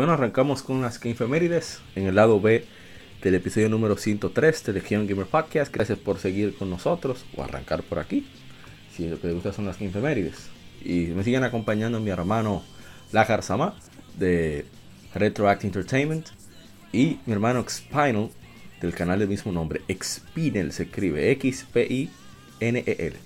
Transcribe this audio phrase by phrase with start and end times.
[0.00, 2.64] Bueno, arrancamos con las efemérides en el lado B
[3.22, 5.70] del episodio número 103 de Legion Gamer Podcast.
[5.70, 8.26] Gracias por seguir con nosotros o arrancar por aquí.
[8.96, 10.48] Si lo que les gusta son las efemérides.
[10.82, 12.62] Y me siguen acompañando mi hermano
[13.12, 13.74] Lajar Sama
[14.18, 14.64] de
[15.14, 16.28] Retroact Entertainment
[16.94, 18.30] y mi hermano Xpinal
[18.80, 19.82] del canal del mismo nombre.
[19.86, 23.16] Xpinel se escribe X-P-I-N-E-L.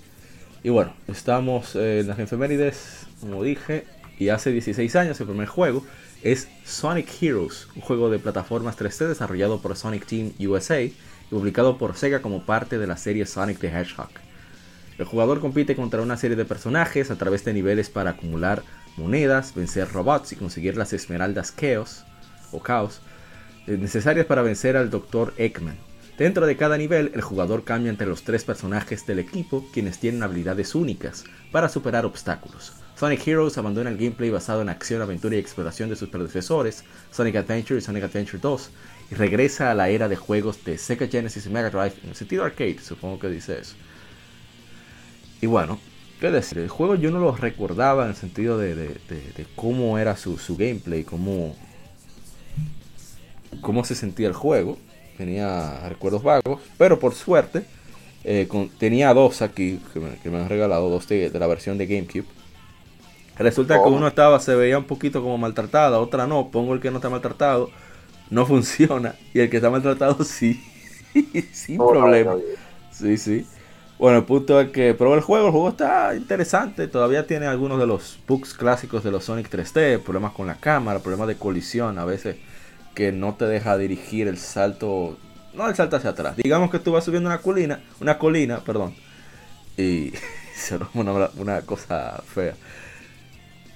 [0.65, 3.85] Y bueno, estamos en las efemérides, como dije,
[4.19, 5.85] y hace 16 años el primer juego
[6.25, 10.97] es Sonic Heroes, un juego de plataformas 3D desarrollado por Sonic Team USA y
[11.29, 14.09] publicado por Sega como parte de la serie Sonic the Hedgehog.
[14.97, 18.63] El jugador compite contra una serie de personajes a través de niveles para acumular
[18.97, 22.05] monedas, vencer robots y conseguir las esmeraldas Chaos
[22.53, 23.03] o Chaos
[23.67, 25.35] necesarias para vencer al Dr.
[25.37, 25.77] Eggman.
[26.17, 30.23] Dentro de cada nivel, el jugador cambia entre los tres personajes del equipo, quienes tienen
[30.23, 32.73] habilidades únicas para superar obstáculos.
[32.97, 37.37] Sonic Heroes abandona el gameplay basado en acción, aventura y exploración de sus predecesores, Sonic
[37.37, 38.71] Adventure y Sonic Adventure 2,
[39.11, 42.15] y regresa a la era de juegos de Sega Genesis y Mega Drive en el
[42.15, 43.75] sentido arcade, supongo que dice eso.
[45.41, 45.81] Y bueno,
[46.21, 48.97] qué decir, el juego yo no lo recordaba en el sentido de,
[49.57, 51.57] cómo era su, gameplay, cómo,
[53.61, 54.79] cómo se sentía el juego.
[55.19, 57.65] Tenía recuerdos vagos, pero por suerte
[58.25, 58.49] eh,
[58.79, 62.44] tenía dos aquí que me, han regalado, dos de la versión de GameCube
[63.39, 66.51] Resulta que uno estaba, se veía un poquito como maltratada, otra no.
[66.51, 67.71] Pongo el que no está maltratado,
[68.31, 69.15] no funciona.
[69.33, 70.63] Y el que está maltratado sí,
[71.53, 72.37] sin problema.
[72.91, 73.47] Sí, sí.
[73.99, 77.79] Bueno, el punto es que probé el juego, el juego está interesante, todavía tiene algunos
[77.79, 81.99] de los bugs clásicos de los Sonic 3D, problemas con la cámara, problemas de colisión,
[81.99, 82.37] a veces
[82.95, 85.17] que no te deja dirigir el salto,
[85.55, 86.37] no el salto hacia atrás.
[86.37, 88.95] Digamos que tú vas subiendo una colina, una colina, perdón,
[89.77, 90.13] y
[90.57, 92.55] se una, una cosa fea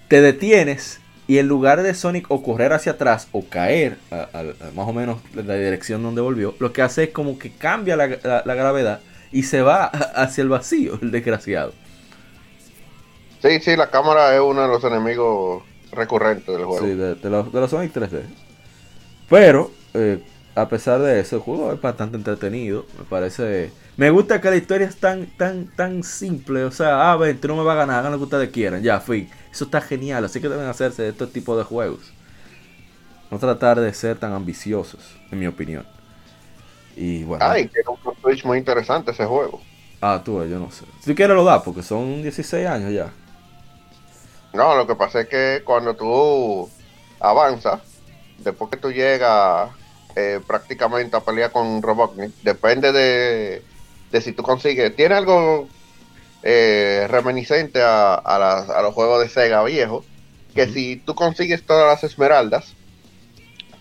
[0.09, 4.27] te detienes y en lugar de Sonic o correr hacia atrás o caer a,
[4.75, 8.07] más o menos la dirección donde volvió, lo que hace es como que cambia la,
[8.07, 11.75] gravedad y se va hacia el vacío, el desgraciado.
[13.43, 16.85] Sí, sí, la cámara es uno de los enemigos recurrentes del juego.
[16.85, 18.23] Sí, de, los, Sonic 3D.
[19.29, 20.21] Pero, eh,
[20.55, 22.87] a pesar de eso, el juego es bastante entretenido.
[22.99, 23.71] Me parece.
[23.97, 26.65] Me gusta que la historia es tan, tan, tan simple.
[26.65, 28.83] O sea, ah, ven, tú no me vas a ganar, hagan lo que ustedes quieran.
[28.83, 29.29] Ya, fui.
[29.59, 30.25] Eso está genial.
[30.25, 32.13] Así que deben hacerse de este tipo de juegos.
[33.29, 35.01] No tratar de ser tan ambiciosos,
[35.33, 35.85] en mi opinión.
[36.95, 37.45] Y bueno.
[37.45, 39.61] Ay, que un Switch muy interesante ese juego.
[40.01, 40.85] Ah, tú, yo no sé.
[41.01, 43.11] Si quieres lo da, porque son 16 años ya.
[44.53, 46.71] No, lo que pasa es que cuando tú
[47.19, 47.81] avanzas,
[48.39, 49.71] después que tú llegas
[50.15, 52.33] eh, prácticamente a pelear con Robotnik.
[52.45, 54.95] Depende de, si tú consigues.
[54.95, 55.67] Tiene algo
[56.43, 60.05] eh, reminiscente a, los juegos de Sega viejo.
[60.55, 62.75] Que si tú consigues todas las esmeraldas,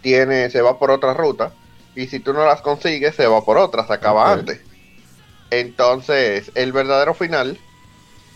[0.01, 1.51] tiene, se va por otra ruta.
[1.95, 4.59] Y si tú no las consigues, se va por otra, se acaba antes.
[5.49, 7.57] Entonces, el verdadero final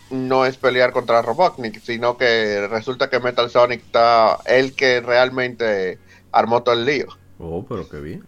[0.10, 6.00] no es pelear contra Robotnik, sino que resulta que Metal Sonic está el que realmente
[6.32, 7.08] armó todo el lío.
[7.40, 8.26] Oh, pero qué bien.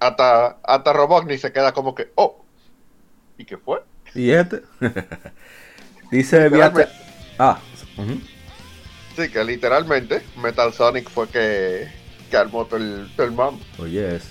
[0.00, 2.44] Hasta, hasta Robotnik se queda como que, oh,
[3.38, 3.82] ¿y qué fue?
[4.14, 4.62] ¿Y este?
[6.10, 6.48] Dice
[7.38, 7.58] Ah.
[9.16, 11.88] Sí, que literalmente Metal Sonic fue que,
[12.30, 13.34] que armó todo el, todo el
[13.78, 14.24] Oye, es.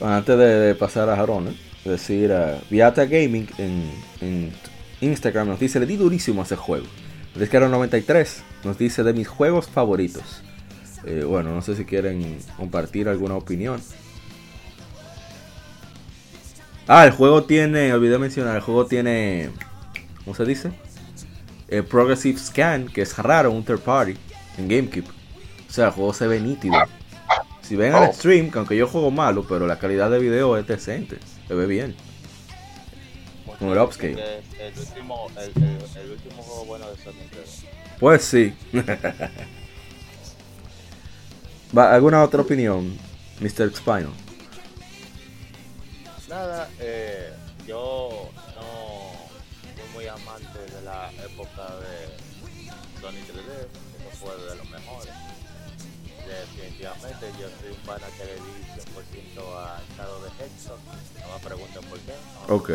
[0.00, 1.56] Antes de, pasar a Jarón, ¿eh?
[1.84, 3.90] decir, uh, Viata Gaming en,
[4.20, 4.52] en,
[5.00, 6.86] Instagram nos dice, le di durísimo a ese juego.
[7.34, 10.42] era 93 nos dice de mis juegos favoritos.
[11.04, 13.80] Eh, bueno, no sé si quieren compartir alguna opinión.
[16.92, 19.50] Ah, el juego tiene, olvidé mencionar, el juego tiene,
[20.24, 20.72] ¿cómo se dice?
[21.68, 24.16] El Progressive Scan, que es raro, un third party
[24.58, 25.06] en GameCube.
[25.68, 26.74] O sea, el juego se ve nítido.
[27.62, 28.12] Si ven al oh.
[28.12, 31.66] stream, que aunque yo juego malo, pero la calidad de video es decente, se ve
[31.66, 31.94] bien.
[33.60, 34.40] Con el upscale.
[34.58, 37.66] el último, el, el- el último juego bueno de Sony 3D.
[38.00, 38.52] Pues sí.
[41.78, 42.98] Va, ¿Alguna otra opinión,
[43.38, 43.70] Mr.
[43.76, 44.10] Spinal?
[46.30, 47.32] Nada, eh,
[47.66, 49.12] yo no
[49.74, 53.50] fui muy amante de la época de Sony 3D,
[53.98, 55.12] eso fue de los mejores.
[56.26, 58.80] Definitivamente, yo soy un pana que le di
[59.40, 60.78] 100% a estado de Hexo.
[61.20, 62.12] No me pregunten por qué.
[62.48, 62.70] no Ok.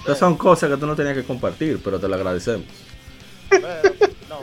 [0.00, 2.66] Estas son cosas que tú no tenías que compartir, pero te lo agradecemos.
[3.48, 3.94] Pero,
[4.28, 4.40] no,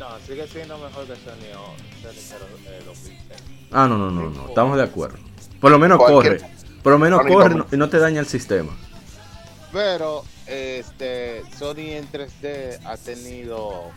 [0.00, 3.20] no, sigue siendo mejor que Sony, o- Sony 0, eh, 2006.
[3.70, 4.48] Ah, no, no, no, no.
[4.48, 5.18] Estamos de acuerdo.
[5.60, 6.59] Por lo menos Cualquier- corre.
[6.82, 8.76] Por lo menos Sony corre y no te daña el sistema.
[9.72, 13.90] Pero este Sony en 3D ha tenido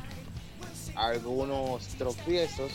[0.95, 2.71] algunos tropiezos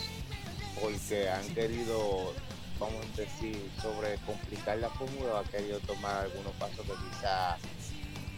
[0.81, 2.33] porque han querido,
[2.79, 7.57] vamos a decir, sobre complicar la fórmula, ha querido tomar algunos pasos que quizá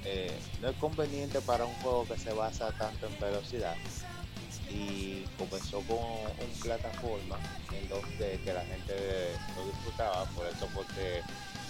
[0.03, 0.31] eh,
[0.61, 3.75] no es conveniente para un juego que se basa tanto en velocidad.
[4.69, 7.37] Y comenzó con un plataforma
[7.73, 8.93] en 2D que la gente
[9.55, 11.21] lo disfrutaba, por eso porque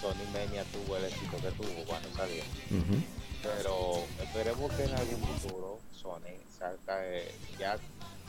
[0.02, 2.44] Sony Mania tuvo el éxito que tuvo cuando salió.
[2.72, 3.02] Ujú.
[3.44, 7.78] Pero esperemos que en algún futuro Sony salga, eh, ya,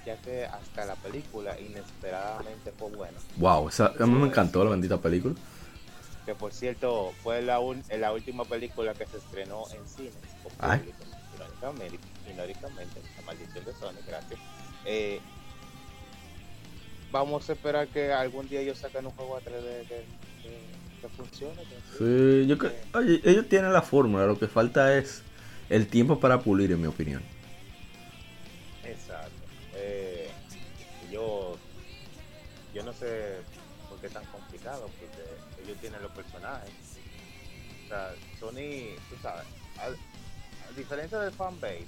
[0.07, 3.19] ya que hasta la película inesperadamente fue buena.
[3.37, 5.35] Wow, esa- a mí me encantó la bendita película.
[6.27, 10.57] Que por cierto fue la, un- la última película que se estrenó en cines público.
[11.35, 11.99] Irónicamente,
[12.33, 14.39] irónicamente, la maldición de Sony, gracias.
[14.85, 15.21] Eh,
[17.11, 20.05] vamos a esperar que algún día ellos saquen un juego a 3D que,
[21.03, 21.63] que- que funcione.
[21.63, 22.73] que- Sí, yo creo.
[22.95, 25.23] Oye, ellos tienen la fórmula, lo que falta es
[25.69, 27.23] el tiempo para pulir, en mi opinión.
[28.85, 29.33] Exacto.
[29.75, 30.31] Eh,
[31.11, 31.57] yo,
[32.75, 33.41] yo no sé
[33.89, 36.71] por qué es tan complicado, porque ellos tienen los personajes.
[37.85, 39.45] O sea, Sony, tú sabes,
[39.79, 41.87] a, a diferencia del fanbase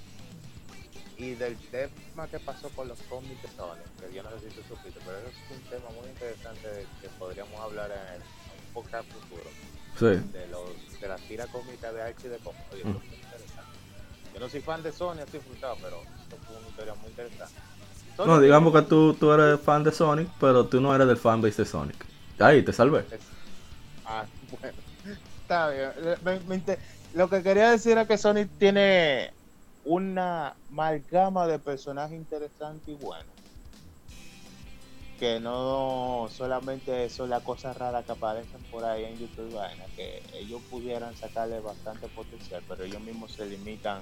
[1.17, 4.55] y del tema que pasó con los cómics de Sony, que yo no sé si
[4.57, 8.23] tú supiste, pero eso es un tema muy interesante que podríamos hablar en el
[8.75, 9.45] podcast futuro
[9.99, 10.21] Sí.
[10.33, 12.65] de los de las tiras cómicas de Archie de cómics.
[12.73, 12.89] Oye, Mm.
[12.89, 13.63] interesante.
[14.35, 17.55] Yo no soy fan de Sony, así disfrutado, pero esto fue una historia muy interesante.
[18.17, 21.17] Sony No, digamos que tú, tú eres fan de Sonic, pero tú no eres del
[21.17, 22.05] fanbase de Sonic.
[22.39, 23.01] Ahí, te salvé.
[23.11, 23.21] es-
[24.07, 24.25] Ah,
[24.61, 24.79] bueno.
[25.43, 25.91] Está bien.
[26.25, 26.79] Me- me inter-
[27.15, 29.33] Lo que quería decir era que Sony tiene
[29.85, 33.27] una amalgama de personajes interesantes y buenos.
[35.19, 40.23] Que no solamente son las cosas raras que aparecen por ahí en YouTube, vaina, que
[40.35, 44.01] ellos pudieran sacarle bastante potencial, pero ellos mismos se limitan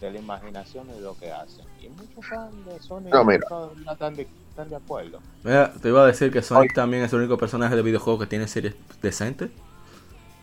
[0.00, 1.64] de la imaginación y lo que hacen.
[1.82, 3.46] Y muchos fans de Sony No, mira.
[3.50, 5.20] no están de, están de acuerdo.
[5.42, 8.26] Mira, te iba a decir que Sonic también es el único personaje de videojuego que
[8.26, 9.50] tiene series decentes.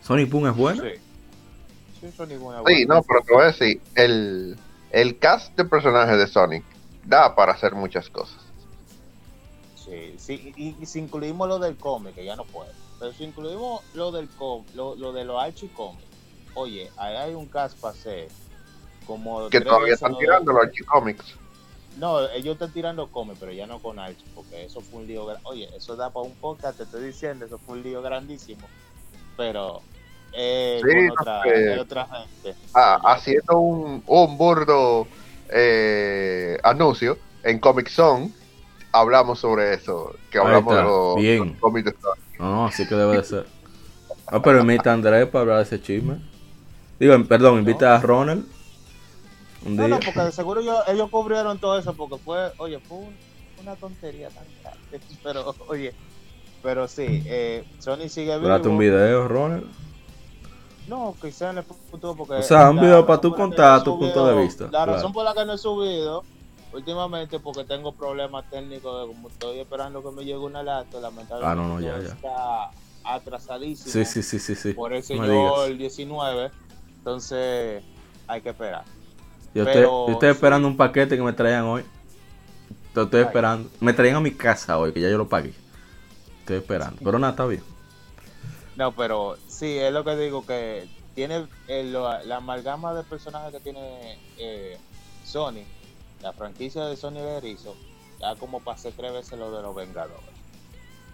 [0.02, 0.82] Sonic Boom es bueno.
[0.82, 0.90] Sí.
[2.00, 4.56] Sí, Sony buena, Sí, no, pero te voy a decir, el,
[4.90, 6.64] el cast de personajes de Sonic
[7.04, 8.36] da para hacer muchas cosas.
[9.86, 12.70] Sí, sí, y, y si incluimos lo del cómic, que ya no puede.
[12.98, 16.02] Pero si incluimos lo del com, lo, lo de los Archie cómics,
[16.54, 18.28] oye, ahí hay un cast para hacer
[19.06, 21.36] como Que todavía están tirando los Archie-Comics.
[21.98, 25.26] No, ellos están tirando cómics, pero ya no con Archie, porque eso fue un lío.
[25.44, 28.66] Oye, eso da para un podcast, te estoy diciendo, eso fue un lío grandísimo.
[29.36, 29.80] Pero
[30.32, 31.72] eh, Sí, con no otra, sé.
[31.72, 32.58] hay otra gente.
[32.74, 35.06] Ah, haciendo un, un burdo
[35.50, 38.30] eh, anuncio en Comic Zone,
[39.00, 41.48] hablamos sobre eso, que hablamos de los, bien.
[41.50, 42.40] los cómics de Sonic.
[42.40, 43.46] No, no, así que debe de ser.
[44.26, 46.16] Ah, pero invita a Andrés para hablar de ese chisme.
[46.98, 48.44] Digo, em, perdón, invita a Ronald.
[49.64, 49.96] Un No, día.
[49.96, 53.16] no, porque de seguro ellos, ellos cubrieron todo eso, porque fue, oye, fue un-
[53.62, 55.00] una tontería tan grande.
[55.22, 55.92] Pero, oye,
[56.62, 58.54] pero sí, eh, Sony sigue vivo.
[58.68, 59.64] Un video, Ronald.
[60.88, 62.34] No, quizá en el futuro, porque.
[62.34, 64.92] O sea, un la video para que contar no tu punto de vista, La claro.
[64.94, 66.24] razón por la que no he subido
[66.72, 71.46] últimamente, porque tengo problemas técnicos, de como estoy esperando que me llegue una lata, lamentablemente.
[71.46, 72.08] Ah, no, no, ya, todo ya.
[72.14, 72.70] Está
[73.04, 73.92] atrasadísimo.
[73.92, 74.72] Sí, sí, sí, sí, sí.
[74.72, 75.78] Por el No me señor digas.
[75.78, 76.50] 19.
[76.98, 77.82] Entonces,
[78.26, 78.84] hay que esperar.
[79.54, 81.84] Yo estoy, pero- yo estoy esperando un paquete que me traigan hoy.
[82.94, 83.26] Lo estoy Ay.
[83.26, 83.70] esperando.
[83.80, 85.54] Me traían a mi casa hoy, que ya yo lo pagué.
[86.40, 86.96] Estoy esperando.
[87.02, 87.62] Pero nada, está bien.
[88.76, 93.52] No, pero sí, es lo que digo, que tiene el- la, la amalgama de personajes
[93.52, 94.76] que tiene eh,
[95.24, 95.62] Sony,
[96.26, 97.76] la franquicia de Sony de Erizo,
[98.20, 100.24] ya como pasé tres veces lo de los Vengadores.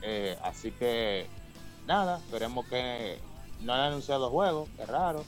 [0.01, 1.27] Eh, así que,
[1.87, 3.19] nada, esperemos que
[3.61, 5.23] no han anunciado juegos, es raro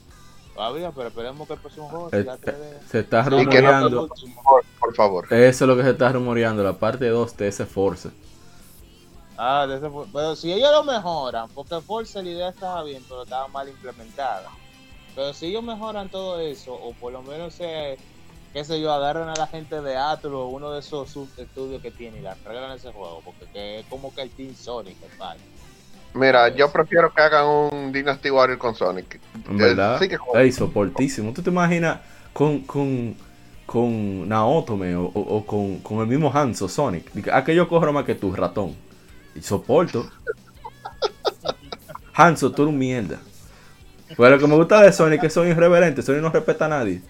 [0.55, 2.37] todavía, pero esperemos que el próximo juego Eh, sea eh,
[2.81, 2.87] 3D.
[2.89, 4.07] Se está no rumoreando.
[4.43, 5.31] Por, por favor.
[5.31, 8.09] Eso es lo que se está rumoreando, la parte 2 de ese Force.
[9.37, 13.21] Ah, de ese pero si ellos lo mejoran, porque Forza la idea estaba bien, pero
[13.21, 14.49] estaba mal implementada.
[15.13, 17.97] Pero si ellos mejoran todo eso, o por lo menos se,
[18.55, 21.91] qué sé yo, agarran a la gente de Atlus o uno de esos estudios que
[21.91, 25.37] tiene y le arreglan ese juego, porque que es como que el Team Sonic, tal.
[26.13, 29.19] Mira, yo prefiero que hagan un Dynasty Warrior con Sonic.
[29.49, 31.33] En verdad, Sí que es soportísimo.
[31.33, 31.99] ¿Tú te imaginas
[32.31, 33.17] con, con,
[33.65, 37.11] con Naotome o, o- o con, con el mismo Hanzo Sonic?
[37.33, 38.73] Ah, que yo corro más que tu ratón.
[39.35, 40.09] Y soporto.
[42.13, 43.19] Hanzo, tú eres un mierda.
[44.15, 46.05] Pero lo que me gusta de Sonic es que son irreverentes.
[46.05, 47.01] Sonic no respeta a nadie.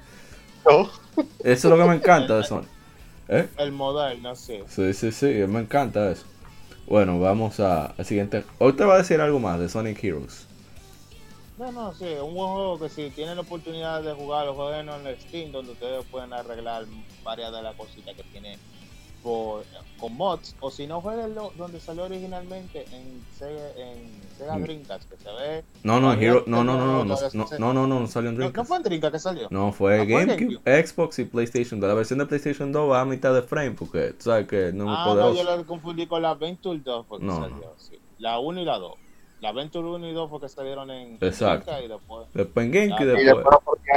[0.69, 0.89] no.
[1.43, 2.69] Eso es lo que me encanta de Sonic.
[3.27, 3.47] ¿Eh?
[3.57, 4.59] El moderno, sí.
[4.67, 6.25] Sí, sí, sí, me encanta eso.
[6.87, 8.43] Bueno, vamos a- al siguiente.
[8.59, 10.45] Hoy te va a decir algo más de Sonic Heroes.
[11.57, 14.53] No, no, sí, es un buen juego que si tienen la oportunidad de jugar, lo
[14.55, 16.85] jueguen en el Steam, donde ustedes pueden arreglar
[17.23, 18.57] varias de las cositas que tiene
[19.25, 19.63] por,
[19.99, 24.61] con mods, o si no, jueguenlo donde salió originalmente en Sega, en Sega Mm.
[24.63, 25.63] Dreamcast, que se ve...
[25.83, 28.35] No, no, Hero, no, no, no, no, no, no, no, no, no, no salió en
[28.35, 28.67] No, no Dreamcast.
[28.67, 29.47] fue en Dreamcast que salió.
[29.49, 31.87] No, fue en GameCube, Xbox y PlayStation 2.
[31.87, 34.85] La versión de PlayStation 2 va a mitad de frame porque tú sabes que no
[34.85, 35.43] muy Ah, no, poderoso.
[35.43, 37.97] yo lo confundí con la Venture 2 porque No, salió, sí.
[38.19, 38.93] La 1 y la 2.
[39.41, 41.71] La Venture 1 y 2 porque salieron en Exacto.
[41.71, 42.27] Dreamcast y después...
[42.33, 43.45] Después en GameCube Ah, y Y después.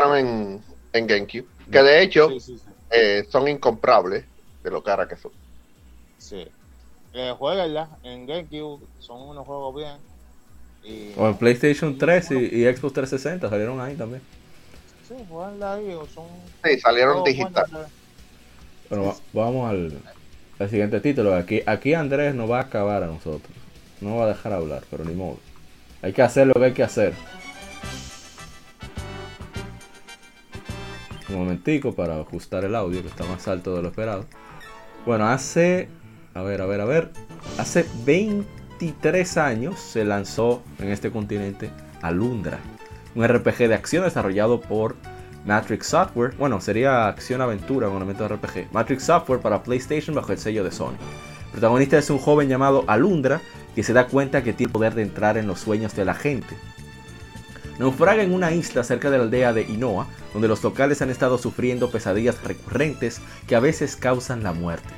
[0.00, 0.62] lo en,
[0.94, 1.46] en GameCube.
[1.70, 2.64] Que de hecho Sí, sí, sí.
[2.92, 4.24] eh, son incomprables
[4.62, 5.32] de lo cara que son.
[6.18, 6.46] Sí.
[7.14, 9.96] Eh, jueguenla en GameCube, son unos juegos bien.
[10.84, 14.22] Y, O en PlayStation 3 y, y Xbox 360 salieron ahí también.
[15.08, 16.26] Sí, jueguenla ahí, o son
[16.64, 17.64] Sí, salieron digital.
[17.70, 17.90] buenos.
[18.90, 19.98] Bueno, va- vamos al,
[20.58, 21.34] al siguiente título.
[21.34, 23.50] Aquí, aquí Andrés nos va a acabar a nosotros.
[24.00, 25.38] No va a dejar hablar, pero ni modo.
[26.02, 27.14] Hay que hacer lo que hay que hacer.
[31.28, 34.24] Un momentico para ajustar el audio que está más alto de lo esperado.
[35.06, 35.88] Bueno, hace...
[36.34, 37.10] A ver, a ver, a ver.
[37.58, 41.70] Hace 23 años se lanzó en este continente
[42.02, 42.58] Alundra.
[43.14, 44.96] Un RPG de acción desarrollado por
[45.44, 46.34] Matrix Software.
[46.36, 48.72] Bueno, sería acción-aventura con elementos de RPG.
[48.72, 50.96] Matrix Software para PlayStation bajo el sello de Sony.
[51.50, 53.40] Protagonista es un joven llamado Alundra
[53.74, 56.14] que se da cuenta que tiene el poder de entrar en los sueños de la
[56.14, 56.54] gente.
[57.78, 61.38] Naufraga en una isla cerca de la aldea de Inoa, donde los locales han estado
[61.38, 64.88] sufriendo pesadillas recurrentes que a veces causan la muerte.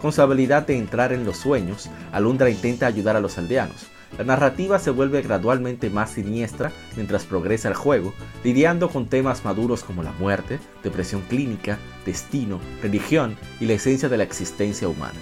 [0.00, 3.88] Con su habilidad de entrar en los sueños, Alundra intenta ayudar a los aldeanos.
[4.16, 8.14] La narrativa se vuelve gradualmente más siniestra mientras progresa el juego,
[8.44, 14.16] lidiando con temas maduros como la muerte, depresión clínica, destino, religión y la esencia de
[14.16, 15.18] la existencia humana.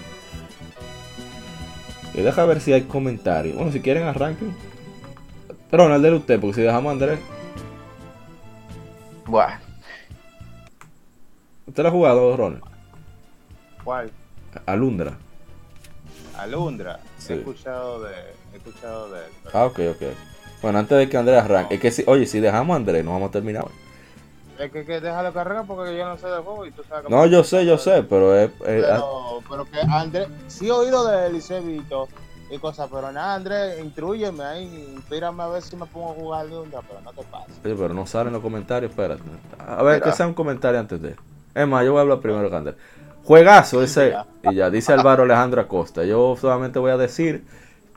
[2.13, 3.55] Y deja ver si hay comentarios.
[3.55, 4.55] Bueno, si quieren arranquen.
[5.71, 7.19] Ronald, dele usted, porque si dejamos a Andrés.
[9.25, 9.53] Bueno,
[11.65, 12.63] ¿Usted lo ha jugado, Ronald?
[13.83, 14.09] ¿Cuál?
[14.65, 15.17] Alundra.
[16.37, 16.99] Alundra.
[17.17, 17.33] Sí.
[17.33, 18.13] He escuchado de,
[18.53, 19.31] he escuchado de él.
[19.43, 20.01] pero- Ah, ok, ok.
[20.61, 23.11] Bueno, antes de que Andrés arranque, es que si, oye, si dejamos a Andrés, no
[23.11, 23.71] vamos a terminar hoy.
[24.63, 27.15] Es que, que déjalo carrera porque yo no sé de juego y tú sabes cómo-
[27.15, 28.49] No, yo sé, yo sé, pero es.
[28.49, 32.07] es- Pero, pero que Andrés, sí he oído de él y sé visto
[32.49, 36.41] y cosas, pero nada, Andrés, intrúyeme ahí, inspírame a ver si me pongo a jugar
[36.45, 37.55] Alundra, pero no te pases.
[37.61, 39.23] Pero no sale en los comentarios, espérate.
[39.59, 40.05] A ver, Mira.
[40.05, 41.15] que sea un comentario antes de.
[41.53, 42.75] Es más, yo voy a hablar primero que Andrés.
[43.23, 44.13] Juegazo ese.
[44.43, 46.05] Y ya, dice Álvaro Alejandro Acosta.
[46.05, 47.43] Yo solamente voy a decir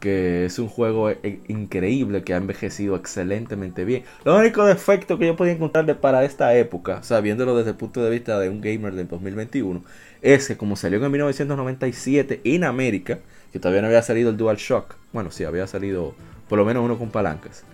[0.00, 4.04] que es un juego e- increíble que ha envejecido excelentemente bien.
[4.25, 7.76] Lo único defecto que yo podía encontrarle para esta época, o sea, viéndolo desde el
[7.76, 9.85] punto de vista de un gamer del 2021,
[10.23, 13.19] es que como salió en 1997 en América,
[13.52, 16.14] que todavía no había salido el DualShock, bueno, sí, había salido
[16.49, 17.64] por lo menos uno con palancas.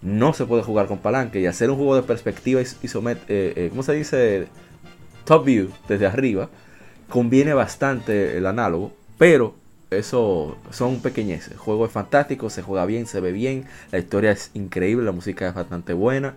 [0.00, 3.52] No se puede jugar con palanca y hacer un juego de perspectiva is- isomet eh,
[3.56, 4.46] eh, ¿cómo se dice?
[5.24, 6.48] Top view, desde arriba,
[7.08, 9.54] conviene bastante el análogo, pero
[9.90, 11.52] eso son pequeñeces.
[11.52, 15.12] El juego es fantástico, se juega bien, se ve bien, la historia es increíble, la
[15.12, 16.36] música es bastante buena.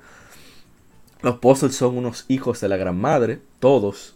[1.22, 4.16] Los puzzles son unos hijos de la gran madre, todos.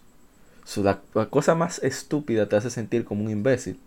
[0.76, 3.80] La cosa más estúpida te hace sentir como un imbécil.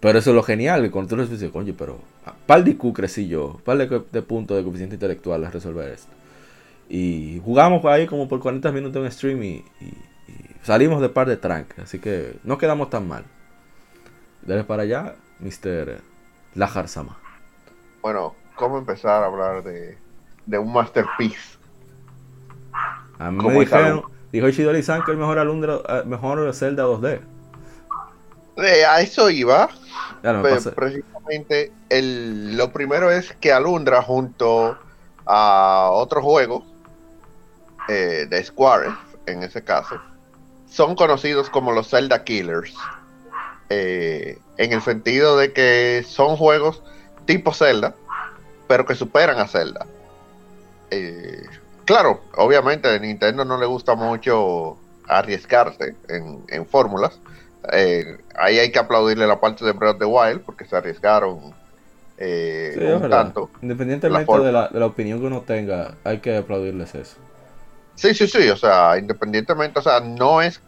[0.00, 2.92] Pero eso es lo genial, que cuando tú dices, coño, pero a par de IQ
[2.94, 6.12] crecí yo, par de, de puntos de coeficiente intelectual a resolver esto.
[6.88, 9.48] Y jugamos ahí como por 40 minutos en stream y,
[9.80, 13.24] y- y salimos de par de trancas, así que no quedamos tan mal.
[14.42, 16.02] Dale para allá, Mr.
[16.54, 17.18] Lajar Sama.
[18.02, 20.02] bueno, ¿cómo empezar a hablar de,
[20.46, 21.58] de un masterpiece?
[23.18, 23.30] A
[24.32, 27.20] dijo Ishidori San que el mejor alumno, eh, mejor Zelda 2D.
[28.62, 29.68] Eh, a eso iba.
[30.22, 30.70] Ya no me Pe- pasé.
[30.72, 34.76] precisamente el, lo primero es que Alundra junto
[35.26, 36.64] a otro juego
[37.88, 38.90] eh, de Square
[39.26, 39.96] en ese caso
[40.68, 42.74] son conocidos como los Zelda Killers
[43.68, 46.82] eh, en el sentido de que son juegos
[47.26, 47.94] tipo Zelda
[48.66, 49.86] pero que superan a Zelda
[50.90, 51.42] Eh,
[51.84, 54.76] claro, obviamente a Nintendo no le gusta mucho
[55.08, 57.20] arriesgarse en, en fórmulas.
[57.72, 61.54] Eh, ahí hay que aplaudirle la parte de Breath of the Wild porque se arriesgaron
[62.16, 63.50] eh, Sí, un tanto.
[63.62, 67.16] Independientemente la de la, de la opinión que uno tenga, hay que aplaudirles eso.
[67.94, 70.60] Sí, sí, sí, o sea, independientemente, o sea, no es...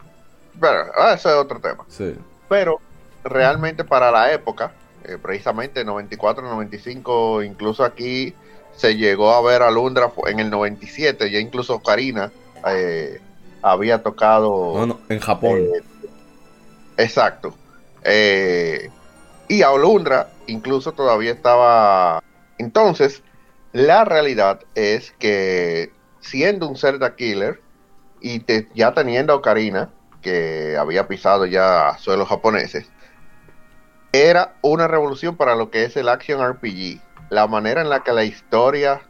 [0.54, 1.84] Bueno, ah, eso es otro tema.
[1.88, 2.14] Sí.
[2.48, 2.80] Pero
[3.24, 4.72] realmente para la época,
[5.04, 8.34] eh, precisamente 94, 95, incluso aquí
[8.74, 12.32] se llegó a ver a Lundra en el 97, ya incluso Karina
[12.66, 13.20] eh,
[13.62, 14.74] había tocado...
[14.74, 15.58] No, no, en Japón.
[15.58, 15.82] Eh,
[16.96, 17.54] exacto.
[18.04, 18.90] Eh,
[19.48, 22.22] y Alundra incluso todavía estaba...
[22.58, 23.22] Entonces,
[23.72, 27.60] la realidad es que siendo un Zelda Killer
[28.20, 28.44] y
[28.74, 32.86] ya teniendo a Ocarina, que había pisado ya suelos japoneses,
[34.12, 37.00] era una revolución para lo que es el Action RPG.
[37.30, 39.02] La manera en la que la historia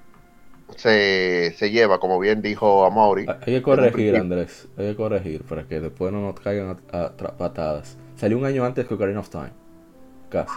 [0.76, 3.26] se, se lleva, como bien dijo Amaury.
[3.28, 4.16] Hay que corregir.
[4.16, 4.68] Andrés.
[4.76, 7.96] Hay que corregir para que después no nos caigan a, a tra- patadas.
[8.16, 9.52] Salió un año antes que Ocarina of Time.
[10.30, 10.52] Casi.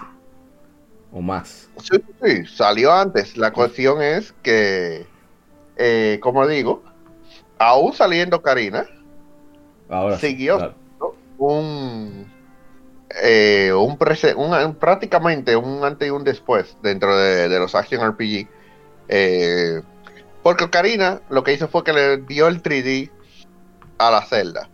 [1.11, 1.69] O más.
[1.77, 3.37] Sí, sí, salió antes.
[3.37, 5.05] La cuestión es que,
[5.77, 6.83] eh, como digo,
[7.57, 8.85] aún saliendo Karina,
[9.87, 10.57] Ahora Siguió.
[10.57, 10.75] claro.
[11.37, 12.25] un,
[13.23, 17.75] eh, un, prese- un- un- prácticamente un antes y un después dentro de, de los
[17.75, 18.47] Action RPG.
[19.07, 19.81] Eh,
[20.45, 23.09] porque Karina lo que hizo fue que le dio el 3D
[23.97, 24.69] a la celda.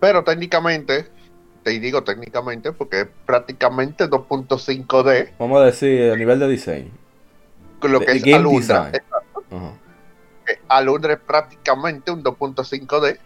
[0.00, 1.10] Pero técnicamente,
[1.62, 6.90] te digo técnicamente porque es prácticamente 2.5D, Vamos a decir a nivel de diseño.
[7.80, 8.90] con lo De- que es Alundra.
[8.94, 9.00] Eh,
[9.50, 9.72] Ajá.
[10.68, 13.18] Alundra es prácticamente un 2.5D.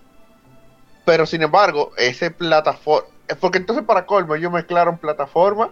[1.04, 3.06] Pero sin embargo, ese plataforma.
[3.38, 5.70] Porque entonces, para colmo, ellos mezclaron plataforma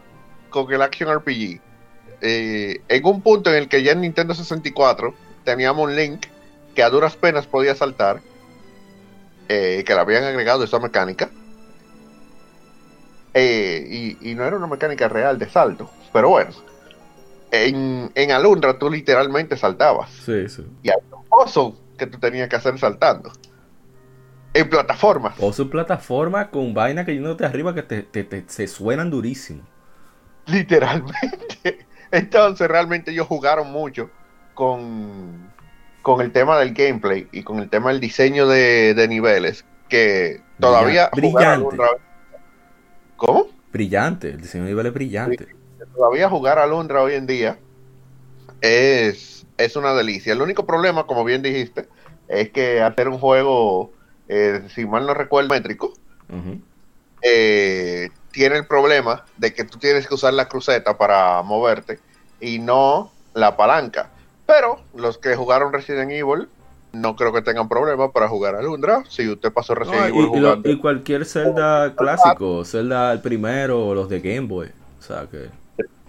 [0.50, 1.60] con el Action RPG.
[2.20, 5.12] Eh, en un punto en el que ya en Nintendo 64
[5.44, 6.26] teníamos un Link
[6.74, 8.20] que a duras penas podía saltar.
[9.48, 11.28] eh, que le habían agregado esa mecánica.
[13.34, 15.90] Eh, y, y no era una mecánica real de salto.
[16.12, 16.50] Pero bueno.
[17.50, 20.64] En, en Alundra tú literalmente saltabas Sí, sí.
[20.82, 23.30] y hay un pozo que tú tenías que hacer saltando.
[24.54, 25.34] En plataformas.
[25.38, 29.62] O su plataforma con vaina que yéndote arriba que te, te- te- se suenan durísimo.
[30.46, 31.86] Literalmente.
[32.10, 34.08] Entonces realmente ellos jugaron mucho
[34.54, 35.50] con,
[36.02, 39.64] con el tema del gameplay y con el tema del diseño de, de niveles.
[39.88, 41.10] Que todavía...
[41.14, 41.64] Brillante.
[41.64, 42.00] jugar
[43.16, 43.46] ¿Cómo?
[43.72, 44.30] Brillante.
[44.30, 45.46] El diseño de nivel es brillante.
[45.94, 47.58] todavía jugar a Londra hoy en día
[48.60, 50.32] es, es una delicia.
[50.32, 51.88] El único problema, como bien dijiste,
[52.28, 53.92] es que hacer un juego,
[54.28, 55.92] eh, si mal no recuerdo, métrico,
[57.20, 62.00] eh, tiene el problema de que tú tienes que usar la cruceta para moverte
[62.40, 64.10] y no la palanca.
[64.46, 66.48] Pero los que jugaron Resident Evil
[66.92, 69.02] no creo que tengan problema para jugar a Lundra.
[69.08, 70.70] Si usted pasó Resident No, y, Evil y lo- jugando.
[70.70, 74.70] y cualquier Zelda clásico, Zelda el primero o los de Game Boy.
[74.98, 75.48] O sea que.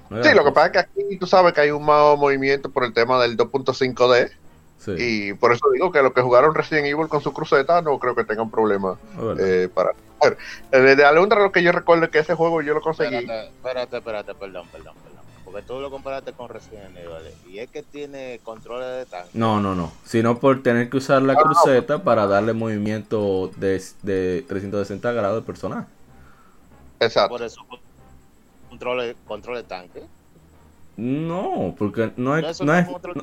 [0.10, 2.70] no Sí, lo que pasa es que aquí tú sabes que hay un más movimiento
[2.70, 4.32] por el tema del 2.5D.
[4.80, 7.98] Sí, Y por eso digo que los que jugaron Resident Evil con su cruceta no
[8.00, 9.48] creo que tengan problema verdad.
[9.48, 9.92] eh, para.
[10.20, 10.36] Bueno,
[10.74, 13.16] eh, de Alundra lo que yo recuerdo es que ese juego yo lo conseguí.
[13.16, 15.13] Espérate, espérate, espérate, perdón, perdón, perdón.
[15.54, 17.32] Porque tú lo comparaste con Resident Evil.
[17.46, 19.32] Y es que tiene controles de tanque.
[19.34, 20.00] No, no, no.
[20.04, 21.44] Sino por tener que usar la Ah, no.
[21.44, 25.88] cruceta para darle movimiento de, de 360 grados al personaje.
[27.00, 27.30] Exacto.
[27.30, 27.62] Por eso,
[28.70, 30.10] controles control de tanque.
[30.96, 33.18] No, porque no es, no no es, control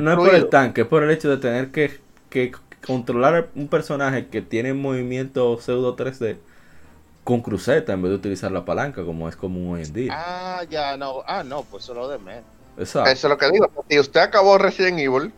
[0.00, 2.00] No, es por el tanque, es por el hecho de tener que,
[2.30, 2.52] que
[2.86, 6.38] controlar un personaje que tiene movimiento pseudo 3D
[7.24, 10.12] con cruceta en vez de utilizar la palanca como es común hoy en día.
[10.14, 11.22] Ah, ya, no.
[11.26, 12.44] Ah, no, pues solo de menos.
[12.78, 13.10] Exacto.
[13.10, 13.70] Eso es lo que digo.
[13.88, 15.32] Si usted acabó Resident Evil,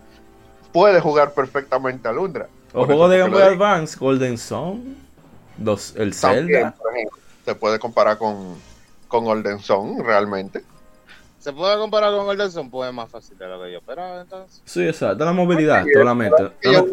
[0.73, 2.49] puede jugar perfectamente a Lundra.
[2.75, 3.55] O juego eso de que Game lo Boy.
[3.55, 4.97] Advance, Golden Sun,
[5.63, 6.75] los, el También, Zelda.
[6.77, 8.57] por ejemplo, se puede comparar con,
[9.09, 10.63] con Golden Sun realmente.
[11.39, 12.69] ¿Se puede comparar con el Delson?
[12.69, 14.61] Pues es más fácil de lo que yo esperaba, entonces.
[14.65, 15.25] Sí, exacto.
[15.25, 16.43] La movilidad, Sí, solamente.
[16.65, 16.87] No,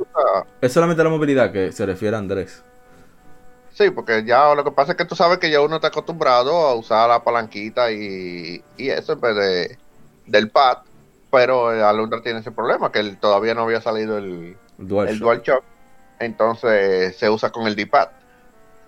[0.61, 2.61] es solamente la movilidad que se refiere a Andrés.
[3.73, 6.67] Sí, porque ya lo que pasa es que tú sabes que ya uno está acostumbrado
[6.67, 9.77] a usar la palanquita y, y eso en vez de,
[10.27, 10.79] del pad.
[11.31, 15.23] Pero Alundra tiene ese problema, que él todavía no había salido el, Dual el Shock.
[15.23, 15.63] DualShock.
[16.19, 18.09] Entonces se usa con el D-pad.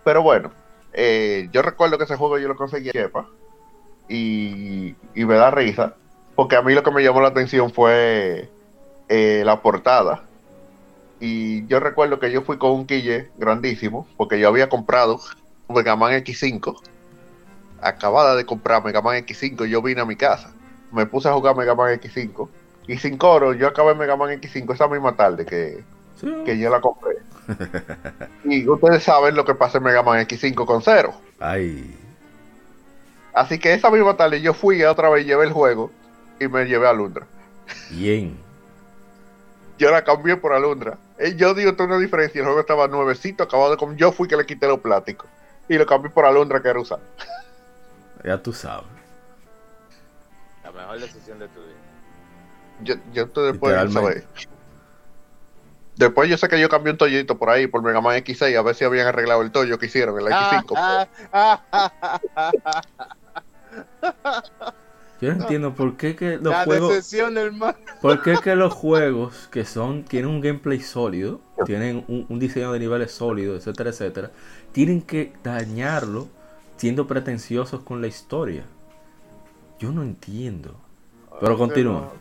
[0.04, 0.52] Pero bueno,
[0.94, 3.28] eh, yo recuerdo que ese juego yo lo conseguí en Chepa.
[4.08, 5.96] Y, y me da risa.
[6.36, 8.52] Porque a mí lo que me llamó la atención fue
[9.10, 10.25] eh, la portada.
[11.28, 14.08] Y yo recuerdo que yo fui con un quille grandísimo.
[14.16, 15.20] Porque yo había comprado
[15.68, 16.80] Mega Man X5.
[17.82, 19.66] Acabada de comprar Mega Man X5.
[19.66, 20.54] Yo vine a mi casa.
[20.92, 22.48] Me puse a jugar Mega Man X5.
[22.88, 25.84] Y sin coro, yo acabé Mega Man X5 esa misma tarde que,
[26.22, 26.32] Sí.
[26.46, 27.16] que yo la compré.
[28.46, 31.12] y ustedes saben lo que pasa en Mega Man X5 con cero.
[31.40, 31.98] Ay.
[33.34, 35.90] Así que esa misma tarde yo fui y otra vez llevé el juego
[36.40, 37.26] y me llevé a Lundra.
[37.90, 38.38] Bien.
[39.80, 41.00] Yo la cambié por Alundra.
[41.18, 42.40] Eh, Yo digo, tengo una diferencia.
[42.40, 43.98] El juego estaba nuevecito, acabado de comer.
[43.98, 45.30] Yo fui que le quité los plásticos.
[45.68, 47.00] Y lo cambié por Alundra que era usar.
[48.24, 48.86] Ya tú sabes.
[50.64, 51.76] La mejor decisión de tu vida.
[52.82, 54.26] Yo, yo estoy después saber.
[55.96, 58.62] Después yo sé que yo cambié un Toyito por ahí por Mega Man X6 a
[58.62, 61.08] ver si habían arreglado el Toyo que hicieron, el X5.
[65.16, 66.90] Ah, ah, ah, ah, ah, Yo no entiendo por qué que los la juegos.
[66.90, 67.78] decepción, hermano.
[68.02, 72.72] ¿Por qué que los juegos que son tienen un gameplay sólido, tienen un, un diseño
[72.72, 74.32] de niveles sólido, etcétera, etcétera,
[74.72, 76.28] tienen que dañarlo
[76.78, 78.64] siendo pretenciosos con la historia?
[79.80, 80.76] Yo no entiendo.
[81.40, 82.12] Pero continúa.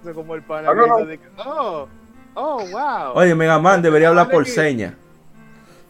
[0.00, 1.88] Eso es como el pana Ah, dice, oh,
[2.34, 3.12] oh, wow.
[3.14, 4.96] Oye, Mega Man debería hablar por seña.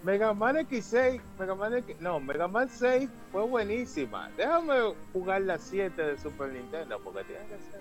[0.05, 4.31] Mega Man X6, Mega Man X, no, Mega Man 6 fue buenísima.
[4.37, 7.81] Déjame jugar la 7 de Super Nintendo porque tiene que ser.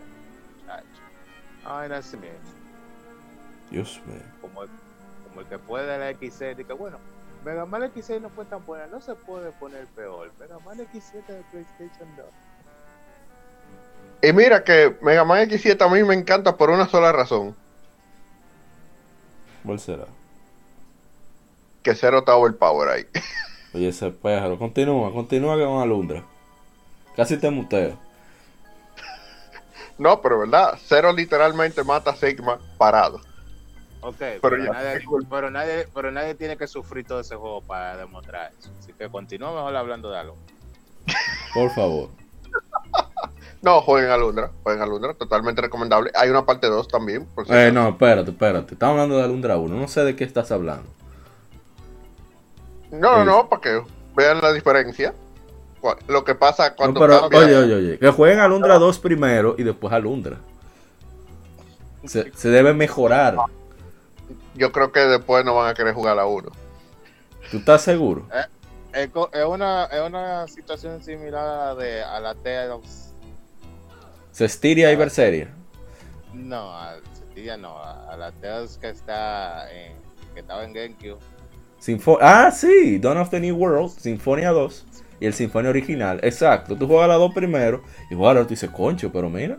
[0.66, 0.86] Chacho.
[1.66, 2.28] Ay, mismo.
[3.72, 4.22] Dios mío.
[4.40, 4.70] Como el,
[5.28, 6.56] como el que puede la X6.
[6.56, 6.98] Dice, bueno,
[7.44, 10.32] Mega Man X6 no fue tan buena, no se puede poner peor.
[10.40, 12.26] Mega Man X7 de PlayStation 2.
[14.24, 17.56] Y mira que Mega Man X7 a mí me encanta por una sola razón.
[19.64, 20.06] ¿Cuál será?
[21.84, 23.06] Que cero Tower Power ahí.
[23.74, 24.58] Oye, ese pájaro.
[24.58, 26.24] Continúa, continúa con Alundra.
[27.16, 27.98] Casi te muteo.
[29.98, 33.22] No, pero verdad, cero literalmente mata a Sigma parado.
[34.02, 38.52] Ok, Pero nadie, pero, nadie, pero nadie tiene que sufrir todo ese juego para demostrar
[38.58, 38.72] eso.
[38.80, 40.38] Así que continúa mejor hablando de algo.
[41.54, 42.10] Por favor.
[43.64, 46.10] No, jueguen a Lundra, jueguen a Lundra, totalmente recomendable.
[46.16, 48.74] Hay una parte 2 también, por Eh, no, espérate, espérate.
[48.74, 49.76] Estamos hablando de Alundra 1.
[49.76, 50.90] No sé de qué estás hablando.
[52.92, 53.82] No, no, no, para que
[54.16, 55.14] vean la diferencia.
[56.08, 58.00] Lo que pasa No, cuando pero, cambia- oye, oye, oye.
[58.00, 60.38] Que jueguen Alundra 2 primero y después Alundra.
[62.06, 63.36] Se, se debe mejorar.
[64.56, 66.50] yo creo que después no van a querer jugar a uno.
[67.50, 68.28] ¿Tú estás seguro?
[68.94, 73.14] Es, co- es una, es una situación similar a la de a la Tales.
[74.32, 75.50] Cestiria y Berseria.
[76.34, 76.96] No, a
[77.58, 79.94] no, a, a la Tales que está en,
[80.34, 81.20] que estaba en GameCube.
[81.82, 84.86] Sinfo- ah, sí, Dawn of the New World, Sinfonia 2
[85.20, 86.20] y el Sinfonia original.
[86.22, 89.58] Exacto, tú juegas las dos primero y juegas la y dices, concho, pero mira.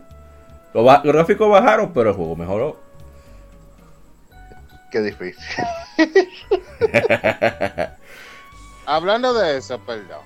[0.73, 2.79] Los, gráficos bajaron, pero el juego mejoró.
[4.91, 5.43] Qué difícil.
[8.85, 10.21] Hablando de eso, perdón.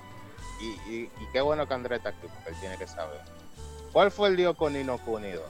[0.60, 3.20] Y, y, y qué bueno que Andrés está aquí porque él tiene que saber.
[3.92, 5.42] ¿Cuál fue el lío con Nino Kuni 2?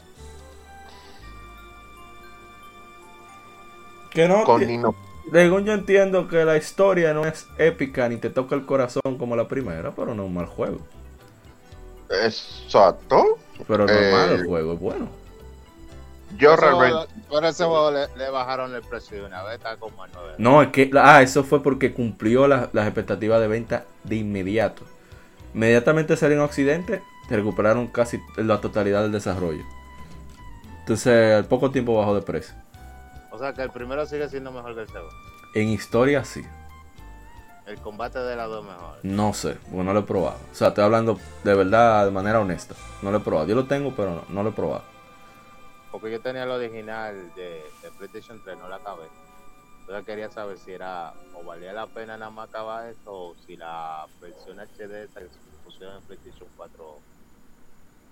[4.11, 5.08] que no, Con Nino.
[5.33, 9.37] Según yo entiendo que la historia no es épica ni te toca el corazón como
[9.37, 10.79] la primera, pero no es un mal juego.
[12.11, 13.39] Exacto.
[13.67, 15.09] Pero no es Eh, malo el juego, es bueno.
[16.37, 17.15] Yo Ese juego- realmente.
[17.29, 20.35] Por ese juego le, le bajaron el precio de una vez, está como a 9.
[20.39, 24.83] No, es que, ah, eso fue porque cumplió la- las expectativas de venta de inmediato.
[25.55, 29.63] Inmediatamente salió en Occidente, se recuperaron casi la totalidad del desarrollo.
[30.81, 32.55] Entonces, al poco tiempo bajó de precio.
[33.39, 35.15] O sea que el primero sigue siendo mejor que el segundo.
[35.55, 36.45] En historia, sí.
[37.67, 38.99] El combate de las dos mejor.
[39.05, 40.39] No sé, porque no lo he probado.
[40.51, 42.75] O sea, estoy hablando de verdad, de manera honesta.
[43.01, 43.47] No lo he probado.
[43.47, 44.83] Yo lo tengo, pero no, no lo he probado.
[45.93, 49.07] Porque yo tenía el original de, de PlayStation 3, no la acabé.
[49.83, 53.57] Entonces quería saber si era o valía la pena nada más acabar esto o si
[53.57, 56.97] la versión HD esa que se pusieron en PlayStation 4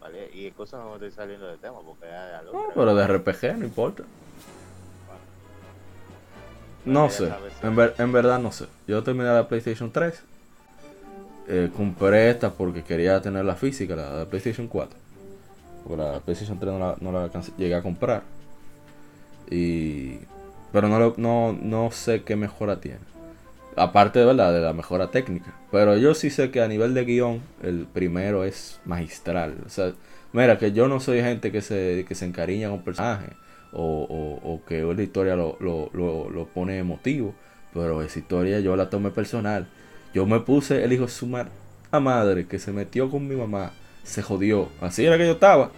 [0.00, 0.30] vale.
[0.32, 3.58] Y cosas no me estoy saliendo de tema porque ya de No, pero de RPG,
[3.58, 4.04] no importa.
[6.86, 7.24] No sé,
[7.62, 8.66] en, ver- en verdad no sé.
[8.86, 10.22] Yo terminé la PlayStation 3.
[11.48, 14.98] Eh, compré esta porque quería tener la física, la, la PlayStation 4.
[15.86, 18.22] Porque la PlayStation 3 no la, no la alcancé- llegué a comprar.
[19.50, 20.18] Y...
[20.72, 22.98] Pero no, lo- no, no sé qué mejora tiene.
[23.76, 25.54] Aparte de verdad de la mejora técnica.
[25.70, 29.56] Pero yo sí sé que a nivel de guion, el primero es magistral.
[29.66, 29.92] O sea,
[30.32, 33.30] mira, que yo no soy gente que se, que se encariña con personajes.
[33.78, 37.34] O, o, o que la historia lo, lo, lo, lo pone emotivo.
[37.74, 39.66] Pero esa historia yo la tomé personal.
[40.14, 41.50] Yo me puse el hijo de su mar-
[41.90, 43.72] a madre que se metió con mi mamá.
[44.02, 44.70] Se jodió.
[44.80, 45.70] Así era que yo estaba.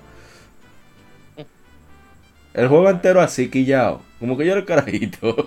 [2.55, 4.01] El juego entero así, quillado.
[4.21, 5.35] Como que yo era el carajito.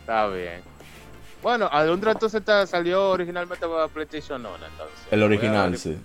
[0.00, 0.60] Está bien.
[1.42, 4.98] Bueno, Alundra entonces está- salió originalmente para PlayStation 1 entonces.
[5.10, 5.96] El original, sí.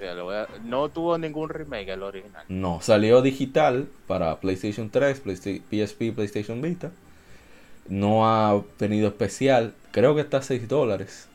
[0.00, 2.44] A- No tuvo ningún remake el original.
[2.48, 6.90] No, salió digital para PlayStation 3, Playsta- PSP, PlayStation Vita.
[7.88, 9.74] No ha venido especial.
[9.92, 11.28] Creo que está a 6 dólares.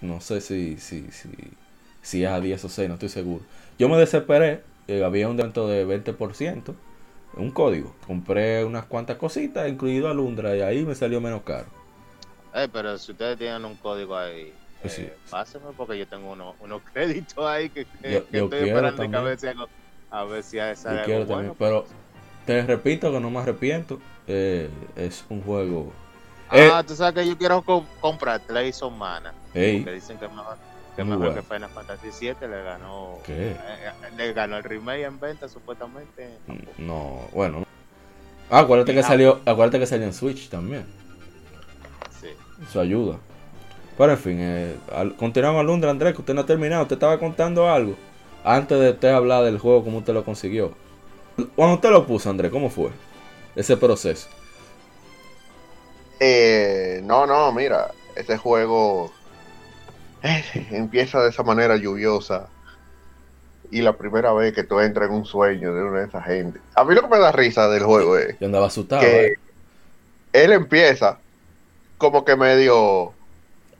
[0.00, 1.28] No sé si, si, si,
[2.02, 3.44] si es a 10 o 6, no estoy seguro.
[3.78, 4.62] Yo me desesperé.
[4.88, 6.74] eh, había un descuento de 20%.
[7.36, 7.94] Un código.
[8.08, 11.66] Compré unas cuantas cositas, incluido Alundra, y ahí me salió menos caro.
[12.52, 14.52] Eh, pero si ustedes tienen un código ahí,
[14.88, 15.02] sí.
[15.02, 18.68] eh, pásenme porque yo tengo uno- unos créditos ahí que, que- Yo- que yo estoy
[18.68, 19.68] esperando que a ver si hago-
[20.10, 21.26] a ver si Yo algo quiero bueno.
[21.26, 21.86] también, pero
[22.46, 24.00] te repito que no me arrepiento.
[24.32, 25.92] eh, es un juego.
[26.48, 28.40] Ah, Eh, tú sabes que yo quiero co- comprar
[28.80, 29.32] of Mana.
[29.54, 30.56] ey, Que dicen que es mejor,
[30.94, 31.34] que, mejor bueno.
[31.34, 33.18] que Final Fantasy VII le ganó.
[33.24, 33.56] ¿Qué?
[34.16, 36.38] le ganó el remake en venta supuestamente.
[36.78, 37.64] No, bueno.
[38.50, 39.04] Ah, acuérdate que Ah.
[39.04, 40.86] salió, acuérdate que salió en Switch también.
[42.20, 42.28] Sí.
[42.62, 43.18] Eso ayuda.
[43.98, 46.82] Pero en fin, eh, al- continuamos Alundra, Andrés, que usted no ha terminado.
[46.82, 47.94] Usted estaba contando algo.
[48.44, 50.72] Antes de usted hablar del juego, cómo usted lo consiguió.
[51.56, 52.90] Cuando usted lo puso, Andrés, ¿cómo fue?
[53.54, 54.28] Ese proceso.
[56.18, 59.10] Eh, no, no, mira, ese juego
[60.22, 62.48] eh, empieza de esa manera lluviosa.
[63.72, 66.58] Y la primera vez que tú entras en un sueño de una de esas gente.
[66.74, 69.00] A mí lo que me da risa del juego es Yo andaba asustado.
[69.00, 69.34] que eh.
[70.32, 71.18] él empieza
[71.96, 73.12] como que medio,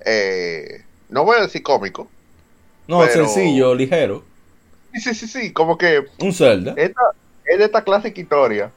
[0.05, 2.09] eh, no voy a decir cómico.
[2.87, 4.25] No, pero- sencillo, ligero.
[4.95, 6.75] Sí, sí, sí, sí, como que Un Zelda.
[6.77, 7.01] esta,
[7.45, 8.71] es de esta clásica historia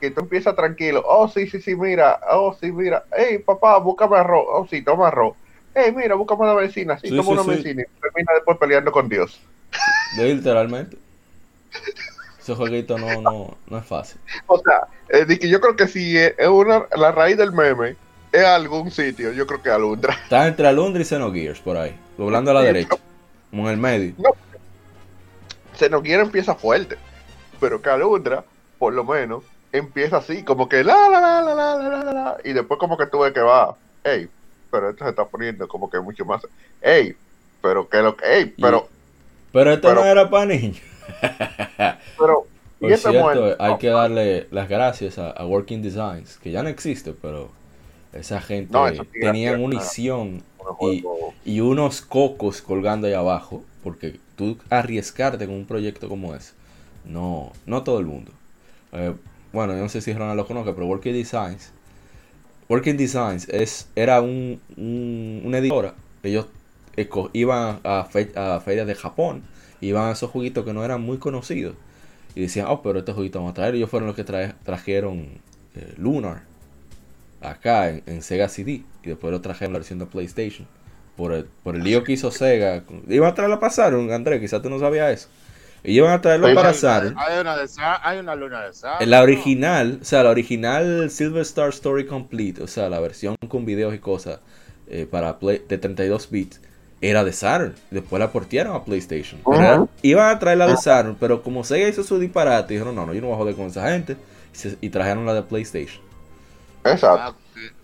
[0.00, 1.02] que tú empiezas tranquilo.
[1.06, 2.20] Oh, sí, sí, sí, mira.
[2.30, 3.04] Oh, sí, mira.
[3.16, 4.44] Hey, papá, búscame arroz.
[4.46, 5.34] Oh, sí, toma arroz.
[5.74, 6.98] Hey, mira, búscame una medicina.
[6.98, 7.48] Sí, Sí, toma sí, una sí.
[7.48, 7.82] medicina.
[7.82, 9.40] Y termina después peleando con Dios.
[10.18, 10.98] Literalmente.
[12.38, 14.20] Ese jueguito no, no, no es fácil.
[14.46, 17.96] O sea, eh, yo creo que si es es una, la raíz del meme
[18.38, 20.14] es algún sitio, yo creo que Alundra.
[20.24, 21.94] Está entre Alundra y Xenogears por ahí.
[22.18, 22.96] Doblando a la Sí, derecha.
[23.50, 24.14] Como en el medio.
[25.76, 26.96] Xenogears empieza fuerte,
[27.60, 28.44] pero que Alundra,
[28.78, 29.42] por lo menos,
[29.72, 32.96] empieza así, como que la la la la la la la la, y después como
[32.96, 34.28] que tú ves que va, hey,
[34.70, 36.42] pero esto se está poniendo como que mucho más,
[36.80, 37.16] hey,
[37.60, 38.88] pero que lo que, hey, pero,
[39.52, 40.80] Pero esto Pero- no era para niños.
[42.18, 42.46] pero,
[42.80, 46.68] Por cierto, hay no, que darle las gracias a, a Working Designs, que ya no
[46.68, 47.50] existe, pero
[48.14, 48.86] esa gente No,
[49.20, 50.42] tenían una visión
[50.78, 51.06] un
[51.44, 56.52] y- unos cocos colgando ahí abajo, porque tú arriesgarte con un proyecto como ese,
[57.04, 58.32] no, no todo el mundo.
[58.92, 59.14] Eh,
[59.52, 61.72] bueno, yo no sé si Ronald lo conoce, pero Working Designs,
[62.68, 66.46] Working Designs es, era un, un- una editora, ellos
[67.32, 69.42] iban a, fe- a ferias de Japón,
[69.80, 71.76] iban a esos jueguitos que no eran muy conocidos,
[72.34, 75.26] y decían, oh, pero este jueguito vamos a traer, ellos fueron los que trae- trajeron
[75.74, 76.42] eh, Lunar,
[77.44, 80.66] acá en, en Sega CD y después lo trajeron la versión de PlayStation.
[81.16, 84.60] Por el, por el lío que hizo Sega iban a traerlo para Saturn Andrés quizás
[84.62, 85.28] tú no sabías eso.
[85.84, 87.68] Y iban a traerlo para sí, Saturn Hay una, de
[88.02, 89.10] hay una luna de Saturn.
[89.10, 93.64] la original o sea la original Silver Star Story Complete o sea la versión con
[93.64, 94.40] videos y cosas
[94.88, 96.60] eh, para Play, de 32 bits
[97.00, 97.74] era de Saturn.
[97.90, 99.38] Después la portearon a PlayStation.
[100.02, 103.12] Iban a traer la de Saturn pero como Sega hizo su disparate dijeron no no
[103.14, 104.16] yo no voy a joder con esa gente
[104.52, 106.02] y, se- y trajeron la de PlayStation
[106.84, 107.34] Exacto.
[107.34, 107.34] Ah,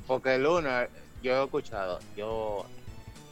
[0.07, 0.89] porque Luna,
[1.23, 2.65] yo he escuchado, yo,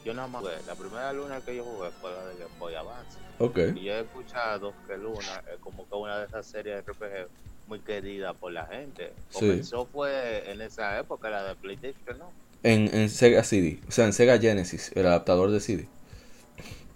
[0.03, 2.75] yo nada más jugué, la primera Luna que yo jugué fue la de Game Boy
[2.75, 3.17] Advance.
[3.39, 6.91] ok Y yo he escuchado que Luna es como que una de esas series de
[6.91, 7.29] RPG
[7.67, 9.13] muy querida por la gente.
[9.29, 9.39] Sí.
[9.39, 12.31] Comenzó fue en esa época la de PlayStation, ¿no?
[12.63, 15.87] en, en Sega CD, o sea, en Sega Genesis, el adaptador de CD.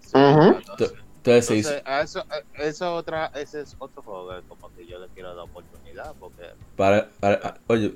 [0.00, 0.92] Sí, entonces,
[1.24, 2.24] Entonces eso,
[2.58, 6.42] eso otra, ese es otro juego que como que yo le quiero dar oportunidad porque
[6.76, 7.94] para, para- oye,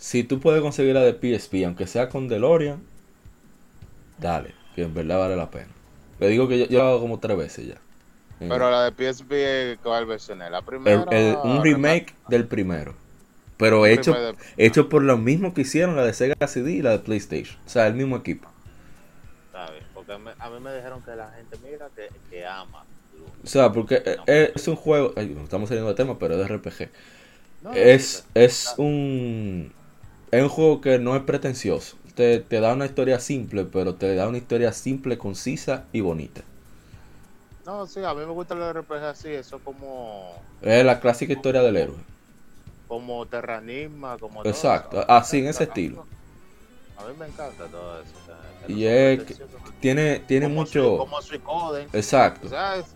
[0.00, 2.80] si tú puedes conseguir la de PSP, aunque sea con DeLorean,
[4.20, 5.68] dale, que en verdad vale la pena.
[6.18, 7.80] Le digo que yo, yo lo hago como tres veces ya.
[8.48, 10.50] Pero la de PSP, ¿cuál versión es?
[10.50, 11.04] La primera.
[11.10, 12.94] el- un remake del primero,
[13.56, 16.90] pero hecho, de- hecho por lo mismo que hicieron la de Sega CD y la
[16.92, 18.48] de PlayStation, o sea, el mismo equipo.
[19.46, 22.84] Está bien, porque me- a mí me dijeron que la gente mira que, que ama.
[23.42, 26.34] O sea, porque eh, eh, es un juego, ay, no estamos saliendo de tema, pero
[26.34, 26.90] es de RPG.
[27.62, 29.72] No, es, no, es un
[30.32, 31.96] es un juego que no es pretencioso.
[32.14, 36.42] Te, te da una historia simple, pero te da una historia simple, concisa y bonita.
[37.64, 41.62] No, sí, a mí me gusta los RPG así, eso como Es la clásica historia
[41.62, 41.96] del héroe.
[42.86, 46.04] como terranismo, como todo Exacto, así en ese estilo.
[46.96, 48.12] A mí me encanta todo eso.
[48.22, 48.36] o sea,
[48.68, 49.34] Y es que
[49.80, 50.82] tiene, tiene Como mucho...
[50.82, 51.88] Sui- como Suicoden.
[51.92, 52.46] Exacto.
[52.46, 52.94] O sea, es-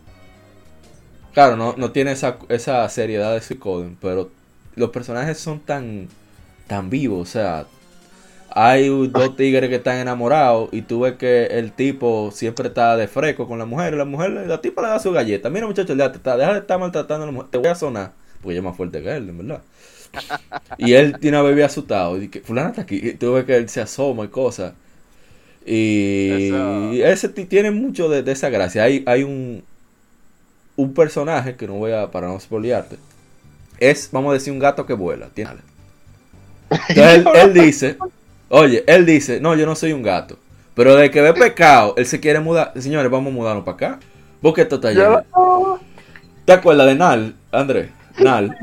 [1.33, 4.31] Claro, no, no tiene esa, esa seriedad de Suicoden, pero
[4.77, 6.09] los personajes son tan,
[6.67, 7.67] tan vivos, o sea,
[8.57, 13.09] hay dos tigres que están enamorados y tú ves que el tipo siempre está de
[13.09, 15.51] fresco con la mujer y la mujer, la tipa le da su galleta.
[15.51, 16.09] Mira muchacho, deja
[16.53, 19.03] de estar maltratando a la mujer, te voy a sonar, porque ella es más fuerte
[19.03, 19.63] que él, en verdad.
[20.79, 23.57] Y él tiene a bebé asustado, y que fulana está aquí, y tú ves que
[23.57, 24.75] él se asoma y cosas.
[25.67, 28.85] Y ese tiene mucho de, esa gracia.
[28.85, 29.65] Hay, hay un,
[30.77, 32.99] un personaje que no voy a, para no spoilearte,
[33.81, 35.29] es, vamos a decir, un gato que vuela.
[35.35, 35.51] Tiene
[36.89, 37.97] entonces él, dice,
[38.49, 40.39] oye, él dice, no, yo no soy un gato.
[40.75, 42.73] Pero de que ve pecado, él se quiere mudar.
[42.77, 44.01] Señores, vamos a mudarnos para acá.
[44.43, 45.81] Porque esto está lleno.
[46.45, 47.91] ¿Te acuerdas de Nal, Andrés?
[48.19, 48.57] Nal.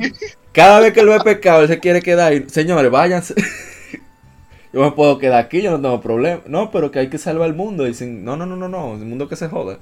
[0.52, 2.34] Cada vez que él ve pecado, él se quiere quedar.
[2.34, 3.34] Y, señores, váyanse.
[4.74, 6.41] yo me puedo quedar aquí, yo no tengo problema.
[6.45, 7.86] No, pero que hay que salvar el mundo.
[7.86, 9.80] Dicen, no, no, no, no, no, el mundo que se joda.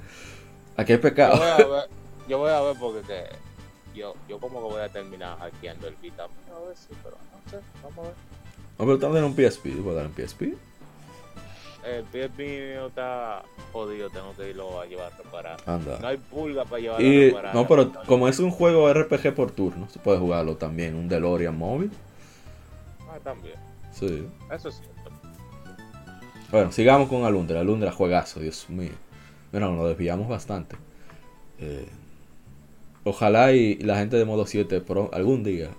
[0.78, 1.34] Aquí hay pecado.
[1.36, 1.90] Yo voy a ver,
[2.30, 3.26] yo voy a ver porque
[3.96, 6.24] yo, yo como que voy a terminar hackeando el Vita.
[6.24, 7.18] A ver si, pero
[7.50, 8.14] sé, vamos a ver.
[8.78, 10.42] No, pero estamos en un PSP, ¿puedo dar en PSP?
[11.86, 15.58] El PSP mío está jodido, tengo que irlo a llevar a reparar.
[15.66, 15.98] Anda.
[16.00, 17.56] No hay pulga para llevarlo a reparar.
[17.56, 21.58] No, pero como es un juego RPG por turno, se puede jugarlo también, un DeLorean
[21.58, 21.92] móvil.
[23.10, 23.56] Ah, también.
[23.92, 24.28] Sí.
[24.54, 24.96] Eso es cierto.
[26.52, 27.60] Bueno, sigamos con Alundra.
[27.60, 28.94] Alundra, juegazo, Dios mío.
[29.52, 30.76] Mira, nos desviamos bastante.
[31.60, 31.88] Eh,
[33.04, 34.84] Ojalá y la gente de modo 7
[35.14, 35.70] algún día,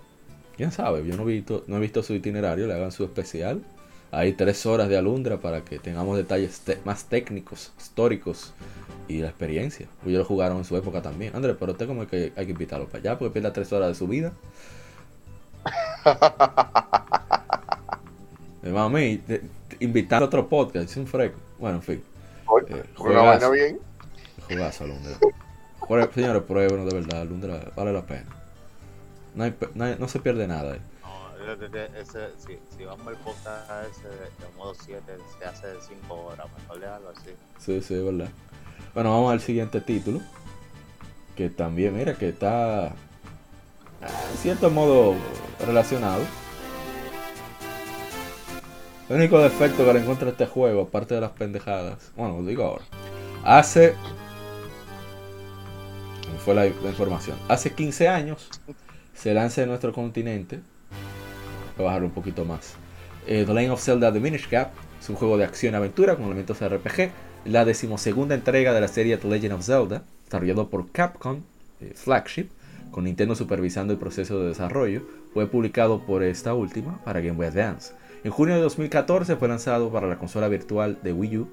[0.61, 3.63] quién sabe, yo no he, visto, no he visto su itinerario, le hagan su especial.
[4.11, 8.53] Hay tres horas de alundra para que tengamos detalles más técnicos, históricos
[9.07, 9.87] y la experiencia.
[10.05, 11.35] Ellos lo jugaron en su época también.
[11.35, 13.95] Andrés, pero usted como que hay que invitarlo para allá porque pierde tres horas de
[13.95, 14.33] su vida.
[18.61, 19.19] Mami,
[19.79, 21.39] invitar a otro podcast, es un freco.
[21.57, 22.03] Bueno, en fin.
[22.67, 23.79] Eh, juegazo, bien.
[24.45, 25.17] Juegazo, alundra.
[26.13, 28.40] Señores, pruébenos de verdad, Lundra vale la pena.
[29.35, 29.55] No, hay,
[29.99, 30.75] no, se pierde nada.
[30.75, 30.81] Eh.
[31.99, 35.01] Ese, si, si, vamos al podcast ese de, modo 7,
[35.39, 37.31] se hace de 5 horas, mejor dejarlo así.
[37.57, 38.29] Sí, sí, es verdad.
[38.93, 40.21] Bueno, vamos al siguiente título.
[41.35, 42.87] Que también, mira, que está
[44.01, 45.15] en cierto modo
[45.65, 46.21] relacionado.
[49.09, 52.45] El único defecto que le encuentro a este juego, aparte de las pendejadas, bueno, lo
[52.45, 52.85] digo ahora,
[53.43, 53.95] hace
[56.43, 57.37] fue la, información.
[57.47, 58.49] Hace 15 años
[59.13, 60.59] se lanza en nuestro continente.
[61.77, 62.75] Voy a bajar un poquito más.
[63.27, 66.15] Eh, The Lane of Zelda The Minish Cap es un juego de acción y aventura
[66.15, 67.11] con elementos de RPG.
[67.45, 71.41] La decimosegunda entrega de la serie The Legend of Zelda, desarrollado por Capcom
[71.79, 72.49] eh, Flagship,
[72.91, 77.47] con Nintendo supervisando el proceso de desarrollo, fue publicado por esta última para Game Boy
[77.47, 77.93] Advance.
[78.23, 81.47] En junio de 2014 fue lanzado para la consola virtual de Wii U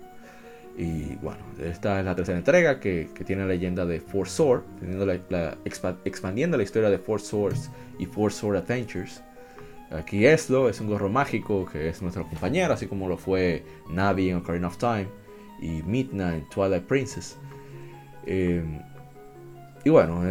[0.79, 4.63] y bueno, esta es la tercera entrega que, tiene la leyenda de Four Sword,
[6.05, 9.21] expandiendo la historia de Four Swords y Four Sword Adventures.
[9.91, 14.31] Aquí Eslo es un gorro mágico que es nuestro compañero, así como lo fue Navi
[14.31, 15.09] en Ocarina of Time
[15.61, 17.37] y Midna en Twilight Princess.
[18.25, 18.63] Eh,
[19.85, 20.23] y bueno,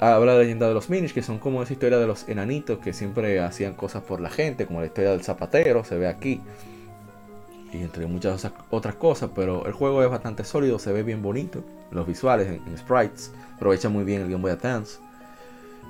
[0.00, 2.80] habla de la leyenda de los Minish, que son como esa historia de los enanitos
[2.80, 6.40] que siempre hacían cosas por la gente, como la historia del zapatero, se ve aquí
[7.74, 11.64] y entre muchas otras cosas, pero el juego es bastante sólido, se ve bien bonito,
[11.90, 14.98] los visuales en, sprites, aprovecha muy bien el Game Boy Advance.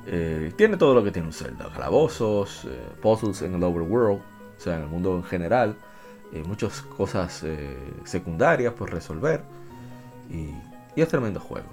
[0.06, 4.60] Eh, tiene todo lo que tiene un Zelda, calabozos, eh, puzzles en el overworld, o
[4.60, 5.76] sea, en el mundo en general,
[6.32, 7.44] eh, muchas cosas
[8.04, 9.42] secundarias por resolver
[10.30, 10.50] y,
[10.98, 11.68] es tremendo juego.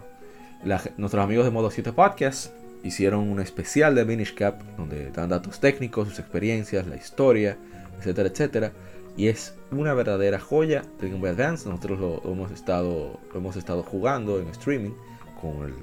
[0.98, 5.60] nuestros amigos de Modo 7 Podcast hicieron un especial de Minish Cap donde dan datos
[5.60, 7.58] técnicos, sus experiencias, la historia,
[8.00, 8.72] etcétera, etcétera
[9.18, 11.68] y es una verdadera joya de Game Boy Advance.
[11.68, 14.92] Nosotros lo, hemos, estado, hemos estado jugando en streaming
[15.40, 15.74] con el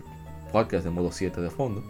[0.53, 1.83] podcast de modo 7 de fondo.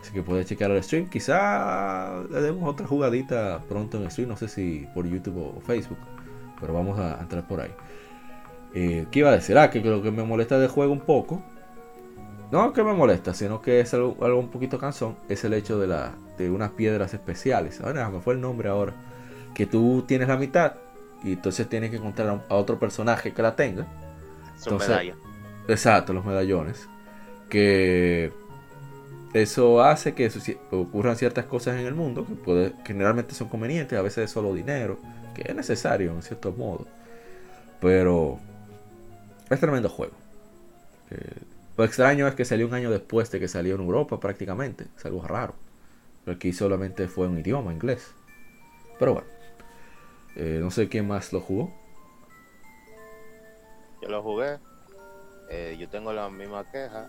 [0.00, 1.08] Así que puedes checar el stream.
[1.10, 4.28] Quizá le demos otra jugadita pronto en stream.
[4.28, 5.98] No sé si por YouTube o Facebook.
[6.60, 7.70] Pero vamos a entrar por ahí.
[8.74, 9.58] Eh, ¿Qué iba a decir?
[9.58, 11.42] Ah, que lo que me molesta del juego un poco.
[12.50, 15.16] No que me molesta, sino que es algo, un poquito cansón.
[15.28, 17.80] Es el hecho de, la, de unas piedras especiales.
[17.82, 18.94] Ahora me fue el nombre ahora
[19.54, 20.74] que tú tienes la mitad
[21.22, 23.86] y entonces tienes que encontrar a otro personaje que la tenga.
[24.58, 25.16] Son medallas.
[25.68, 26.88] Exacto, los medallones.
[27.48, 28.32] Que
[29.32, 30.30] eso hace que
[30.70, 34.54] ocurran ciertas cosas en el mundo que puede, generalmente son convenientes, a veces es solo
[34.54, 34.98] dinero,
[35.34, 36.86] que es necesario en cierto modo.
[37.80, 38.38] Pero
[39.50, 40.14] es tremendo juego.
[41.76, 44.86] lo extraño es que salió un año después de que salió en Europa prácticamente.
[44.96, 45.54] Es algo raro.
[46.26, 48.12] Aquí solamente fue un idioma inglés.
[48.98, 49.37] Pero bueno.
[50.38, 51.72] Eh, no sé quién más lo jugó.
[54.00, 54.60] Yo lo jugué.
[55.50, 57.08] Eh, yo tengo la misma queja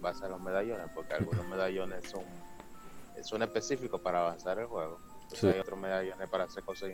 [0.00, 2.22] base a los medallones, porque algunos medallones son,
[3.22, 5.00] son específicos para avanzar el juego.
[5.24, 6.90] Entonces hay otros medallones para hacer cosas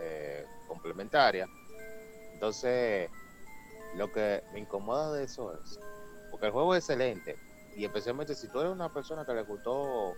[0.00, 1.48] eh, complementarias.
[2.34, 3.10] Entonces,
[3.96, 5.80] lo que me incomoda de eso es,
[6.30, 7.36] porque el juego es excelente,
[7.74, 10.14] y especialmente si tú eres una persona que le gustó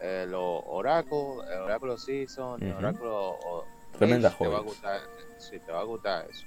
[0.00, 3.38] eh, los oráculos, el oráculo season, el oráculo
[3.92, 5.00] Tremenda te va a gustar,
[5.38, 6.46] sí, te va a gustar eso.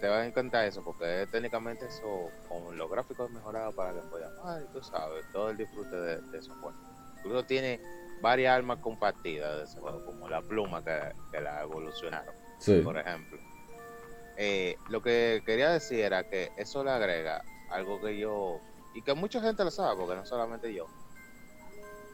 [0.00, 4.32] Te va a encantar eso porque técnicamente eso con los gráficos mejorados para que puedas,
[4.44, 6.74] ay, tú sabes, todo el disfrute de, de esos juegos.
[7.18, 7.78] Incluso tiene
[8.22, 12.34] varias armas compartidas de ese juego, como la pluma que, la evolucionaron,
[12.84, 13.38] por ejemplo.
[14.36, 18.60] Eh, lo que quería decir era que eso le agrega algo que yo,
[18.94, 20.86] y que mucha gente lo sabe, porque no solamente yo,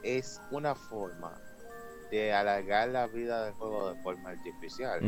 [0.02, 1.38] es una forma
[2.10, 5.00] de alargar la vida del juego de forma artificial.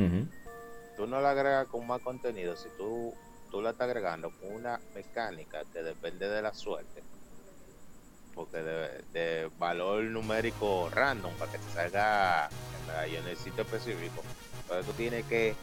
[0.97, 3.15] Tú no la agregas con más contenido, si tú,
[3.51, 7.03] tú la estás agregando con una mecánica que depende de la suerte,
[8.35, 12.51] porque de, valor numérico random para que te salga
[13.07, 14.23] en el sitio específico.
[14.63, 15.55] Entonces tú tienes que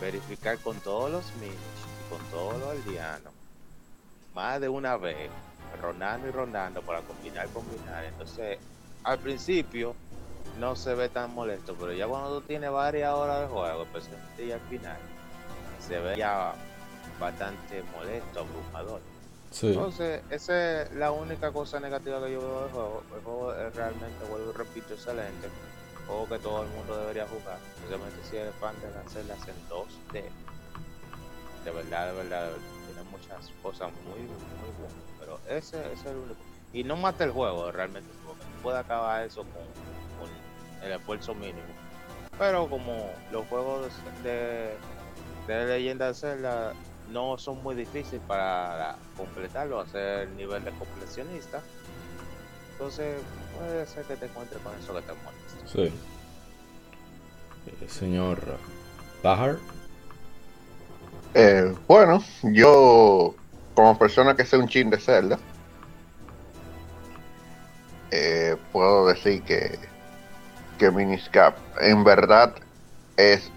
[0.00, 3.32] verificar con todos los minch y con todos los aldeanos
[4.34, 5.30] más de una vez,
[5.80, 8.04] rondando y rondando para combinar, combinar.
[8.04, 8.58] Entonces,
[9.04, 9.94] al principio
[10.58, 14.46] no se ve tan molesto, pero ya cuando tú tienes varias horas de juego, especialmente
[14.46, 14.96] ya al final,
[15.80, 16.54] se ve ya
[17.18, 19.00] bastante molesto, abrumador.
[19.60, 23.02] Entonces, esa es la única cosa negativa que yo veo del juego.
[23.14, 25.48] El juego es realmente, vuelvo y repito, excelente.
[26.00, 29.38] Un juego que todo el mundo debería jugar, especialmente si eres fan de las celdas
[29.46, 30.24] en 2D.
[31.64, 32.50] De verdad, de verdad,
[32.86, 34.96] tiene muchas cosas muy, muy buenas.
[35.20, 36.40] Pero ese, ese es el único.
[36.72, 39.91] Y no mata el juego realmente, porque no puede acabar eso con
[40.82, 41.60] el esfuerzo mínimo.
[42.38, 44.74] Pero como los juegos de,
[45.46, 46.72] de leyenda de Zelda
[47.10, 51.60] no son muy difíciles para completarlo, hacer el nivel de completionista.
[52.72, 53.16] Entonces
[53.56, 55.66] puede ser que te encuentres con eso que te molesta.
[55.66, 55.92] Sí.
[57.80, 58.58] El señor
[59.22, 59.58] Bahar.
[61.34, 63.34] Eh, bueno, yo
[63.74, 65.38] como persona que sé un chin de Zelda,
[68.10, 69.78] eh, puedo decir que,
[70.82, 72.54] que Miniscap en verdad
[73.16, 73.52] es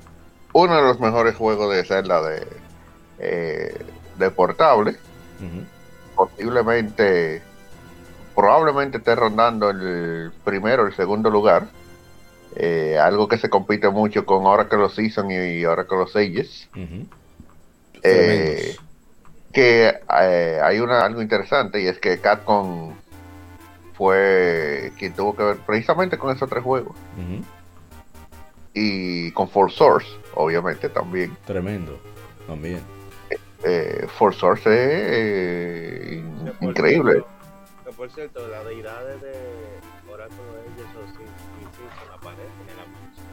[0.53, 2.47] uno de los mejores juegos de Zelda de,
[3.17, 3.75] eh,
[4.19, 4.95] de portable.
[6.15, 7.41] Posiblemente,
[8.35, 11.65] probablemente esté rondando el primero, el segundo lugar.
[12.55, 16.69] Eh, algo que se compite mucho con Oracle Season y Oracle Ages.
[18.03, 18.75] Eh,
[19.51, 22.93] que hay una, algo interesante y es que Capcom
[23.97, 26.95] fue quien tuvo que ver precisamente con esos tres juegos.
[28.73, 31.35] Y con Force Source, obviamente también.
[31.45, 31.97] Tremendo,
[32.47, 32.81] también
[33.65, 36.23] eh, For Source es eh,
[36.61, 37.23] increíble.
[37.97, 39.33] por cierto, las deidades de
[40.11, 41.83] Oráculo de ellos sí, sí, sí,
[42.13, 43.23] aparecen en la música.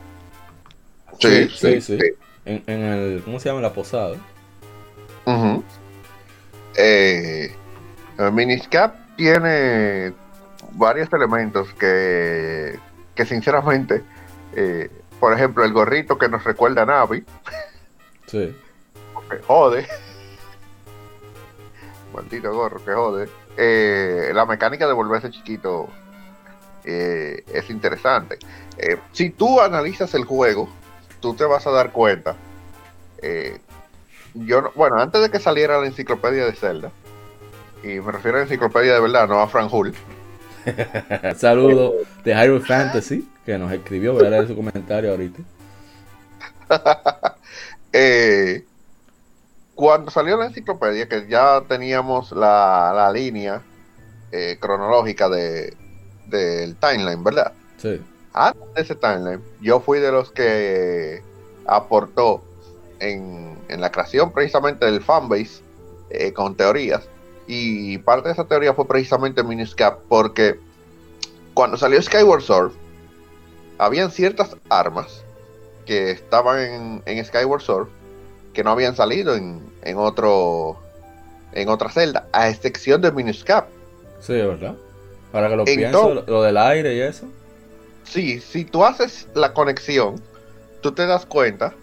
[1.21, 1.99] Sí, sí, sí.
[1.99, 2.13] sí.
[2.45, 3.61] En, en, el, ¿cómo se llama?
[3.61, 4.17] La posada.
[5.27, 5.63] Uh
[6.75, 7.55] eh,
[8.19, 10.15] el Miniscap tiene
[10.75, 12.79] varios elementos que,
[13.15, 14.03] que sinceramente,
[14.55, 17.25] eh, por ejemplo, el gorrito que nos recuerda a Navi.
[18.27, 18.57] Sí.
[19.47, 19.87] Jode
[22.13, 23.29] maldito gorro, que jode.
[23.57, 25.89] Eh, la mecánica de volverse chiquito
[26.85, 28.39] eh, es interesante.
[29.13, 30.69] Si tú analizas el juego,
[31.21, 32.37] tú te vas a dar cuenta.
[34.35, 36.91] yo bueno, antes de que saliera la enciclopedia de Zelda,
[37.83, 39.95] y me refiero a la enciclopedia de verdad, no a Frank Hull.
[41.37, 41.95] Saludo
[42.25, 45.43] de Hyrule Fantasy, que nos escribió, voy a leer su comentario ahorita.
[47.93, 48.65] eh,
[49.75, 53.63] cuando salió la enciclopedia, que ya teníamos la, línea
[54.31, 55.77] eh, cronológica de
[56.33, 57.53] del timeline, ¿verdad?
[57.77, 58.01] Sí.
[58.33, 61.23] Antes de ese timeline, yo fui de los que
[61.67, 62.43] aportó
[62.99, 65.63] en, la creación precisamente del fanbase
[66.11, 67.03] eh, con teorías.
[67.47, 70.59] Y parte de esa teoría fue precisamente Miniscap, porque
[71.55, 72.73] cuando salió Skyward Sword,
[73.79, 75.25] habían ciertas armas
[75.87, 77.89] que estaban en, en Skyward Sword
[78.53, 80.79] que no habían salido en, en otro
[81.53, 83.69] en otra celda, a excepción de Minuscap.
[84.21, 84.75] Sí, ¿verdad?
[85.33, 87.27] Para que lo pienso, lo, del aire y eso.
[88.05, 90.21] Sí, si tú haces la conexión,
[90.81, 91.75] tú te das cuenta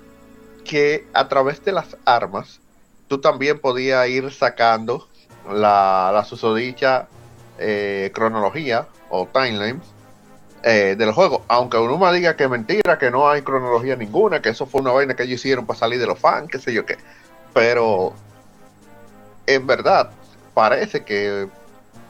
[0.66, 2.60] que a través de las armas,
[3.08, 5.08] tú también podías ir sacando
[5.52, 7.08] la, la susodicha
[7.58, 9.82] eh, cronología o timeline
[10.64, 11.44] eh, del juego.
[11.48, 14.92] Aunque uno me diga que mentira, que no hay cronología ninguna, que eso fue una
[14.92, 16.98] vaina que ellos hicieron para salir de los fans, qué sé yo qué.
[17.54, 18.14] Pero
[19.48, 20.12] en verdad
[20.54, 21.48] parece que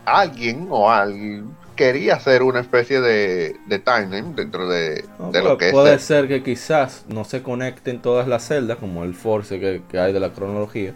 [0.05, 5.43] alguien o alguien quería hacer una especie de, de timeline dentro de, No, de puede,
[5.43, 6.03] lo que puede es.
[6.03, 10.11] ser que quizás no se conecten todas las celdas, como el force que, que hay
[10.11, 10.93] de la cronología,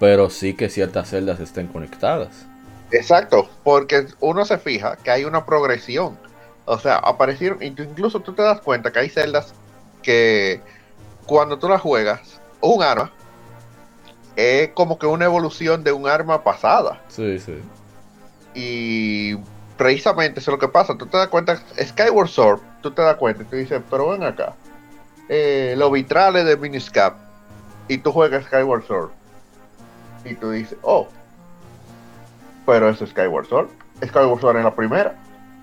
[0.00, 2.46] pero sí que ciertas celdas estén conectadas.
[2.90, 6.18] Exacto, porque uno se fija que hay una progresión.
[6.64, 9.54] O sea, aparecieron, incluso tú te das cuenta que hay celdas
[10.02, 10.60] que
[11.26, 13.12] cuando tú las juegas, un arma
[14.36, 17.02] es como que una evolución de un arma pasada.
[17.08, 17.58] Sí, sí.
[18.54, 19.36] Y
[19.76, 20.96] precisamente eso es lo que pasa.
[20.96, 24.22] Tú te das cuenta, Skyward Sword, tú te das cuenta y tú dices, pero ven
[24.22, 24.54] acá,
[25.28, 27.16] eh, los vitrales de Miniscap,
[27.86, 29.10] y tú juegas Skyward Sword,
[30.24, 31.08] y tú dices, oh,
[32.66, 33.68] pero eso es Skyward Sword.
[34.04, 35.14] Skyward Sword en la primera.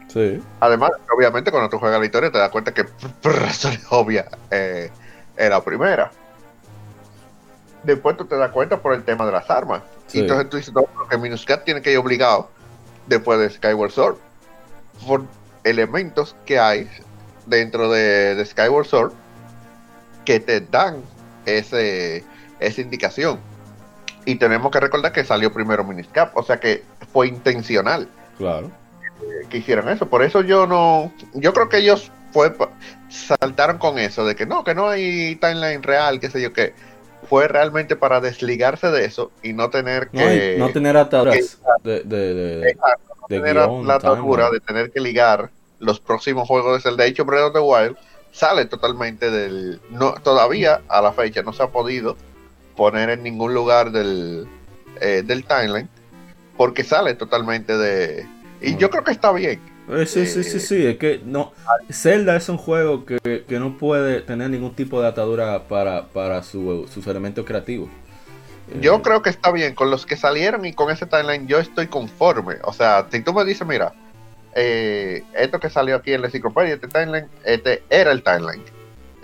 [0.08, 0.42] Sí.
[0.60, 4.90] Además, obviamente, cuando tú juegas la historia, te das cuenta que por razones obvias eh,
[5.36, 6.12] es la primera.
[7.84, 9.82] Después tú te das cuenta por el tema de las armas.
[10.08, 10.20] Sí.
[10.20, 12.50] Y entonces tú dices, no, pero que Minuscat tiene que ir obligado
[13.08, 14.18] después de Skyward Sword.
[15.06, 15.24] Por
[15.64, 16.90] elementos que hay
[17.46, 19.14] dentro de, de Skyward Sword
[20.26, 21.02] que te dan
[21.46, 22.24] ese,
[22.60, 23.40] esa indicación.
[24.28, 28.70] Y tenemos que recordar que salió primero Miniscap, o sea que fue intencional Claro.
[29.50, 30.08] que hicieran eso.
[30.08, 32.54] Por eso yo no, yo creo que ellos fue
[33.10, 36.74] saltaron con eso de que no, que no hay timeline real, qué sé yo qué.
[37.30, 42.02] Fue realmente para desligarse de eso y no tener No, que no tener ataduras de,
[42.04, 42.78] de, de,
[43.30, 45.50] tener la- guion, la atadura de tener que ligar
[45.80, 47.04] los próximos juegos de Zelda.
[47.06, 47.96] De hecho, Breath of the Wild
[48.34, 49.80] sale totalmente del.
[49.90, 52.18] No, todavía a la fecha no se ha podido
[52.78, 54.48] poner en ningún lugar del,
[55.02, 55.90] eh, del timeline
[56.56, 58.26] porque sale totalmente de.
[58.62, 58.78] Y Mm.
[58.78, 59.60] yo creo que está bien.
[59.90, 61.54] Eh, sí, sí, sí, sí, es que no.
[61.92, 63.18] Zelda es un juego que,
[63.48, 67.90] que no puede tener ningún tipo de atadura para, para su- sus elementos creativos.
[68.70, 69.76] Eh, Yo creo que está bien.
[69.76, 72.56] Con los que salieron y con ese timeline, yo estoy conforme.
[72.64, 73.94] O sea, si tú me dices, mira,
[74.56, 78.64] eh, esto que salió aquí en la enciclopedia, este timeline, este era el timeline.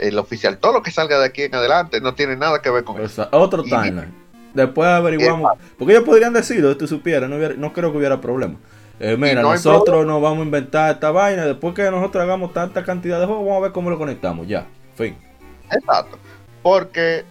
[0.03, 0.57] El oficial.
[0.57, 3.03] Todo lo que salga de aquí en adelante no tiene nada que ver con o
[3.03, 3.27] eso.
[3.31, 4.13] otro timeline.
[4.53, 5.53] Después averiguamos.
[5.77, 8.55] Porque ellos podrían decirlo, si tú supieras, no, hubiera- no creo que hubiera problema.
[8.99, 11.45] Eh, mira, no nosotros nos vamos a inventar esta vaina.
[11.45, 14.47] Después que nosotros hagamos tanta cantidad de juegos, vamos a ver cómo lo conectamos.
[14.47, 15.17] Ya, fin.
[15.71, 16.19] Exacto.
[16.61, 17.25] Porque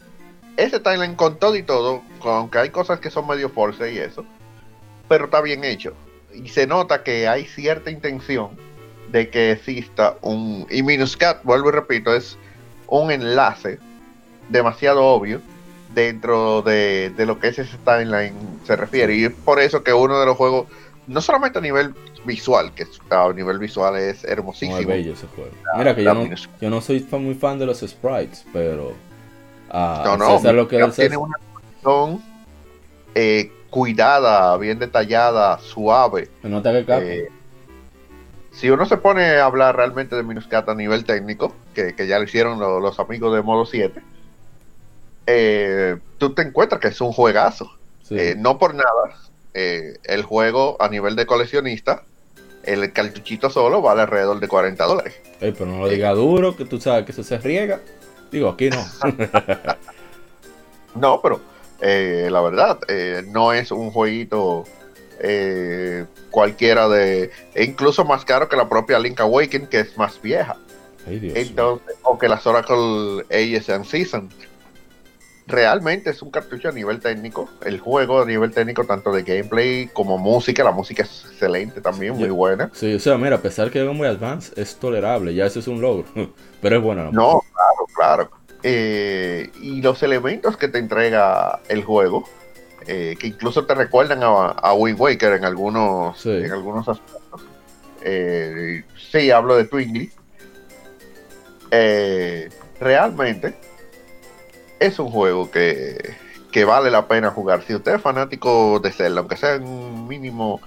[0.57, 4.25] ese timeline con todo y todo, aunque hay cosas que son medio force y eso,
[5.09, 5.95] pero está bien hecho.
[6.35, 8.51] Y se nota que hay cierta intención
[9.11, 10.66] de que exista un...
[10.70, 12.39] Y Minuscat, vuelvo y repito, es
[13.01, 13.78] un enlace
[14.49, 15.40] demasiado obvio
[15.95, 18.34] dentro de, de lo que es ese timeline
[18.64, 19.14] se refiere.
[19.16, 20.66] Y es por eso que uno de los juegos,
[21.07, 24.86] no solamente a nivel visual, que a nivel visual es hermosísimo.
[24.86, 25.51] bello ese juego.
[25.76, 26.28] Mira que yo no,
[26.61, 28.93] yo no soy muy fan de los sprites, pero.
[29.70, 32.22] Ah, No, no, César lo que Minecraft es tiene una animación
[33.14, 36.28] eh, cuidada, bien detallada, suave.
[36.43, 37.09] Se nota que Capcom.
[37.09, 37.28] Eh,
[38.63, 42.19] si uno se pone a hablar realmente de Minuscat a nivel técnico, que, que ya
[42.21, 44.01] lo hicieron lo- los amigos de Modo 7,
[45.27, 47.69] eh, tú te encuentras que es un juegazo.
[48.05, 48.15] sí.
[48.17, 49.17] Eh, no por nada,
[49.53, 52.05] eh, el juego a nivel de coleccionista,
[52.63, 55.15] el cartuchito solo vale alrededor de 40 dólares.
[55.41, 57.81] Pero no lo diga duro, que tú sabes que eso se riega.
[58.31, 58.87] Digo, aquí no.
[60.95, 61.41] No, pero
[61.81, 62.79] eh, la verdad,
[63.27, 64.63] no es un jueguito
[65.23, 67.31] eh, cualquiera de.
[67.55, 70.57] e incluso más caro que la propia Link Awakening, que es más vieja.
[71.07, 71.33] Ay.
[71.35, 74.29] Entonces, o que las Oracle Ages and Season.
[75.45, 77.49] Realmente es un cartucho a nivel técnico.
[77.66, 80.62] El juego a nivel técnico, tanto de gameplay como música.
[80.62, 82.70] La música es excelente también, muy buena.
[82.73, 85.35] Sí, o sea, mira, a pesar que es muy advanced, es tolerable.
[85.35, 86.05] Ya eso es un logro.
[86.62, 88.31] Pero es buena No, claro, claro.
[88.62, 92.29] Eh, y los elementos que te entrega el juego,
[92.87, 96.30] eh, que incluso te recuerdan a, a Wind Waker en algunos, Sí.
[96.30, 97.43] en algunos aspectos.
[98.03, 100.11] Eh, sí, hablo de Twingy.
[101.70, 102.49] Eh,
[102.80, 103.55] realmente
[104.78, 106.14] es un juego que,
[106.51, 107.62] que vale la pena jugar.
[107.66, 110.61] Si usted es fanático de Zelda, aunque sea en un mínimo...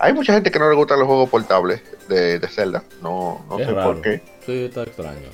[0.00, 2.82] Hay mucha gente que no le gustan los juegos portables de, de Zelda.
[3.00, 3.92] No, no Es sé raro.
[3.92, 4.20] por qué.
[4.44, 5.28] Sí, está extraño.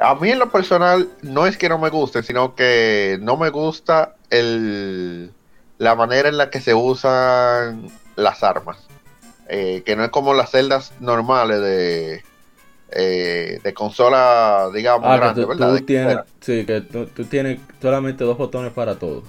[0.00, 3.50] A mí en lo personal no es que no me guste, sino que no me
[3.50, 5.32] gusta el,
[5.78, 8.78] la manera en la que se usan las armas.
[9.48, 12.22] Eh, que no es como las celdas normales de,
[12.90, 15.76] eh, de consola, digamos, Ah, grande, tú, ¿verdad?
[15.76, 19.22] tú tienes, sí, que tú, tú tienes solamente dos botones para todo.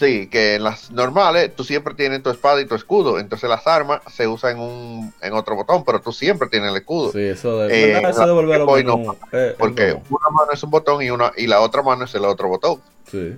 [0.00, 3.66] Sí, que en las normales tú siempre tienes tu espada y tu escudo, entonces las
[3.66, 7.12] armas se usan en, un, en otro botón, pero tú siempre tienes el escudo.
[7.12, 10.70] Sí, eso de, Eh, eso de volver a no eh, Porque una mano es un
[10.70, 12.80] botón y, una, y la otra mano es el otro botón.
[13.10, 13.36] Sí,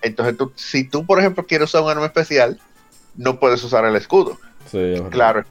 [0.00, 2.58] Entonces, tú, si tú, por ejemplo, quieres usar un arma especial,
[3.14, 4.38] no puedes usar el escudo.
[4.70, 5.02] sí, es.
[5.10, 5.44] Claro,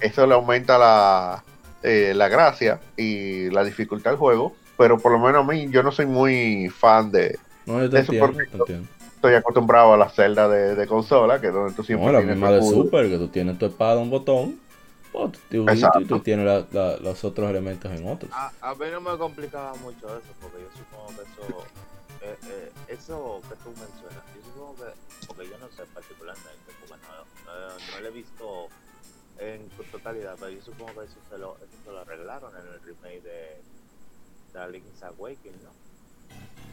[0.00, 1.44] eso le aumenta la,
[1.84, 4.56] eh, la gracia y la dificultad del juego.
[4.76, 7.96] Pero por lo menos a mí, yo no soy muy fan de, No, yo te
[7.98, 8.93] de eso entiendo, porque te entiendo.
[9.24, 12.18] Estoy acostumbrado a la celda de, de consola, que es donde tú siempre No, la
[12.18, 12.70] tienes misma tu de.
[12.84, 14.60] Super, que tú tienes tu espada, un botón,
[15.12, 16.00] pues, tú- y Exacto.
[16.06, 18.30] tú tienes la- la- los otros elementos en otros.
[18.34, 21.64] A, a mí no me complicaba mucho eso, porque yo supongo que eso,
[22.20, 27.02] eh, eh, eso que tú mencionas, yo supongo que, porque yo no sé particularmente, porque
[27.02, 28.68] no, no, no lo he visto
[29.38, 32.66] en su totalidad, pero yo supongo que eso se lo, eso se lo arreglaron en
[32.74, 33.62] el remake de,
[34.58, 35.83] de Link's Awakening, ¿no?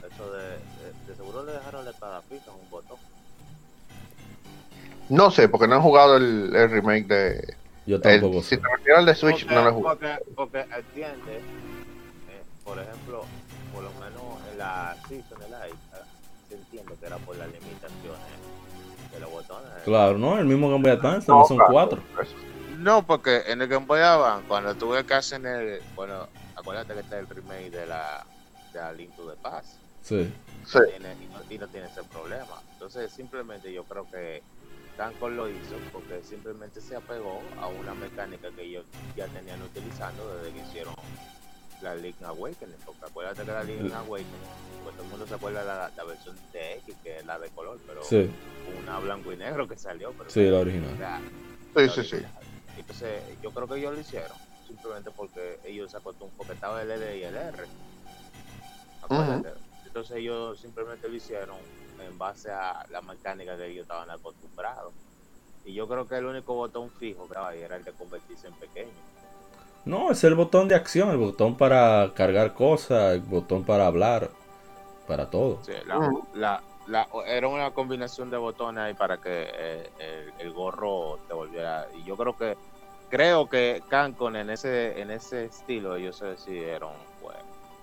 [0.09, 0.57] Eso de, de,
[1.07, 2.97] de seguro le dejaron la espada fija en un botón.
[5.09, 7.55] No sé, porque no he jugado el, el remake de.
[7.85, 8.57] Yo el- tampoco si sé.
[8.57, 9.97] te refieres al de Switch, porque, no lo he jugado.
[9.99, 13.25] Porque, porque entiende, eh, por ejemplo,
[13.73, 15.75] por lo menos en la Season Light,
[16.47, 18.19] se entiende que era por las limitaciones
[19.11, 19.69] de los botones.
[19.83, 22.03] Claro, no, el mismo Game Boy Advance, No, son claro, cuatro.
[22.21, 22.35] eso.
[22.77, 25.81] No, porque en el Game Boy Advance, cuando tuve que hacer el.
[25.95, 28.25] Bueno, acuérdate que está el remake de la,
[28.71, 29.80] de la Link to the Past.
[30.01, 30.33] Sí.
[30.65, 30.79] Sí.
[30.89, 32.61] tiene- y, no, y no tiene ese problema.
[32.73, 34.43] Entonces, simplemente yo creo que
[34.97, 38.85] Capcom lo hizo porque simplemente se apegó a una mecánica que ellos
[39.15, 40.93] ya tenían utilizando desde que hicieron
[41.81, 42.77] la Link Awakening.
[42.85, 44.31] Porque acuérdate que la Link Awakening,
[44.83, 47.39] pues todo el mundo se acuerda de la, la versión de X, que es la
[47.39, 48.29] de color, pero Sí,
[48.83, 50.13] una blanco y negro que salió.
[50.13, 51.21] Pero sí, la original.
[51.75, 52.17] Sí, la sí, sí.
[52.77, 54.37] Entonces, yo creo que ellos lo hicieron
[54.67, 57.65] simplemente porque ellos se acostumbran, porque estaba el L y el R.
[59.01, 59.70] Acuérdate.
[59.91, 61.57] Entonces, ellos simplemente lo hicieron
[61.99, 64.93] en base a la mecánica que ellos estaban acostumbrados.
[65.65, 68.53] Y yo creo que el único botón fijo que ahí era el de convertirse en
[68.55, 68.93] pequeño.
[69.83, 74.29] No, es el botón de acción, el botón para cargar cosas, el botón para hablar,
[75.07, 75.59] para todo.
[75.63, 76.23] Sí, la, Ujú.
[76.35, 81.33] la- la- era una combinación de botones ahí para que eh, el, el gorro te
[81.33, 81.85] volviera.
[81.95, 82.55] Y yo creo que
[83.09, 87.35] creo que Cancon en ese en ese estilo ellos se decidieron pues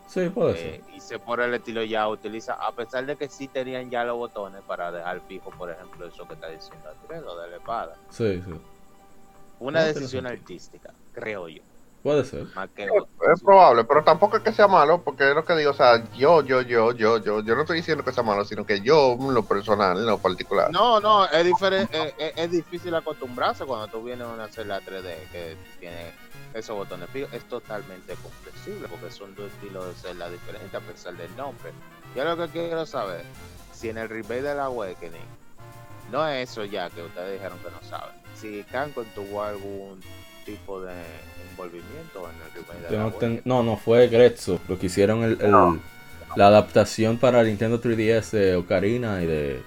[0.08, 0.94] Sí, puede eh, ser.
[0.94, 4.16] y se por el estilo ya utiliza a pesar de que sí tenían ya los
[4.16, 7.94] botones para dejar fijo por ejemplo eso que está diciendo Andrés, lo de la espada
[8.10, 8.60] Sí, sí.
[9.60, 11.62] una No, decisión artística creo yo
[12.02, 12.46] Puede ser.
[13.34, 16.02] Es probable, pero tampoco es que sea malo, porque es lo que digo, o sea,
[16.16, 19.14] yo, yo, yo, yo, yo, yo no estoy diciendo que sea malo, sino que yo,
[19.14, 20.70] en lo personal, en lo particular.
[20.70, 25.30] No, no, es diferente, es, es difícil acostumbrarse cuando tú vienes a una celda 3D
[25.32, 26.12] que tiene
[26.54, 31.16] esos botones fijos, es totalmente comprensible porque son dos estilos de celda diferentes a pesar
[31.16, 31.70] del nombre.
[32.16, 33.24] Yo lo que quiero saber,
[33.72, 35.38] si en el remake de la Awakening,
[36.10, 40.00] no es eso ya que ustedes dijeron que no saben, si Cancon tuvo algún
[40.46, 40.94] tipo de
[41.50, 44.86] envolvimiento en el remake de Yo la no, ten- no, no, fue Grezzo, lo que
[44.86, 45.78] hicieron el, el- No.
[46.36, 49.62] la adaptación para Nintendo 3DS de Ocarina y de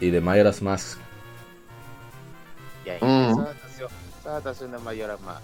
[0.00, 0.98] y de Majora's Mask.
[2.84, 3.30] Y ahí, Mm.
[3.30, 3.88] esa adaptación,
[4.20, 5.40] esa adaptación de Mayoras más,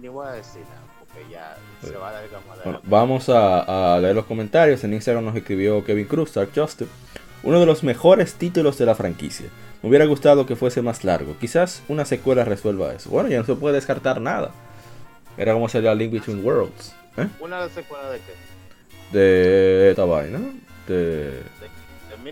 [0.00, 1.88] ni voy a decir nada, porque ya Sí.
[1.88, 2.28] se va a dar de
[2.64, 4.82] Bueno, la- vamos a, a leer los comentarios.
[4.84, 6.90] En Instagram nos escribió Kevin Cruz, Dark Justice.
[7.42, 9.46] Uno de los mejores títulos de la franquicia.
[9.82, 11.36] Me hubiera gustado que fuese más largo.
[11.38, 13.10] Quizás una secuela resuelva eso.
[13.10, 14.50] Bueno, ya no se puede descartar nada.
[15.36, 16.94] Era como salió Link Between Worlds.
[17.18, 17.28] ¿eh?
[17.40, 18.32] ¿Una secuela de qué?
[19.18, 20.38] De esta vaina.
[20.88, 21.42] De, De, de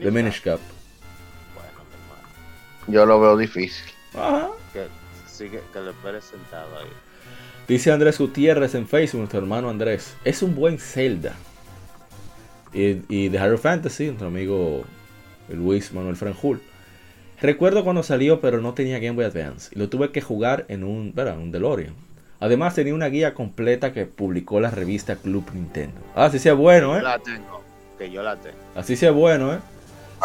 [0.01, 0.61] de Minish Minish Cap.
[1.55, 2.29] Bueno, mi hermano,
[2.89, 3.85] Yo lo veo difícil.
[4.15, 4.49] Ajá.
[4.73, 4.87] que
[5.27, 6.87] sigue, que le esperes sentado ahí.
[7.69, 10.15] Dice Andrés Gutiérrez en Facebook, nuestro hermano Andrés.
[10.25, 11.35] Es un buen Zelda.
[12.73, 14.85] Y, y de Hero Fantasy, nuestro amigo
[15.49, 16.61] Luis Manuel Franjul.
[17.41, 19.71] Recuerdo cuando salió, pero no tenía Game Boy Advance.
[19.75, 21.39] Y lo tuve que jugar en un, ¿verdad?
[21.39, 21.95] un DeLorean.
[22.41, 26.01] Además tenía una guía completa que publicó la revista Club Nintendo.
[26.15, 27.03] Ah, así sea bueno, ¿eh?
[27.03, 27.63] La tengo,
[27.99, 28.57] que yo la tengo.
[28.75, 29.59] Así sea bueno, ¿eh?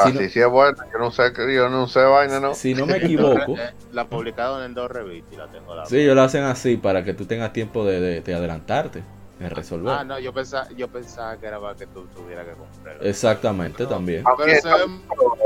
[0.04, 2.54] Si Así no- sí es bueno, yo no sé, yo no sé vaina, ¿no?
[2.54, 3.56] Si no me equivoco.
[3.92, 7.04] La publicaron en dos revistas y la tengo la Sí, ellos lo hacen así para
[7.04, 9.02] que tú tengas tiempo de, de- de adelantarte,
[9.40, 9.94] de resolver.
[9.94, 13.04] Ah, no, yo pensaba, yo pensaba que era para que tú tuvieras que comprarlo.
[13.04, 13.90] Exactamente, No.
[13.90, 14.24] también.
[14.38, 14.86] Pero se, ve,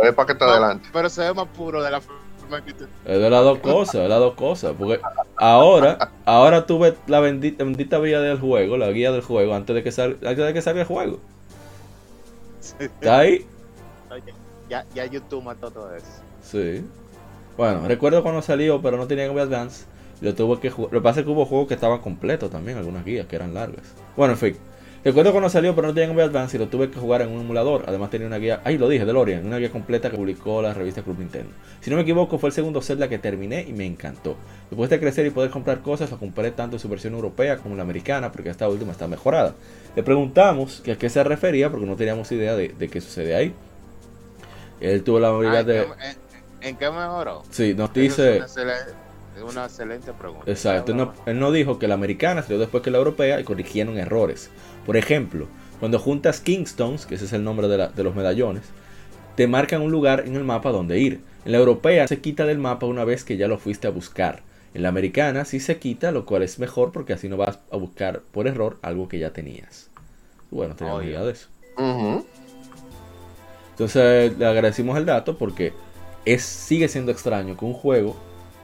[0.04, 0.90] Es para que te adelante.
[0.92, 2.86] pero se ve más puro de la forma que tú...
[3.06, 4.74] Es de las dos cosas, es de las dos cosas.
[4.78, 5.00] Porque
[5.38, 9.82] ahora, ahora tuve la bendita, bendita vía del juego, la guía del juego, antes de
[9.84, 11.20] que salga, antes de que salga el juego.
[12.80, 13.46] ¿Está ahí?
[14.72, 16.08] Ya, ya YouTube mató todo eso.
[16.42, 16.82] Sí.
[17.58, 19.84] Bueno, recuerdo cuando salió, pero no tenía Game Boy Advance.
[20.22, 20.94] y Lo tuve que jugar.
[20.94, 23.54] Lo que pasa es que hubo juegos que estaban completos también, algunas guías que eran
[23.54, 23.84] largas.
[24.16, 24.56] Bueno, en fin.
[25.04, 27.32] Recuerdo cuando salió, pero no tenía Game Boy Advance y lo tuve que jugar en
[27.32, 27.84] un emulador.
[27.86, 31.02] Además tenía una guía, ahí lo dije, DeLorean, una guía completa que publicó la revista
[31.02, 31.50] Club Nintendo.
[31.82, 34.38] Si no me equivoco, fue el segundo Zelda que terminé y me encantó.
[34.70, 37.72] Después de crecer y poder comprar cosas, lo compré tanto en su versión europea como
[37.72, 39.54] en la americana, porque esta última está mejorada.
[39.98, 43.36] Le preguntamos que a qué se refería, porque no teníamos idea de, de qué sucede
[43.36, 43.54] ahí.
[44.82, 45.82] Él tuvo la Ah, habilidad ¿en, de...
[45.82, 46.18] en-
[46.62, 47.44] en qué mejoró?
[47.52, 48.38] Sí, nos dice...
[48.38, 50.52] es una excelente pregunta.
[50.52, 53.44] Exacto, él no, él no dijo que la americana salió después que la europea y
[53.44, 54.50] corrigieron errores.
[54.86, 55.48] Por ejemplo,
[55.80, 58.64] cuando juntas Kingstones, que ese es el nombre de, la- de los medallones,
[59.36, 61.22] te marcan un lugar en el mapa donde ir.
[61.46, 64.42] En la europea se quita del mapa una vez que ya lo fuiste a buscar.
[64.74, 67.78] En la americana sí se quita, lo cual es mejor porque así no vas a
[67.78, 69.90] buscar por error algo que ya tenías.
[70.50, 71.12] Bueno, teníamos Oye.
[71.12, 71.48] idea de eso.
[71.78, 72.26] Ujú.
[73.82, 75.74] Entonces le agradecimos el dato porque
[76.24, 78.16] es, sigue siendo extraño que un juego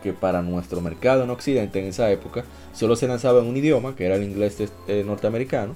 [0.03, 3.95] que para nuestro mercado en Occidente en esa época solo se lanzaba en un idioma,
[3.95, 4.57] que era el inglés
[4.88, 5.74] eh, norteamericano,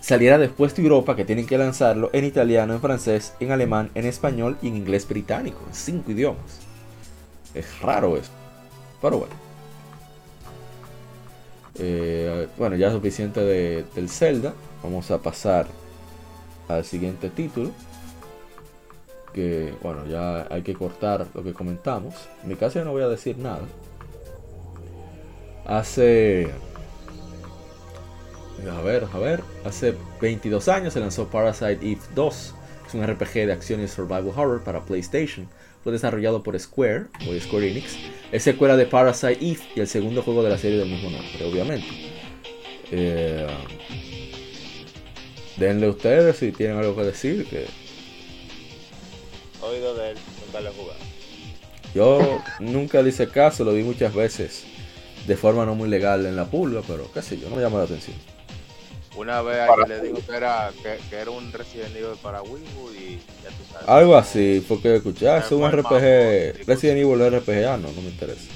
[0.00, 4.06] saliera después de Europa que tienen que lanzarlo en italiano, en francés, en alemán, en
[4.06, 6.60] español y en inglés británico, en cinco idiomas.
[7.52, 8.30] Es raro eso.
[9.02, 9.34] Pero bueno.
[11.80, 14.54] Eh, bueno, ya suficiente de- del Zelda.
[14.84, 15.66] Vamos a pasar
[16.68, 17.72] al siguiente título.
[19.34, 22.14] Que bueno, ya hay que cortar lo que comentamos.
[22.42, 23.62] En mi caso ya no voy a decir nada.
[25.66, 26.48] Hace.
[28.70, 29.42] A ver, a ver.
[29.64, 32.54] Hace 22 años se lanzó Parasite Eve 2.
[32.86, 35.48] Es un RPG de acción y survival horror para PlayStation.
[35.82, 37.96] Fue desarrollado por Square, o Square Enix.
[38.32, 41.44] Es secuela de Parasite Eve y el segundo juego de la serie del mismo nombre,
[41.44, 41.86] obviamente.
[42.90, 43.46] Eh,
[45.56, 47.46] denle ustedes si tienen algo que decir.
[47.46, 47.66] Que
[49.64, 51.00] Oído de él, nunca lo he jugado.
[51.94, 54.64] yo nunca le hice caso, lo vi muchas veces
[55.26, 57.78] de forma no muy legal en la pulga, pero qué sé yo, no me llama
[57.78, 58.16] la atención.
[59.16, 62.64] Una vez alguien le dijo que era, que, que era un Resident Evil para Wii
[62.82, 63.10] U y
[63.44, 63.88] ya tú sabes.
[63.88, 65.98] Algo así, porque escuchar, es un RPG, mambo,
[66.66, 68.50] Resident Evil es RPG, ah, no, no me interesa.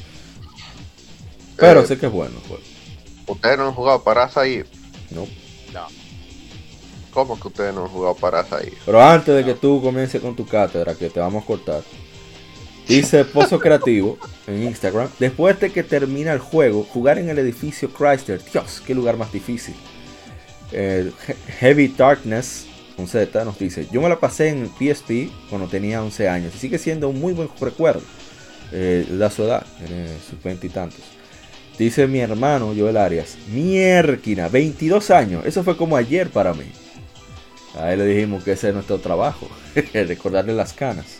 [1.57, 2.61] Pero Eh, sé que es bueno, pues.
[3.27, 4.67] Ustedes no han jugado Parasite.
[5.11, 5.27] No.
[7.19, 8.75] ¿Cómo que ustedes no han jugado Parasite?
[8.87, 11.83] Pero antes de que tú comiences con tu cátedra, que te vamos a cortar,
[12.87, 14.17] dice Pozo Creativo
[14.47, 18.95] en Instagram, después de que termina el juego, jugar en el edificio Chrysler, Dios, qué
[18.95, 19.75] lugar más difícil.
[21.59, 26.29] Heavy Darkness, con Z, nos dice, yo me la pasé en PSP cuando tenía 11
[26.29, 28.03] años y sigue siendo un muy buen recuerdo.
[28.71, 31.01] Eh, da su edad, tiene sus 20 y tantos.
[31.77, 36.71] Dice mi hermano Joel Arias, mierquina, 22 años, eso fue como ayer para mí.
[37.77, 39.49] A él le dijimos que ese es nuestro trabajo,
[39.93, 41.19] recordarle las canas.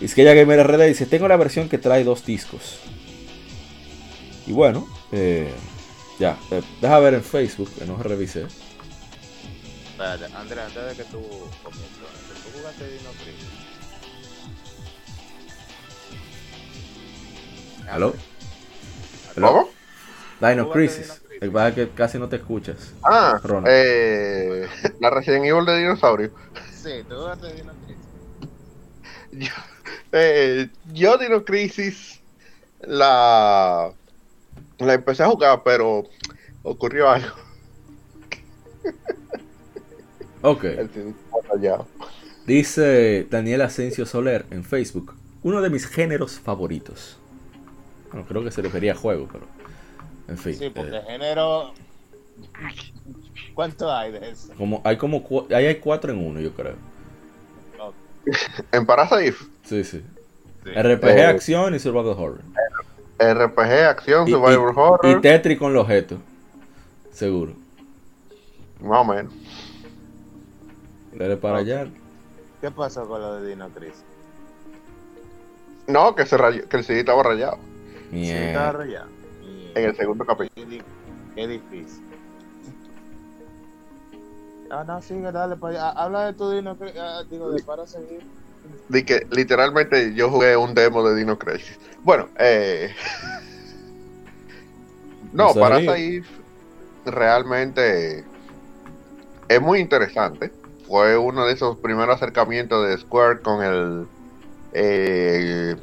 [0.00, 2.78] Es que ya Gamer RD dice, tengo la versión que trae dos discos.
[4.46, 5.52] Y bueno, eh,
[6.18, 8.46] ya, eh, deja ver en Facebook, que no revisé.
[9.90, 11.20] espérate, Andrea, antes de que tú
[11.62, 11.98] comiences,
[12.44, 13.66] ¿tú jugaste Dino Crisis?
[17.90, 18.14] ¿Aló?
[19.36, 19.70] ¿Aló?
[20.40, 21.20] Dino Crisis.
[21.40, 22.96] El que pasa es que casi no te escuchas.
[23.02, 23.68] Ah, Ronald.
[23.68, 24.68] eh,
[25.00, 26.32] la Resident Evil de dinosaurio.
[26.70, 28.08] Sí, tú jugaste Dino Crisis.
[29.30, 29.52] Yo,
[30.12, 32.22] eh, yo Dino Crisis
[32.80, 33.92] la,
[34.78, 36.10] la empecé a jugar, pero
[36.62, 37.34] ocurrió algo.
[40.42, 40.64] Ok.
[42.44, 45.18] Dice Daniel Asensio Soler en Facebook.
[45.42, 47.22] Uno de mis géneros favoritos.
[48.10, 49.55] Bueno, creo que se refería a juego, pero.
[50.28, 50.54] En fin.
[50.54, 51.72] Sí, porque eh, género.
[53.54, 54.52] ¿Cuánto hay de eso?
[54.58, 56.74] como, hay como cu- ahí hay cuatro en uno, yo creo.
[58.72, 60.02] En Parasite, Sí, sí.
[60.64, 60.70] sí.
[60.74, 62.40] RPG, Eh, acción y survival horror.
[63.18, 66.18] RPG, acción, Y, survival y- horror, y Tetris con los objetos.
[67.12, 67.52] Seguro.
[68.80, 69.32] más o menos.
[71.14, 71.86] Dale para allá.
[72.60, 74.04] ¿Qué pasó con lo de Dino Crisis?
[75.86, 77.58] No, que, se rayó- que el CD estaba rayado
[78.10, 78.46] Sí, Mierda.
[78.48, 79.06] estaba rayado.
[79.76, 80.66] En el segundo capítulo.
[81.34, 82.02] Qué, di- difícil.
[84.70, 85.88] Ah, no, sigue, dale para allá.
[85.90, 86.98] Ah, Habla de tu Dino Crisis.
[87.00, 88.20] ah, digo, de para seguir.
[88.88, 91.78] De que literalmente yo jugué un demo de Dino Crisis.
[92.02, 92.94] Bueno, eh.
[95.32, 95.86] No, sabía.
[95.86, 96.26] Parasite
[97.04, 98.24] realmente
[99.48, 100.50] es muy interesante.
[100.86, 104.06] Fue uno de esos primeros acercamientos de Square con el.
[104.72, 105.76] Eh,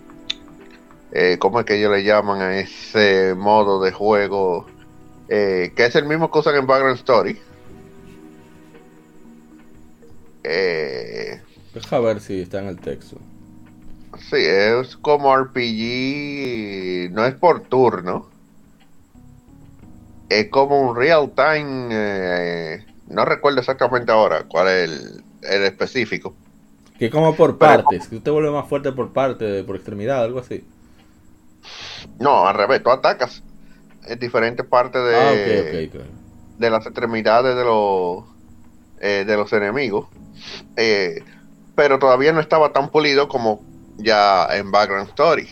[1.13, 4.65] eh, ¿Cómo es que ellos le llaman a ese modo de juego?
[5.29, 7.39] Eh, que es el mismo que usan en Background Story.
[10.43, 11.39] Eh,
[11.73, 13.17] Deja ver si está en el texto.
[14.29, 18.27] Sí, es como RPG, no es por turno.
[20.29, 26.33] Es como un real time, eh, no recuerdo exactamente ahora cuál es el, el específico.
[26.99, 28.07] Que como por Pero- partes.
[28.07, 30.63] Que usted vuelve más fuerte por parte, por extremidad, algo así.
[32.19, 33.43] No, al revés, tú atacas
[34.03, 35.33] en diferentes partes de, Ah,
[36.57, 38.25] de las extremidades de los
[38.99, 40.09] eh, de los enemigos.
[40.77, 41.25] Eh,
[41.75, 45.49] pero todavía no estaba tan pulido como ya en Background Story.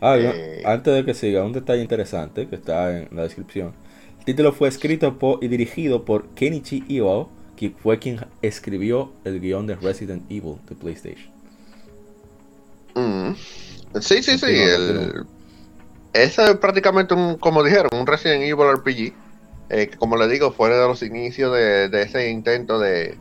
[0.00, 3.76] Ah, Eh, antes de que siga, un detalle interesante que está en la descripción.
[4.18, 9.40] El título fue escrito por, y dirigido por Kenichi Iwao, que fue quien escribió el
[9.40, 11.32] guion de Resident Evil de PlayStation.
[12.94, 13.34] Mm.
[14.00, 14.46] Sí, sí, sí.
[14.46, 15.26] El...
[16.12, 19.12] es prácticamente un, como dijeron, un Resident Evil RPG.
[19.70, 23.18] eh, que como le digo, fue de los inicios de, ese intento de,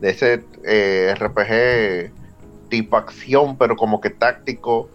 [0.00, 2.12] ese eh, RPG
[2.68, 4.88] tipo acción, pero como que táctico.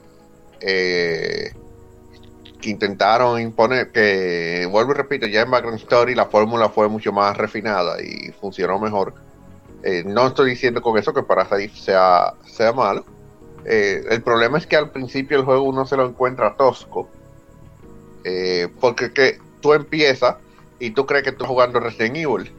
[0.62, 1.52] eh,
[2.62, 7.12] que intentaron imponer, que vuelvo y repito, ya en Background Story la fórmula fue mucho
[7.12, 9.16] más refinada y funcionó mejor.
[10.06, 13.04] No estoy diciendo con eso que Parasite sea, sea malo.
[13.66, 17.10] El problema es que al principio el juego uno se lo encuentra tosco.
[18.24, 20.36] Eh, porque que tú empiezas
[20.80, 22.52] y tú crees que estás jugando Resident Evil.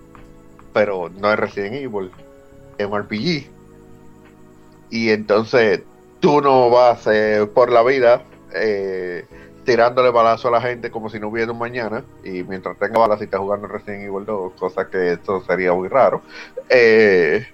[0.72, 2.10] Pero no es Resident Evil.
[2.78, 3.46] Es un RPG.
[4.90, 5.82] Y entonces
[6.20, 8.22] tú no vas eh, por la vida
[8.54, 9.26] eh,
[9.64, 12.04] tirándole balazo a la gente como si no hubiera un mañana.
[12.22, 15.88] Y mientras tenga balas y estás jugando Resident Evil 2, cosa que eso sería muy
[15.88, 16.22] raro.
[16.68, 17.46] Eh,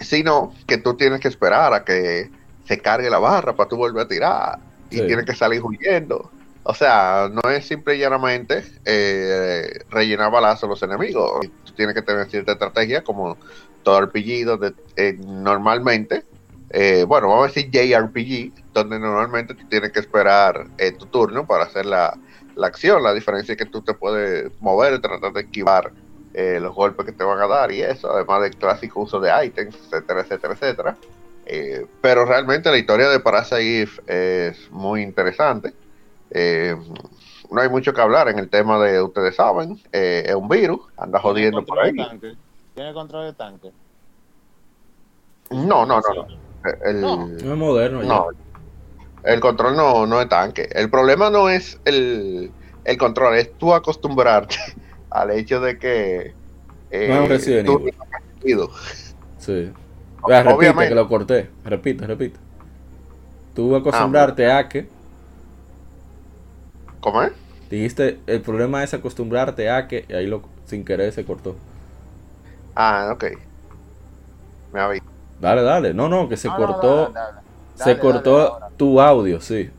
[0.00, 2.30] sino que tú tienes que esperar a que
[2.64, 4.58] se cargue la barra para tú volver a tirar
[4.90, 6.30] y tienes que salir huyendo.
[6.62, 11.46] O sea, no es simple y llanamente eh, rellenar balazos a los enemigos.
[11.64, 13.38] Tú tienes que tener cierta estrategia, como
[13.82, 16.24] todo RPG, donde eh, normalmente,
[16.70, 21.46] eh, bueno, vamos a decir JRPG, donde normalmente tú tienes que esperar eh, tu turno
[21.46, 22.16] para hacer la,
[22.62, 23.02] acción.
[23.02, 25.92] La diferencia es que tú te puedes mover, tratar de esquivar
[26.34, 29.32] eh, los golpes que te van a dar y eso, además del clásico uso de
[29.46, 30.96] ítems, etcétera, etcétera, etcétera.
[32.02, 35.72] Pero realmente la historia de Parasite es muy interesante.
[36.30, 36.76] Eh,
[37.50, 40.80] no hay mucho que hablar en el tema de, ustedes saben, eh, es un virus,
[40.96, 41.92] anda jodiendo por ahí.
[41.92, 42.38] ¿Tiene control de tanque?
[42.74, 43.72] ¿Tiene control de tanque?
[45.50, 46.26] No, no, no, no.
[46.84, 47.26] El, No.
[47.26, 48.08] No es moderno ya.
[48.08, 48.26] no,
[49.24, 50.68] el control no, no es tanque.
[50.72, 52.50] El problema no es el,
[52.84, 54.56] el control, es tú acostumbrarte
[55.10, 56.34] al hecho de que
[56.90, 57.78] eh, No es un Resident tú
[58.42, 58.58] Evil.
[58.58, 59.16] no has.
[59.38, 59.72] Sí.
[60.26, 60.88] Vea, repite Obviamente.
[60.90, 61.50] que lo corté.
[61.64, 62.38] Repite, repite.
[63.54, 64.88] Tú acostumbrarte a que.
[67.00, 67.32] ¿Cómo es?
[67.70, 70.04] Dijiste, el problema es acostumbrarte a que.
[70.08, 71.62] Y ahí lo, sin querer se cortó.
[72.74, 73.24] Ah, ok.
[74.72, 75.04] Me aviso.
[75.38, 75.94] Dale, dale.
[75.94, 77.12] No, no, que se No, no, cortó.
[77.12, 77.40] dale, dale.
[77.74, 79.70] se Dale, cortó tu audio, sí.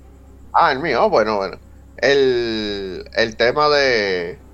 [0.54, 1.62] Ah, el mío, bueno, bueno.
[1.98, 4.46] El, el tema de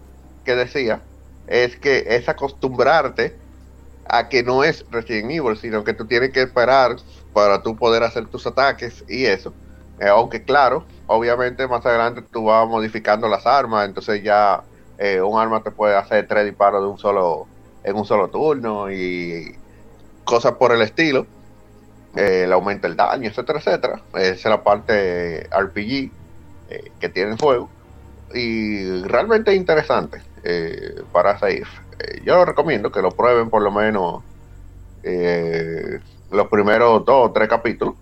[0.43, 1.09] que decía
[1.47, 3.41] es que es acostumbrarte
[4.05, 6.97] a que no es Resident Evil, sino que tú tienes que esperar
[7.34, 9.57] para tú poder hacer tus ataques y eso.
[9.99, 14.64] Eh, aunque claro, obviamente más adelante tú vas modificando las armas, entonces ya
[14.97, 17.47] eh, un arma te puede hacer tres disparos de un solo
[17.84, 19.55] en un solo turno y
[20.26, 21.26] cosas por el estilo.
[22.16, 24.01] Eh, le aumenta el daño, etcétera, etcétera.
[24.16, 26.12] Esa es la parte RPG
[26.70, 27.70] eh, que tiene el juego.
[28.34, 31.64] Y realmente es interesante eh, para Safe.
[32.24, 34.24] Yo lo recomiendo que lo prueben por lo menos
[36.30, 37.95] los primeros dos o tres capítulos.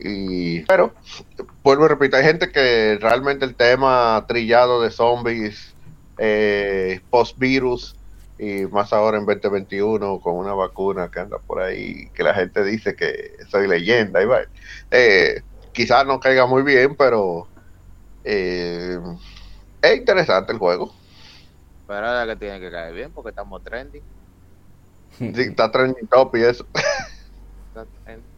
[0.00, 0.92] Y, pero,
[1.62, 5.74] vuelvo y repito, hay gente que realmente el tema trillado de zombies,
[6.18, 7.96] eh, post-virus,
[8.38, 12.64] y más ahora en 2021 con una vacuna que anda por ahí, que la gente
[12.64, 14.40] dice que soy leyenda, y va.
[14.90, 15.42] Eh,
[15.72, 17.46] quizás no caiga muy bien, pero
[18.24, 18.98] eh,
[19.82, 20.94] es interesante el juego.
[21.86, 24.02] Pero ahora que tiene que caer bien porque estamos trending.
[25.18, 26.64] Sí, está trending top y eso.
[27.68, 28.29] está trending.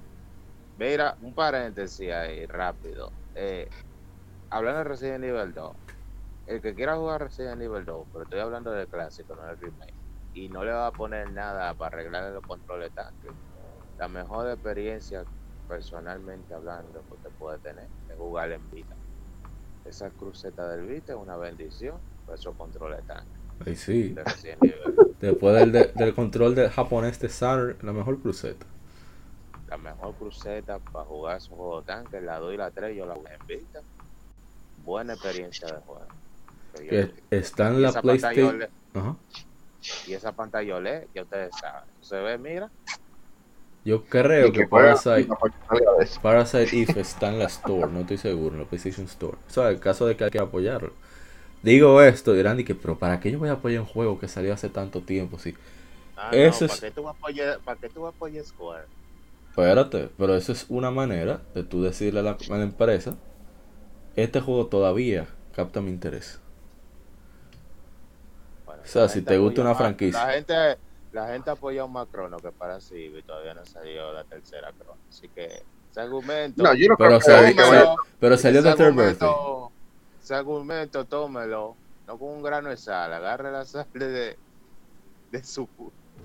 [0.83, 3.13] Mira, un paréntesis ahí, rápido.
[3.37, 3.69] Eh,
[4.51, 5.77] hablando de Resident Evil 2,
[6.49, 9.95] el que quiera jugar Resident Evil 2, pero estoy hablando del clásico, no del remake,
[10.35, 13.29] y no le va a poner nada para arreglarle los controles tanque,
[13.97, 15.25] la mejor experiencia,
[15.69, 18.97] personalmente hablando, que usted puede tener es jugar en Vita.
[19.85, 21.95] Esa cruceta del Vita es una bendición
[22.27, 23.31] para esos controles tanque
[23.65, 24.15] Ahí sí.
[24.15, 24.67] de.
[25.21, 27.29] Después del, de- del control del japonés de
[27.83, 28.67] la mejor cruceta.
[29.73, 33.07] La mejor cruceta para jugar esos juegos de tanque, la 2 y la 3 yo
[33.07, 33.81] la jugué en Vita.
[34.85, 36.07] Buena experiencia de juego.
[36.75, 38.71] Que Que está en la esa pantalla PlayStation.
[38.95, 39.17] Ajá.
[40.07, 41.89] y esa pantalla OLED, ya ustedes saben.
[42.03, 42.71] Se ve, mira,
[43.85, 45.29] Yo creo Y que juega Parasite.
[46.23, 49.37] Parasite If está en la Store, no estoy seguro, en la PlayStation Store.
[49.49, 50.93] O sea, en caso de que hay que apoyarlo.
[51.63, 54.29] Digo esto, dirán y que, pero ¿para qué yo voy a apoyar un juego que
[54.29, 55.39] salió hace tanto tiempo?
[55.39, 55.55] Sí.
[56.17, 58.17] ah, Eso no, es- ¿para qué tú vas a apoyar, para qué tú vas a
[58.17, 58.87] apoyar Square?
[59.53, 63.15] Espérate, pero eso es una manera de tú decirle a la, a la empresa,
[64.17, 66.41] este juego todavía capta mi interés.
[68.65, 70.25] Bueno, O sea, si te gusta una franquicia.
[70.27, 70.79] La gente,
[71.13, 74.97] la gente apoya más Crono que para Civi y todavía no salió la tercera Crono.
[75.11, 75.45] Así que
[75.91, 76.63] ese argumento.
[76.63, 79.31] No, yo no Pero, creo que- sali- que sal- vaya- pero salió de Third Birthday.
[80.23, 81.77] ese argumento, tómelo,
[82.07, 84.39] no con un grano de sal, agarre la sal de,
[85.31, 85.69] de su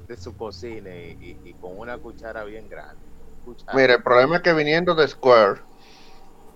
[0.07, 3.06] de su cocina y, y- y con una cuchara bien grande.
[3.47, 3.77] Cuchara.
[3.77, 5.61] Mire, el problema es que viniendo de Square,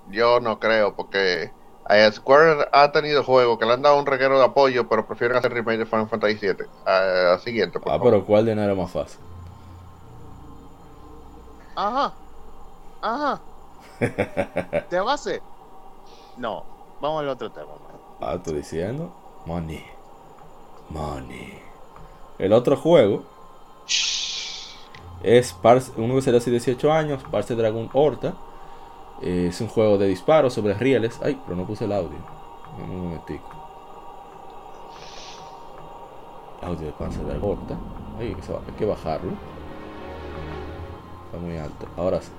[0.06, 1.56] yo no creo, porque
[1.90, 5.38] eh, Square ha tenido juegos que le han dado un reguero de apoyo, pero prefieren
[5.38, 6.68] hacer remake de Final Fantasy VII.
[6.86, 8.12] Ah, siguiente, por Ah, favor.
[8.12, 9.20] pero ¿cuál de nada era más fácil?
[11.76, 12.18] Ajá,
[13.02, 13.46] ajá.
[14.90, 15.44] ¿Te va a hacer?
[16.36, 16.66] No,
[17.00, 17.78] vamos al otro tema.
[17.80, 18.02] man.
[18.22, 19.10] Ah, estoy diciendo.
[19.46, 19.84] Money.
[20.90, 21.54] Money.
[22.40, 23.24] El otro juego
[25.24, 28.34] es Parse- uno que salió hace 18 años, Parse Dragon Horta.
[29.22, 31.20] Eh, es un juego de disparos sobre rieles.
[31.24, 32.18] Ay, pero no puse el audio.
[32.84, 33.50] Un momentico.
[36.62, 37.78] Audio de Parse Dragon Horta.
[38.20, 39.32] Ay, que va- hay que bajarlo.
[41.26, 41.88] Está muy alto.
[41.98, 42.32] Ahora sí.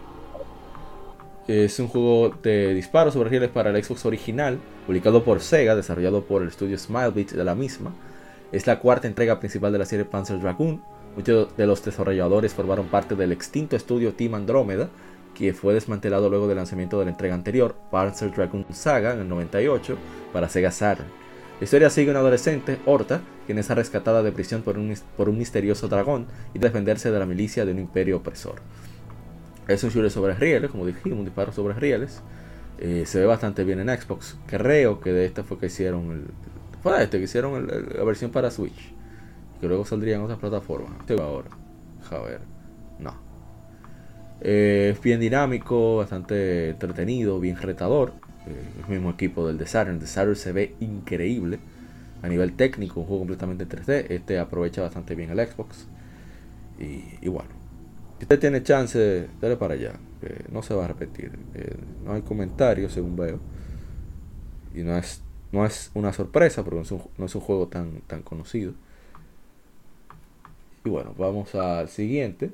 [1.49, 6.22] Es un juego de disparos sobre rieles para el Xbox original, publicado por Sega, desarrollado
[6.22, 7.91] por el estudio Smilebit de la misma.
[8.53, 10.83] Es la cuarta entrega principal de la serie Panzer Dragoon.
[11.16, 14.88] Muchos de los desarrolladores formaron parte del extinto estudio Team Andromeda,
[15.34, 19.28] que fue desmantelado luego del lanzamiento de la entrega anterior, Panzer Dragoon Saga, en el
[19.28, 19.96] 98,
[20.32, 21.08] para Sega Saturn.
[21.60, 25.28] La historia sigue a un adolescente, Horta, quien es rescatada de prisión por un, por
[25.28, 28.56] un misterioso dragón y defenderse de la milicia de un imperio opresor.
[29.68, 32.22] Es un shooter sobre rieles, como dijimos, un disparo sobre rieles.
[32.78, 34.36] Eh, se ve bastante bien en Xbox.
[34.46, 36.24] Creo que de este fue que hicieron.
[36.82, 38.92] Fue este que hicieron la versión para Switch.
[39.62, 40.90] Que luego saldría en otras plataformas.
[40.98, 41.48] Estoy ahora.
[42.10, 42.40] A ver.
[42.98, 43.14] No.
[44.40, 48.12] Eh, es bien dinámico, bastante entretenido, bien retador.
[48.48, 49.94] Eh, el mismo equipo del de Saturn.
[49.94, 51.60] El de Saturn se ve increíble.
[52.22, 54.06] A nivel técnico, un juego completamente 3D.
[54.08, 55.86] Este aprovecha bastante bien el Xbox.
[56.80, 57.50] Y, bueno.
[58.18, 59.92] Si usted tiene chance, dale para allá.
[60.50, 61.38] no se va a repetir.
[61.54, 63.38] Eh, no hay comentarios, según veo.
[64.74, 67.68] Y no es, no es una sorpresa, porque no es un, no es un juego
[67.68, 68.74] tan, tan conocido.
[70.85, 72.51] Y bueno, vamos al siguiente.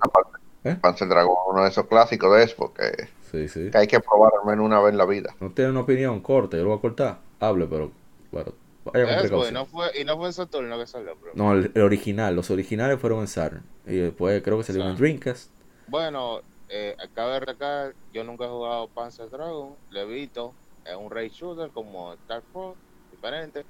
[0.65, 0.77] ¿Eh?
[0.81, 3.71] Panzer Dragon, uno de esos clásicos de Xbox que, Sí, sí.
[3.71, 5.35] que hay que probar al menos una vez en la vida.
[5.41, 7.19] No tiene una opinión corta, yo lo voy a cortar.
[7.41, 7.93] Hable, pero
[8.33, 8.53] bueno,
[8.85, 11.31] vaya con Eso, y no fue, y no fue en Saturno que salió, bro.
[11.35, 12.35] No, el, el original.
[12.35, 13.63] Los originales fueron en Saturn.
[13.87, 14.97] Y después creo que salió en.
[14.97, 15.51] Dreamcast.
[15.87, 20.53] Bueno, eh, acabo de recalcar, yo nunca he jugado Panzer Dragon, le he visto,
[20.85, 22.77] es un raid shooter como Star Fox,
[23.11, 23.65] diferente.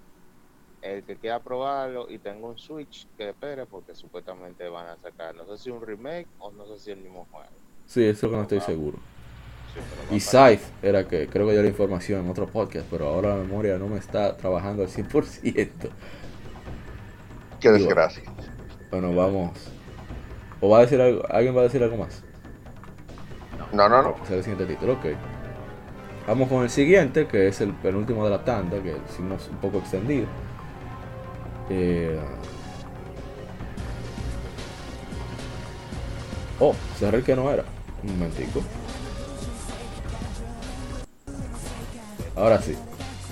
[0.80, 5.34] El que quiera probarlo y tenga un Switch que espere porque supuestamente van a sacar,
[5.34, 7.48] no sé si un remake o no sé si el mismo juego.
[7.86, 8.98] Sí, eso es lo que no estoy seguro.
[9.74, 9.80] Sí,
[10.14, 13.36] Y Scythe era que creo que dio la información en otro podcast, pero ahora la
[13.36, 15.90] memoria no me está trabajando al 100%.
[17.60, 18.22] Qué desgracia.
[18.90, 19.70] Bueno, vamos.
[20.60, 21.22] ¿O va a decir algo?
[21.28, 22.22] ¿Alguien va a decir algo más?
[23.72, 24.16] No, no, no.
[24.24, 25.06] Es el siguiente título, ok.
[26.26, 29.78] Vamos con el siguiente, que es el penúltimo de la tanda, que hicimos un poco
[29.78, 30.26] extendido.
[31.70, 32.18] Eh...
[36.60, 37.64] Oh, cerré el que no era.
[38.02, 38.62] Un momentico.
[42.36, 42.76] Ahora sí.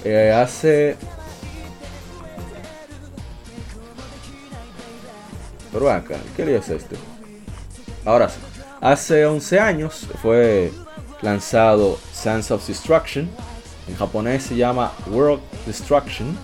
[0.04, 0.96] Eh, hace...
[5.72, 6.96] Pero acá, ¿qué lío es este?
[8.04, 8.38] Ahora sí.
[8.80, 10.72] Hace 11 años fue
[11.22, 13.28] lanzado Sense of Destruction.
[13.88, 16.36] En japonés se llama World Destruction.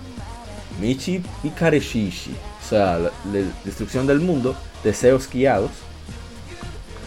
[0.79, 2.31] Michi Ikareshishi.
[2.31, 5.71] O sea, la, la destrucción del mundo, deseos guiados.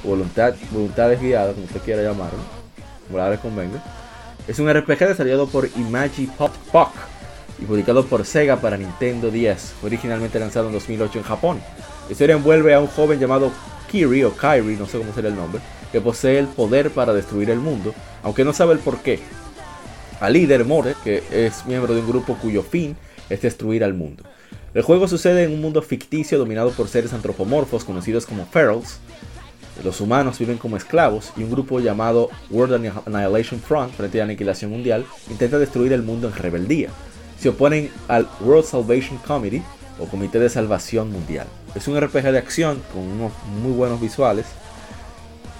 [0.04, 2.38] Voluntad, voluntades guiadas, como usted quiera llamarlo.
[3.10, 3.82] Como les convenga.
[4.46, 6.92] Es un RPG desarrollado por Imagi Pop Puck
[7.58, 9.74] y publicado por Sega para Nintendo 10.
[9.80, 11.60] Fue originalmente lanzado en 2008 en Japón.
[12.06, 13.50] La historia envuelve a un joven llamado
[13.90, 15.60] Kiri o Kyrie, no sé cómo será el nombre,
[15.90, 19.20] que posee el poder para destruir el mundo, aunque no sabe el por qué.
[20.20, 22.96] Al líder More, que es miembro de un grupo cuyo fin
[23.30, 24.24] es destruir al mundo.
[24.74, 28.98] El juego sucede en un mundo ficticio dominado por seres antropomorfos conocidos como Ferals.
[29.82, 34.70] Los humanos viven como esclavos y un grupo llamado World Annihilation Front, frente la aniquilación
[34.70, 36.90] mundial, intenta destruir el mundo en rebeldía.
[37.38, 39.62] Se oponen al World Salvation Committee
[39.98, 41.46] o Comité de Salvación Mundial.
[41.74, 44.46] Es un RPG de acción con unos muy buenos visuales.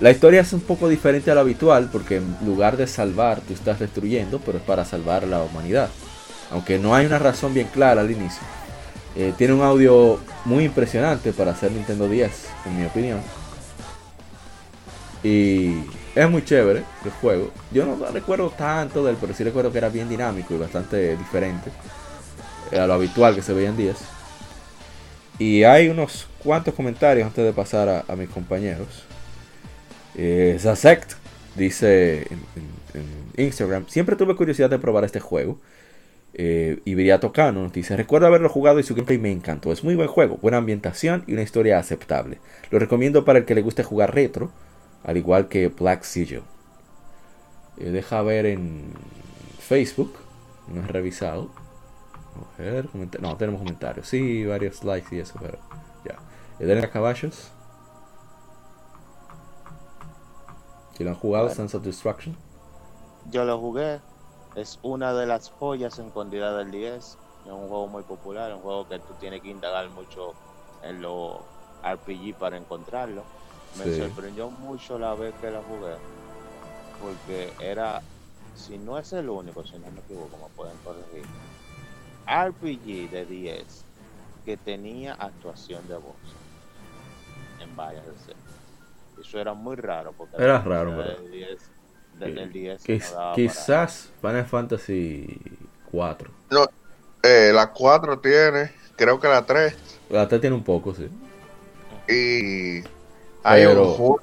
[0.01, 3.55] La historia es un poco diferente a la habitual porque en lugar de salvar tú
[3.55, 5.89] estás destruyendo, pero es para salvar a la humanidad.
[6.51, 8.43] Aunque no hay una razón bien clara al inicio.
[9.17, 13.21] Eh, tiene un audio muy impresionante para hacer Nintendo 10, en mi opinión.
[15.23, 15.75] Y
[16.15, 17.51] es muy chévere el juego.
[17.73, 21.17] Yo no recuerdo tanto de él, pero sí recuerdo que era bien dinámico y bastante
[21.17, 21.71] diferente
[22.73, 23.97] a lo habitual que se veía en 10.
[25.39, 29.05] Y hay unos cuantos comentarios antes de pasar a, mis compañeros.
[30.15, 31.13] Eh, Zasect
[31.55, 32.27] dice
[32.95, 35.59] en Instagram, siempre tuve curiosidad de probar este juego.
[36.39, 39.73] Eh, y Viriato Cano nos dice, recuerdo haberlo jugado y su gameplay me encantó.
[39.73, 42.41] Es muy buen juego, buena ambientación y una historia aceptable.
[42.71, 44.51] Lo recomiendo para el que le guste jugar retro,
[45.03, 46.43] al igual que Black Sigil.
[47.79, 48.93] Eh, deja ver en
[49.59, 50.13] Facebook,
[50.69, 51.51] no he revisado.
[52.59, 54.07] A ver, no, tenemos comentarios.
[54.07, 55.57] Sí, varios likes y eso, pero
[56.05, 56.19] ya.
[56.59, 57.51] Denle a caballos.
[60.99, 62.37] Si lo han jugado, Sense of Destruction.
[63.31, 64.01] Yo lo jugué.
[64.57, 67.19] Es una de las joyas escondidas del 10.
[67.45, 70.33] Es un juego muy popular, un juego que tú tienes que indagar mucho
[70.83, 71.41] en los
[71.83, 73.23] RPG para encontrarlo.
[73.79, 74.01] Me Sí.
[74.01, 75.95] sorprendió mucho la vez que lo jugué.
[77.03, 78.03] Porque era,
[78.55, 81.27] si no es el único, si no me equivoco, me pueden corregir.
[82.27, 83.85] RPG de 10
[84.45, 86.17] que tenía actuación de voz
[87.61, 88.43] en varias escenas.
[89.21, 91.71] Eso era muy raro porque Era la raro, del 10
[92.19, 95.27] del, del 10 Quiz- no daba para- quizás Final Fantasy
[95.91, 96.31] 4.
[97.23, 99.75] Eh, la 4 tiene, creo que la 3.
[100.11, 101.09] La T tiene un poco, sí.
[102.09, 102.85] Y
[103.43, 104.21] hay Pero- un juego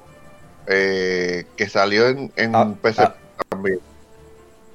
[0.66, 3.14] eh, que salió en, en Ah, PC ah.
[3.50, 3.78] también.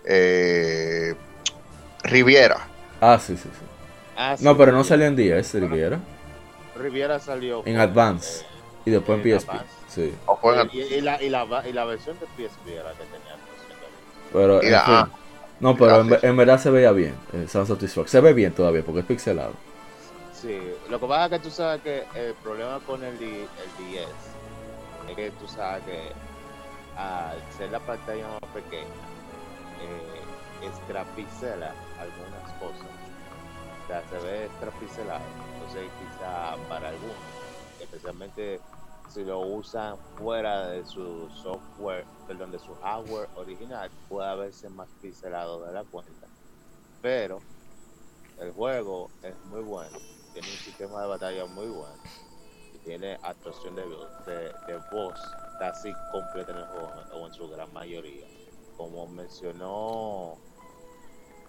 [0.06, 1.16] Eh,
[2.04, 2.68] Riviera.
[3.02, 3.66] Ah, sí, sí, sí.
[4.16, 4.88] Ah, sí, No, pero no Riviera.
[4.90, 6.00] salió en 10, Riviera.
[6.76, 8.42] Riviera salió En Advance.
[8.42, 8.46] eh,
[8.86, 9.50] Y después en en PSP.
[9.52, 9.74] Advance.
[9.90, 10.14] Sí.
[10.28, 12.92] O fue en- y, y la, y, la, va- y la versión de PSP era
[12.92, 13.36] que tenía.
[14.32, 14.94] Pero, en la- fin.
[14.96, 15.10] ah,
[15.60, 17.16] No, pero en, en verdad se veía bien.
[17.34, 17.48] Eh.
[17.48, 19.54] Se ve bien todavía porque es pixelado.
[20.34, 20.58] Sí,
[20.90, 24.08] lo que pasa es que tú sabes que el problema con el, el 10
[25.10, 26.12] es que tú sabes que
[26.96, 28.86] al ser la pantalla más pequeña,
[29.82, 32.88] eh, extrapixela algunas cosas.
[33.84, 35.22] O sea, se ve extrapicelado.
[35.56, 37.16] Entonces, quizá para algunos,
[37.82, 38.62] especialmente
[39.10, 44.88] si lo usan fuera de su software, perdón, de su hardware original, puede verse más
[45.01, 46.28] pixelado de la cuenta.
[47.01, 47.39] Pero
[48.38, 49.97] el juego es muy bueno,
[50.34, 52.01] tiene un sistema de batalla muy bueno,
[52.74, 53.84] y tiene actuación de
[54.91, 55.20] voz
[55.60, 58.28] casi completa en el juego, o en su gran mayoría.
[58.78, 60.38] Como mencionó,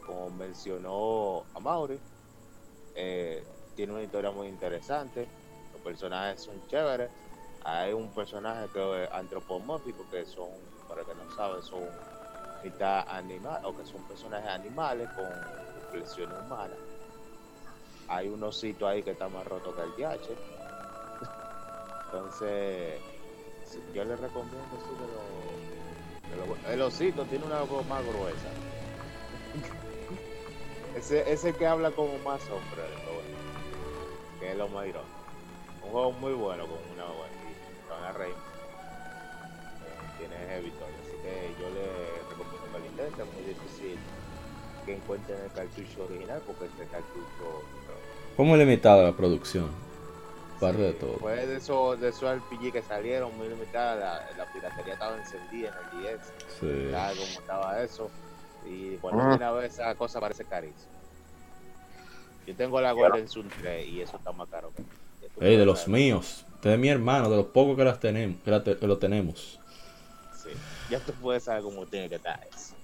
[0.05, 2.01] como mencionó Amaury,
[2.97, 3.45] eh,
[3.77, 5.29] tiene una historia muy interesante,
[5.73, 7.11] los personajes son chéveres,
[7.65, 10.49] hay un personaje que es antropomórfico, que son,
[10.89, 11.85] para que no saben, son
[12.63, 15.27] mitad animal, o que son personajes animales con
[15.81, 16.79] expresiones humanas.
[18.09, 20.31] Hay un osito ahí que está más roto que el DH.
[22.07, 23.01] Entonces,
[23.95, 24.95] yo le recomiendo sí,
[26.31, 28.49] de lo- el osito tiene una voz más gruesa.
[30.97, 32.83] ese, ese que habla como más hombre
[34.41, 35.11] que es lo más irónico.
[35.85, 37.30] Un juego muy bueno con una buena
[38.05, 38.35] a reír.
[38.35, 41.87] Eh, tiene heavy victoria, así que yo le
[42.29, 43.99] recomiendo que lo intenten, es muy difícil
[44.87, 47.63] que encuentren el cartucho original porque este cartucho
[48.37, 49.69] Fue muy limitada la producción.
[50.61, 51.15] Parte de todo.
[51.19, 55.69] Fue de esos de esos RPG que salieron muy limitada, la, la piratería estaba encendida
[55.71, 56.21] en el 10,
[56.61, 56.91] Sí.
[56.93, 58.11] como estaba eso,
[58.67, 59.53] y cuando Ah.
[59.53, 60.91] ver esa cosa parece carísimo.
[62.47, 64.83] Yo tengo la Golden Sun 3 y eso está más caro que
[65.47, 66.45] Ey, de los míos.
[66.61, 68.99] Usted es mi hermano, de los pocos que las tenemos, que, la te- que lo
[68.99, 69.61] tenemos.
[70.31, 70.51] Sí,
[70.89, 72.77] ya tú puedes saber cómo tiene que estar eso.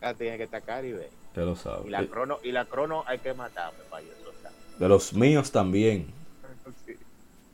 [0.00, 1.12] Ya tiene que estar y ve.
[1.34, 1.90] Ya lo Y sabe.
[1.90, 4.54] la Eh, crono, y la crono hay que matarme para yo soltar.
[4.78, 6.14] De los míos también.
[6.84, 6.94] Sí.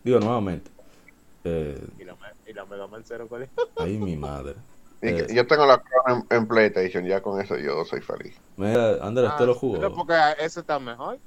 [0.03, 0.71] Digo nuevamente.
[1.45, 2.17] Eh, Y la,
[2.47, 3.51] y la Mega Man 0 cuál es?
[3.77, 4.57] ay, mi madre.
[5.03, 8.43] y Eh, yo tengo la Crown en, en PlayStation, ya con eso yo soy feliz.
[8.57, 9.81] Mira, Andrés, ¿usted Ah, lo jugó?
[9.81, 11.21] pero porque ese está mejor.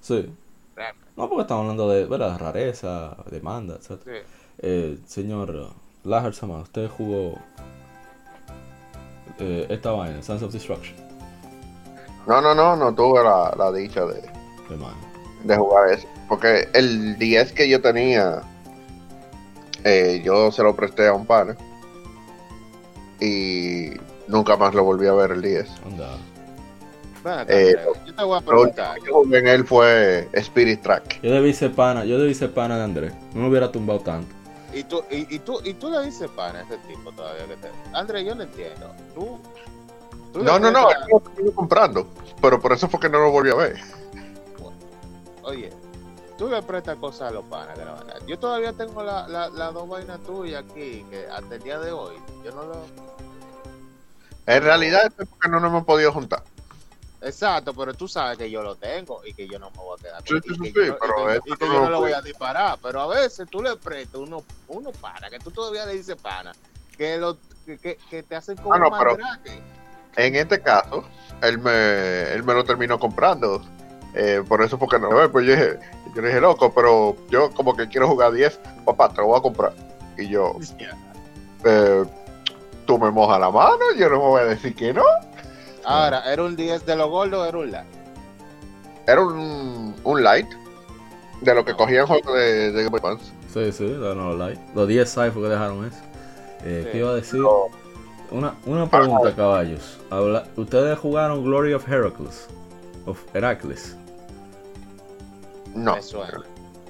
[0.00, 0.36] Sí.
[0.78, 1.10] Realmente.
[1.16, 2.38] No, porque estamos hablando de ¿verdad?
[2.38, 4.00] rareza, demanda, etc.
[4.04, 4.10] Sí.
[4.58, 5.70] Eh, señor
[6.04, 7.34] Lahar Sama, ¿usted jugó
[9.40, 10.96] eh, esta vaina, Sons of Destruction?
[12.28, 16.06] No, no, no, no tuve la, la dicha de jugar eso.
[16.28, 18.42] Porque el 10 que yo tenía,
[19.82, 21.56] eh, yo se lo presté a un pana.
[23.20, 23.90] Y
[24.28, 25.68] nunca más lo volví a ver el 10.
[25.86, 26.10] Anda.
[27.48, 27.76] Eh,
[28.06, 28.96] yo te voy a preguntar.
[29.32, 31.20] en él fue Spirit Track.
[31.22, 33.12] Yo debí ser pana, yo debí ser pana de Andrés.
[33.34, 34.34] No me hubiera tumbado tanto.
[34.72, 37.56] Y tú, y, y tú, y tú le dices pana a ese tipo todavía que
[37.56, 37.68] te.
[37.92, 38.90] Andrés, yo no entiendo.
[39.14, 39.38] Tú.
[40.34, 40.96] No, no, no, él
[41.44, 42.06] lo comprando.
[42.40, 43.76] Pero por eso fue que no lo volví a ver.
[45.42, 45.70] Oye,
[46.36, 48.16] tú le prestas cosas a los panas, que la verdad.
[48.26, 51.90] Yo todavía tengo la, la, las dos vainas tuyas aquí, que hasta el día de
[51.90, 52.14] hoy,
[52.44, 52.74] yo no lo.
[54.46, 56.42] En realidad es porque no nos hemos podido juntar.
[57.20, 60.02] Exacto, pero tú sabes que yo lo tengo y que yo no me voy a
[60.02, 61.84] quedar Sí, sí, sí, yo no- y pero que- eso y que no yo lo
[61.86, 62.78] no lo voy a disparar.
[62.82, 66.52] Pero a veces tú le prestas uno, uno pana, que tú todavía le dices pana,
[66.96, 67.36] que, lo,
[67.66, 69.16] que, que te hacen como Ah, no, un pero-.
[70.16, 71.04] En este caso,
[71.42, 73.62] él me, él me lo terminó comprando.
[74.14, 75.78] Eh, por eso, porque no, pues yo, dije-
[76.14, 79.38] yo le dije, loco, pero yo como que quiero jugar 10, papá, te lo voy
[79.38, 79.72] a comprar.
[80.16, 80.54] Y yo,
[81.64, 82.04] eh,
[82.86, 85.04] tú me mojas la mano, yo no me voy a decir que no.
[85.88, 87.86] Ahora, ¿era un 10 de los gordos o era un light?
[89.06, 90.46] Era un, un light
[91.40, 93.32] de lo que cogían juegos de, de Game Boy Advance.
[93.52, 94.60] Sí, sí, no, no, like.
[94.74, 95.96] Los 10 fue que dejaron eso.
[96.64, 96.88] Eh, Sí.
[96.92, 97.40] ¿Qué iba a decir?
[97.40, 97.66] No,
[98.30, 99.98] Una, una pregunta, caballos.
[100.10, 102.48] Habla- ¿Ustedes jugaron Glory of Heracles?
[103.06, 103.96] Of Heracles.
[105.74, 105.94] no.
[105.96, 106.40] Me suena.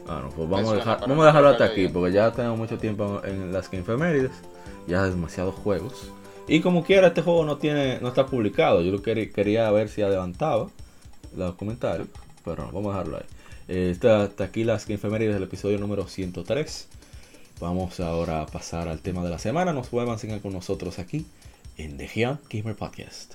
[0.08, 2.58] Ah, no, pues vamos a, dejar, vamos a dejarlo hasta que aquí, porque ya tenemos
[2.58, 4.32] mucho tiempo en las Game Femérides.
[4.86, 6.10] Ya demasiados juegos.
[6.48, 8.80] Y como quiera, este juego no tiene no está publicado.
[8.80, 10.68] Yo quería, ver si adelantaba
[11.36, 12.08] los comentarios,
[12.42, 13.24] pero vamos a dejarlo ahí.
[13.68, 16.88] Eh, está hasta aquí las Femérides del episodio número 103.
[17.60, 19.74] Vamos ahora a pasar al tema de la semana.
[19.74, 21.26] Nos pueden mantener con nosotros aquí
[21.76, 23.34] en The Giant Gamer Podcast.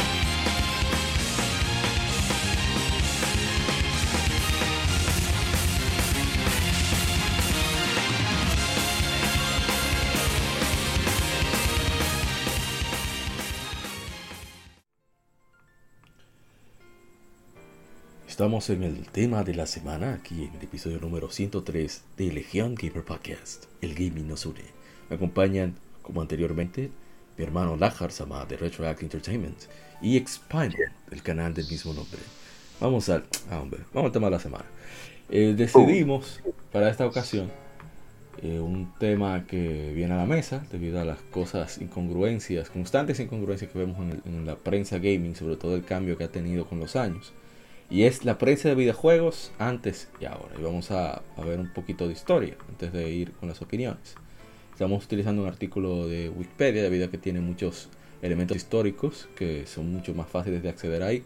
[18.41, 22.73] Estamos en el tema de la semana, aquí en el episodio número 103 de Legión
[22.73, 23.65] Gamer Podcast.
[23.81, 24.63] El gaming nos une.
[25.11, 26.89] Me acompañan, como anteriormente,
[27.37, 29.59] mi hermano Lajar Sama de Retroact Entertainment
[30.01, 30.75] y Expimal,
[31.11, 32.17] del canal del mismo nombre.
[32.79, 34.65] Vamos al, ah, hombre, vamos al tema de la semana.
[35.29, 36.39] Eh, decidimos
[36.71, 37.51] para esta ocasión
[38.41, 43.69] eh, un tema que viene a la mesa debido a las cosas, incongruencias, constantes incongruencias
[43.71, 46.65] que vemos en, el- en la prensa gaming, sobre todo el cambio que ha tenido
[46.65, 47.33] con los años.
[47.91, 50.55] Y es la prensa de videojuegos antes y ahora.
[50.57, 54.15] Y vamos a, a ver un poquito de historia antes de ir con las opiniones.
[54.71, 57.89] Estamos utilizando un artículo de Wikipedia debido a que tiene muchos
[58.21, 61.23] elementos históricos que son mucho más fáciles de acceder ahí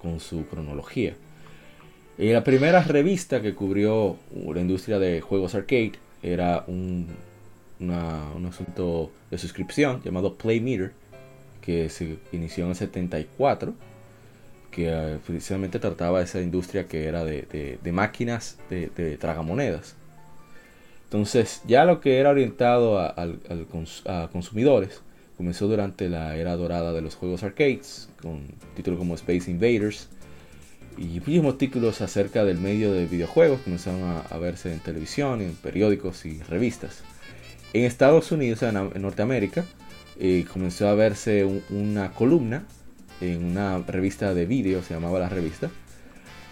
[0.00, 1.14] con su cronología.
[2.18, 4.16] Y la primera revista que cubrió
[4.54, 7.08] la industria de juegos arcade era un,
[7.78, 10.92] una- un asunto de suscripción llamado Playmeter
[11.60, 13.74] que se inició en el 74
[14.76, 19.96] que eh, precisamente trataba esa industria que era de, de- de máquinas de, de tragamonedas.
[21.04, 23.14] Entonces, ya lo que era orientado a,
[23.72, 25.00] cons- a consumidores
[25.36, 28.42] comenzó durante la era dorada de los juegos arcades, con
[28.74, 30.08] títulos como Space Invaders
[30.98, 35.54] y muchísimos títulos acerca del medio de videojuegos comenzaron a, a verse en televisión, en
[35.54, 37.02] periódicos y revistas.
[37.72, 39.64] En Estados Unidos, en, en Norteamérica,
[40.18, 42.64] eh, comenzó a verse un- una columna
[43.20, 45.70] en una revista de vídeo, se llamaba la revista,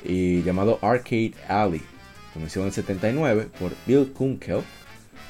[0.04, 1.82] y llamado Arcade Alley.
[2.32, 4.62] Comenzó en el 79 por Bill Kunkel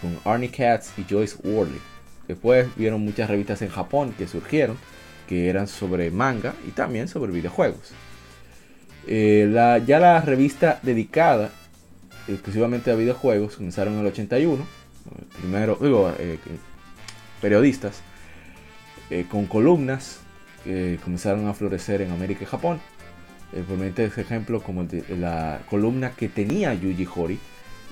[0.00, 1.80] con Arnie Katz y Joyce Worley.
[2.28, 4.76] Después vieron muchas revistas en Japón que surgieron,
[5.28, 7.92] que eran sobre manga y también sobre videojuegos.
[9.06, 9.50] Eh,
[9.86, 11.50] ya la revista dedicada
[12.26, 14.66] exclusivamente a videojuegos comenzaron en el 81.
[15.38, 16.38] Primero, digo, eh,
[17.40, 18.00] periodistas
[19.10, 20.20] eh, con columnas
[21.02, 22.80] comenzaron a florecer en América y Japón.
[23.68, 27.38] por ese ejemplo como la columna que tenía Yuji Horii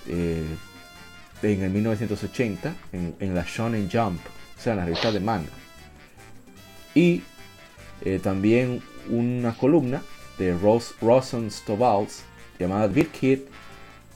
[0.06, 4.20] en el 1980 en, en, la Shonen Jump,
[4.56, 5.50] o sea, en la revista de manga.
[6.94, 7.22] Y
[8.22, 10.02] también una columna
[10.38, 12.24] de Ros Rosen Stovals
[12.58, 13.38] llamada Beat Kid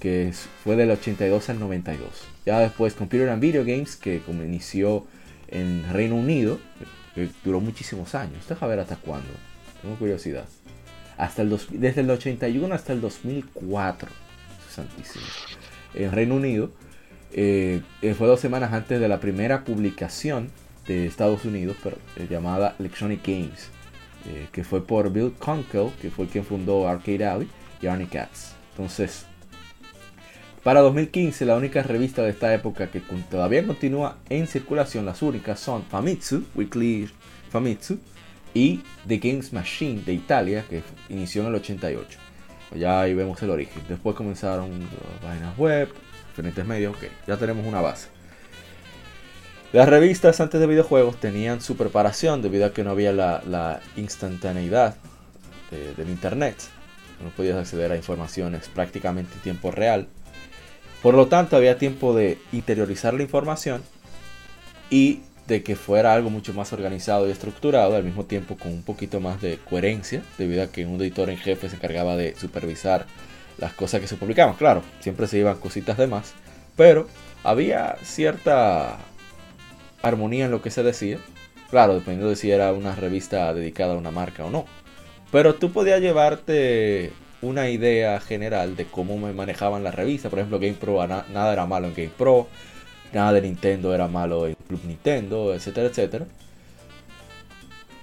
[0.01, 2.09] que fue del 82 al 92.
[2.45, 5.07] Ya después Computer and Video Games que como inició
[5.49, 6.59] en Reino Unido,
[7.45, 8.47] duró muchísimos años.
[8.49, 9.29] Deja ver hasta cuándo.
[9.83, 10.45] Tengo curiosidad.
[11.17, 14.09] Hasta el desde el 81 hasta el 2004.
[14.71, 15.25] Santísimo.
[15.95, 16.71] En Reino Unido.
[17.33, 17.83] Eh,
[18.17, 20.51] fue dos semanas antes de la primera publicación
[20.87, 23.71] de Estados Unidos, pero, eh, llamada Electronic Games.
[24.27, 27.49] Eh, que fue por Bill Kunkel, que fue quien fundó Arcade Alley,
[27.81, 28.55] y Arnie Katz.
[28.73, 29.27] Entonces,
[30.67, 35.61] para 2015, la única revista de esta época que todavía continúa en circulación, las únicas
[35.61, 37.09] son Famitsu, Weekly
[37.51, 38.01] Famitsu,
[38.53, 42.19] y The Games Machine de Italia, que inició en el 88.
[42.75, 43.81] Ya ahí vemos el origen.
[43.89, 44.89] Después comenzaron
[45.23, 45.89] páginas web,
[46.31, 48.09] diferentes medios, ok, ya tenemos una base.
[49.73, 54.97] Las revistas antes de videojuegos tenían su preparación debido a que no había la, instantaneidad
[55.97, 56.57] del internet.
[57.23, 60.09] No podías acceder a informaciones prácticamente en tiempo real.
[61.07, 63.81] Por lo tanto, había tiempo de interiorizar la información
[64.91, 68.83] y de que fuera algo mucho más organizado y estructurado, al mismo tiempo con un
[68.83, 73.07] poquito más de coherencia, debido a que un editor en jefe se encargaba de supervisar
[73.57, 74.57] las cosas que se publicaban.
[74.57, 76.35] Claro, siempre se iban cositas de más,
[76.75, 77.07] pero
[77.45, 78.99] había cierta
[80.03, 81.21] armonía en lo que se decía.
[81.71, 84.67] Claro, dependiendo de si era una revista dedicada a una marca o no.
[85.31, 87.13] Pero tú podías llevarte
[87.43, 90.31] una idea general de cómo me manejaban las revistas.
[90.31, 92.49] Por ejemplo, GamePro, nada era malo en GamePro,
[93.13, 96.27] nada de Nintendo era malo en Club Nintendo, etcétera, etcétera.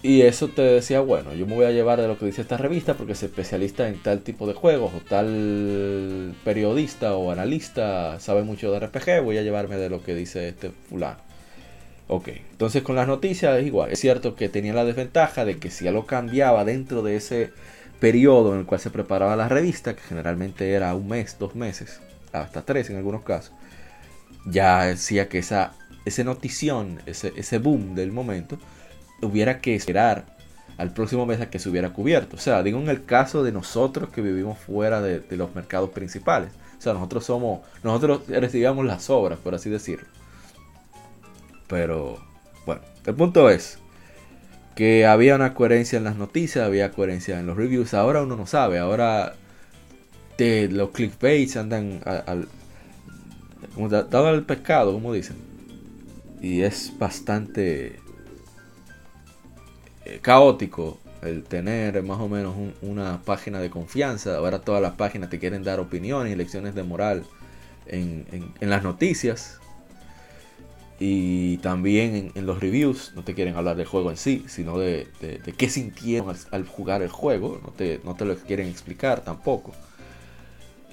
[0.03, 2.57] Y eso te decía, bueno, yo me voy a llevar de lo que dice esta
[2.57, 8.43] revista porque es especialista en tal tipo de juegos o tal periodista o analista sabe
[8.43, 11.19] mucho de RPG, voy a llevarme de lo que dice este fulano.
[12.09, 13.91] Ok, entonces con las noticias es igual.
[13.91, 17.51] Es cierto que tenía la desventaja de que si algo cambiaba dentro de ese
[18.03, 22.01] periodo en el cual se preparaba la revista, que generalmente era un mes, dos meses,
[22.33, 23.53] hasta tres en algunos casos,
[24.45, 25.71] ya decía que esa,
[26.03, 28.57] esa notición, ese, ese boom del momento,
[29.21, 30.25] hubiera que esperar
[30.77, 32.35] al próximo mes a que se hubiera cubierto.
[32.35, 35.91] O sea, digo en el caso de nosotros que vivimos fuera de, de los mercados
[35.91, 36.49] principales.
[36.77, 40.09] O sea, nosotros somos, nosotros recibíamos las obras, por así decirlo.
[41.69, 42.17] Pero
[42.65, 43.79] bueno, el punto es
[44.75, 47.93] que había una coherencia en las noticias, había coherencia en los reviews.
[47.93, 49.35] Ahora uno no sabe, ahora
[50.37, 52.47] de los clickbaits andan al,
[53.89, 55.37] dado al pescado, como dicen.
[56.41, 57.99] Y es bastante
[60.05, 64.35] eh, caótico el tener más o menos una página de confianza.
[64.37, 67.23] Ahora todas las páginas te quieren dar opiniones y lecciones de moral
[67.85, 68.25] en,
[68.59, 69.59] en las noticias.
[71.05, 75.09] Y también en, los reviews no te quieren hablar del juego en sí, sino de,
[75.57, 77.59] qué sintieron al, jugar el juego.
[77.61, 79.73] No te, no te lo quieren explicar tampoco.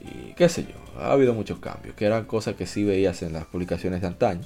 [0.01, 3.35] Y qué sé yo, ha habido muchos cambios, que eran cosas que sí veías en
[3.35, 4.41] las publicaciones de antaño.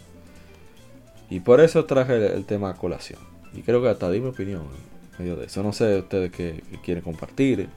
[1.31, 3.21] Y por eso traje el, tema a colación.
[3.55, 5.63] Y creo que hasta di mi opinión en medio de eso.
[5.63, 7.71] No sé ustedes qué, quieren compartir.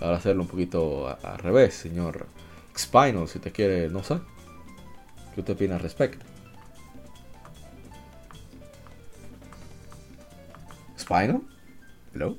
[0.00, 2.28] Ahora hacerlo un poquito al revés, señor
[2.78, 4.18] Spinal, si te quiere, no sé.
[5.34, 6.33] ¿Qué usted opina al respecto?
[11.04, 11.42] Spinal?
[12.14, 12.34] Hello?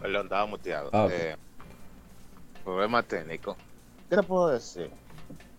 [0.00, 0.88] Perdón, estaba muteado.
[0.94, 1.36] Ah, eh,
[2.64, 3.54] problema técnico.
[4.08, 4.90] ¿Qué le puedo decir?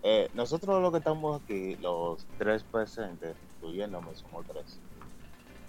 [0.02, 4.80] Eh, nosotros los que estamos aquí, los tres presentes, incluyéndome, somos tres.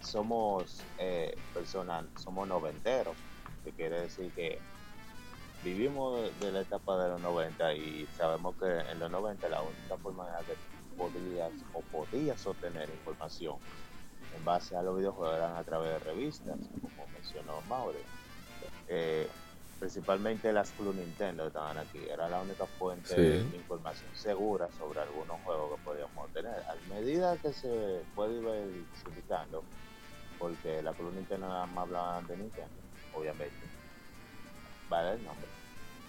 [0.01, 3.15] Somos eh, personas, somos noventeros,
[3.63, 4.59] que quiere decir que
[5.63, 9.99] vivimos de la etapa de los 90 y sabemos que en los 90 la única
[9.99, 10.39] forma de
[10.97, 13.57] podrías o podías obtener información
[14.37, 16.59] en base a los videojuegos eran a través de revistas,
[16.97, 18.01] como mencionó Maure.
[18.89, 19.29] Eh,
[19.79, 25.41] principalmente las Club Nintendo estaban aquí, era la única fuente de información segura sobre algunos
[25.43, 26.63] juegos que podíamos obtener.
[26.69, 29.63] A medida que se ir diversificando,
[30.39, 32.73] porque la Club Nintendo nada más hablaban de Nintendo,
[33.15, 33.57] obviamente.
[34.89, 35.47] Vale el nombre.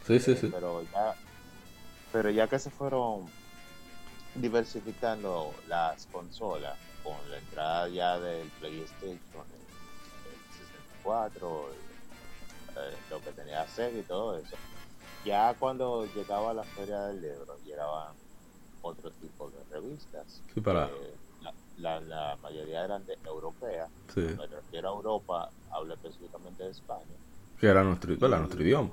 [0.05, 0.49] Sí, sí, sí.
[0.53, 1.15] Pero ya,
[2.11, 3.25] pero ya que se fueron
[4.35, 9.43] diversificando las consolas con la entrada ya del PlayStation,
[10.51, 11.69] 64,
[12.77, 14.55] eh, lo que tenía Sega y todo eso.
[15.23, 18.13] Ya cuando llegaba la Feria del Libro, llegaban
[18.81, 20.41] otro tipo de revistas.
[20.53, 20.85] Sí, para...
[20.85, 23.89] Eh, la, la, la mayoría eran de europeas.
[24.13, 24.21] Sí.
[24.21, 27.01] Me refiero a Europa, hablo específicamente de España.
[27.59, 28.39] Que era nuestro, ¿verdad?
[28.39, 28.89] nuestro idioma.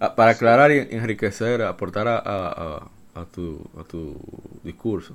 [0.00, 4.16] Ah, para aclarar y enriquecer, aportar a, a, a- a tu, a tu
[4.64, 5.14] discurso,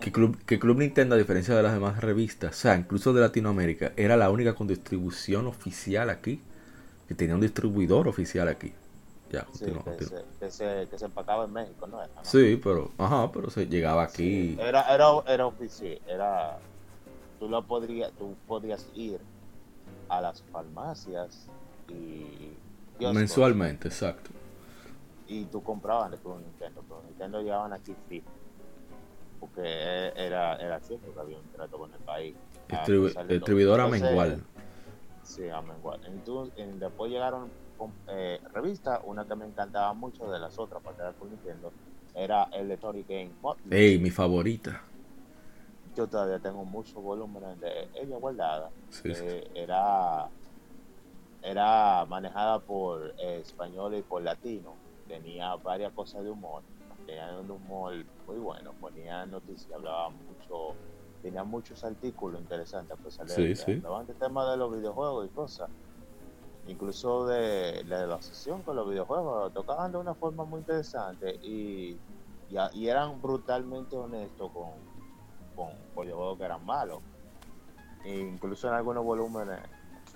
[0.00, 3.20] que Club, que Club Nintendo, a diferencia de las demás revistas, o sea, incluso de
[3.20, 6.40] Latinoamérica, era la única con distribución oficial aquí,
[7.08, 8.72] que tenía un distribuidor oficial aquí.
[9.32, 10.22] Ya, Sí, continúa, que, continúa.
[10.22, 11.98] se, que, se, que se empacaba en México, ¿no?
[12.02, 12.22] era, no?
[12.24, 16.58] Sí, pero, ajá, pero se llegaba aquí Era, era, era oficial, era,
[17.38, 19.20] tú lo podrías, tú podías ir
[20.08, 21.48] a las farmacias
[21.88, 22.56] y
[22.98, 24.30] mensualmente, exacto.
[25.32, 28.28] Y tú comprabas de Club Nintendo, pero Nintendo llevaban aquí fijo,
[29.38, 29.62] porque
[30.16, 32.36] era, era cierto que había un trato con el país.
[32.36, 33.38] a Distribu- pesar de todo.
[33.38, 34.44] distribuidora mengual.
[35.22, 36.00] Sí, a mengual.
[36.06, 37.50] Entonces, en- después llegaron
[38.08, 41.72] eh, revistas, una que me encantaba mucho de las otras, aparte de Club Nintendo,
[42.14, 43.32] era Electronic Game.
[43.70, 44.82] Ey, mi favorita.
[45.96, 48.70] yo todavía tengo muchos volúmenes de ella guardada.
[48.90, 49.22] Sí, sí.
[49.24, 50.28] Eh, era,
[51.42, 54.76] era manejada por eh, español y por latino.
[55.10, 56.62] Tenía varias cosas de humor.
[57.04, 57.92] Tenía un humor
[58.28, 58.72] muy bueno.
[58.80, 60.76] Ponía noticias, hablaba mucho.
[61.20, 62.96] Tenía muchos artículos interesantes.
[63.02, 63.72] Pues, Sí, sí.
[63.72, 65.68] Hablaban de temas de los videojuegos y cosas.
[66.68, 69.42] Incluso de, de la asociación con los videojuegos.
[69.42, 71.40] lo Tocaban de una forma muy interesante.
[71.42, 71.98] Y,
[72.48, 74.70] y, y eran brutalmente honestos con,
[75.56, 77.00] con videojuegos que eran malos.
[78.04, 79.58] E incluso en algunos volúmenes,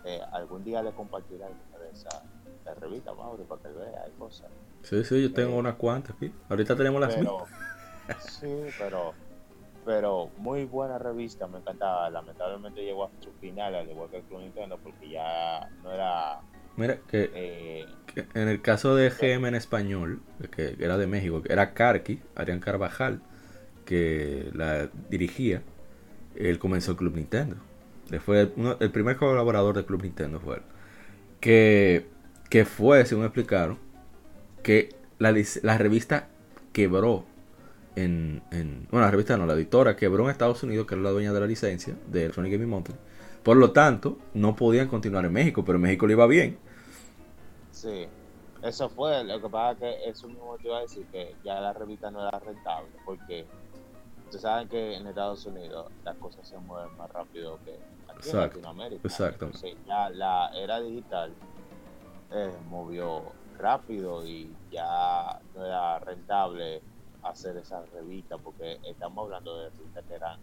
[0.04, 2.22] eh, algún día le compartiré de esas
[2.64, 4.50] de revistas, Mauro, para que vea, hay cosas.
[4.84, 6.32] Sí, sí, yo tengo Eh, unas cuantas aquí.
[6.48, 7.16] Ahorita tenemos las.
[7.16, 7.50] Pero,
[8.16, 8.46] sí,
[8.78, 9.18] pero,
[9.84, 12.10] pero muy buena revista, me encantaba.
[12.10, 16.44] Lamentablemente llegó a su final, al igual que el Club Nintendo, porque ya no era.
[16.76, 21.42] Mira, que Eh, que en el caso de GM en español, que era de México,
[21.42, 23.22] que era Carqui, Arián Carvajal,
[23.86, 25.62] que la dirigía,
[26.36, 27.56] él comenzó el Club Nintendo.
[28.10, 30.62] Él fue uno- el primer colaborador del Club Nintendo fue él.
[31.40, 32.06] Que,
[32.50, 33.78] que fue, según explicaron,
[34.64, 35.34] que la,
[35.64, 36.30] la revista
[36.74, 37.26] quebró
[37.96, 41.10] en, en- Bueno, la revista no, la editora quebró en Estados Unidos, que era la
[41.12, 42.96] dueña de la licencia de Sonic Gaming Monthly.
[43.44, 46.58] Por lo tanto, no podían continuar en México, pero en México le iba bien.
[47.70, 48.12] sí,
[48.62, 49.24] eso fue.
[49.24, 52.10] Lo que pasa es que eso mismo te iba a decir, que ya la revista
[52.10, 53.50] no era rentable, porque
[54.24, 58.38] ustedes saben que en Estados Unidos las cosas se mueven más rápido que aquí en
[58.38, 59.20] Exacto, Latinoamérica.
[59.20, 59.50] exacto.
[59.52, 61.38] Entonces, ya la era digital
[62.30, 66.82] eh, movió rápido y ya no era rentable
[67.22, 70.40] hacer esas revistas, porque estamos hablando de revistas que eran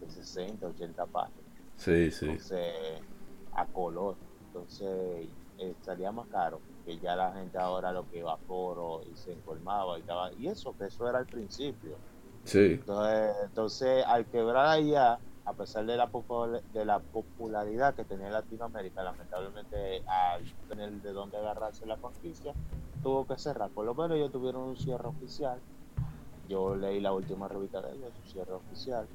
[0.00, 1.40] de 60, 80 páginas.
[1.76, 2.26] Sí, sí.
[2.26, 3.02] Entonces,
[3.52, 4.16] a color.
[4.46, 5.28] Entonces,
[5.58, 9.16] eh, salía más caro, que ya la gente ahora lo que iba a foro y
[9.16, 10.32] se informaba y estaba.
[10.34, 11.96] Y eso, que eso era al principio.
[12.44, 12.78] Sí.
[12.80, 16.10] Entonces, entonces al quebrar allá, a pesar de la,
[16.72, 22.54] de la popularidad que tenía Latinoamérica, lamentablemente al tener de dónde agarrarse la franquicia,
[23.02, 23.70] tuvo que cerrar.
[23.70, 25.62] Por lo menos ellos tuvieron un cierre oficial.
[26.48, 29.08] Yo leí la última revista de ellos, su cierre oficial.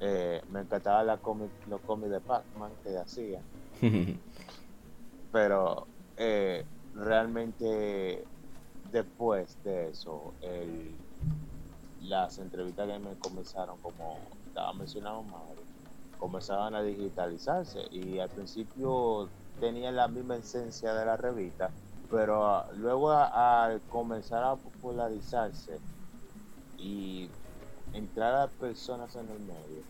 [0.00, 1.20] Eh, me encantaba la
[1.66, 3.44] los cómics de Pac-Man que hacían
[5.30, 6.64] pero eh,
[6.94, 8.26] realmente
[8.84, 10.98] después de eso el-
[12.00, 15.64] las entrevistas que me comenzaron como estaba mencionando Mario
[16.18, 21.70] comenzaban a digitalizarse y al principio tenían la misma esencia de la revista
[22.10, 25.78] pero ah, luego al comenzar a popularizarse
[26.76, 27.30] y
[27.92, 29.82] entrar a personas en el medio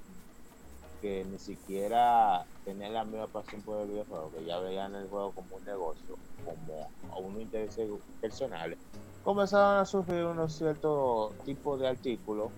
[1.00, 5.32] que ni siquiera tenían la misma pasión por el videojuego, que ya veían el juego
[5.32, 7.88] como un negocio, como unos intereses
[8.20, 8.78] personales,
[9.22, 12.50] comenzaron a surgir unos ciertos tipos de artículos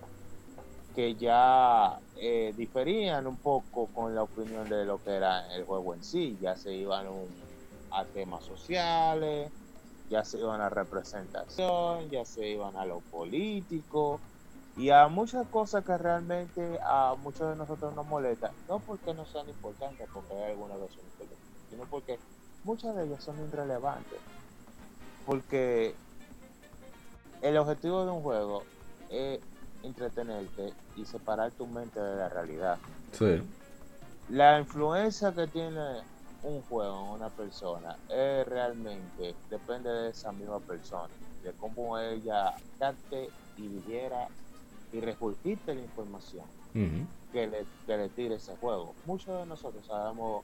[0.93, 5.93] que ya eh, diferían un poco con la opinión de lo que era el juego
[5.93, 7.07] en sí, ya se iban
[7.91, 9.51] a temas sociales,
[10.09, 14.21] ya se iban a representación, ya se iban a lo político,
[14.75, 19.25] y a muchas cosas que realmente a muchos de nosotros nos molestan, no porque no
[19.25, 22.19] sean importantes, porque hay algunas que son importantes, sino porque
[22.63, 24.19] muchas de ellas son irrelevantes.
[25.25, 25.95] Porque
[27.41, 28.63] el objetivo de un juego
[29.09, 29.39] es
[29.83, 32.79] entretenerte y separar tu mente de la realidad.
[33.11, 33.41] Sí.
[34.29, 36.01] La influencia que tiene
[36.43, 42.53] un juego en una persona es realmente depende de esa misma persona, de cómo ella
[42.79, 44.27] capte y digiera
[44.91, 46.45] y regurgite la información
[47.31, 48.95] que le, que le tire ese juego.
[49.05, 50.43] Muchos de nosotros sabemos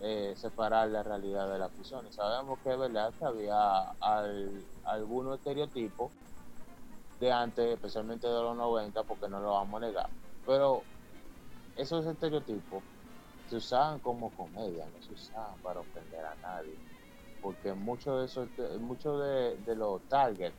[0.00, 2.06] eh, separar la realidad de la ficción.
[2.06, 6.12] Y sabemos que es verdad que había al- algunos estereotipos
[7.24, 10.10] de antes, especialmente de los 90, porque no lo vamos a negar.
[10.46, 10.82] Pero
[11.76, 12.82] esos estereotipos
[13.48, 16.74] se usaban como comedia, no se usaban para ofender a nadie.
[17.40, 20.56] Porque muchos de esos, muchos de, de los targets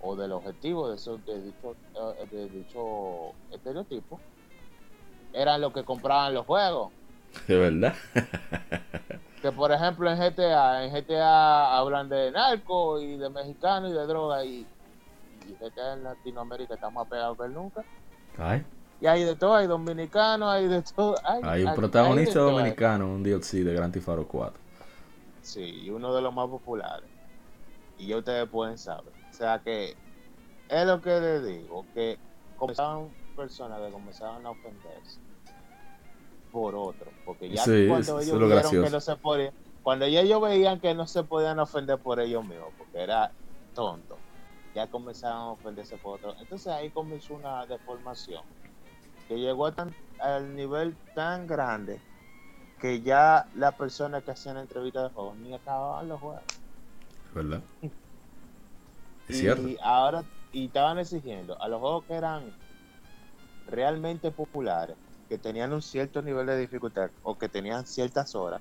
[0.00, 4.20] o del objetivo de esos de dicho, eh, de dicho estereotipo
[5.32, 6.92] eran los que compraban los juegos.
[7.46, 7.94] De verdad.
[9.40, 14.06] Que por ejemplo en GTA, en GTA hablan de narco y de mexicano y de
[14.06, 14.66] droga y,
[15.48, 17.84] y GTA en Latinoamérica está más pegado que nunca.
[18.38, 18.64] Ay,
[19.00, 21.14] Y hay de todo, hay dominicanos, hay de todo.
[21.24, 24.60] Hay, hay un hay- protagonista hay dominicano, un DLC de Grand Theft Auto 4.
[25.42, 27.08] Sí, y uno de los más populares.
[27.98, 29.12] Y ya ustedes pueden saber.
[29.30, 29.96] O sea que
[30.68, 32.18] es lo que les digo, que
[32.56, 35.18] comenzaban personas que comenzaban a ofenderse
[36.50, 37.10] por otro.
[37.24, 38.84] Porque ya Sí, cuando ellos lo vieron gracioso.
[38.84, 39.52] que no se podían,
[39.82, 43.32] cuando ya ellos veían que no se podían ofender por ellos mismos, porque era
[43.74, 44.16] tonto,
[44.74, 46.34] ya comenzaban a ofenderse por otro.
[46.40, 48.42] Entonces ahí comenzó una deformación
[49.28, 52.00] que llegó a tan- al nivel tan grande
[52.80, 56.42] que ya las personas que hacían entrevistas de juegos ni acababan los juegos.
[57.34, 57.62] ¿Verdad?
[59.28, 59.68] Es y cierto.
[59.82, 62.52] ahora y estaban exigiendo a los juegos que eran
[63.68, 64.96] realmente populares,
[65.28, 68.60] que tenían un cierto nivel de dificultad o que tenían ciertas horas,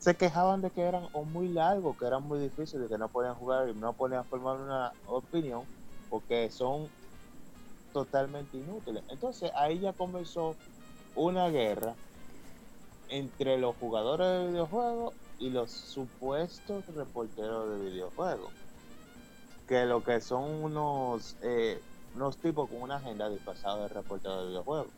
[0.00, 3.36] se quejaban de que eran o muy largos, que eran muy difíciles, que no podían
[3.36, 5.68] jugar y no podían formar una opinión
[6.08, 6.92] porque son
[7.92, 9.04] totalmente inútiles.
[9.08, 10.60] Entonces ahí ya comenzó
[11.14, 11.98] una guerra
[13.08, 18.54] entre los jugadores de videojuegos y los supuestos reporteros de videojuegos
[19.66, 21.82] que lo que son unos eh,
[22.12, 24.94] unos tipos con una agenda disfrazada de reporteros de videojuegos.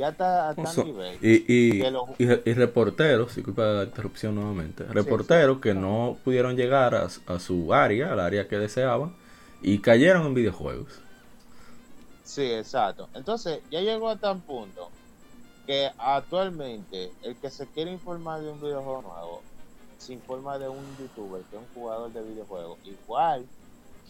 [0.00, 1.18] Ya está a tal nivel.
[1.20, 6.56] Y, y, que los- y, y reporteros, disculpa la interrupción nuevamente, reporteros que no pudieron
[6.56, 9.12] llegar a, a su área, al área que deseaban,
[9.62, 10.88] y cayeron en videojuegos.
[12.24, 13.08] Sí, exacto.
[13.14, 14.88] Entonces, ya llegó a tal punto
[15.66, 19.42] que actualmente el que se quiere informar de un videojuego nuevo
[19.98, 23.44] se informa de un youtuber que es un jugador de videojuegos, igual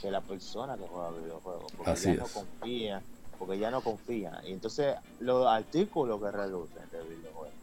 [0.00, 3.02] que la persona que juega videojuegos, porque Así ya no confía,
[3.40, 4.38] porque ya no confía.
[4.44, 7.56] Y entonces los artículos que reducen de videojuegos,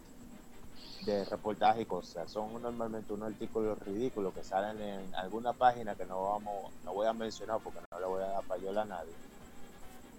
[1.05, 6.07] de reportaje y cosas, son normalmente unos artículos ridículos que salen en alguna página que
[6.07, 9.15] no vamos, no voy a mencionar porque no le voy a dar payola a nadie.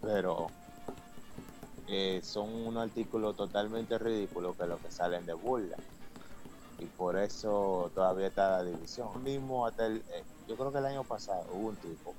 [0.00, 0.52] Pero
[1.86, 5.80] eh, son unos artículos totalmente ridículos que los que salen de burla.
[6.78, 9.22] Y por eso todavía está la división.
[9.22, 12.16] Mismo hasta el, eh, yo creo que el año pasado hubo un tipo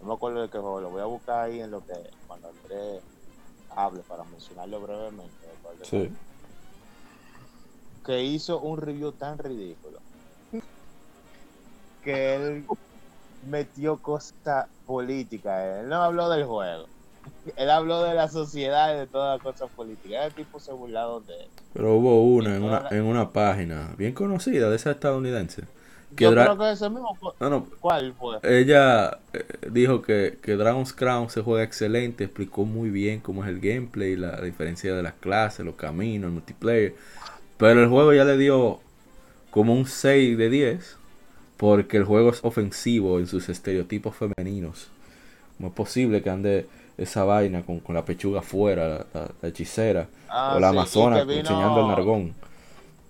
[0.00, 1.94] no me acuerdo de qué juego lo voy a buscar ahí en lo que
[2.26, 3.02] cuando Andrés
[3.70, 6.12] hable para mencionarlo brevemente de-
[8.04, 10.00] que hizo un review tan ridículo
[12.02, 12.66] que él
[13.46, 15.80] metió cosas políticas.
[15.82, 16.86] Él no habló del juego.
[17.56, 20.26] Él habló de la sociedad y de todas las cosas políticas.
[20.26, 21.50] El tipo se burlado de él.
[21.74, 25.64] Pero hubo una en una, en una página bien conocida de esa estadounidense.
[26.16, 27.18] Que Yo creo que ese mismo.
[27.40, 28.38] No, no, ¿Cuál fue?
[28.42, 33.50] ella eh, dijo que, que Dragon's Crown se juega excelente, explicó muy bien cómo es
[33.50, 36.94] el gameplay, la diferencia de las clases, los caminos, el multiplayer.
[37.58, 38.80] Pero el juego ya le dio
[39.50, 40.96] como un 6 de 10
[41.56, 44.88] porque el juego es ofensivo en sus estereotipos femeninos.
[45.56, 46.66] ¿Cómo es posible que ande
[46.98, 50.70] esa vaina con, con la pechuga afuera, la, la- la hechicera, Ah, o la sí,
[50.70, 52.34] amazona vino- enseñando el nargón?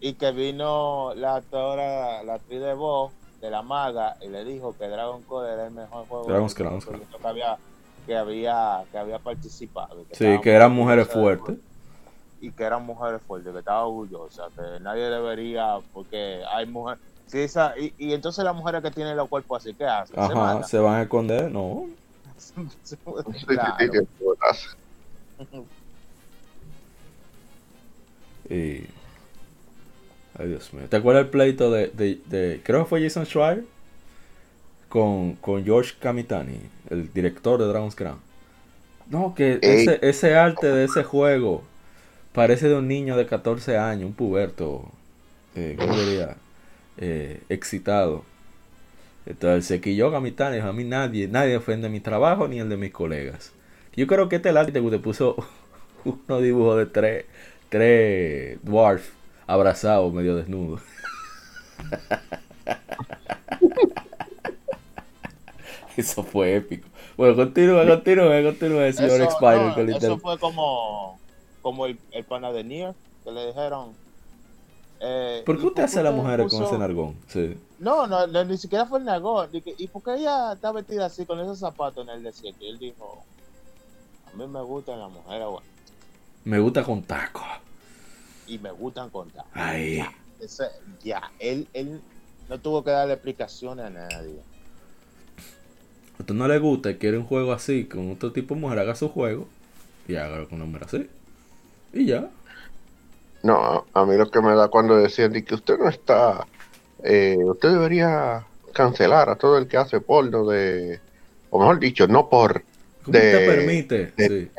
[0.00, 4.74] Y que vino la actora, la actriz de voz de la maga y le dijo
[4.76, 7.58] que Dragon Code era el mejor juego Dragon's Crown, proyecto que había,
[8.06, 10.04] que había, que había participado.
[10.12, 11.56] Sí, que eran mujeres fuertes.
[12.40, 17.02] y que eran mujeres fuertes, que estaba orgullosa, que nadie debería, porque hay mujeres.
[17.26, 20.16] Sí, esa, y, y entonces las mujeres que tienen los cuerpos así, ¿qué hacen?
[20.16, 21.86] Se Ajá, se van a esconder, no.
[23.46, 23.76] Claro.
[28.48, 28.84] Y...
[30.40, 30.86] Ay, Dios mío.
[30.88, 33.64] ¿Te acuerdas el pleito de, de, de- creo que fue Jason Schreier
[34.88, 36.60] con, con George Kamitani,
[36.90, 38.18] el director de Dragon's Crown?
[39.10, 41.64] No, que ese, ese arte de ese juego
[42.34, 44.90] parece de un niño de 14 años, un puberto,
[45.56, 46.36] eh, ¿cómo diría?
[46.98, 48.24] Eh, excitado.
[49.26, 52.76] Entonces se quilló Kamitani, dijo, a mí nadie, nadie ofende mi trabajo ni el de
[52.76, 53.52] mis colegas.
[53.96, 55.36] Yo creo que este arte te puso
[56.04, 57.24] unos dibujos de tres,
[57.68, 59.10] tres dwarf
[59.50, 60.80] abrazados, medio desnudos.
[65.96, 66.88] Eso fue épico.
[67.16, 69.88] Bueno, continúa, continúa, continúa, señor Eso, Spider.
[69.88, 71.18] no, eso fue como,
[71.60, 72.94] como el, el pana de Nier,
[73.24, 73.92] que le dijeron,
[75.00, 77.16] Eh, ¿Por qué ¿y usted hace a las mujeres con ese nargón?
[77.28, 77.58] Sí.
[77.78, 79.48] No, no, no, ni siquiera fue el nagón.
[79.52, 82.64] ¿Y, que- ¿Y por qué ella está vestida así con esos zapatos en el desierto?
[82.64, 83.24] Y él dijo,
[84.32, 85.66] a mí me gustan las mujeres bueno,
[86.44, 87.42] Me gusta con tacos.
[88.50, 89.44] Y me gustan contar.
[89.54, 89.96] Ay.
[89.98, 90.70] Ya, ese-
[91.02, 92.00] ya, él, él
[92.48, 94.40] no tuvo que darle explicaciones a nadie.
[96.18, 98.78] A usted no le gusta y quiere un juego así, con otro tipo de mujer,
[98.80, 99.46] haga su juego
[100.08, 101.10] y hágalo con una mujer así.
[101.92, 102.28] Y ya.
[103.42, 103.54] No,
[103.94, 106.46] a- a mí lo que me da cuando decían de que usted no está,
[107.04, 108.44] eh, usted debería
[108.74, 111.00] cancelar a todo el que hace porno de,
[111.50, 112.62] o mejor dicho, no por
[113.04, 114.12] ¿Cómo De- te permite?
[114.16, 114.50] de- sí.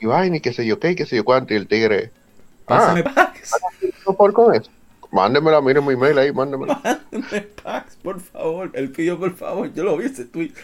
[0.00, 2.10] y vaina y qué sé yo qué, y qué sé yo cuánto, y el tigre,
[2.68, 3.66] Pásame ah, packs.
[4.18, 4.70] por con eso.
[5.12, 6.80] Mándemela, mire mi email ahí, mándemela.
[6.84, 8.70] Mándame packs, por favor.
[8.74, 9.72] Él pidió, por favor.
[9.74, 10.54] Yo lo vi ese tweet.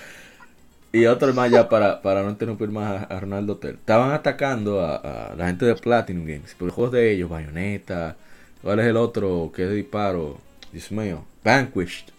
[0.93, 3.77] Y otro más ya para, para no interrumpir más a, a Ronaldo Hotel.
[3.77, 4.97] Estaban atacando a,
[5.33, 8.19] a la gente de Platinum Games por los juegos de ellos, Bayonetta.
[8.63, 10.41] ¿Cuál es el otro que es de disparo?
[10.73, 12.11] Dios mío, Vanquished.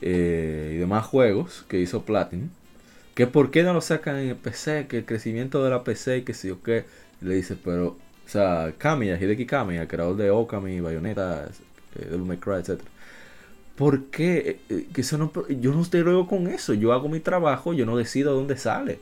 [0.00, 2.50] eh, y demás juegos que hizo Platinum.
[3.14, 6.18] Que por qué no lo sacan en el PC, que el crecimiento de la PC
[6.18, 6.86] y que si o qué.
[7.20, 7.98] Le dice, pero,
[8.32, 11.48] o sea, Kamiya, Hideki Kamiya, creador de Okami, Bayonetta,
[11.96, 12.90] eh, Devil May Cry, etc.
[13.76, 14.38] ¿Por qué?
[14.50, 16.74] Eh, eh, Que eso no, yo no estoy luego con eso.
[16.74, 19.00] Yo hago mi trabajo, yo no decido dónde sale.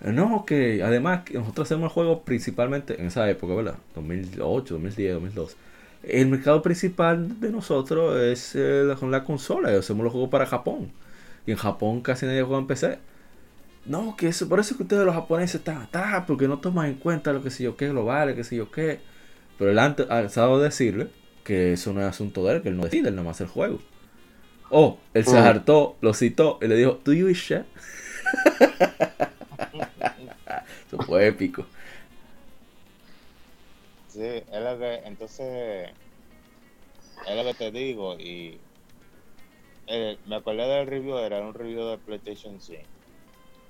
[0.00, 3.76] No, que además nosotros hacemos el juego principalmente en esa época, ¿verdad?
[3.94, 5.56] 2008, 2010, 2012.
[6.02, 9.70] El mercado principal de nosotros es eh, la- la consola.
[9.70, 10.90] Hacemos los juegos para Japón.
[11.46, 12.98] Y en Japón casi nadie juega en PC.
[13.86, 16.94] No, que eso, por eso que ustedes los japoneses están atrás, porque no toman en
[16.94, 19.00] cuenta lo que sé yo qué, global, que sé yo qué.
[19.58, 21.08] Pero él antes ha sabido decirle
[21.44, 23.44] que eso no es asunto de él, que él no decide, él nada más hace
[23.44, 23.78] el juego.
[24.70, 27.64] O él se hartó, lo citó y le dijo, ¿Do you shit?"
[30.86, 31.66] Eso fue épico.
[34.08, 35.90] Sí, es lo que, entonces,
[37.26, 38.58] es lo que te digo, y
[39.86, 42.93] eh, me acordé del review, era un review de PlayStation 5,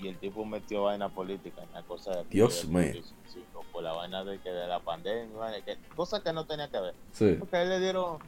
[0.05, 2.91] y el tipo metió vaina política en la cosa de Dios mío.
[2.93, 6.69] PlayStation 5, por la vaina de que de la pandemia, que, cosas que no tenía
[6.69, 7.37] que ver, Sí.
[7.39, 8.19] porque él le dieron,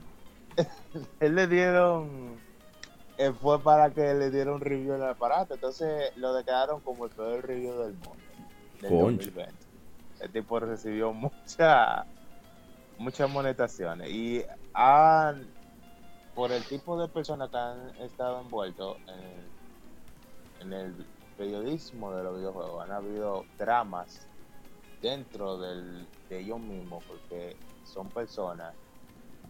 [1.21, 2.37] él le dieron,
[3.19, 7.11] eh, fue para que le dieron review en el aparato, entonces lo declararon como el
[7.11, 8.11] peor review del mundo,
[8.81, 9.27] del Concho.
[9.31, 9.67] 2020
[10.21, 12.07] el tipo recibió mucha,
[12.99, 14.43] muchas monetaciones y
[14.73, 15.47] han,
[16.35, 18.97] por el tipo de personas que han estado envueltos
[20.61, 21.07] en, en el
[21.37, 24.27] periodismo de los videojuegos, han habido dramas
[25.03, 28.75] dentro del, de ellos mismos porque son personas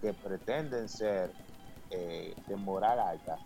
[0.00, 1.32] que pretenden ser
[1.90, 3.38] eh, de moral alta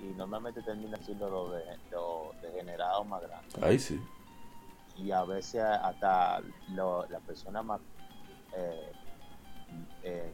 [0.00, 1.64] y normalmente terminan siendo los de,
[3.06, 4.00] más grandes Ahí sí.
[4.96, 6.40] y a veces hasta
[6.70, 7.80] lo- la persona más
[8.56, 8.92] eh,
[10.02, 10.30] eh,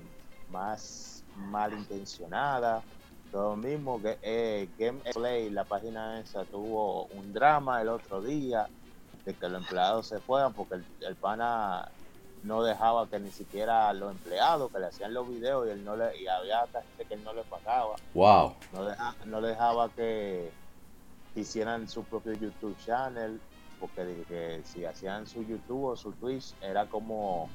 [0.51, 2.83] más malintencionada
[3.31, 8.71] todo mismo que eh, Game Play la página esa tuvo un drama el otro día
[9.25, 11.87] de que los empleados se fueran porque el, el pana
[12.43, 15.97] no dejaba que ni siquiera los empleados que le hacían los videos y él no
[15.97, 18.57] le y había gente que él no le pagaba Wow.
[18.73, 20.55] no, deja- no le dejaba que
[21.35, 23.43] hicieran su propio YouTube channel,
[23.79, 27.51] porque que si hacían su YouTube o su Twitch era como,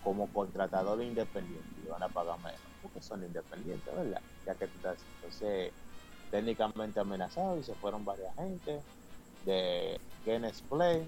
[0.00, 4.22] como contratador independiente, y van a pagar menos, porque son independientes, ¿verdad?
[4.46, 5.72] Ya que tú estás, entonces,
[6.30, 8.82] técnicamente amenazados y se fueron varias gente
[9.44, 11.06] de Genes Play.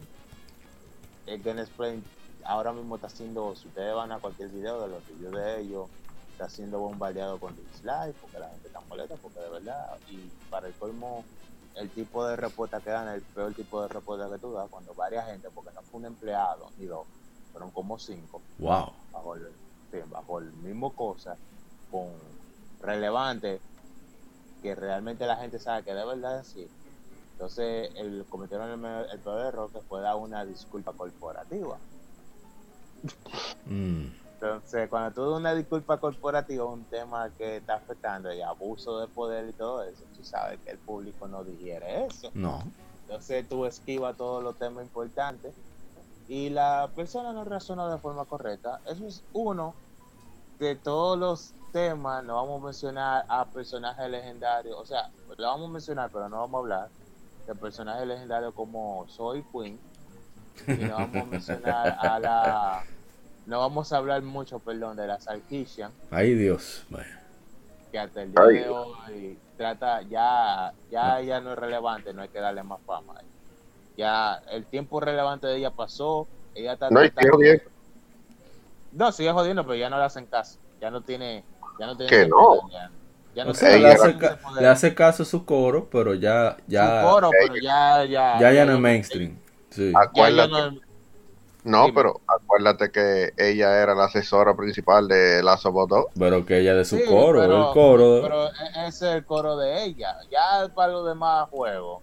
[1.26, 2.02] El Genes Play
[2.44, 5.90] ahora mismo está haciendo, si ustedes van a cualquier video de los reviews de ellos,
[6.32, 10.68] está siendo bombardeado con dislike porque la gente está molesta porque de verdad y para
[10.68, 11.26] el colmo
[11.74, 14.94] el tipo de respuesta que dan el peor tipo de respuesta que tú das cuando
[14.94, 17.06] varias gente porque no fue un empleado ni dos
[17.52, 18.86] fueron como cinco Wow.
[19.12, 19.54] bajo el,
[19.90, 21.38] sí, bajo el mismo cosa
[21.90, 22.18] con
[22.80, 23.60] relevante
[24.62, 26.70] que realmente la gente sabe que de verdad es así
[27.32, 31.78] entonces el cometieron el, el peor error que fue dar una disculpa corporativa
[33.64, 34.06] Mm.
[34.32, 39.08] entonces, cuando tú das una disculpa corporativa, un tema que está afectando y abuso de
[39.08, 42.30] poder y todo eso, tú sabes que el público no digiere eso.
[42.34, 42.62] No.
[43.06, 45.54] Entonces, tú esquivas todos los temas importantes
[46.26, 48.80] y la persona no reacciona de forma correcta.
[48.86, 49.74] Eso es uno
[50.58, 52.24] de todos los temas.
[52.24, 56.38] No vamos a mencionar a personajes legendarios, o sea, lo vamos a mencionar, pero no
[56.38, 56.88] vamos a hablar
[57.46, 59.78] de personajes legendarios como Soy Queen.
[60.66, 62.82] Y no vamos a mencionar a la.
[63.46, 66.84] No vamos a hablar mucho, perdón, de la Sarkisian, Ay Dios.
[66.90, 67.08] Bueno.
[67.90, 68.54] que hasta el día Ay.
[68.58, 73.14] de hoy trata, ya, ya ella no es relevante, no hay que darle más fama.
[73.96, 77.64] Ya el tiempo relevante de ella pasó, ella está No, y sigue tratando- jodiendo.
[78.92, 80.58] No, sigue jodiendo, pero ya no le hacen caso.
[80.80, 81.42] Ya no tiene.
[81.80, 82.70] Ya no Que no.
[82.70, 83.44] ya.
[83.44, 83.92] No O sea, tiene le
[84.66, 88.38] hace, le caso a su coro, pero ya, ya, Su coro, pero ya, ya.
[88.38, 89.38] ya, ya no es mainstream.
[89.70, 89.92] Sí.
[89.96, 90.80] Ah, Ya, Acuérdate.
[91.64, 96.06] no- pero acuérdate que ella era la asesora principal de Us 2.
[96.18, 98.18] Pero que ella de su Sí, coro, pero- el coro.
[98.22, 100.16] Pero e- ese es el coro de ella.
[100.30, 102.02] Ya para los demás juegos.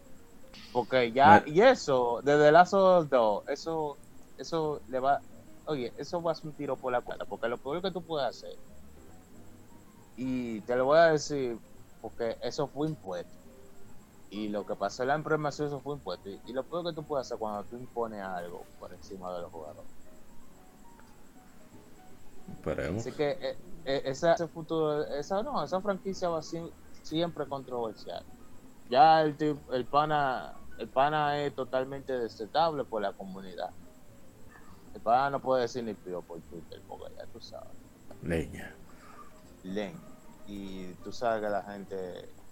[0.72, 3.98] Porque ya, Me- y eso, desde Lazo 2, eso,
[4.38, 5.20] eso le va,
[5.66, 7.26] oye, eso va a ser un tiro por la cuerda.
[7.26, 8.56] Porque lo peor que tú puedes hacer,
[10.18, 11.60] y te lo voy a decir,
[12.02, 13.32] porque eso fue impuesto.
[14.30, 16.30] Y lo que pasó en la imprimación, eso fue impuesto.
[16.30, 19.42] Y, y lo peor que tú puedes hacer cuando tú impones algo por encima de
[19.44, 19.92] los jugadores.
[22.48, 23.02] Esperemos.
[23.02, 26.64] Así que eh, eh, esa, ese futuro, esa no, esa franquicia va a ser
[27.04, 28.26] siempre controversial.
[28.90, 29.38] Ya el,
[29.72, 33.76] el pana, el pana es totalmente destetable por la comunidad.
[34.94, 37.78] El pana no puede decir ni pío por Twitter, porque ya tú sabes,
[38.22, 38.76] Leña.
[39.64, 40.07] len.
[40.48, 41.96] Y tú sabes que la gente,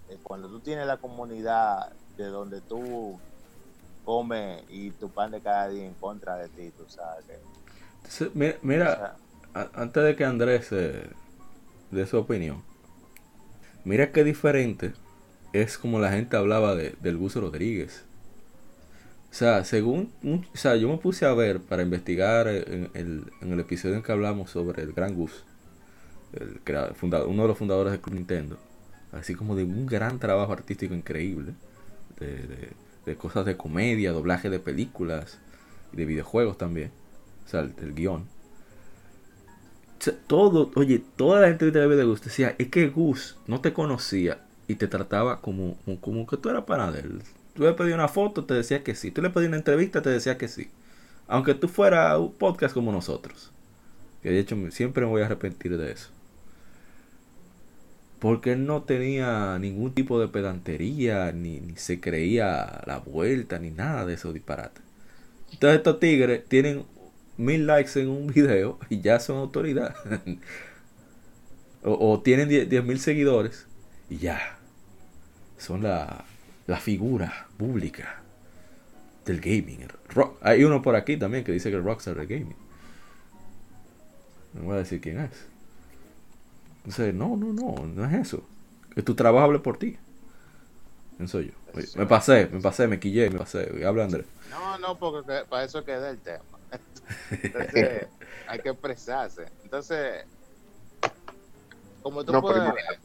[0.08, 3.18] eh, cuando tú tienes la comunidad de donde tú
[4.04, 7.38] comes y tu pan de cada día en contra de ti, tú sabes que.
[7.96, 9.16] Entonces, mira, o mira,
[9.54, 11.10] sea, antes de que Andrés eh,
[11.90, 12.62] dé su opinión,
[13.84, 14.92] mira qué diferente
[15.62, 18.04] es como la gente hablaba de, del Gus Rodríguez.
[19.30, 23.52] O sea, según, o sea, yo me puse a ver para investigar en el, en
[23.52, 25.44] el episodio en que hablamos sobre el Gran Gus,
[26.40, 26.60] el
[27.26, 28.58] uno de los fundadores de Club Nintendo,
[29.12, 31.52] así como de un gran trabajo artístico increíble,
[32.18, 32.72] de,
[33.04, 35.38] de- cosas de comedia, doblaje de películas
[35.92, 36.90] y de videojuegos también,
[37.44, 38.26] o sea, el, guion.
[40.26, 43.72] Todo, oye, toda la gente que te de Gus decía, es que Gus no te
[43.72, 44.38] conocía
[44.68, 47.22] y te trataba como, como, que tú eras pana de él.
[47.54, 49.10] Tú le pedías una foto, te decía que sí.
[49.10, 50.68] Tú le pedías una entrevista, te decía que sí.
[51.26, 53.50] Aunque tú fueras un podcast como nosotros.
[54.22, 56.10] Que de hecho siempre me voy a arrepentir de eso.
[58.18, 63.70] Porque él no tenía ningún tipo de pedantería, ni, ni se creía la vuelta, ni
[63.70, 64.82] nada de esos disparates.
[65.52, 66.84] Entonces estos tigres tienen
[67.38, 69.94] mil likes en un video y ya son autoridad.
[71.82, 73.66] o, o tienen diez mil seguidores
[74.08, 74.58] y ya.
[75.58, 76.24] Son la,
[76.66, 78.22] la figura pública
[79.24, 79.88] del gaming.
[80.08, 82.56] Ro- Hay uno por aquí también que dice que es Rockstar del gaming.
[84.54, 85.46] No voy a decir quién es.
[86.86, 88.42] Entonces, no, no, no, no es eso.
[88.94, 89.98] Que tu trabajo hable por ti.
[91.16, 91.52] ¿Quién soy yo?
[91.74, 93.84] Oye, me pasé, me pasé, me quillé, me pasé.
[93.84, 94.26] Habla Andrés.
[94.50, 96.44] No, no, porque que- para eso queda el tema.
[97.42, 98.06] Entonces,
[98.48, 99.46] hay que expresarse.
[99.64, 100.24] Entonces,
[102.02, 102.98] como tú No, pero puedes ver,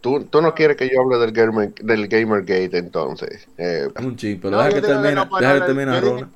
[0.00, 3.48] Tú, tú no quieres que yo hable del, gamer, del Gamergate entonces.
[3.56, 6.00] Eh, Un ching, pero No, deja yo que termine, no, pues, deja no, que termine
[6.00, 6.26] yo dije-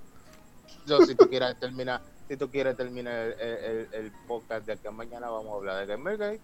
[0.86, 4.86] yo si tú quieres terminar, si tú quieres terminar el, el- el podcast de aquí
[4.88, 6.40] a mañana vamos a hablar de Gamergate.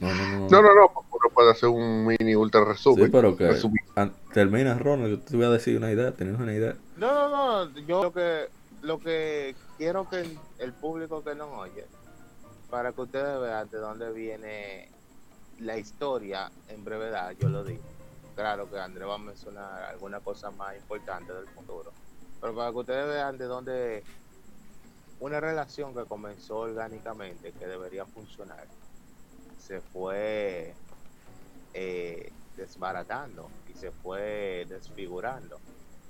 [0.00, 0.48] No, no, no.
[0.48, 3.04] no, no, no, porque uno puede hacer un mini ultra resumen.
[3.04, 3.54] Sí, pero que
[4.32, 6.74] termina Rona, yo te voy a decir una idea, tenés una idea.
[6.96, 7.28] No, no,
[7.66, 8.48] no, yo lo que
[8.82, 11.84] lo que quiero que el, el público que nos oye
[12.70, 14.88] para que ustedes vean de dónde viene
[15.58, 17.82] la historia en brevedad, yo lo digo.
[18.36, 21.92] Claro que André va a mencionar alguna cosa más importante del futuro,
[22.40, 24.04] pero para que ustedes vean de dónde
[25.18, 28.66] una relación que comenzó orgánicamente, que debería funcionar,
[29.60, 30.76] se fue
[31.72, 35.62] eh, desbaratando y se fue desfigurando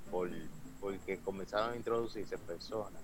[0.08, 0.30] por,
[0.78, 3.02] porque comenzaron a introducirse personas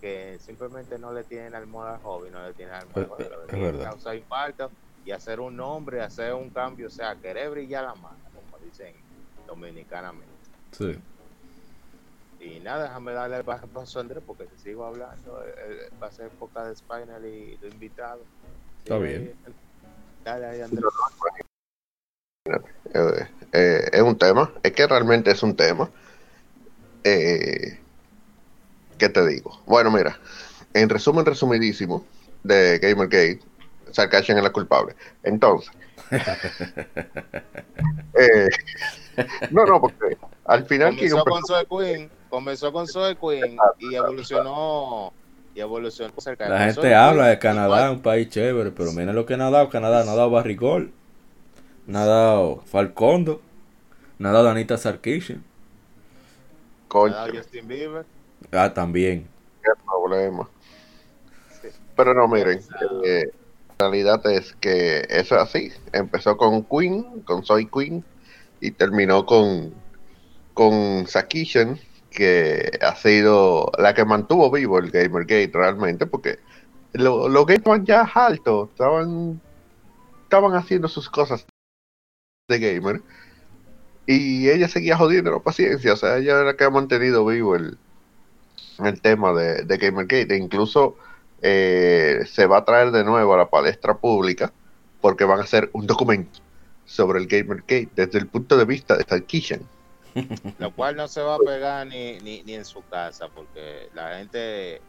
[0.00, 3.30] que simplemente no le tienen amor al hobby, no le tienen amor al juego, es
[3.30, 3.84] verdad.
[3.90, 4.72] causar impacto
[5.04, 8.96] y hacer un nombre, hacer un cambio, o sea, querer brillar la mano, como dicen
[9.46, 10.34] dominicanamente.
[10.72, 11.00] Sí.
[12.38, 15.76] Y nada, déjame darle el pa- paso a Andrés porque si sigo hablando, eh, eh,
[16.02, 18.26] va a ser época de Spinal y de invitado.
[18.78, 19.38] Está bien.
[20.24, 20.60] Dale ahí.
[22.94, 25.90] Eh, eh, es un tema, es que realmente es un tema.
[27.04, 27.78] Eh,
[28.98, 29.60] ¿Qué te digo?
[29.66, 30.18] Bueno, mira,
[30.74, 32.04] en resumen resumidísimo
[32.42, 33.40] de Gamergate,
[33.90, 34.94] Sarkasian es la culpable.
[35.22, 35.72] Entonces,
[38.14, 38.48] eh,
[39.50, 45.12] no, no, porque al final Comenzó con Zoe Queen, comenzó con Zoe Queen y evolucionó
[45.54, 49.26] y evolucionó cerca La gente habla de Canadá, igual- un país chévere, pero mira lo
[49.26, 50.04] que ha dado Canadá.
[50.04, 50.92] No ha dado Barrigol,
[51.86, 53.40] no ha dado Falcondo,
[54.18, 54.76] no ha dado Anita
[57.14, 58.04] Ah, Justin Bieber.
[58.52, 59.26] Ah, también.
[59.62, 60.48] qué problema.
[61.96, 62.60] Pero no, miren,
[63.04, 63.30] eh,
[63.78, 65.72] la realidad es que eso es así.
[65.92, 68.04] Empezó con Queen, con Soy Queen,
[68.60, 69.74] y terminó con,
[70.54, 71.78] con Sakishan,
[72.12, 76.38] que ha sido la que mantuvo vivo el Gamergate realmente, porque
[76.92, 79.40] lo- los que estaban ya altos, estaban,
[80.24, 81.46] estaban haciendo sus cosas
[82.48, 83.02] de gamer.
[84.06, 87.54] Y ella seguía jodiendo la paciencia, o sea, ella era la que ha mantenido vivo
[87.54, 87.78] el,
[88.84, 90.34] el tema de, de Gamergate.
[90.34, 90.96] E incluso
[91.40, 94.52] eh, se va a traer de nuevo a la palestra pública
[95.00, 96.40] porque van a hacer un documento
[96.84, 99.60] sobre el Gamergate desde el punto de vista de Sarkisian.
[100.58, 104.18] Lo cual no se va a pegar ni, ni, ni en su casa, porque la
[104.18, 104.80] gente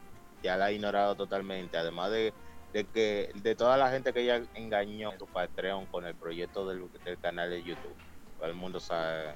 [0.42, 1.78] ya la ha ignorado totalmente.
[1.78, 2.34] Además de,
[2.74, 6.68] de que de toda la gente que ella engañó en su Patreon con el proyecto
[6.68, 7.96] del, del canal de YouTube.
[8.38, 9.36] Todo el mundo sabe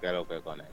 [0.00, 0.66] qué es lo que es con él.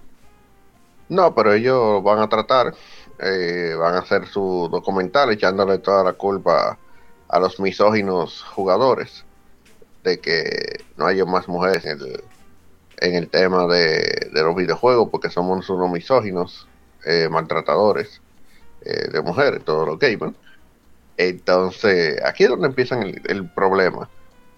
[1.07, 2.73] No, pero ellos van a tratar,
[3.19, 6.80] eh, van a hacer su documental echándole toda la culpa
[7.27, 9.23] a los misóginos jugadores
[10.03, 12.23] de que no haya más mujeres en el,
[13.00, 16.68] en el tema de, de los videojuegos porque somos unos misóginos
[17.06, 18.22] eh, maltratadores
[18.86, 20.36] eh, de mujeres, todos los gamers.
[21.18, 24.10] Entonces, aquí es donde empieza el, problema.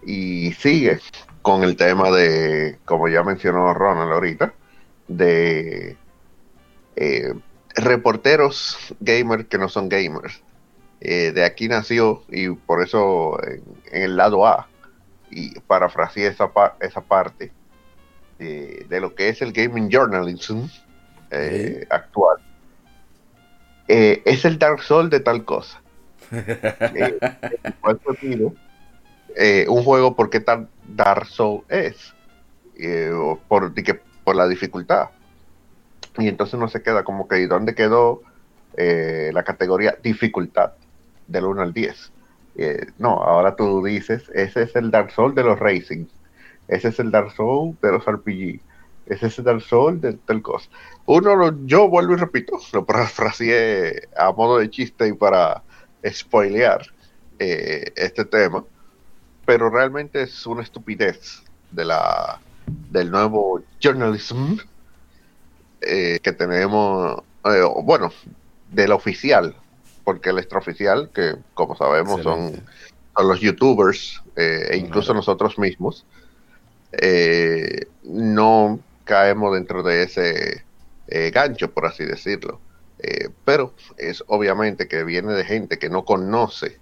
[0.03, 0.99] Y sigue
[1.41, 4.53] con el tema de, como ya mencionó Ronald ahorita,
[5.07, 5.97] de
[6.95, 7.33] eh,
[7.75, 10.41] reporteros gamers que no son gamers.
[10.99, 14.67] Eh, de aquí nació y por eso en, el lado A,
[15.29, 17.51] y parafraseé esa, esa parte
[18.37, 20.65] de, de lo que es el gaming journalism
[21.31, 22.37] eh, actual.
[23.87, 25.81] Eh, es el Dark Souls de tal cosa.
[26.29, 27.17] Eh,
[27.79, 28.53] ¿cuál fue pido?
[29.35, 32.13] Eh, un juego porque tan Dark Souls es
[33.47, 33.93] por, que
[34.23, 35.09] por la dificultad
[36.17, 38.21] y entonces no se queda como que ¿y dónde quedó
[38.75, 40.73] la categoría dificultad
[41.27, 42.11] del 1 al 10
[42.55, 46.07] Eh, no, ahora tú dices ese es el Dark Souls de los racing
[46.67, 48.59] ese es el Dark Souls de los RPG
[49.07, 50.69] ese es el Dark Souls de tal cosa.
[51.05, 55.63] Uno yo vuelvo y repito lo parafraseé a modo de chiste y para
[56.05, 56.85] spoilear
[57.39, 58.63] eh, este tema
[59.47, 61.41] pero realmente es una estupidez
[61.71, 62.41] de la
[62.91, 64.57] del nuevo journalism
[65.79, 68.11] eh, que tenemos, eh, bueno,
[68.71, 69.55] del oficial,
[70.03, 72.61] porque el extraoficial, que como sabemos son,
[73.15, 75.19] son los youtubers eh, e incluso Claro.
[75.19, 76.05] nosotros mismos,
[76.91, 80.63] eh, no caemos dentro de ese
[81.07, 82.59] eh, gancho, por así decirlo.
[82.99, 86.79] Eh, pero es obviamente que viene de gente que no conoce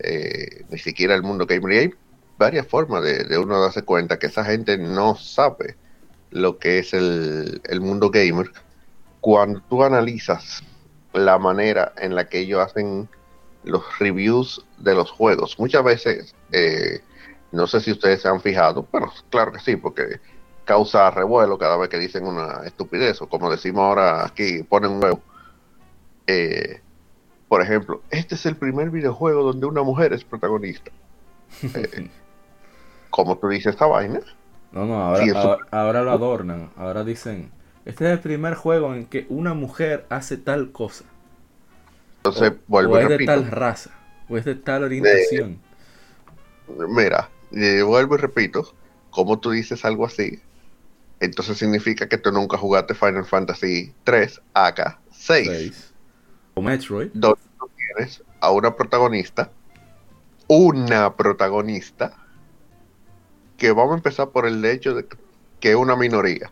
[0.00, 1.94] eh, ni siquiera el mundo gamer y hay
[2.36, 5.76] varias formas de, uno darse cuenta que esa gente no sabe
[6.30, 8.50] lo que es el, el mundo gamer
[9.20, 10.64] cuando tú analizas
[11.12, 13.08] la manera en la que ellos hacen
[13.62, 15.58] los reviews de los juegos.
[15.58, 17.00] Muchas veces, eh,
[17.52, 20.20] no sé si ustedes se han fijado, pero claro que sí, porque
[20.64, 25.02] causa revuelo cada vez que dicen una estupidez, o como decimos ahora aquí, ponen un
[25.04, 25.20] huevo.
[26.26, 26.80] Eh,
[27.48, 30.90] por ejemplo, este es el primer videojuego donde una mujer es protagonista.
[31.74, 32.08] Eh,
[33.10, 34.20] como tú dices esta vaina,
[34.72, 36.70] No, no, ahora, Sí, eso- ahora, ahora lo adornan.
[36.76, 37.50] Ahora dicen,
[37.84, 41.04] este es el primer juego en que una mujer hace tal cosa.
[42.18, 43.90] entonces o, vuelvo o es de tal raza.
[44.30, 45.58] O es de tal orientación.
[46.88, 48.74] Mira, eh, vuelvo y repito,
[49.10, 50.40] como tú dices algo así,
[51.20, 55.94] entonces significa que tú nunca jugaste Final Fantasy 3 acá 6, Seis.
[56.54, 57.10] O Metroid.
[57.14, 59.50] donde tú tienes a una protagonista,
[60.48, 62.12] una protagonista,
[63.56, 65.06] que vamos a empezar por el hecho de
[65.60, 66.50] que es una minoría.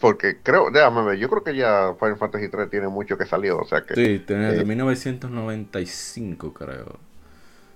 [0.00, 3.58] Porque creo, déjame ver, yo creo que ya Final Fantasy 3 tiene mucho que salió,
[3.58, 3.94] o sea que...
[3.94, 4.64] Sí, tiene de Eh.
[4.64, 6.98] 1995, creo.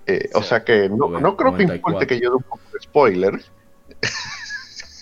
[0.07, 1.75] Eh, o sea que no, no creo que 94.
[1.75, 3.41] importe que yo dé un poco de spoiler.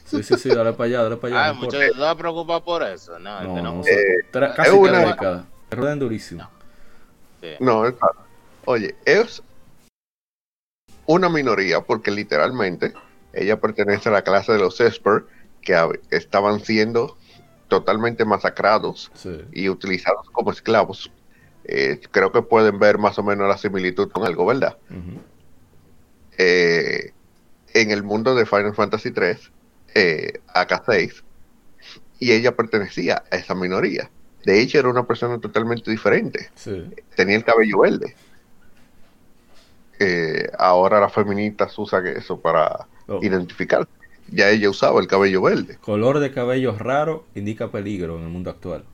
[0.06, 1.50] Sí, sí, sí, dale para allá, dale para allá.
[1.50, 3.20] Ah, no muchachos, no por eso.
[3.20, 3.98] No, No, que no no, juega.
[4.02, 5.46] Eh, Tra- casi es una-.
[5.70, 6.50] Te ruedan durísimo.
[7.42, 7.50] Sí.
[7.60, 8.16] No, es claro.
[8.66, 9.42] Oye, es
[11.06, 12.94] una minoría porque literalmente
[13.34, 15.26] ella pertenece a la clase de los Esper
[15.62, 15.76] que
[16.10, 17.18] estaban siendo
[17.68, 19.42] totalmente masacrados Sí.
[19.52, 21.12] y utilizados como esclavos.
[21.72, 24.78] Eh, creo que pueden ver más o menos la similitud con algo, ¿verdad?
[26.40, 27.12] Eh,
[27.76, 29.52] en el mundo de Final Fantasy 3,
[29.94, 31.24] eh, AK6,
[32.20, 34.10] y ella pertenecía a esa minoría.
[34.46, 36.50] De hecho, era una persona totalmente diferente.
[36.56, 36.90] Sí.
[37.16, 38.16] tenía el cabello verde.
[40.00, 43.20] Eh, ahora las feministas usan eso para Oh.
[43.22, 43.88] identificar.
[44.32, 45.78] Ya ella usaba el cabello verde.
[45.82, 48.86] Color de cabello raro indica peligro en el mundo actual.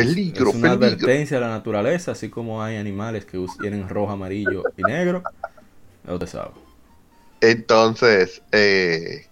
[0.00, 1.10] Peligro, es una peligro.
[1.10, 5.28] advertencia a la naturaleza, así como hay animales que tienen rojo, amarillo y negro.
[6.04, 6.54] Ya usted sabe.
[7.40, 9.26] Entonces, eh,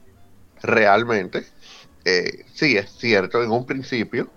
[0.62, 1.46] realmente,
[2.04, 4.32] eh, sí es cierto, en un principio,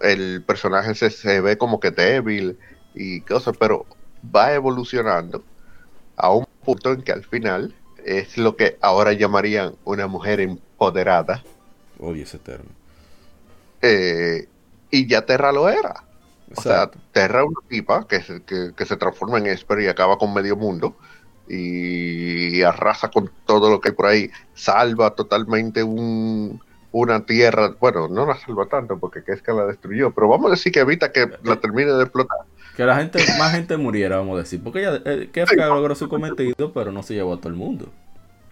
[0.00, 2.58] el personaje se, se ve como que débil
[2.94, 3.86] y cosas, pero
[4.24, 5.44] va evolucionando
[6.16, 11.46] a un punto en que al final es lo que ahora llamarían una mujer empoderada.
[11.98, 12.76] Odio ese término.
[13.82, 14.48] eh,
[14.90, 16.04] y ya Terra lo era.
[16.54, 16.90] O sea.
[17.12, 20.32] Terra es una tipa que, se- que, que se transforma en Esper y acaba con
[20.34, 20.96] medio mundo
[21.48, 24.30] y arrasa con todo lo que hay por ahí.
[24.54, 26.60] Salva totalmente un,
[26.92, 27.74] una tierra.
[27.80, 31.12] Bueno, no la salva tanto porque Keska la destruyó, pero vamos a decir que evita
[31.12, 32.38] que la termine de explotar.
[32.76, 34.62] Que la gente, más gente muriera, vamos a decir.
[34.62, 37.88] Porque ella, eh, Kefka logró su cometido, pero no se llevó a todo el mundo.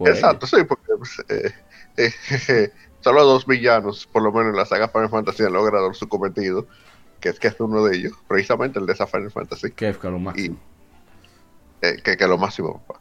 [0.05, 1.53] Exacto, sí, porque pues, eh,
[2.49, 2.73] eh,
[3.03, 6.66] solo dos villanos, por lo menos en la saga Final Fantasy, han logrado su cometido,
[7.20, 9.70] que es que es uno de ellos, precisamente el de esa Final Fantasy.
[9.73, 10.57] Kefka lo máximo.
[11.83, 12.83] eh, que, que lo máximo.
[12.87, 13.01] papá.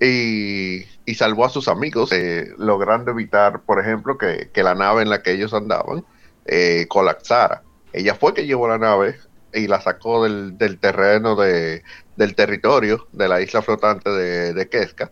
[0.00, 5.02] Y, y salvó a sus amigos, eh, logrando evitar, por ejemplo, que, que la nave
[5.02, 6.04] en la que ellos andaban
[6.46, 7.62] eh, colapsara.
[7.92, 9.16] Ella fue que llevó la nave
[9.52, 11.82] y la sacó del, del terreno de,
[12.16, 15.10] del territorio de la isla flotante de, de Keska,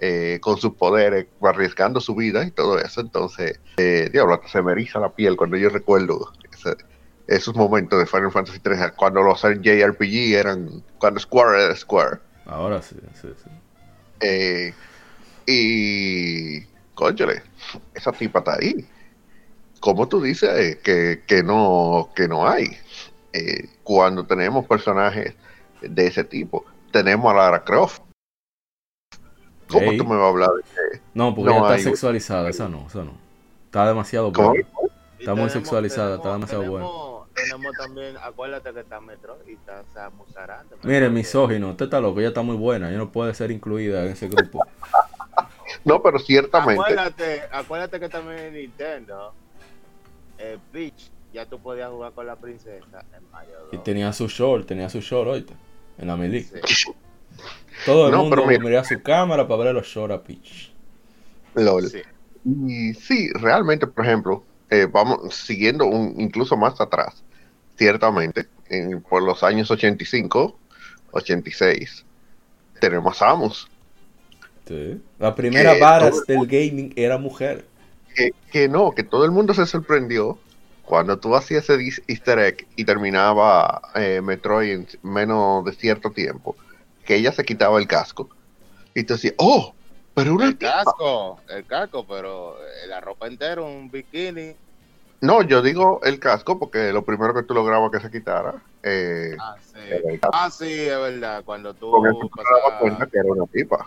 [0.00, 3.00] eh, con sus poderes, arriesgando su vida y todo eso.
[3.00, 6.76] Entonces, eh, diablo, se me eriza la piel cuando yo recuerdo ese-
[7.26, 12.18] esos momentos de Final Fantasy 3, cuando los JRPG eran, cuando Square era Square.
[12.46, 13.50] Ahora sí, sí, sí.
[14.20, 14.74] Eh,
[15.46, 16.60] y,
[16.94, 17.42] cónchale,
[17.94, 18.86] esa tipa está ahí.
[19.80, 22.66] Como tú dices eh, que, que no que no hay?
[23.82, 25.34] Cuando tenemos personajes
[25.82, 28.00] de ese tipo, tenemos a Lara Croft.
[29.68, 29.98] ¿Cómo Ey.
[29.98, 32.48] tú me vas a hablar de que No, porque No ella está hay- sexualizada.
[32.50, 33.12] Esa no, esa no.
[33.66, 34.50] Está demasiado ¿Cómo?
[34.50, 34.66] buena.
[35.18, 40.36] Está muy sexualizada, está demasiado tenemos, Tenemos también, acuérdate que está Metro y está Samus
[40.36, 40.66] Aran.
[40.82, 44.12] Mire, misógino, usted está loco, ella está muy buena, ella no puede ser incluida en
[44.12, 44.60] ese grupo.
[45.84, 46.80] No, pero ciertamente.
[46.80, 49.34] Acuérdate, acuérdate que también en Nintendo,
[50.38, 53.74] eh, Peach, ya tú podías jugar con la princesa en Mario 2.
[53.74, 55.52] Y tenía su short, tenía su short, oíste,
[55.98, 56.42] en la melee.
[56.64, 56.90] Sí.
[57.84, 58.84] Todo el No, mundo mira.
[58.84, 60.72] su cámara para ver los shorts a Peach.
[61.54, 61.88] LOL.
[61.88, 62.02] Sí.
[62.66, 67.22] Y sí, realmente, por ejemplo, eh, vamos siguiendo un, incluso más atrás,
[67.76, 70.58] ciertamente, en- por los años 85,
[71.12, 72.04] 86,
[72.80, 73.68] tenemos a Samus,
[74.66, 74.98] Sí.
[75.18, 75.78] La primera
[76.10, 77.66] todo- del gaming era mujer.
[78.14, 80.38] que, que no, que todo el mundo se sorprendió
[80.84, 86.56] cuando tú hacías ese easter egg y terminaba eh, Metroid en menos de cierto tiempo,
[87.04, 88.28] que ella se quitaba el casco
[88.94, 89.74] y tú decías, oh,
[90.14, 90.84] pero una El tipa".
[90.84, 94.54] casco, el casco, pero eh, la ropa entera, un bikini.
[95.20, 98.62] No, yo digo el casco porque lo primero que tú lograbas que se quitara.
[98.82, 99.78] Eh, Ah, sí.
[100.32, 101.42] Ah, sí, es verdad.
[101.44, 103.86] Cuando tú eso tú te dabas cuenta que era una tipa.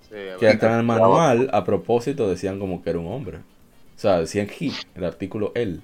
[0.00, 3.38] Sí, es Que hasta en el manual, a propósito, decían como que era un hombre.
[3.38, 5.80] O sea, decían he, el artículo él.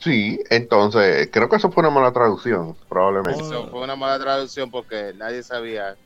[0.00, 3.42] Sí, entonces creo que eso fue una mala traducción, probablemente.
[3.42, 5.98] Eso fue una mala traducción porque nadie sabía,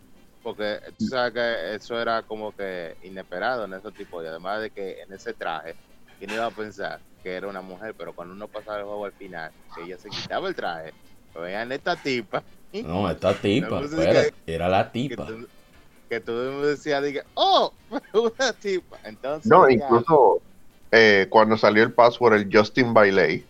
[0.42, 4.70] porque tú sabes que eso era como que inesperado en esos tipos, y además de
[4.70, 5.76] que en ese traje,
[6.18, 7.94] ¿quién iba a pensar que era una mujer?
[7.96, 10.94] Pero cuando uno pasaba el juego al final, que ella se quitaba el traje,
[11.34, 12.44] veían esta tipa,
[12.82, 15.26] No, esta tipa, pues, que- era la que tipa.
[15.26, 15.48] tú,
[16.10, 17.76] que tú decías, diga, oh,
[18.14, 19.00] una tipa.
[19.04, 20.42] Entonces, No, ya- incluso
[20.90, 23.48] eh, cuando salió el password, el Justin Bailey,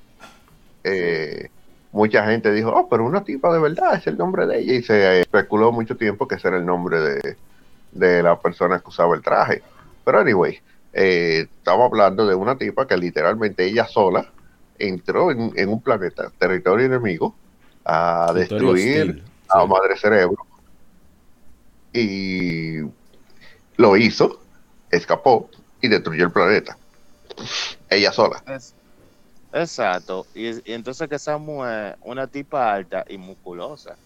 [0.84, 1.48] eh,
[1.92, 4.74] mucha gente dijo, oh, pero una tipa de verdad, es el nombre de ella.
[4.74, 7.36] Y se eh, especuló mucho tiempo que ese era el nombre de,
[7.92, 9.62] de la persona que usaba el traje.
[10.04, 10.60] Pero anyway,
[10.92, 14.26] eh, estamos hablando de una tipa que literalmente ella sola
[14.78, 17.34] entró en, en un planeta, territorio enemigo,
[17.84, 19.68] a Territorio destruir hostil, a sí.
[19.68, 20.46] Madre Cerebro.
[21.92, 22.78] Y
[23.76, 24.40] lo hizo,
[24.90, 25.50] escapó
[25.80, 26.76] y destruyó el planeta.
[27.90, 28.42] Ella sola.
[28.46, 28.74] Es-
[29.52, 30.26] exacto.
[30.34, 33.96] Y, y entonces que esa mujer, una tipa alta y musculosa.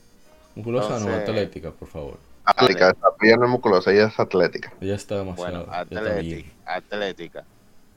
[0.55, 2.18] Musculosa no, atlética, por favor.
[2.44, 4.73] Atlética, ella no es musculosa, ella es atlética.
[4.81, 5.66] Ella está demasiado.
[5.66, 6.51] Bueno, atlética.
[6.64, 7.44] atlética.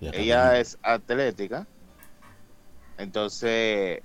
[0.02, 1.68] Ella es atlética.
[2.98, 4.02] Entonces,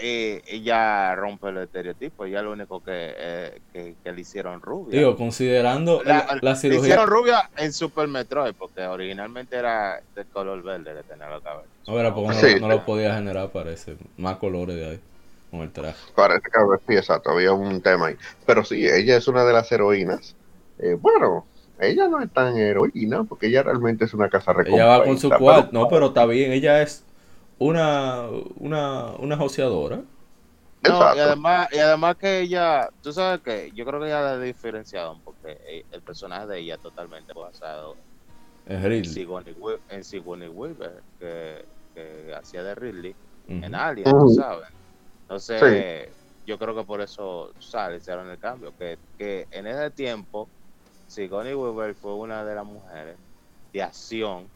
[0.00, 2.24] eh, ella rompe el estereotipo.
[2.24, 4.98] Ella lo único que, eh, que, que le hicieron rubia.
[4.98, 6.80] Digo, considerando la, la, la le cirugía.
[6.82, 11.68] hicieron rubia en Super Metroid, porque originalmente era de color verde que tenía la cabeza.
[11.86, 12.60] No, verá, porque no, Sí.
[12.60, 13.96] no lo podía generar, parece.
[14.16, 15.00] Más colores de ahí.
[15.50, 15.96] Con el traje.
[16.14, 18.16] Parece que sí, exacto, había un tema ahí.
[18.44, 20.36] Pero sí, ella es una de las heroínas.
[20.78, 21.46] Eh, bueno,
[21.80, 25.30] ella no es tan heroína, porque ella realmente es una casa Ella va con su
[25.30, 25.68] recompensa, cuarto.
[25.70, 26.52] pero- No, pero está bien.
[26.52, 27.02] Ella es
[27.58, 30.02] una, una, una joseadora.
[30.82, 34.30] No, y además, y además que ella, tú sabes que yo creo que ella la
[34.32, 37.96] ha diferenciado porque el personaje de ella totalmente basado
[38.66, 38.98] en Ridley.
[39.88, 41.64] En Sigourney Weaver, que,
[41.94, 43.14] que hacía de Ridley,
[43.48, 43.74] en.
[43.74, 44.68] Alien, tú sabes.
[45.22, 46.10] Entonces,
[46.46, 48.72] yo creo que por eso sale, hicieron el cambio.
[48.78, 50.48] Que, que en ese tiempo,
[51.08, 53.16] Sigourney Weaver fue una de las mujeres
[53.72, 54.46] de acción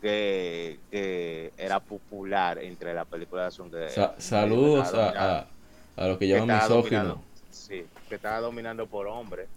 [0.00, 5.46] que, que era popular entre la película de acción que Sa- que saludos a, a,
[5.96, 6.98] a lo que llaman estaba misógino.
[7.00, 9.48] dominando- Sí, que estaba dominando por hombres.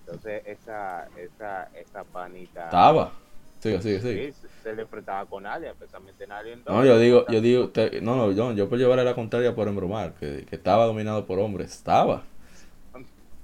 [0.00, 2.64] Entonces, esa, esa, esa panita.
[2.64, 3.12] Estaba.
[3.60, 4.32] Sí, sí, sí.
[4.32, 6.74] Sí, se- le enfrentaba con Alien, especialmente en Alien 2.
[6.74, 9.68] No, yo digo, yo digo, te- no, no, yo, yo por llevarle la contraria por
[9.68, 11.72] embromar, que, que estaba dominado por hombres.
[11.72, 12.24] Estaba.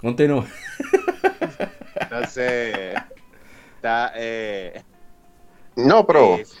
[0.01, 0.45] Continúa.
[2.01, 2.95] Entonces,
[3.75, 4.81] está, eh,
[5.85, 6.59] No, pero es-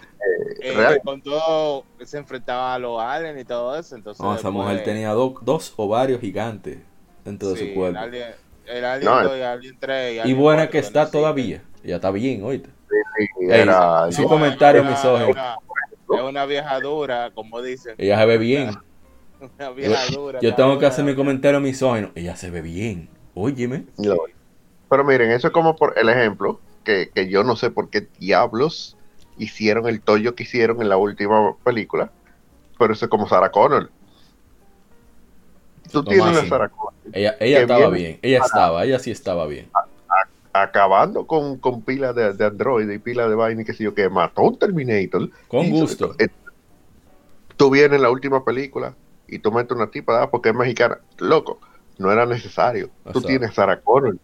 [0.61, 3.95] eh, real- con todo, se enfrentaba a los aliens y todo eso.
[3.95, 6.77] Entonces, No, esa mujer tenía do- dos ovarios gigantes
[7.23, 7.97] dentro de sí, su cuerpo.
[7.99, 8.27] El Alien,
[8.65, 10.15] el Alien No, 2 y Alien 3.
[10.15, 11.63] Y Alien buena 4 que está no todavía.
[11.83, 12.69] Ya está bien, oíste.
[12.89, 14.11] sí, Ey, era.
[14.11, 15.29] su No, comentario una- misógino.
[15.29, 15.55] Es una,
[16.17, 17.95] es una vieja dura, como dicen.
[17.97, 18.71] Ella se ve bien.
[19.39, 20.39] Una Yo, vieja dura.
[20.41, 22.11] yo tengo que hacer mi comentario misógino.
[22.15, 23.07] Ella se ve bien.
[23.35, 23.85] Óyeme.
[24.89, 28.09] Pero miren, eso es como por el ejemplo, que, que yo no sé por qué
[28.19, 28.97] diablos
[29.39, 32.11] hicieron el tollo que hicieron en la última película,
[32.77, 33.89] pero eso es como Sarah Connor.
[35.91, 36.49] Tú tienes máximo.
[36.49, 38.19] Sarah Connor Ella, estaba bien.
[38.21, 38.83] Ella estaba.
[38.85, 39.69] Ella sí estaba bien.
[40.53, 43.93] acabando con, con pilas de, de Android y pilas de vaina y qué sé yo,
[43.93, 45.29] que mató un Terminator.
[45.47, 46.15] Con gusto.
[46.19, 46.27] eh,
[47.57, 48.93] Tú vienes en la última película
[49.27, 50.99] y tú metes una tipa, ah, porque es mexicana.
[51.17, 51.59] Loco,
[51.97, 52.89] no era necesario.
[53.11, 54.17] Tú tienes Sarah Connor.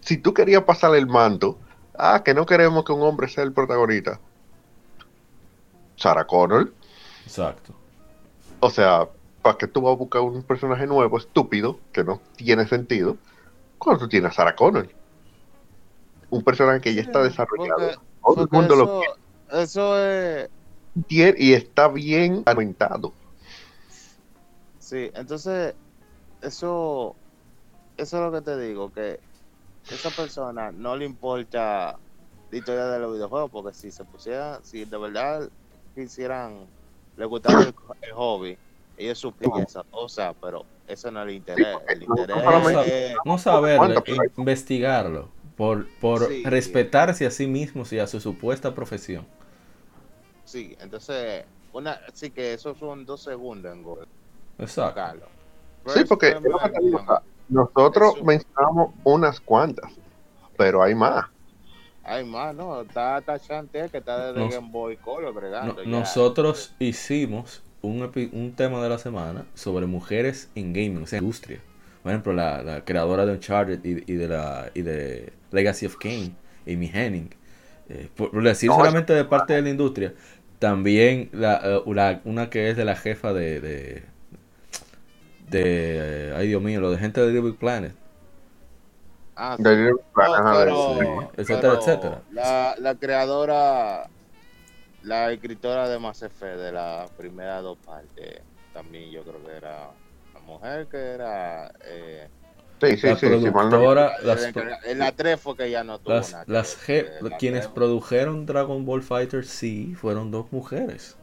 [0.00, 1.58] Si tú querías pasarle el mando,
[2.00, 4.18] ah, que no queremos que un hombre sea el protagonista.
[5.96, 6.72] Sarah Connor.
[7.24, 7.74] Exacto.
[8.60, 9.08] O sea,
[9.42, 13.16] ¿para qué tú vas a buscar un personaje nuevo, estúpido, que no tiene sentido,
[13.78, 14.88] cuando tú tienes a Sarah Connor?
[16.30, 17.78] Un personaje que ya está desarrollado.
[17.78, 19.16] Porque- Todo el mundo lo eso,
[19.50, 20.50] eso es.
[21.06, 23.12] tiene y está bien aumentado.
[24.78, 25.74] Sí, entonces,
[26.42, 27.16] eso,
[27.96, 29.20] eso es lo que te digo, que
[29.88, 32.00] esa persona no le importa
[32.50, 35.48] la historia de los videojuegos, porque si se pusiera, si de verdad
[35.94, 36.72] quisieran,
[37.16, 38.58] le gustara el, el hobby,
[38.96, 42.38] ellos supieran esa cosa, pero eso no es el interés, el no, interés
[42.82, 44.02] es, No saber, ¿Cuánto?
[44.06, 45.28] in- investigarlo.
[45.56, 46.42] Por, por Sí.
[46.44, 49.26] respetarse a sí mismos y a su supuesta profesión.
[50.44, 54.06] sí, entonces, una, sí que eso son dos segundos en Google,
[54.58, 55.28] Exacto.
[55.86, 56.36] Sí, porque
[57.50, 58.24] nosotros Eso.
[58.24, 59.90] mencionamos unas cuantas,
[60.56, 61.26] pero hay más.
[62.02, 62.80] Hay más, ¿no?
[62.80, 65.82] Está, está Chantel que está desde Nos- Game Boy Color No- bregando.
[65.82, 65.88] ya.
[65.88, 71.18] nosotros hicimos un, epi- un tema de la semana sobre mujeres en gaming, o sea,
[71.18, 71.60] en industria.
[72.02, 75.96] Por ejemplo, la, la creadora de Uncharted y, y de la y de Legacy of
[75.96, 76.34] Kain,
[76.66, 77.30] Amy Henning.
[77.90, 80.14] Eh, por, por decir No, solamente de parte de la industria,
[80.58, 84.02] también la, eh, la- una que es de la jefa de, de,
[85.50, 87.94] de, ay Dios mío, lo de gente de Little Big Planet.
[89.36, 89.62] Ah, sí.
[89.62, 89.94] Planet,
[90.44, 92.22] No, pero- sí, etcétera, pero etcétera.
[92.32, 94.08] La, la creadora,
[95.02, 98.42] la escritora de Mass Effect de las primeras dos partes,
[98.74, 99.90] también yo creo que era
[100.34, 101.72] la mujer que era.
[101.84, 102.28] Eh,
[102.82, 104.42] Sí, sí, la sí, sí, productora, las,
[104.86, 106.44] en la 3 fue que ya no tuvo Las, nada.
[106.46, 111.18] las eh, la quienes tres- produjeron Dragon Ball Fighter sí fueron dos mujeres.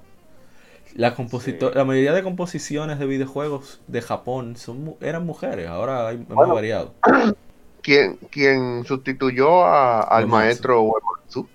[0.96, 1.76] La, composito- Sí.
[1.78, 6.54] la mayoría de composiciones de videojuegos de Japón son, eran mujeres, ahora hay, hemos Bueno.
[6.56, 6.94] variado.
[7.82, 10.46] quien, quien sustituyó a- al Uematsu.
[10.46, 11.48] maestro Uematsu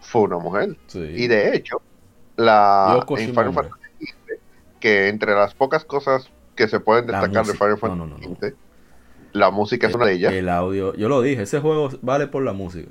[0.00, 0.76] fue una mujer.
[0.86, 1.00] Sí.
[1.00, 1.80] Y de hecho,
[2.36, 3.52] la en Final.
[3.52, 4.38] Fantasy XV,
[4.80, 7.52] que entre las pocas cosas que se pueden destacar de.
[7.54, 8.36] Final Fantasy no, no, no.
[8.36, 8.54] XV,
[9.32, 10.32] la música es una de ellas.
[10.32, 12.88] El audio, yo lo dije, ese juego vale por la música.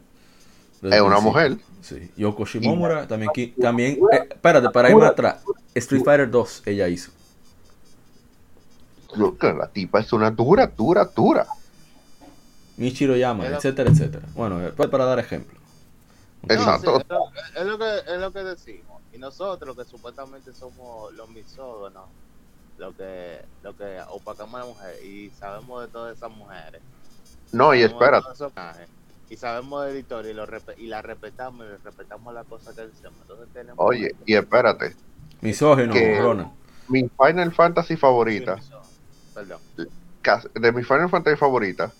[0.81, 1.57] Desde Es una mujer.
[1.81, 2.11] Sí.
[2.17, 5.43] Yoko Shimomura también, también eh, espérate, para ir más atrás.
[5.77, 7.11] Street Fighter 2 ella hizo.
[9.41, 11.47] La tipa es una dura, dura, dura.
[12.77, 14.25] Michiro Yama, Era- etcétera, etcétera.
[14.35, 15.57] Bueno, eh, para dar ejemplo.
[16.43, 16.99] No, Exacto.
[16.99, 17.05] sí,
[17.55, 19.01] es, lo, que, es lo que decimos.
[19.11, 22.05] Y nosotros, que supuestamente somos los misógonos,
[22.77, 26.81] lo que, lo que opacamos a la mujer y sabemos de todas esas mujeres.
[27.51, 27.99] No, y sabemos
[28.37, 28.87] de espérate.
[29.29, 30.45] Y sabemos de la historia y, lo
[30.77, 33.15] y la respetamos y respetamos las cosas que decimos.
[33.21, 33.75] Entonces tenemos.
[33.79, 34.95] Oye, y espérate.
[35.41, 36.49] Misógino, Que- Ronald.
[36.89, 38.57] Mi Final Fantasy favorita.
[39.33, 39.59] Perdón.
[40.55, 41.91] de mi Final Fantasy favorita,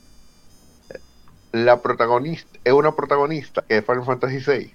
[1.52, 4.74] la protagonista es una protagonista que es Final Fantasy VI.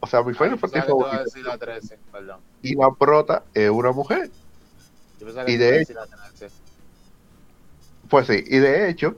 [0.00, 2.40] O sea, mi Final Yo Fantasy favorita decir la 13, perdón.
[2.62, 4.30] y la prota es una mujer.
[5.18, 6.48] Yo pensaba que Y de la 13.
[8.10, 9.16] Pues sí, y de hecho,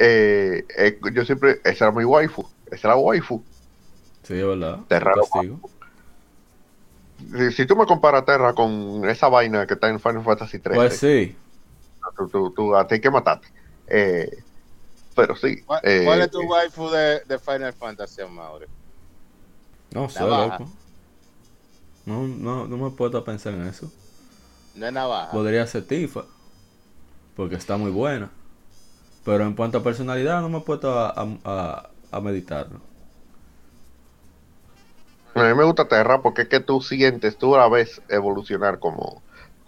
[0.00, 3.42] eh, eh, yo siempre, esa era mi waifu, esa era waifu.
[4.24, 4.78] Sí, verdad.
[4.88, 5.22] De raro.
[5.22, 5.60] Castigo.
[7.18, 10.76] Si, si tú me comparas Terra con esa vaina que está en Final Fantasy 3,
[10.76, 11.36] Pues sí.
[12.16, 13.48] tú, tú, tú- a ti hay que matarte.
[13.86, 14.28] Eh,
[15.14, 15.56] pero sí.
[15.64, 18.66] ¿Cuál, eh, cuál es tu waifu de, de Final Fantasy, Mauri?
[19.96, 20.70] No sé, loco.
[22.06, 23.92] No, no, no me puedo pensar en eso.
[24.74, 25.32] No es navaja.
[25.32, 26.26] Podría ser Tifa.
[27.34, 28.30] Porque está muy buena.
[29.24, 32.87] Pero en cuanto a personalidad, no me he puesto a, a, a- a meditarlo.
[35.44, 39.24] A mí me gusta Terra porque es que tú sientes, tú la ves evolucionar como,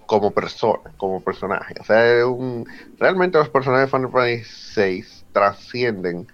[0.07, 1.75] como persona, como personaje.
[1.81, 2.67] O sea, un,
[2.99, 6.27] realmente los personajes de Final Fantasy VI trascienden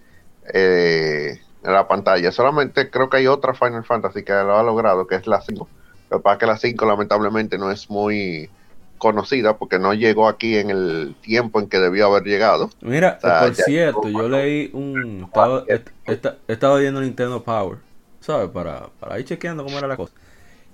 [0.54, 2.32] eh, la pantalla.
[2.32, 5.70] Solamente creo que hay otra Final Fantasy que lo ha logrado, que es la 5.
[6.10, 8.52] Lo que pasa es que la 5 lamentablemente no es muy
[8.98, 12.70] conocida porque no llegó aquí en el tiempo en que debió haber llegado.
[12.80, 15.24] Mira, O sea, por cierto, yo leí un.
[15.28, 15.64] Estaba,
[16.06, 17.85] est- estaba viendo Nintendo Power,
[18.26, 18.50] ¿sabes?
[18.50, 20.14] Para, para ir chequeando cómo era la cosa.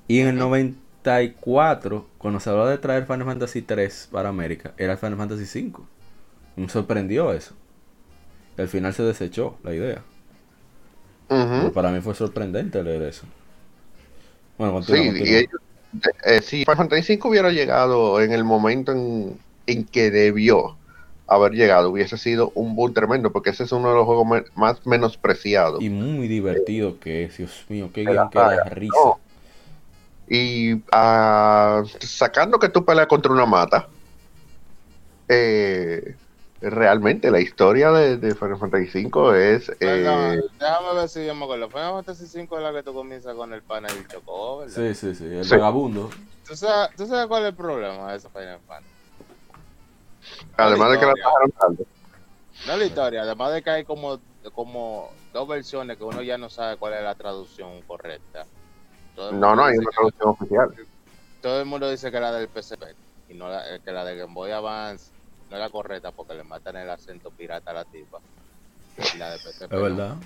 [0.09, 4.97] Y en el 94, cuando se habló de traer Final Fantasy 3 para América, era
[4.97, 5.89] Final Fantasy 5.
[6.57, 7.57] Me sorprendió eso.
[8.57, 10.07] Al final se desechó la idea.
[11.55, 13.27] Pero Para mí fue sorprendente leer eso.
[14.57, 15.29] Bueno, continúa, Sí, continúa.
[15.29, 15.61] y ellos,
[16.25, 20.79] eh, si Final Fantasy V hubiera llegado en el momento en, en que debió
[21.35, 24.45] haber llegado, hubiese sido un boom tremendo, porque ese es uno de los juegos me-
[24.55, 25.83] más menospreciados.
[25.83, 28.65] Y muy divertido que es, Dios mío, qué que da saga.
[28.65, 28.99] risa.
[29.05, 29.19] No.
[30.29, 33.87] Y ah, sacando que tú peleas contra una mata,
[35.29, 36.17] eh,
[36.61, 39.69] realmente la historia de, de Final Fantasy V es...
[39.81, 41.69] Eh, déjame ver si yo me acuerdo.
[41.69, 44.75] Final Fantasy 5 es la que tú comienzas con el pana y el chocó, ¿verdad?
[44.75, 45.51] Sí, sí, sí, el Sí.
[45.57, 46.11] vagabundo.
[46.47, 48.92] ¿Tú, sabes, ¿Tú sabes cuál es el problema de esa Final Fantasy?
[50.57, 51.87] Además de que la trajeron tarde.
[52.67, 54.21] No la historia, además de que hay como,
[54.55, 58.47] como dos versiones que uno ya no sabe cuál es la traducción correcta.
[59.17, 60.75] No, no, hay una que- traducción oficial.
[61.41, 62.83] Todo el mundo dice que la del PSP
[63.29, 65.11] y no la, que la de Game Boy Advance
[65.51, 68.19] no es la correcta porque le matan el acento pirata a la tipa.
[69.15, 69.63] Y la de PSP.
[69.65, 69.83] Es no.
[69.83, 70.17] verdad.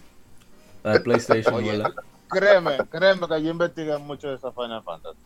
[0.82, 1.72] La de PlayStation, Oye.
[1.78, 1.90] ¿verdad?
[2.28, 5.18] Créeme, créeme que yo investigué mucho de esa Final Fantasy.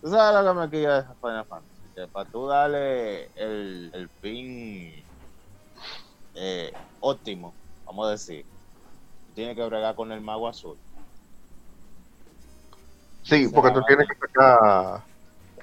[0.00, 1.75] ¿Tú sabes lo que me quilla de esa Final Fantasy?
[1.96, 5.02] Que para tú darle el, el pin
[6.34, 6.70] eh,
[7.00, 7.56] óptimo,
[7.86, 8.44] vamos a decir,
[9.34, 10.78] tienes que bregar con el mago azul.
[13.22, 15.06] Sí, porque tú tienes que sacar,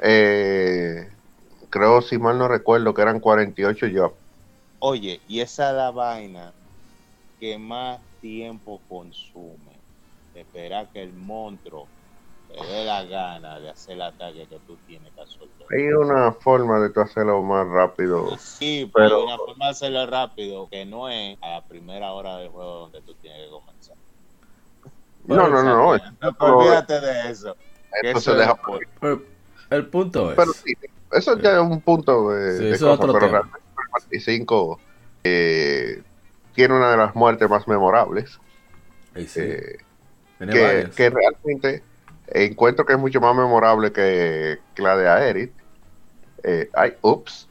[0.01, 1.07] eh,
[1.69, 4.15] creo, si mal no recuerdo, que eran 48 jobs.
[4.79, 6.55] Oye, y esa es la vaina
[7.39, 9.83] que más tiempo consume.
[10.33, 11.91] Esperar que el monstruo
[12.53, 15.21] te dé la gana de hacer el ataque que tú tienes que.
[15.75, 18.37] Hay una forma de tú hacerlo más rápido.
[18.37, 22.11] Sí, pero, Pero- hay una forma de hacerlo rápido que no es a la primera
[22.13, 23.95] hora del juego donde tú tienes que comenzar.
[25.25, 25.97] No, no, no, no.
[26.21, 27.55] No, olvídate de eso.
[28.01, 29.21] Esto eso se deja por- Pero
[29.69, 30.37] el punto es.
[30.37, 30.73] Pero sí,
[31.11, 33.39] eso ya es un punto de, Sí, de eso es cosa, otro pero tema.
[33.39, 34.77] realmente Final Fantasy V
[35.23, 36.03] eh,
[36.53, 38.37] tiene una de las muertes más memorables.
[39.15, 39.77] Ahí sí, eh,
[40.39, 41.83] que realmente
[42.27, 45.51] encuentro que es mucho más memorable que, que la de Aerith.
[46.43, 47.47] Eh, ay, ups.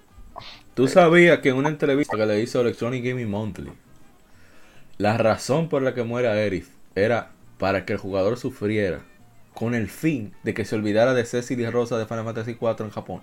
[0.74, 3.73] Tú sabías que en una entrevista que le hizo Electronic Gaming Monthly,
[4.99, 9.01] la razón por la que muere Aerith era para que el jugador sufriera
[9.55, 12.77] con el fin de que se olvidara de Cecil y Rosa de Final Fantasy IV
[12.85, 13.20] en Japón.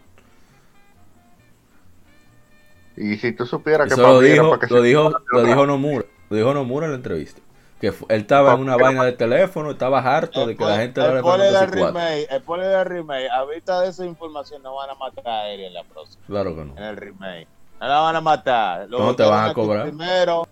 [2.96, 6.06] Y si tú supieras que lo dijo, para que lo se- dijo, lo dijo Nomura.
[6.30, 7.42] Lo dijo Nomura en la entrevista.
[7.80, 11.08] Que él estaba en una vaina de teléfono, estaba harto de que la gente el
[11.08, 11.24] le del
[11.64, 11.72] IV.
[11.72, 15.48] remake, el pole del remake, a vista de esa información no van a matar a
[15.50, 16.76] Eri en la próxima, Claro que no.
[16.78, 17.48] en el remake.
[17.80, 18.90] No la van a matar.
[18.90, 19.84] Lo ¿Cómo te van a cobrar?
[19.88, 20.46] Primero,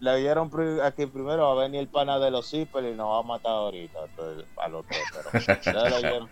[0.00, 0.50] le dieron
[0.82, 3.52] aquí primero va a venir el pana de los zippers y nos va a matar
[3.52, 6.28] ahorita entonces, a los tres, pero ya lo dieron,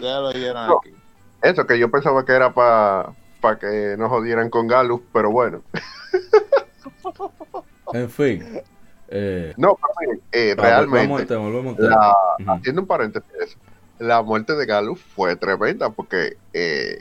[0.00, 0.78] ya lo dieron No.
[0.78, 0.94] aquí.
[1.42, 5.60] Eso que yo pensaba que era para que no jodieran con Galus, pero bueno.
[7.92, 8.62] En fin.
[9.14, 12.50] Eh, No, pero eh, realmente, tema, la, Ujú.
[12.50, 13.58] haciendo un paréntesis,
[13.98, 16.98] la muerte de Galus fue tremenda porque eh,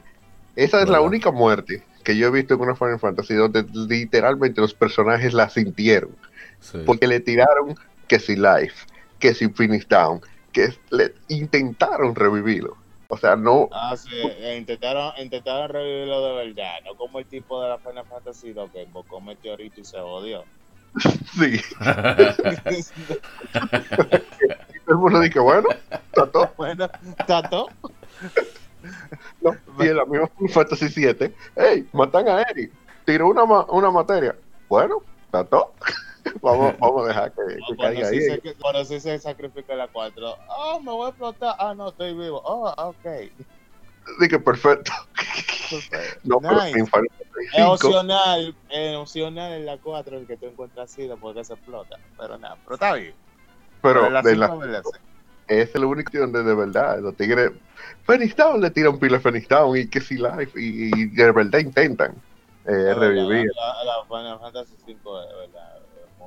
[0.56, 4.60] esa es la única muerte que yo he visto en una Final Fantasy donde literalmente
[4.60, 6.16] los personajes la sintieron.
[6.60, 6.80] Sí.
[6.86, 7.76] Porque le tiraron
[8.08, 8.86] que si Life,
[9.20, 10.20] que si Finish Down,
[10.52, 12.76] que le intentaron revivirlo.
[13.08, 17.62] O sea, no, Ah, sí, eh, intentaron, intentaron revivirlo de verdad, no como el tipo
[17.62, 20.46] de la Final Fantasy 2 que invocó meteorito y se jodió.
[21.00, 21.62] Sí.
[24.88, 25.68] El mundo dice, bueno,
[26.14, 26.54] todo.
[26.58, 26.90] bueno,
[27.26, 27.68] Tato,
[29.42, 32.72] No, y en la misma Fantasy 7, hey, matan a Eric,
[33.06, 34.36] tiró una, ma- una materia.
[34.68, 35.02] Bueno,
[35.32, 35.74] todo.
[36.42, 38.22] vamos, vamos a dejar que, que Cuando caiga sí, ahí.
[38.22, 40.36] se, cuando sí se sacrifica la 4.
[40.58, 41.56] Oh, me voy a explotar.
[41.58, 42.42] Ah, no, estoy vivo.
[42.44, 43.06] Oh, ok.
[44.20, 44.92] Dije, perfecto.
[46.24, 46.80] No, pero Nice.
[46.80, 51.10] en Final Fantasy Es opcional, es opcional en la 4 el que tú encuentras así
[51.20, 51.98] porque se explota.
[52.18, 53.16] Pero nada, pero está bien.
[53.82, 54.82] pero la de la, la
[55.48, 57.52] es el único donde de verdad los tigres
[58.04, 61.32] Phoenix Down le tiran pila a Phoenix Down y que si life y, y de
[61.32, 62.16] verdad intentan
[62.66, 63.48] eh, La- revivir.
[63.56, 65.81] La, la Final Fantasy 5 es verdad.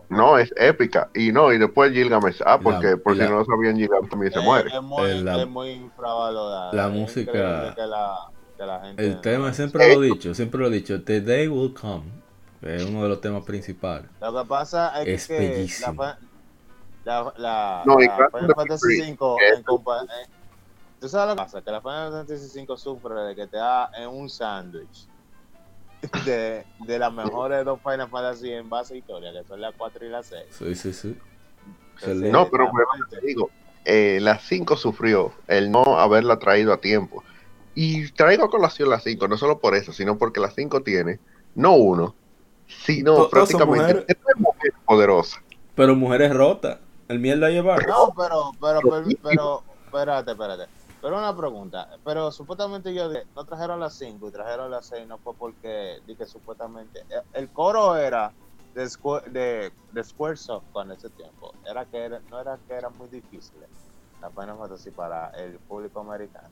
[0.09, 1.09] No, es épica.
[1.15, 2.41] Y no, y después Gilgamesh.
[2.45, 4.69] Ah, porque La- por la- si no lo sabían, Gilgamesh también se muere.
[4.75, 6.73] Es muy, Eh, la- es muy infravalorada.
[6.73, 10.35] la Es música- Que la, que la gente El no- tema, siempre lo he dicho,
[10.35, 12.05] siempre lo he dicho, The Day Will Come,
[12.63, 14.07] es uno de los temas principales.
[14.21, 16.03] Lo que pasa es, Es que bellísimo.
[16.03, 16.19] la, fa-
[17.05, 20.27] la, la, No, Final Fantasy Free, 5 que es- en compa- eh,
[21.01, 21.61] ¿Tú sabes lo que pasa?
[21.61, 25.07] Que la Final Fantasy 5 sufre de que te da en un sándwich
[26.25, 30.07] de, de las mejores dos Final Fantasy en base a historia, que son la 4
[30.07, 30.45] y la 6.
[30.51, 31.17] Sí, sí, sí.
[31.95, 32.31] Excelente.
[32.31, 33.51] No, pero bueno, te digo,
[33.85, 37.23] eh, la 5 sufrió el no haberla traído a tiempo.
[37.75, 41.19] Y traigo a colación la 5, no solo por eso, sino porque la 5 tiene,
[41.55, 42.15] no uno,
[42.67, 44.07] sino To- todas son prácticamente mujeres.
[44.07, 45.41] tres mujeres poderosas.
[45.75, 46.79] Pero mujeres rotas,
[47.09, 47.87] el mierda llevar.
[47.89, 50.65] No, pero, pero, pero, pero, espérate, espérate.
[51.05, 55.19] Pero una pregunta, pero supuestamente yo no trajeron las 5 y trajeron las 6, no
[55.19, 58.33] fue porque di que supuestamente eh, el coro era
[58.75, 62.89] de, Square- de, de Squaresoft en ese tiempo, era que era- no era que era
[62.89, 63.53] muy difícil
[64.23, 66.49] la Final Fantasy para el público americano.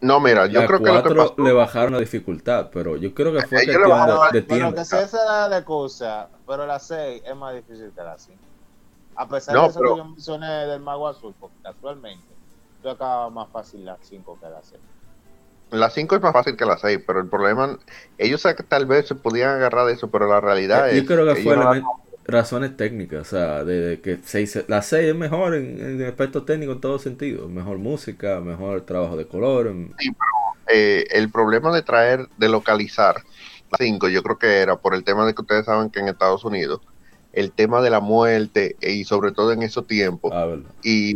[0.00, 2.96] No, mira, yo la creo que lo que 4 pasó, le bajaron la dificultad, pero
[2.96, 4.76] yo creo que fue de, bajaron- de Pero tiempo.
[4.76, 8.38] que si esa era la excusa, pero la 6 es más difícil que la 5.
[9.16, 12.24] A pesar No, de eso pero- que yo mencioné del Mago Azul, porque casualmente
[12.82, 14.80] yo acababa más fácil la 5 que la 6.
[15.70, 17.78] la 5 es más fácil que la 6, pero el problema,
[18.18, 21.02] ellos tal vez se podían agarrar de eso, pero la realidad Eh, es...
[21.02, 21.84] Yo creo que fue no- elemen-
[22.24, 26.44] razones técnicas, o sea, de, de que seis, la 6 es mejor en, en aspectos
[26.44, 29.94] técnicos en todo sentido, mejor música, mejor trabajo de color, en-
[30.68, 33.16] eh, el problema de traer, de localizar
[33.70, 36.08] la 5, yo creo que era por el tema de que ustedes saben que en
[36.08, 36.80] Estados Unidos,
[37.32, 40.46] el tema de la muerte eh, y sobre todo en esos tiempos, ah,
[40.82, 41.14] y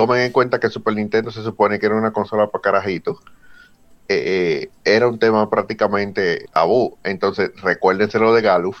[0.00, 3.18] tomen en cuenta que Super Nintendo se supone que era una consola para carajitos,
[4.08, 6.96] eh, eh, era un tema prácticamente tabú.
[7.04, 8.78] Entonces, recuérdenselo de Galuf,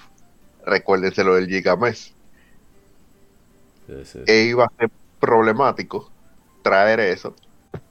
[0.64, 2.14] recuérdenselo del Gigamesh.
[3.86, 4.20] Sí, sí.
[4.26, 4.90] E iba a ser
[5.20, 6.10] problemático
[6.62, 7.34] traer eso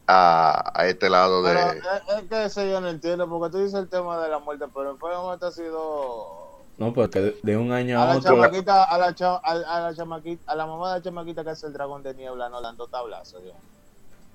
[0.08, 1.54] a, a este lado de...
[1.54, 4.40] Pero es, es que eso yo no entiendo, porque tú dices el tema de la
[4.40, 6.49] muerte, pero en Final Fantasy ha sido
[6.80, 9.52] No, porque de, de un año a a la otro, chamaquita, a la, cha- a,
[9.52, 12.48] a la chamaquita, a la mamá de la chamaquita que es el dragón de niebla,
[12.50, 13.44] no dando tablazos.
[13.44, 13.52] yo.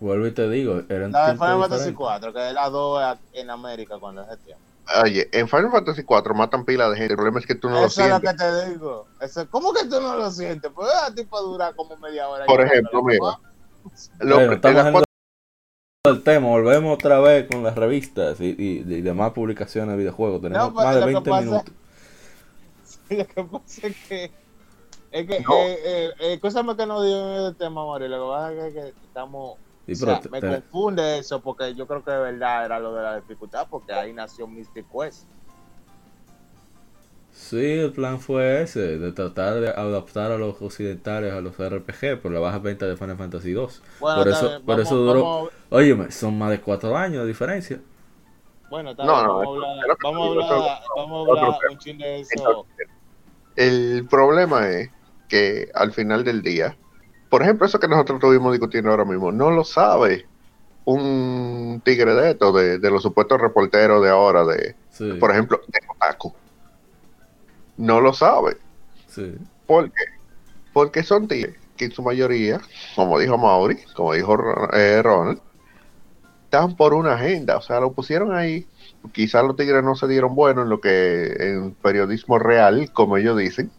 [0.01, 1.95] vuelvo y te digo, eran La de Final Fantasy diferentes.
[1.97, 4.63] 4, que es la 2 en América cuando es el tiempo.
[5.03, 7.15] Oye, en Final Fantasy 4 matan pila de gente.
[7.15, 8.31] El problema es que tú no lo Eso es lo sientes.
[8.33, 9.07] que te digo.
[9.23, 10.71] Eso, ¿Cómo que tú no lo sientes?
[10.75, 12.45] Pues a ti puede durar como media hora.
[12.45, 13.19] Por ejemplo, la mira.
[14.19, 15.05] Lo- Bueno, en estamos en cuatro-
[16.07, 20.43] el tema, volvemos otra vez con las revistas y, y, y demás publicaciones de videojuegos.
[20.43, 21.75] Tenemos No, pues, más de lo que 20 pasa- minutos.
[23.11, 24.31] Lo que pasa es que.
[25.11, 25.55] Es que, No.
[25.55, 26.39] eh, eh, eh,
[26.77, 28.09] que no digo el tema, Mario.
[28.09, 29.59] Lo que pasa es que, estamos.
[29.87, 32.79] Sí, o sea, te- me te- confunde eso porque yo creo que de verdad era
[32.81, 35.25] lo de la dificultad, porque ahí nació Mystic Quest.
[37.33, 42.23] Sí, el plan fue ese, de tratar de adaptar a los occidentales a los RPG
[42.23, 43.83] por la baja venta de Final Fantasy 2.
[43.99, 45.23] Bueno, por eso, bien, por vamos- eso duró.
[45.25, 47.81] vamos- Óyeme, son más de 4 años de diferencia.
[48.75, 51.73] Bueno, está No, vamos, a hablar, vamos a hablar, vamos a otro hablar tema.
[51.73, 52.31] un chin de eso.
[52.37, 52.89] Entonces,
[53.57, 54.91] El problema es
[55.29, 56.77] que al final del día,
[57.31, 60.27] por ejemplo, eso que nosotros estuvimos discutiendo ahora mismo, no lo sabe
[60.85, 65.61] un tigre de esto, de, de los supuestos reporteros de ahora, de, Sí, por ejemplo,
[65.67, 66.35] de Kotaku.
[67.77, 68.57] No lo sabe.
[69.09, 69.35] sí.
[69.67, 70.05] ¿Por qué?
[70.73, 72.61] Porque son tigres que en su mayoría,
[72.95, 74.37] como dijo Mauri, como dijo
[74.75, 75.41] eh, Ronald,
[76.55, 77.57] están por una agenda.
[77.57, 78.67] O sea, lo pusieron ahí.
[79.13, 83.37] Quizás los tigres no se dieron bueno en lo que en periodismo real, como ellos
[83.37, 83.71] dicen,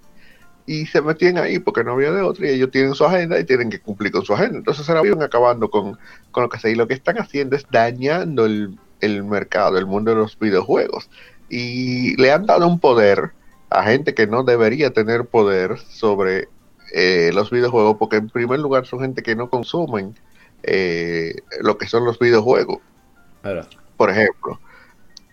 [0.68, 3.44] y se metían ahí porque no había de otra y ellos tienen su agenda y
[3.44, 4.58] tienen que cumplir con su agenda.
[4.58, 5.98] Entonces se la acabando con,
[6.32, 9.86] con lo que se y lo que están haciendo es dañando el, el mercado, el
[9.86, 11.10] mundo de los videojuegos.
[11.50, 13.32] Y le han dado un poder
[13.70, 16.50] a gente que no debería tener poder sobre
[16.94, 20.16] eh, los videojuegos, porque en primer lugar son gente que no consumen
[20.68, 22.80] eh, lo que son los videojuegos.
[23.98, 24.60] Por ejemplo,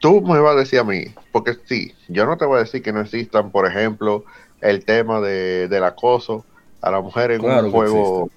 [0.00, 2.82] tú me vas a decir a mí, porque sí, yo no te voy a decir
[2.82, 4.24] que no existan, por ejemplo,
[4.60, 6.44] el tema de, del acoso
[6.82, 8.30] a la mujer en Claro un juego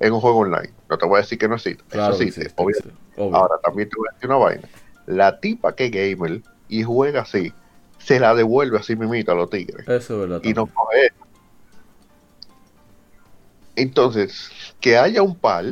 [0.00, 0.70] en un juego online.
[0.90, 1.82] No te voy a decir que no existe.
[1.88, 2.76] claro Eso existe, obvio.
[3.34, 4.68] Ahora también te voy a decir una vaina.
[5.06, 7.52] La tipa que es gamer y juega así,
[7.98, 9.86] se la devuelve así mimita a los tigres.
[9.88, 10.40] Eso es verdad.
[10.42, 11.12] Y no coge.
[13.76, 14.50] Entonces,
[14.80, 15.64] que haya un par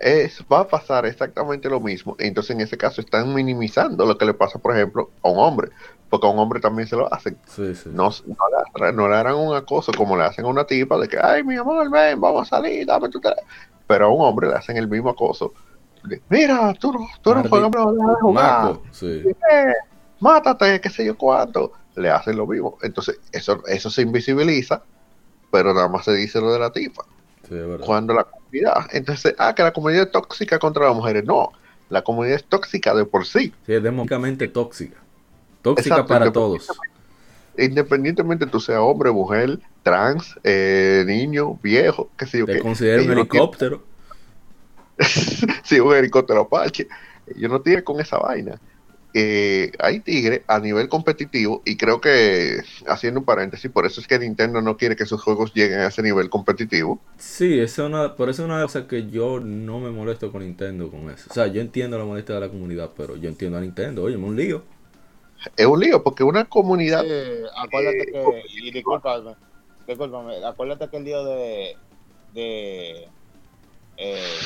[0.00, 2.16] es, va a pasar exactamente lo mismo.
[2.18, 5.70] Entonces, en ese caso, están minimizando lo que le pasa, por ejemplo, a un hombre.
[6.08, 7.36] Porque a un hombre también se lo hacen.
[7.46, 7.90] Sí, sí.
[7.92, 11.08] No, no, le, no le harán un acoso como le hacen a una tipa de
[11.08, 13.46] que, ay, mi amor, ven, vamos a salir, dame tu teléfono.
[13.86, 15.52] Pero a un hombre le hacen el mismo acoso.
[16.04, 18.62] De, Mira, tú, no- tú eres un hombre, no jugar.
[18.64, 19.22] Marco, sí.
[19.50, 19.72] Eh,
[20.20, 21.72] mátate, qué sé yo cuánto.
[21.96, 22.76] Le hacen lo mismo.
[22.82, 24.82] Entonces, eso, eso se invisibiliza,
[25.50, 27.04] pero nada más se dice lo de la tipa.
[27.48, 27.54] Sí.
[27.84, 31.24] Cuando la comunidad, entonces, ah, que la comunidad es tóxica contra las mujeres.
[31.24, 31.50] No,
[31.88, 33.52] la comunidad es tóxica de por sí.
[33.66, 34.96] Sí, es democráticamente tóxica.
[35.62, 36.78] Tóxica Exacto, para independientemente- todos.
[37.58, 42.58] Independientemente tú seas hombre, mujer, trans, eh, niño, viejo, qué sé yo Te qué.
[42.60, 43.82] considero un Ellos no helicóptero.
[44.98, 46.88] tienen- sí, un helicóptero Apache.
[47.36, 48.60] Yo no tiene con esa vaina.
[49.18, 54.06] Eh, hay tigres a nivel competitivo y creo que, haciendo un paréntesis, por eso es
[54.06, 57.00] que Nintendo no quiere que sus juegos lleguen a ese nivel competitivo.
[57.16, 60.42] Sí, eso es una, por eso es una cosa que yo no me molesto con
[60.42, 61.28] Nintendo con eso.
[61.30, 64.02] O sea, yo entiendo la molestia de la comunidad, pero yo entiendo a Nintendo.
[64.02, 64.62] Oye, un lío.
[65.56, 67.02] Es un lío porque una comunidad...
[67.02, 69.34] Sí, acuérdate eh, que, y discúlpame,
[69.88, 71.76] discúlpame, acuérdate que el lío de,
[72.34, 73.08] de,
[73.96, 74.38] eh,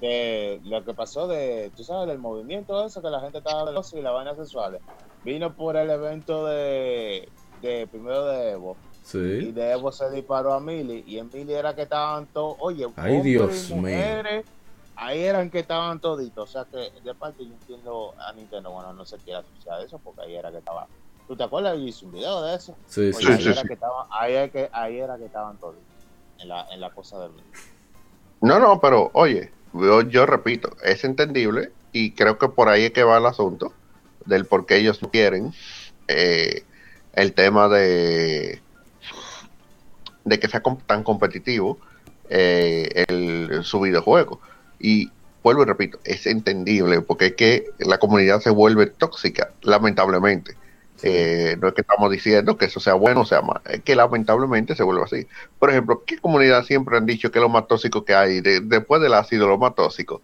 [0.00, 3.92] de lo que pasó de, tú sabes, del movimiento ese que la gente estaba veloz
[3.92, 4.80] y las vainas sexuales,
[5.24, 7.28] vino por el evento de,
[7.60, 9.52] de primero de Evo, y Sí.
[9.52, 13.20] de Evo se disparó a Mili, y en Mili era que estaban todos, oye, Ay,
[13.22, 13.96] Dios y mío.
[14.96, 18.92] ahí eran que estaban toditos, o sea que de parte yo entiendo a Nintendo, bueno,
[18.92, 20.86] no se quiere asociar de eso, porque ahí era que estaba.
[21.26, 21.76] ¿Tú te acuerdas?
[21.76, 22.74] Yo hice un video de eso.
[22.86, 23.68] Sí, Pues sí, Sí, ahí, sí, era sí.
[23.68, 25.76] Que estaban, ahí, era que, ahí era que estaban todos,
[26.38, 27.32] en la, en la cosa del
[28.40, 32.90] No, no, pero oye, yo, yo repito, es entendible y creo que por ahí es
[32.92, 33.72] que va el asunto
[34.24, 35.52] del por qué ellos no quieren
[36.08, 36.62] eh,
[37.14, 38.60] el tema de
[40.24, 41.78] de que sea tan competitivo
[42.28, 44.40] eh, el, su videojuego.
[44.78, 45.10] Y
[45.42, 50.54] vuelvo y repito, es entendible porque es que la comunidad se vuelve tóxica, lamentablemente.
[51.02, 53.94] Eh, no es que estamos diciendo que eso sea bueno o sea malo, es que
[53.96, 55.26] lamentablemente se vuelve así.
[55.58, 58.60] Por ejemplo, ¿qué comunidad siempre han dicho que es lo más tóxico que hay de-
[58.60, 60.22] después del ácido, lo más tóxico?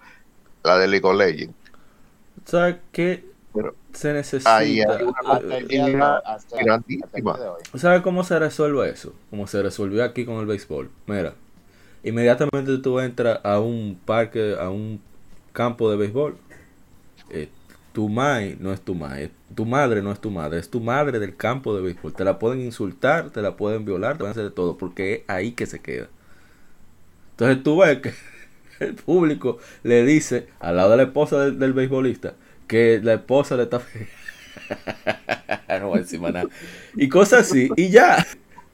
[0.64, 1.55] La de League of Legends.
[2.44, 3.24] ¿Sabes qué
[3.55, 4.56] Pero se necesita?
[4.56, 7.38] ahí hay una hasta el día de Una hasta- hasta el día grandísima.
[7.38, 7.62] de hoy.
[7.76, 9.14] ¿Sabes cómo se resuelve eso?
[9.30, 10.90] Como se resolvió aquí con el béisbol.
[11.06, 11.34] Mira,
[12.02, 15.01] inmediatamente tú entras a un parque, a un
[15.52, 16.36] campo de béisbol.
[17.30, 17.48] eh,
[17.94, 21.18] tu mai no es tu mai, tu madre no es tu madre, es tu madre
[21.20, 22.14] del campo de béisbol.
[22.14, 25.22] Te la pueden insultar, te la pueden violar, te pueden hacer de todo, porque es
[25.28, 26.08] ahí que se queda.
[27.32, 28.12] Entonces tú ves que
[28.80, 32.34] el público le dice al lado de la esposa del, del beisbolista
[32.66, 33.82] que la esposa le está
[35.80, 36.48] no voy a decir nada.
[36.96, 38.24] Y cosas así, y ya,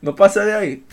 [0.01, 0.85] no pasa de ahí.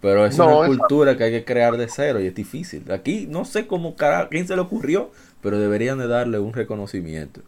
[0.00, 2.90] Pero es No, una cultura que hay que crear de cero y es difícil.
[2.92, 5.10] Aquí no sé cómo cara, quién se le ocurrió,
[5.40, 7.42] pero deberían de darle un reconocimiento.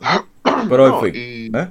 [0.68, 1.20] Pero en fin,
[1.52, 1.70] ¿eh?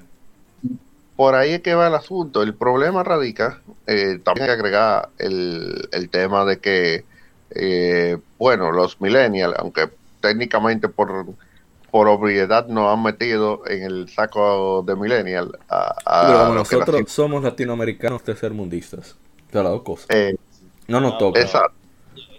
[1.15, 2.41] por ahí es que va el asunto.
[2.43, 7.05] El problema radica, eh, también hay que agregar el, el tema de que,
[7.51, 9.89] eh, bueno, los millennials, aunque
[10.21, 11.27] técnicamente por,
[11.91, 16.67] por obviedad nos han metido en el saco de millennial a, a pero como lo
[16.67, 19.15] que nosotros somos latinoamericanos tercermundistas,
[19.51, 20.09] de las dos cosas.
[20.09, 20.35] eh,
[20.87, 21.39] No nos No, toca.
[21.41, 21.75] exacto.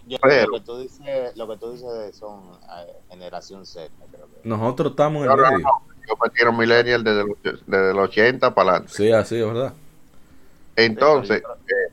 [0.06, 4.26] Yo- Pero- lo que tú dices, lo que tú dices son eh, generación Z, creo
[4.26, 4.46] que.
[4.48, 5.66] Nosotros estamos en el no, medio.
[6.06, 8.92] Yo metieron millennial desde, el- desde el 80 para adelante.
[8.94, 9.72] Sí, así es verdad.
[10.76, 11.92] Entonces, eh,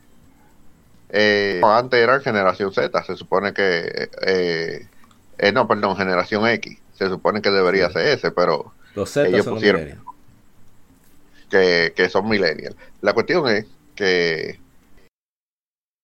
[1.10, 4.88] eh, antes eran generación Z, se supone que, eh,
[5.38, 9.46] eh, no, perdón, generación X, se supone que debería ser ese, pero Los Z Ellos
[9.46, 10.04] son pusieron-
[11.50, 12.76] que, que son millennials.
[13.02, 13.66] La cuestión es
[13.96, 14.60] que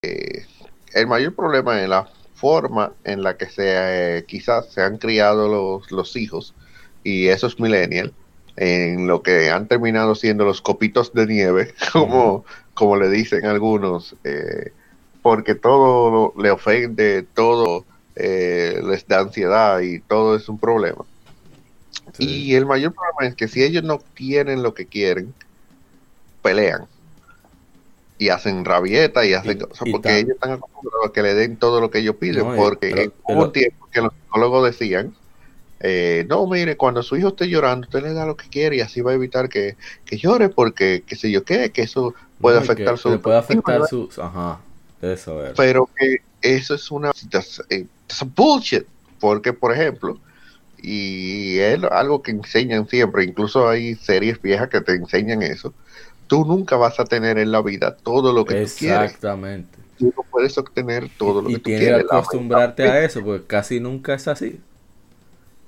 [0.04, 0.46] eh,
[0.94, 5.48] el mayor problema es la forma en la que se eh, quizás se han criado
[5.48, 6.54] los, los hijos
[7.04, 8.14] y esos millennials
[8.58, 12.44] en lo que han terminado siendo los copitos de nieve, como,
[12.74, 14.72] como le dicen algunos, eh,
[15.22, 17.86] porque todo le ofende, todo
[18.16, 21.06] eh, les da ansiedad y todo es un problema.
[22.14, 22.26] Sí.
[22.26, 25.34] Y el mayor problema es que si ellos no tienen lo que quieren,
[26.42, 26.88] pelean.
[28.20, 31.80] Y hacen rabieta y hacen Y- porque ellos están acostumbrados a que le den todo
[31.82, 32.48] lo que ellos piden.
[32.48, 35.14] No, porque pero- pero- un tiempo que los psicólogos decían,
[35.80, 38.82] eh, no, mire, cuando su hijo esté llorando, usted le da lo que quiere y
[38.82, 39.76] así va a evitar que,
[40.06, 43.22] que llore porque, qué sé yo qué, que eso puede No, afectar que su...
[43.22, 44.10] puede afectar su...
[44.20, 44.60] Ajá,
[45.02, 45.54] eso es.
[45.56, 48.86] Pero que eso es una that's, eh, that's bullshit.
[49.20, 50.20] Porque, por ejemplo,
[50.82, 55.74] y es algo que enseñan siempre, incluso hay series viejas que te enseñan eso.
[56.28, 59.14] Tú nunca vas a tener en la vida todo lo que tú quieres.
[59.14, 59.80] Exactamente.
[59.98, 62.06] tú no puedes obtener todo lo y que tú tienes que quieres.
[62.06, 64.62] acostumbrarte a eso, porque casi nunca es así.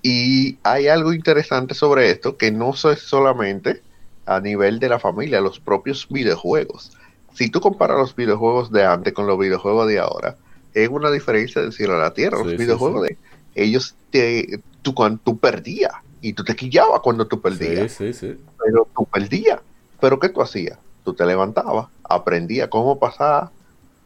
[0.01, 3.83] Y hay algo interesante sobre esto, que no es solamente
[4.25, 6.91] a nivel de la familia, los propios videojuegos.
[7.33, 10.37] Si tú comparas los videojuegos de antes con los videojuegos de ahora,
[10.73, 12.37] es una diferencia del cielo a la tierra.
[12.37, 13.17] Sí, los sí, videojuegos de
[13.55, 15.91] ellos te tú cuando tú perdías
[16.21, 18.37] y tú te quillabas cuando tú perdías, Sí, sí, sí.
[18.63, 19.59] pero tú perdías.
[20.01, 20.77] Pero ¿qué tú hacías?
[21.03, 23.49] Tú te levantabas, aprendías cómo pasar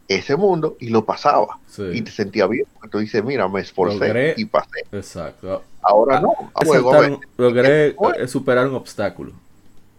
[0.08, 1.82] ese mundo y lo pasaba sí.
[1.92, 2.66] y te sentías bien.
[2.74, 4.84] porque Tú dices, mira, me esforcé Logré- y pasé.
[4.92, 5.62] Exacto.
[5.82, 6.34] Ahora Ah, no.
[6.66, 7.88] juego, un- logré
[8.18, 9.32] eh, superar un obstáculo.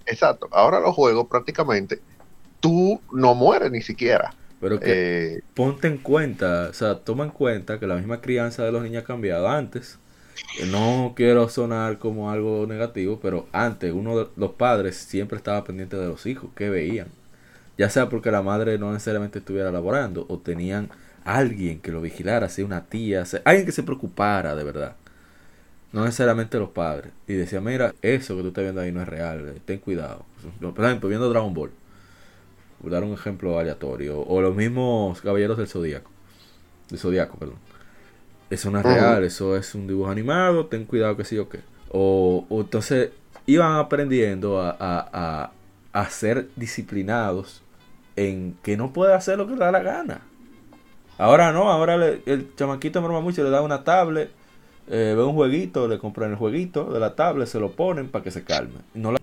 [0.06, 0.48] Exacto.
[0.52, 2.00] Ahora los juegos prácticamente
[2.60, 4.34] tú no mueres ni siquiera.
[4.62, 8.64] Pero que Eh, ponte en cuenta, o sea, toma en cuenta que la misma crianza
[8.64, 10.00] de los niños ha cambiado antes.
[10.70, 15.98] No quiero sonar como algo negativo, pero antes uno de los padres siempre estaba pendiente
[15.98, 17.08] de los hijos, que veían.
[17.78, 20.90] Ya sea porque la madre no necesariamente estuviera laborando o tenían
[21.26, 24.96] alguien que lo vigilara, sea una tía, alguien que se preocupara de verdad.
[25.92, 27.12] No necesariamente los padres.
[27.28, 30.26] Y decía, mira, eso que tú estás viendo ahí no es real, eh, ten cuidado.
[30.60, 31.72] Por ejemplo, viendo Dragon Ball
[32.82, 36.12] por dar un ejemplo aleatorio, o los mismos Caballeros del Zodíaco,
[36.90, 37.58] del Zodíaco, perdón.
[38.50, 41.60] Eso no es real, eso es un dibujo animado, ten cuidado que sí o qué.
[41.90, 43.12] O, o entonces
[43.48, 45.52] iban aprendiendo a, a, a,
[45.94, 47.64] a ser disciplinados
[48.16, 50.22] en que no puede hacer lo que le da la gana.
[51.18, 54.32] Ahora no, ahora le- el chamaquito norma mucho le da una tablet,
[54.88, 58.24] eh, ve un jueguito, le compran el jueguito de la tablet, se lo ponen para
[58.24, 58.80] que se calme.
[58.94, 59.20] No, la-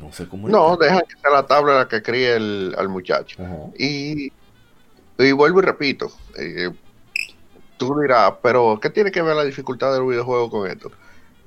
[0.00, 0.58] no se comunica.
[0.58, 3.42] no, deja que sea la tabla la que críe el, al muchacho.
[3.42, 3.56] Ajá.
[3.78, 4.32] Y,
[5.18, 6.70] y vuelvo y repito, eh,
[7.78, 10.90] tú dirás, pero ¿qué tiene que ver la dificultad del videojuego con esto?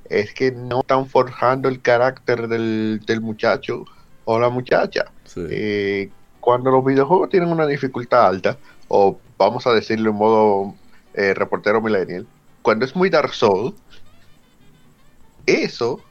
[0.09, 3.85] Es que no están forjando el carácter del, del muchacho
[4.25, 5.11] o la muchacha.
[5.25, 5.45] Sí.
[5.49, 6.09] Eh,
[6.39, 10.75] cuando los videojuegos tienen una dificultad alta, o vamos a decirlo en modo
[11.13, 12.25] eh, reportero millennial,
[12.61, 13.75] cuando es muy Dark Souls,
[15.45, 16.01] eso,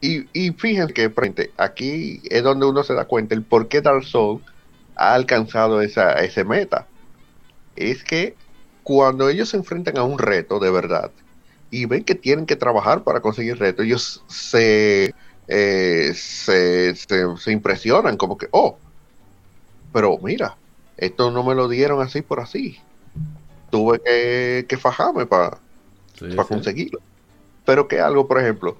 [0.00, 3.80] y, y fíjense que frente, aquí es donde uno se da cuenta el por qué
[3.80, 4.42] Dark Souls
[4.96, 6.86] ha alcanzado esa, ese meta.
[7.76, 8.36] Es que
[8.84, 11.12] cuando ellos se enfrentan a un reto de verdad
[11.70, 15.14] y ven que tienen que trabajar para conseguir reto, ellos se,
[15.48, 18.80] eh, se, se, se impresionan como que, oh,
[19.92, 20.58] pero mira,
[20.96, 22.78] esto no me lo dieron así por así.
[23.70, 25.60] Tuve que, que fajarme para
[26.14, 26.48] Sí, para sí.
[26.48, 27.00] conseguirlo.
[27.64, 28.78] Pero que algo, por ejemplo,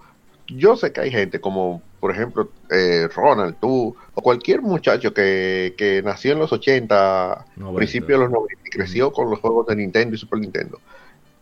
[0.49, 5.75] yo sé que hay gente como, por ejemplo, eh, Ronald, tú, o cualquier muchacho que,
[5.75, 7.77] que nació en los 80, 90.
[7.79, 10.79] principios de los 90, y creció con los juegos de Nintendo y Super Nintendo,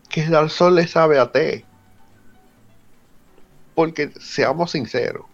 [0.07, 1.65] que Dark Souls le sabe a té.
[3.75, 5.25] Porque seamos sinceros,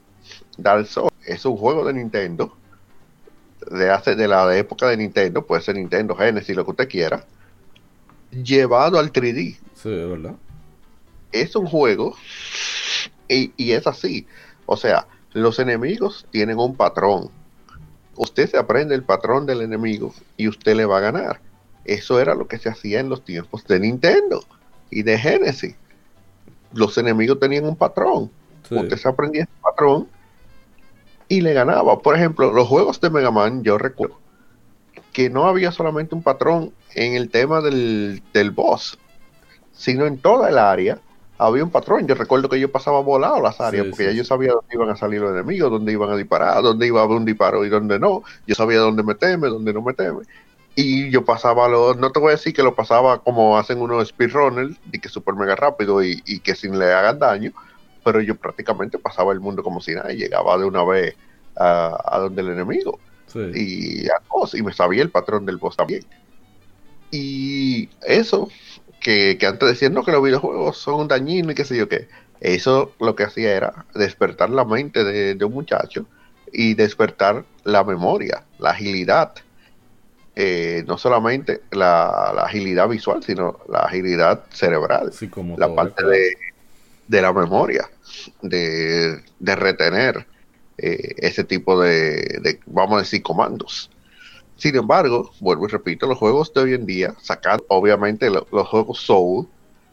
[0.58, 2.58] Dark Souls es un juego de Nintendo,
[3.70, 7.24] de hace de la época de Nintendo, puede ser Nintendo, Genesis, lo que usted quiera,
[8.32, 10.34] llevado al 3D Sí, es verdad.
[11.32, 12.16] es un juego
[13.28, 14.26] y, y es así.
[14.66, 17.30] O sea, los enemigos tienen un patrón.
[18.16, 21.40] Usted se aprende el patrón del enemigo y usted le va a ganar.
[21.86, 24.44] Eso era lo que se hacía en los tiempos de Nintendo
[24.90, 25.76] y de Genesis.
[26.74, 28.30] Los enemigos tenían un patrón.
[28.68, 28.76] Sí.
[28.76, 30.08] Usted se aprendía ese patrón
[31.28, 32.00] y le ganaba.
[32.00, 34.18] Por ejemplo, los juegos de Mega Man, yo recuerdo
[35.14, 39.00] que no había solamente un patrón en el tema del, del boss,
[39.72, 41.00] sino en toda el área
[41.40, 42.06] había un patrón.
[42.06, 44.76] Yo recuerdo que yo pasaba volado las áreas Sí, porque sí, ya yo sabía dónde
[44.76, 47.66] iban a salir los enemigos, dónde iban a disparar, dónde iba a haber un disparo
[47.66, 48.24] y dónde no.
[48.46, 50.22] Yo sabía dónde meterme, dónde no meterme.
[50.76, 54.08] Y yo pasaba lo, no te voy a decir que lo pasaba como hacen unos
[54.10, 57.52] speedrunners, y que súper mega rápido y, y que sin le hagan daño,
[58.04, 61.16] pero yo prácticamente pasaba el mundo como si nada y llegaba de una vez
[61.58, 63.40] a, a donde el enemigo Sí.
[63.54, 66.04] y a todos, y me sabía el patrón del boss también.
[67.12, 68.50] Y eso,
[69.00, 72.08] que, que antes decían no, que los videojuegos son dañinos y qué sé yo qué,
[72.40, 76.06] eso lo que hacía era despertar la mente de, de un muchacho
[76.52, 79.34] y despertar la memoria, la agilidad.
[80.36, 85.12] Eh, no solamente la, la agilidad visual, sino la agilidad cerebral
[85.58, 86.34] la parte de,
[87.08, 87.90] de la memoria,
[88.42, 90.26] de, de retener
[90.78, 93.92] eh, ese tipo de, de, vamos a decir, comandos.
[94.60, 98.68] Sin embargo, vuelvo y repito, los juegos de hoy en día, sacan obviamente lo- los
[98.68, 99.48] juegos Soul,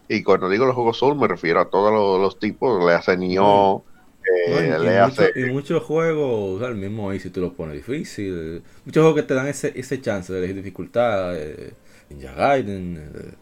[0.09, 3.17] y cuando digo los juegos Soul me refiero a todos los, los tipos, le hace
[3.17, 3.85] Nioh,
[4.25, 5.33] eh, No, y, y le hace...
[5.33, 8.63] mucho- y muchos juegos, o sea, el mismo ahí si tú lo pones difícil.
[8.85, 11.37] Muchos juegos que te dan ese, ese chance de elegir dificultad.
[11.37, 11.73] Eh,
[12.11, 12.97] Ninja Gaiden.
[13.15, 13.35] Eh,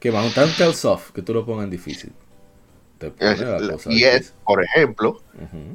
[0.00, 2.12] que van un tan Tales of que tú lo pongas en difícil.
[2.98, 5.20] Te la cosa y es, por ejemplo,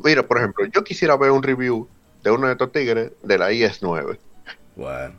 [0.04, 1.88] mira, por ejemplo, yo quisiera ver un review
[2.24, 4.20] de uno de estos tigres de la IS-9.
[4.78, 5.16] Bueno.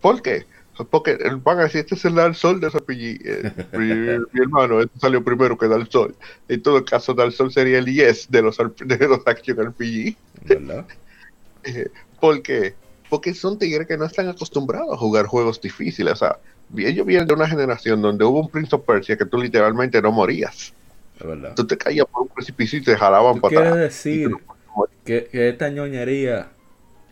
[0.00, 0.44] ¿Por qué?
[0.90, 3.20] Porque van a decir, este es el Dark Sol de RPG.
[3.24, 3.94] Eh, mi,
[4.32, 6.14] mi, hermano, este salió primero que Dark Sol.
[6.48, 10.16] En todo caso, Dark Sol sería el yes de los, de los Action RPG.
[10.44, 10.84] ¿Verdad?
[11.64, 11.88] eh,
[12.20, 12.74] ¿Por qué?
[13.08, 16.12] Porque son tigres que no están acostumbrados a jugar juegos difíciles.
[16.12, 16.38] O sea,
[16.76, 20.12] ellos vienen de una generación donde hubo un Prince of Persia que tú literalmente no
[20.12, 20.74] morías.
[21.18, 21.54] ¿Verdad?
[21.56, 23.72] Tú te caías por un precipicio y te jalaban para atrás.
[23.72, 24.30] Quiere decir
[25.04, 26.50] que, que esta ñoñería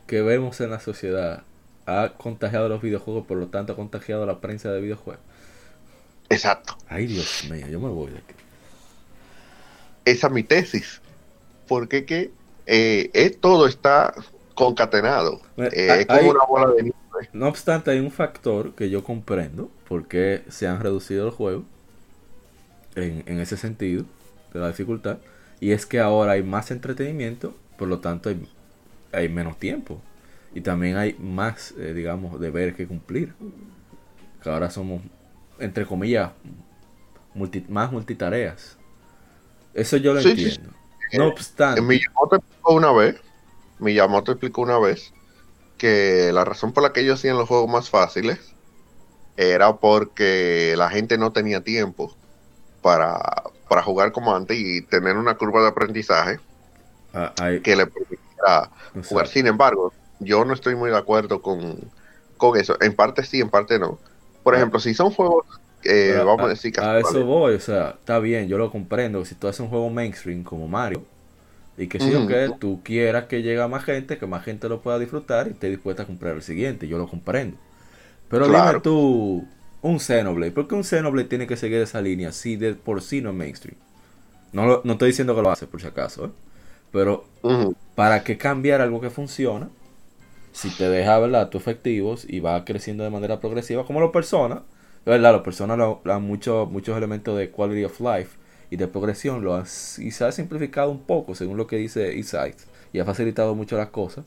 [0.06, 1.42] que vemos en la sociedad
[1.86, 5.22] ha contagiado los videojuegos, por lo tanto ha contagiado la prensa de videojuegos.
[6.28, 6.76] Exacto.
[6.88, 8.34] Ay, Dios mío, yo me voy de aquí.
[10.04, 11.00] Esa es mi tesis.
[11.68, 12.30] Porque que
[12.66, 14.14] eh, eh, todo está
[14.54, 15.40] concatenado.
[15.56, 16.96] Eh, hay, es como una bola de nieve.
[17.32, 21.64] No obstante, hay un factor que yo comprendo por qué se han reducido los juegos
[22.94, 24.04] en, en ese sentido
[24.52, 25.18] de la dificultad.
[25.60, 28.46] Y es que ahora hay más entretenimiento, por lo tanto hay,
[29.12, 30.00] hay menos tiempo.
[30.54, 33.34] Y también hay más, eh, digamos, deberes que cumplir.
[34.42, 35.02] Que ahora somos,
[35.58, 36.32] entre comillas,
[37.34, 38.76] multi, más multitareas.
[39.74, 40.70] Eso yo lo Sí, sí, entiendo.
[41.12, 43.24] No obstante, Miyamoto explicó una vez,
[44.32, 45.14] explicó una vez
[45.78, 48.56] que la razón por la que ellos hacían los juegos más fáciles
[49.36, 52.18] era porque la gente no tenía tiempo
[52.82, 53.20] para,
[53.68, 56.40] para jugar como antes y tener una curva de aprendizaje
[57.14, 58.22] ah, hay- que le permitiera
[59.02, 59.28] jugar.
[59.28, 61.92] Sin embargo, yo no estoy muy de acuerdo con,
[62.36, 62.76] con eso.
[62.80, 64.02] En parte sí, en parte no.
[64.42, 64.56] Por Ah.
[64.56, 65.44] ejemplo, si son juegos,
[65.82, 68.70] eh, Pero vamos a decir que a eso voy, o sea, está bien, yo lo
[68.70, 69.24] comprendo.
[69.24, 71.04] Si tú haces un juego mainstream como Mario,
[71.78, 72.26] y que o Ujú.
[72.26, 75.52] que tú quieras que llegue a más gente, que más gente lo pueda disfrutar y
[75.52, 77.58] esté dispuesta a comprar el siguiente, yo lo comprendo.
[78.30, 78.82] Pero dime Claro.
[78.82, 79.44] tú,
[79.82, 83.22] un Xenoblade, ¿por qué un Xenoblade tiene que seguir esa línea si de por sí
[83.22, 83.78] no es mainstream?
[84.52, 86.30] No, lo- no estoy diciendo que lo hace por si acaso, ¿eh?
[86.96, 87.24] Pero.
[87.96, 89.70] ¿para qué cambiar algo que funciona?
[90.52, 91.50] Si te deja, ¿verdad?
[91.50, 94.60] Tus efectivos y va creciendo de manera progresiva, como los personas,
[95.06, 95.32] ¿verdad?
[95.32, 98.38] Los personas lo, lo han mucho, muchos elementos de quality of life
[98.70, 102.14] y de progresión lo han, y se ha simplificado un poco, según lo que dice
[102.16, 102.56] Insight,
[102.92, 104.26] y ha facilitado mucho las cosas.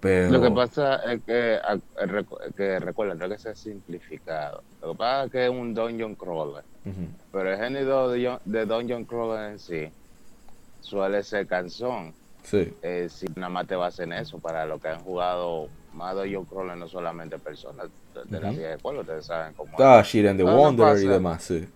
[0.00, 1.76] Pero, Lo que pasa es que, a-
[2.06, 4.62] recu- que recuerden, no es que sea simplificado.
[4.80, 6.64] Lo que pasa es que es un dungeon crawler.
[6.84, 9.92] Ujú, Pero el género de dungeon crawler en sí
[10.82, 12.14] suele ser cansón.
[12.44, 16.16] sí, Eh, si nada más te vas en eso, para los que han jugado más
[16.16, 18.58] dungeon crawler, no solamente personas de, de la Ujú.
[18.58, 21.68] vieja escuela, ustedes saben cómo Ah, Shit and the No, Wanderer y demás, sí.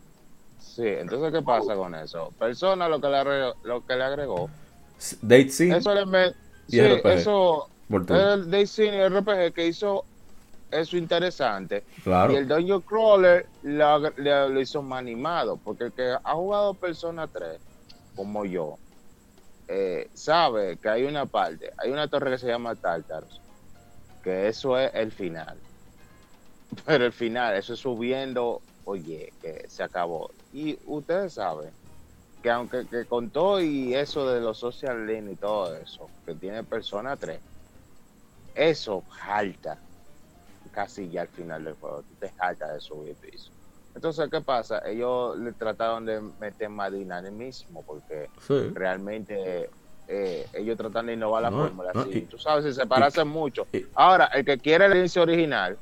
[0.58, 2.32] Sí, entonces, ¿qué pasa con eso?
[2.38, 4.50] Persona lo que le agregó, lo que le agregó
[5.22, 6.34] Date Scene eso le
[6.68, 7.20] Y sí, RPG.
[7.20, 7.68] eso,
[8.10, 10.04] el Day Cine RPG que hizo
[10.70, 11.84] eso interesante.
[12.04, 12.32] Claro.
[12.32, 16.74] Y el Dungeon Crawler lo, le- lo hizo más animado, porque el que ha jugado
[16.74, 17.60] Persona 3,
[18.14, 18.78] como yo,
[19.68, 23.40] eh, sabe que hay una parte, hay una torre que se llama Tartarus,
[24.22, 25.56] que eso es el final.
[26.86, 30.30] Pero el final, eso es subiendo, oye, que se acabó.
[30.52, 31.70] Y ustedes saben
[32.42, 36.34] que aunque que con todo y eso de los social link y todo eso, que
[36.34, 37.40] tiene Persona 3,
[38.54, 39.78] eso jalta
[40.70, 42.04] casi ya al final del juego.
[42.18, 43.55] Te jaltas de subir piso.
[43.96, 44.82] Entonces, ¿qué pasa?
[44.86, 48.70] Ellos le trataron de meter más dinamismo porque Sí.
[48.74, 49.70] realmente
[50.08, 51.90] eh, ellos tratan de innovar la No, fórmula.
[51.94, 52.10] no, sí.
[52.18, 53.66] y- Tú sabes, si se parecen mucho.
[53.72, 55.76] y- Ahora, el que quiere el inicio original,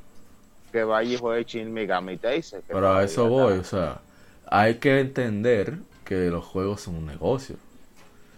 [0.73, 2.63] que vaya y juegue Shin Megami Tensei.
[2.67, 4.01] Pero a eso voy, o sea,
[4.47, 7.57] hay que entender que los juegos son un negocio.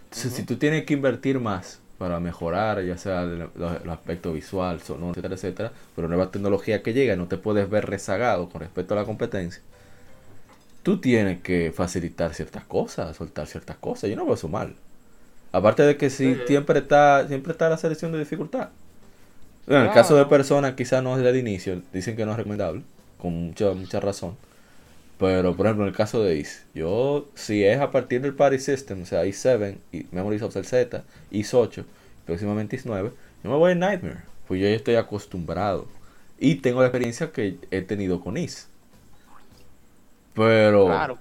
[0.05, 3.49] Entonces, si tú tienes que invertir más para mejorar, ya sea el,
[3.89, 7.87] aspecto visual, sonoro, etcétera, etcétera, pero nueva tecnología que llega y no te puedes ver
[7.87, 9.61] rezagado con respecto a la competencia,
[10.83, 14.09] tú tienes que facilitar ciertas cosas, soltar ciertas cosas.
[14.09, 14.75] Yo no veo eso mal.
[15.51, 18.69] Aparte de que si siempre está siempre está la selección de dificultad.
[19.67, 22.83] En el caso de personas quizás no es del inicio, dicen que no es recomendable,
[23.17, 24.37] con mucha mucha razón.
[25.19, 28.59] Pero por ejemplo en el caso de Is, yo si es a partir del Party
[28.59, 31.85] System, o sea i7 y Memories of the Z, Is 8,
[32.25, 33.11] próximamente Is 9,
[33.43, 35.87] yo me voy en Nightmare, pues yo ya estoy acostumbrado
[36.39, 38.67] y tengo la experiencia que he tenido con Is.
[40.33, 41.17] Pero Claro.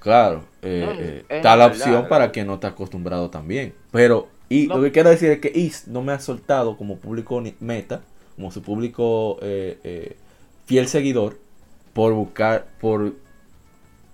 [0.00, 3.74] Claro, eh, eh, es está la opción para quien no está acostumbrado también.
[3.90, 4.76] Pero, y No.
[4.76, 8.02] lo que quiero decir es que Is no me ha soltado como público meta,
[8.36, 10.16] como su público eh, eh,
[10.66, 11.38] fiel seguidor,
[11.96, 13.14] por buscar, por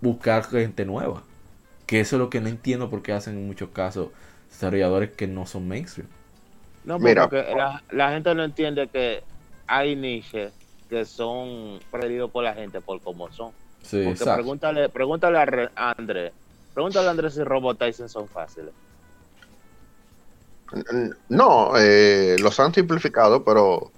[0.00, 1.24] buscar gente nueva.
[1.86, 4.10] Que eso es lo que no entiendo porque hacen en muchos casos
[4.50, 6.08] desarrolladores que no son mainstream.
[6.84, 7.28] No, Mira.
[7.28, 9.24] porque la, la gente no entiende que
[9.66, 10.54] hay niches
[10.88, 13.54] que son preferidos por la gente por cómo son.
[13.82, 14.34] Sí, Porque exacto.
[14.36, 16.34] pregúntale, pregúntale a Re- a Andrés,
[16.72, 18.74] pregúntale a Andrés si Robot Tyson son fáciles.
[21.28, 23.92] No, eh, los han simplificado, pero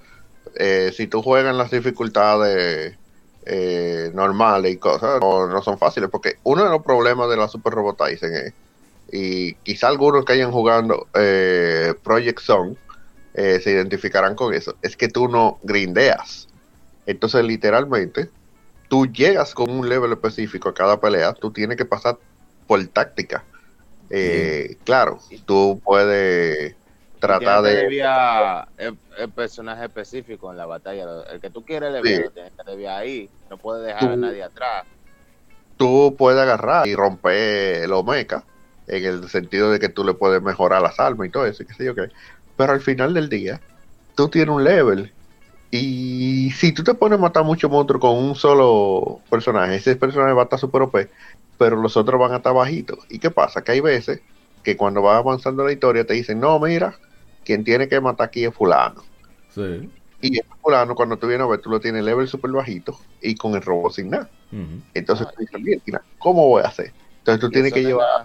[0.56, 2.98] eh, si tú juegas en las dificultades
[3.47, 7.48] eh, normales y cosas, no, no son fáciles, porque uno de los problemas de la
[7.48, 8.52] Super Robot Tyson es,
[9.12, 12.76] y quizá algunos que hayan jugando eh, Project Zone
[13.34, 16.48] eh, se identificarán con eso, es que tú no grindeas.
[17.06, 18.31] Entonces, literalmente,
[18.89, 22.16] tú llegas con un level específico a cada pelea, tú tienes que pasar
[22.66, 23.44] por táctica.
[24.10, 26.74] Eh, Claro, tú puedes
[27.62, 27.76] que de...
[27.76, 31.04] desviar el, el personaje específico en la batalla.
[31.32, 32.30] El que tú quieres desviar, Sí.
[32.34, 33.30] tienes que desviar ahí.
[33.50, 34.86] No puedes dejar a nadie atrás.
[35.76, 38.44] tú puedes agarrar y romper los mechas
[38.86, 41.74] en el sentido de que tú le puedes mejorar las armas y todo eso, qué
[41.74, 42.08] sé yo qué.
[42.56, 43.60] Pero al final del día,
[44.14, 45.12] tú tienes un level
[45.70, 50.32] y si tú te pones a matar muchos monstruos con un solo personaje, ese personaje
[50.32, 50.96] va a estar super OP,
[51.58, 52.98] pero los otros van a estar bajitos.
[53.08, 53.64] ¿Y qué pasa?
[53.64, 54.20] Que hay veces
[54.62, 56.96] que cuando vas avanzando la historia te dicen, no, mira,
[57.44, 59.02] quien tiene que matar aquí es fulano.
[59.48, 59.90] Sí.
[60.20, 63.36] Y ese fulano, cuando tú vienes a ver, tú lo tienes level super bajito y
[63.36, 64.31] con el robot sin nada.
[64.94, 66.92] Entonces tú dices, "Mierda, ¿cómo voy a hacer?
[67.18, 68.24] Entonces tú tienes que llevar nada.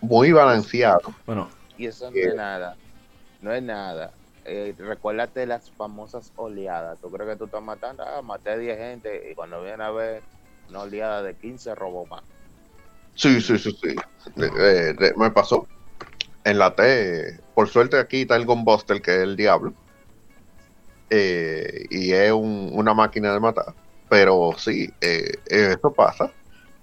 [0.00, 1.02] muy balanceado.
[1.26, 2.76] Bueno, Y eso no es nada.
[3.40, 4.12] No es nada.
[4.44, 7.00] Eh, recuérdate las famosas oleadas.
[7.00, 8.02] ¿Tú crees que tú estás matando?
[8.02, 10.22] Ah, maté 10 gente y cuando viene a ver
[10.68, 12.22] una oleada de 15 robó más.
[13.14, 13.94] Sí, sí, sí, sí.
[14.36, 15.66] De- de- me pasó.
[16.44, 19.74] En la T, por suerte aquí está el Gunbuster, que es el diablo.
[21.08, 23.74] Eh, y es un- una máquina de matar.
[24.08, 26.32] Pero sí, eh, eh, eso pasa.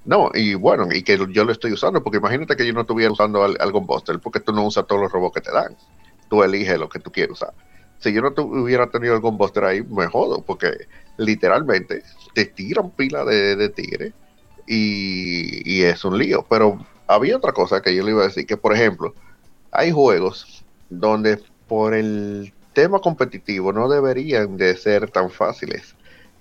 [0.04, 3.12] No, y bueno, y que yo lo estoy usando, porque imagínate que yo no estuviera
[3.12, 5.76] usando al, al Gunbuster, porque tú no usas todos los robots que te dan.
[6.30, 7.54] Tú eliges lo que tú quieres usar.
[8.00, 10.72] Si yo no hubiera tenido el Gunbuster ahí, me jodo, porque
[11.18, 12.04] literalmente
[12.34, 14.14] te tiran pila de, de tigre
[14.66, 16.46] y es un lío.
[16.50, 16.78] Pero
[17.08, 19.16] había otra cosa que yo le iba a decir, que por ejemplo,
[19.72, 25.96] hay juegos donde por el tema competitivo no deberían de ser tan fáciles.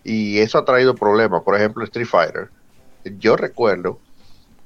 [0.04, 1.42] Y eso ha traído problemas.
[1.42, 2.50] Por ejemplo, Street Fighter.
[3.18, 3.98] Yo recuerdo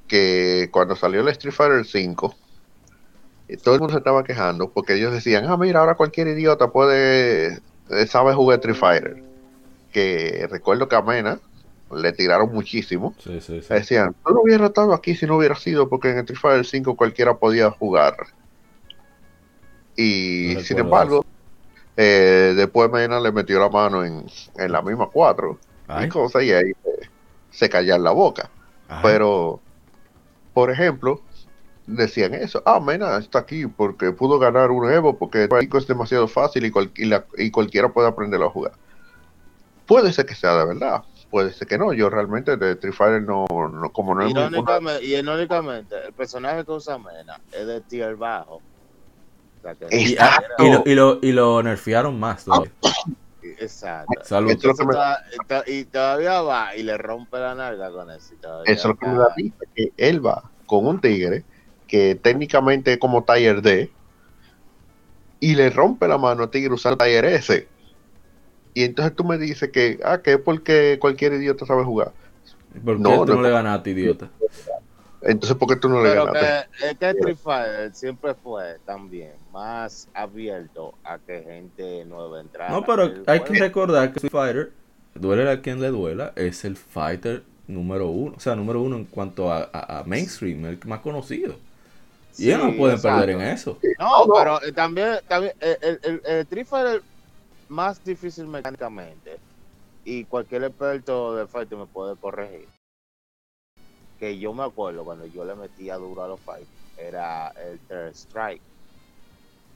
[0.09, 2.35] que cuando salió el Street Fighter 5,
[3.49, 6.73] eh, todo el mundo se estaba quejando porque ellos decían, ah, mira, ahora cualquier idiota
[6.73, 9.23] puede, eh, sabe jugar Street Fighter.
[9.93, 11.39] Que recuerdo que a Mena
[11.95, 13.15] le tiraron muchísimo.
[13.19, 13.75] sí, sí, sí.
[13.75, 17.37] Decían, no hubieras estado aquí si no hubiera sido porque en Street Fighter 5 cualquiera
[17.37, 18.17] podía jugar.
[19.97, 21.25] Y No sin embargo,
[21.97, 24.25] eh, después Mena le metió la mano en,
[24.57, 27.11] en la misma 4 Ay, y cosas y ahí se,
[27.51, 28.51] se callan la boca.
[29.03, 29.61] Pero,
[30.55, 31.23] por ejemplo,
[31.87, 36.29] decían eso, ah, Mena está aquí porque pudo ganar un Evo porque el es demasiado
[36.29, 38.73] fácil y, cual- y la- y cualquiera puede aprenderlo a jugar.
[39.87, 41.93] Puede ser que sea de verdad, puede ser que no.
[41.93, 46.13] Yo realmente de Street Fighter no, no como no es muy- Irónicamente, y irónicamente, el
[46.13, 48.63] personaje que usa Mena es de tier bajo.
[49.91, 50.65] Exacto.
[50.65, 52.73] y lo, y, lo, y lo nerfearon más todavía.
[53.43, 54.13] Exacto.
[54.23, 54.51] Salud.
[54.51, 58.35] Eso me- y todavía va y le rompe la nalga con eso.
[58.35, 61.45] Eso es lo que me da risa, que él va con un tigre
[61.87, 63.91] que técnicamente es como Tiger D
[65.41, 67.69] y le rompe la mano a tigre usando Tiger S.
[68.73, 72.13] Y entonces tú me dices que, ah, que es porque cualquier idiota sabe jugar.
[72.85, 73.43] ¿Por qué No, tú no, no.
[73.43, 74.31] le ganaste, idiota?
[75.23, 76.69] Entonces, ¿por qué tú no le ganaste?
[76.79, 82.71] que, es que Street Fighter siempre fue también más abierto a que gente nueva entrara.
[82.73, 84.73] No, pero hay que recordar que Street Fighter,
[85.15, 88.37] duele a quien le duela, es el fighter número uno.
[88.37, 91.57] O sea, número uno en cuanto a, a- a mainstream, el más conocido.
[92.39, 93.21] Y ellos no pueden exacto.
[93.21, 93.79] perder en eso.
[93.99, 97.03] No, pero eh, también, también eh, el, el, el Street Fighter
[97.69, 99.39] más difícil mecánicamente
[100.05, 102.67] y cualquier experto de fighting me puede corregir.
[104.19, 108.15] Que yo me acuerdo cuando yo le metía duro a los fights era el third
[108.15, 108.61] strike.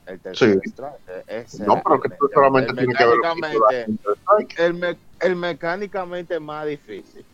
[0.07, 0.71] El tercer Sí.
[0.71, 0.95] strike.
[1.09, 3.23] eh, ese No, era pero el que tú meca- solamente el tienes que ver lo
[3.23, 4.59] que tú mecánicamente- das.
[4.59, 7.25] el, me- el mecánicamente más difícil.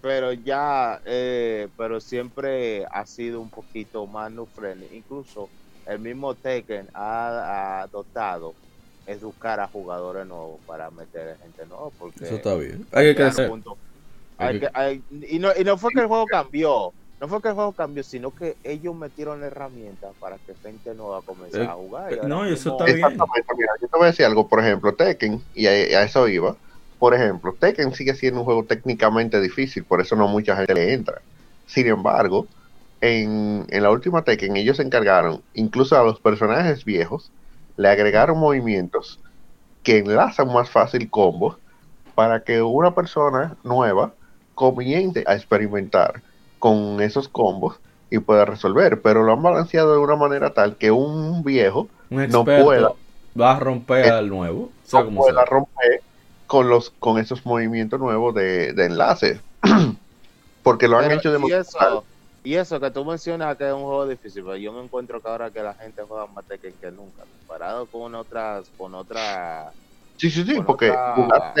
[0.00, 4.86] Pero ya, eh, pero siempre ha sido un poquito más no friendly.
[4.96, 5.48] Incluso
[5.86, 8.54] el mismo Tekken ha, ha adoptado
[9.06, 11.88] educar a jugadores nuevos para meter gente nueva.
[11.98, 12.86] Porque Eso está bien.
[12.92, 13.48] Hay que crecer.
[13.48, 13.78] punto-
[14.36, 16.92] Hay hay que- que- hay- y, no, y no fue que el juego cambió.
[17.20, 21.22] No fue que el juego cambió, sino que ellos metieron herramientas para que gente nueva
[21.22, 22.12] comenzara Eh, a jugar.
[22.12, 23.06] eh, ahora no, y eso mismo- está bien.
[23.10, 26.28] Exactamente, mira, yo te voy a decir algo, por ejemplo, Tekken, y a, a eso
[26.28, 26.58] iba.
[26.98, 30.92] Por ejemplo, Tekken sigue siendo un juego técnicamente difícil, por eso no mucha gente le
[30.94, 31.22] entra.
[31.64, 32.48] Sin embargo,
[33.00, 37.32] en, en la última Tekken ellos se encargaron, incluso a los personajes viejos,
[37.76, 39.20] le agregaron movimientos
[39.82, 41.58] que enlazan más fácil combos
[42.14, 44.16] para que una persona nueva
[44.54, 46.24] comience a experimentar
[46.58, 47.80] con esos combos
[48.10, 52.28] y pueda resolver, pero lo han balanceado de una manera tal que un viejo Un
[52.28, 52.94] no pueda.
[53.40, 54.74] Va a romper Eh, al nuevo.
[54.84, 55.44] O sea, no como pueda sea.
[55.44, 56.02] romper
[56.46, 59.42] con los con esos movimientos nuevos de, de enlace.
[60.62, 62.06] Porque lo han Pero, hecho de y eso,
[62.42, 65.28] y eso que tú mencionas que es un juego difícil, pero yo me encuentro que
[65.28, 69.74] ahora que la gente juega más Tekken que nunca, comparado con otras, con otras,
[70.18, 71.54] Sí, sí, sí, con porque cosas,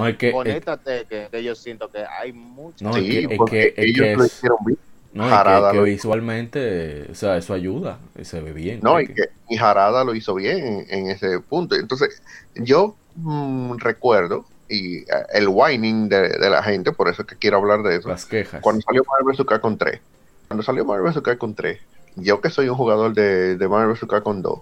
[0.00, 2.82] No, es que- con es- Tekken, que yo siento que hay muchas.
[2.82, 4.78] No, es sí, que- es porque que- ellos que lo hicieron bien.
[5.12, 7.98] No, y que, Harada que lo- visualmente, o sea, eso ayuda.
[8.18, 8.80] y Se ve bien.
[8.82, 11.76] No, y que y Harada lo hizo bien en, en ese punto.
[11.76, 12.22] Entonces,
[12.54, 15.04] yo mm, recuerdo, y eh,
[15.34, 18.24] el whining de, de la gente, por eso es que quiero hablar de eso, Las
[18.24, 18.62] quejas.
[18.62, 19.44] cuando salió Marvel vs.
[19.46, 20.00] Capcom 3,
[20.48, 21.20] cuando salió Marvel vs.
[21.22, 21.78] Capcom 3,
[22.16, 24.08] yo que soy un jugador de, de Marvel vs.
[24.08, 24.60] Capcom 2,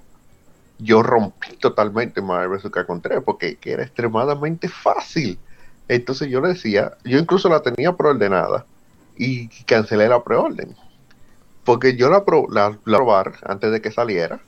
[0.83, 2.71] yo rompí totalmente Marvel vs.
[3.03, 5.39] 3 porque que era extremadamente fácil.
[5.89, 8.67] Entonces yo le decía, yo incluso la tenía preordenada
[9.17, 10.77] y cancelé la preorden.
[11.65, 14.41] Porque yo la, pro, la, la probar antes de que saliera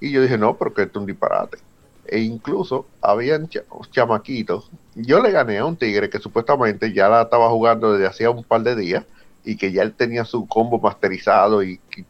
[0.00, 1.58] y yo dije, no, porque esto es un disparate.
[2.04, 4.70] E incluso habían cha- chamaquitos.
[4.94, 8.44] Yo le gané a un tigre que supuestamente ya la estaba jugando desde hacía un
[8.44, 9.04] par de días
[9.44, 12.04] y que ya él tenía su combo masterizado y, y.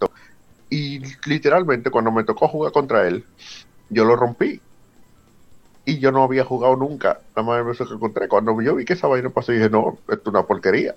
[0.76, 3.28] Y literalmente cuando me tocó jugar contra él,
[3.88, 4.64] yo lo rompí.
[5.84, 7.88] Y yo no había jugado nunca la Marvel vs.
[7.98, 8.28] que.
[8.28, 10.94] Cuando yo vi que esa vaina pasó, dije, no, esto es una porquería.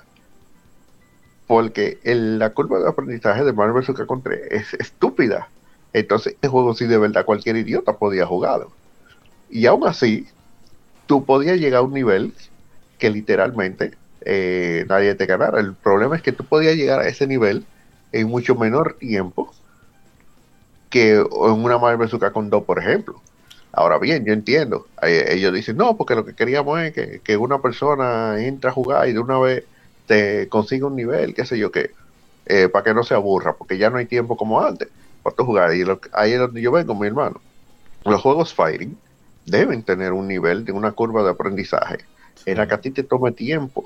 [1.46, 3.96] Porque el- la curva de aprendizaje de Marvel vs.
[3.96, 5.54] que encontré es estúpida.
[5.94, 8.78] Entonces, este juego sí de verdad cualquier idiota podía jugarlo.
[9.48, 10.28] Y aún así,
[11.08, 12.36] tú podías llegar a un nivel
[12.98, 15.60] que literalmente eh, nadie te ganara.
[15.62, 17.70] El problema es que tú podías llegar a ese nivel
[18.12, 19.54] en mucho menor tiempo
[20.96, 22.32] que en una Marvel vs.
[22.32, 23.22] con 2, por ejemplo.
[23.74, 24.88] Ahora bien, yo entiendo.
[25.02, 29.10] Ellos dicen, no, porque lo que queríamos es que, que una persona entre a jugar
[29.10, 29.66] y de una vez
[30.08, 31.92] te consiga un nivel, qué sé yo qué,
[32.46, 34.88] eh, para que no se aburra, porque ya no hay tiempo como antes
[35.22, 35.74] para tú jugar.
[35.76, 37.42] Y lo, ahí es donde yo vengo, mi hermano.
[38.06, 38.98] Los juegos fighting
[39.46, 42.06] deben tener un nivel de una curva de aprendizaje
[42.46, 43.84] en la que a ti te tome tiempo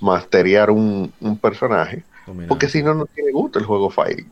[0.00, 2.48] masterear un, un personaje, Dominante.
[2.50, 4.30] porque si no, no tiene gusto el juego fighting.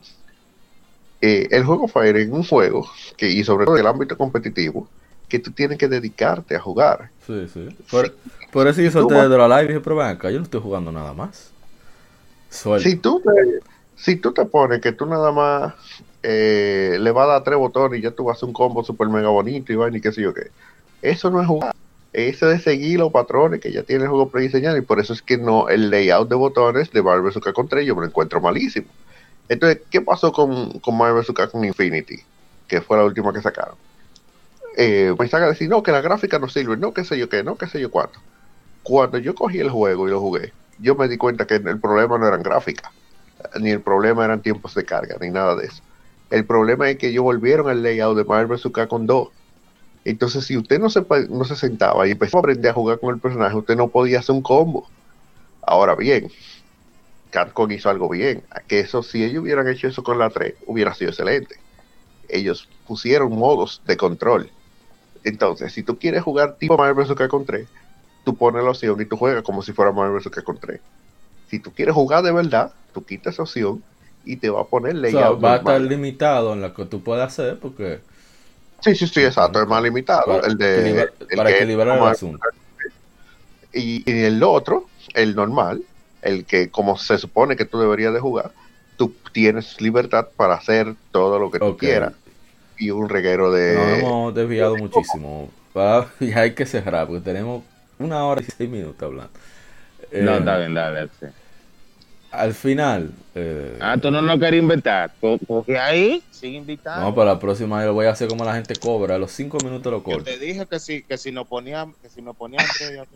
[1.21, 4.87] Eh, el juego fighting es un juego que, y sobre todo en el ámbito competitivo,
[5.29, 7.09] que tú tienes que dedicarte a jugar.
[7.25, 7.69] Sí, sí.
[7.89, 8.13] Por,
[8.51, 10.61] por eso yo solté de la live y dije, pero ven acá, yo no estoy
[10.61, 11.51] jugando nada más.
[12.49, 12.89] Suelto.
[12.89, 13.59] Si tú te,
[13.95, 15.73] si tú te pones que tú nada más
[16.23, 18.83] eh, le vas a dar tres botones y ya tú vas a hacer un combo
[18.83, 20.47] super mega bonito y vaina y qué sé yo qué,
[21.01, 21.73] eso no es jugar.
[22.13, 25.21] Eso es seguir los patrones que ya tiene el juego prediseñado y por eso es
[25.21, 27.31] que no el layout de botones de Marvel.
[27.41, 28.87] Capcom 3 yo me lo encuentro malísimo.
[29.49, 31.33] Entonces, ¿qué pasó con, con Marvel vs.
[31.35, 32.19] Capcom Infinity?
[32.67, 33.75] Que fue la última que sacaron.
[34.77, 37.27] Eh, me saca a decir, no, que la gráfica no sirve, no, qué sé yo
[37.27, 38.19] qué, no, qué sé yo cuánto.
[38.83, 42.17] Cuando yo cogí el juego y lo jugué, yo me di cuenta que el problema
[42.17, 42.91] no eran gráficas,
[43.59, 45.83] ni el problema eran tiempos de carga, ni nada de eso.
[46.29, 48.71] El problema es que ellos volvieron al layout de Marvel vs.
[48.73, 49.29] Capcom 2.
[50.05, 53.55] Entonces, si usted no se sentaba y empezó a aprender a jugar con el personaje,
[53.55, 54.87] usted no podía hacer un combo.
[55.61, 56.31] Ahora bien,
[57.31, 58.43] Capcom hizo algo bien.
[58.67, 61.55] Que eso, si ellos hubieran hecho eso con la 3, hubiera sido excelente.
[62.29, 64.49] Ellos pusieron modos de control.
[65.23, 67.15] Entonces, si tú quieres jugar tipo Marvel vs.
[67.15, 67.67] Capcom 3,
[68.23, 70.29] tú pones la opción y tú juegas como si fuera Marvel vs.
[70.29, 70.79] Capcom 3.
[71.49, 73.83] Si tú quieres jugar de verdad, tú quitas esa opción
[74.23, 75.43] y te va a poner O sea, layout.
[75.43, 77.99] va a estar limitado en lo que tú puedes hacer porque
[78.81, 80.25] Sí, sí, sí, exacto, es más limitado.
[80.25, 82.47] para, el de, equilibrar- el para que- equilibrar el asunto.
[83.73, 85.83] Y, y el otro, el normal,
[86.21, 88.53] el que como se supone que tú deberías de jugar,
[88.95, 92.13] tú tienes libertad para hacer todo lo que tú quieras.
[92.77, 93.73] Y un reguero de...
[93.75, 95.49] Nos hemos desviado muchísimo.
[95.75, 97.63] Va- ya hay que cerrar porque tenemos
[97.99, 99.31] una hora y seis minutos hablando.
[100.11, 101.09] Eh, No, está bien, dale.
[101.19, 101.25] sí.
[102.31, 105.11] Al final, eh, Ah, tú no lo querías inventar.
[105.19, 107.01] Coge ahí, sigue invitando.
[107.09, 109.15] no, para la próxima yo lo voy a hacer como la gente cobra.
[109.15, 110.23] A los cinco minutos lo Yo corto.
[110.23, 112.63] te dije que si, que si nos ponían, que si nos ponían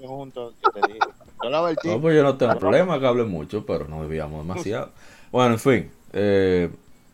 [0.03, 0.99] juntos, yo te dije.
[1.41, 1.87] Yo la vertí.
[1.87, 4.91] No, pues yo no tengo problema que hable mucho, pero no debíamos demasiado.
[5.31, 6.69] Bueno, en fin, eh,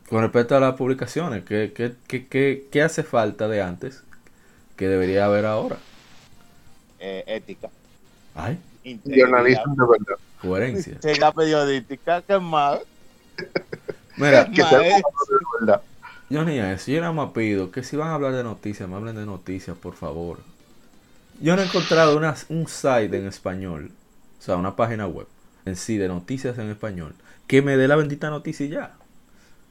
[0.10, 4.04] con respecto a las publicaciones, ¿qué, qué, qué, qué, qué hace falta de antes
[4.76, 5.78] que debería haber ahora?
[7.00, 7.70] Eh, ética.
[8.36, 10.16] Ay, Journalism de verdad.
[10.42, 10.94] coherencia.
[10.94, 12.80] Integridad periodística, ¿qué más?
[14.18, 15.02] Mira, Que sea de
[15.60, 15.82] verdad.
[16.30, 18.96] yo ni eso, yo nada más pido que si van a hablar de noticias, me
[18.96, 20.40] hablen de noticias, por favor.
[21.40, 23.92] Yo no he encontrado una- un site en español,
[24.40, 25.28] o sea, una página web
[25.66, 27.14] en sí de noticias en español,
[27.48, 28.92] que me dé la bendita noticia y ya.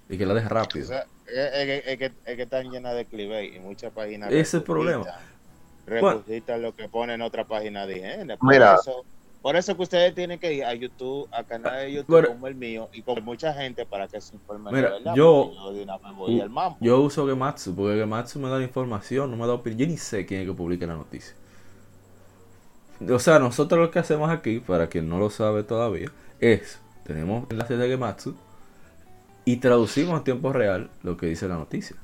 [0.09, 0.87] Y que la deje O rápido.
[0.89, 1.37] sea, es,
[1.69, 4.31] es- es que, es que están llenas de clickbait y muchas páginas.
[4.31, 5.05] Ese es el problema.
[5.87, 8.37] Repuditan lo que pone en otra página de higiene.
[8.37, 8.75] Por Mira.
[8.81, 9.05] eso,
[9.43, 12.29] Por eso que ustedes tienen que ir a YouTube, a canal de YouTube Bueno.
[12.29, 15.15] como el mío y con mucha gente para que se informen Mira, de verdad.
[15.15, 16.77] yo- porque de una vez voy al mambo.
[16.81, 19.79] Yo uso Gematsu porque Gematsu me da la información, no me da opinión.
[19.81, 21.35] Yo ni sé quién es que publica la noticia.
[23.11, 27.51] O sea, nosotros lo que hacemos aquí, para quien no lo sabe todavía, es, tenemos
[27.51, 28.35] enlaces de Gematsu
[29.47, 31.97] y traducimos en tiempo real lo que dice la noticia.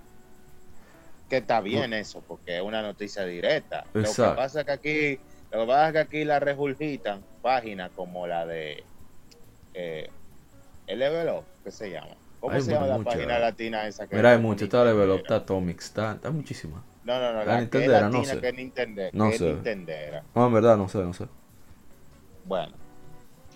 [1.29, 3.85] Que está bien eso, porque es una noticia directa.
[3.93, 7.91] Lo que pasa es que aquí, lo que pasa es que aquí la regurgitan páginas
[7.95, 8.85] como la de
[9.75, 10.09] eh,
[10.87, 12.15] el Level Up, ¿qué se llama?
[12.41, 13.15] ¿Cómo Hay se llama la muchas.
[13.15, 16.83] página latina esa que Mira, hay mucho, está Level Up, está Atomic, está, está muchísimas.
[17.05, 18.41] No, no, no, La la, que es no sé.
[18.41, 19.45] que es No que es sé.
[19.53, 20.23] Nintendera.
[20.35, 21.27] No, en verdad, no sé, no sé.
[22.45, 22.73] Bueno,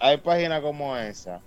[0.01, 1.41] hay páginas como esa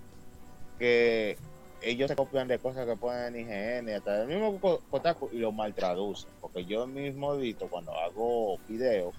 [0.78, 1.36] que
[1.84, 4.58] ellos se copian de cosas que ponen en IGN, hasta el mismo
[4.90, 6.30] Kotaku y lo maltraducen.
[6.40, 9.14] Porque yo mismo edito cuando hago videos,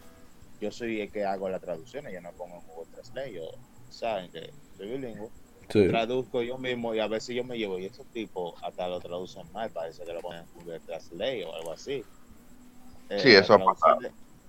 [0.60, 3.44] yo soy el que hago las traducciones, yo no pongo en Google Translate, yo
[3.90, 5.30] saben que soy bilingüe.
[5.69, 5.88] Sí.
[5.88, 9.52] Traduzco yo mismo y a veces yo me llevo y esos tipos hasta lo traducen
[9.52, 12.03] mal, parece que lo ponen en Google Translate o algo así.
[13.10, 13.98] Eh, Sí, eso ha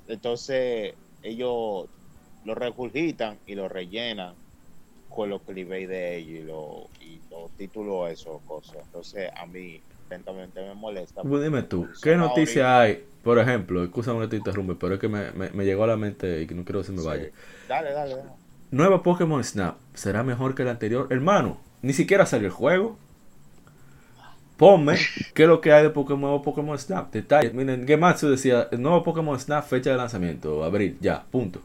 [0.08, 1.88] Entonces, ellos
[2.44, 4.34] lo regurgitan y lo rellenan
[5.16, 8.76] con los clickbait de ellos y, lo, y los títulos, eso, cosas.
[8.84, 9.80] Entonces, a mí,
[10.10, 11.22] lentamente me molesta.
[11.22, 13.04] Pues dime tú, ¿qué noticia hay?
[13.24, 15.96] Por ejemplo, escúchame que te interrumpe, pero es que me, me, me llegó a la
[15.96, 17.04] mente y que no quiero que se me Sí.
[17.04, 17.28] vaya.
[17.68, 18.30] Dale, dale, dale.
[18.70, 21.08] Nueva Pokémon Snap, ¿será mejor que el anterior?
[21.10, 22.98] Hermano, ni siquiera salió el juego.
[24.56, 24.96] Ponme
[25.34, 27.12] qué es lo que hay de Pokémon, nuevo Pokémon Snap.
[27.12, 27.52] Detalles.
[27.54, 31.60] Miren, Gematsu decía, el nuevo Pokémon Snap, fecha de lanzamiento, abril, ya, punto.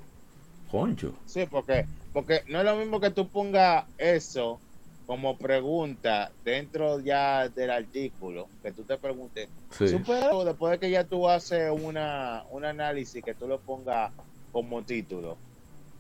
[0.70, 1.14] Concho.
[1.26, 4.60] Sí, porque, porque no es lo mismo que tú pongas eso
[5.06, 9.90] como pregunta dentro ya del artículo, que tú te preguntes, Sí.
[9.90, 14.12] superhéroe, después de que ya tú haces una, un análisis, que tú lo pongas
[14.52, 15.38] como título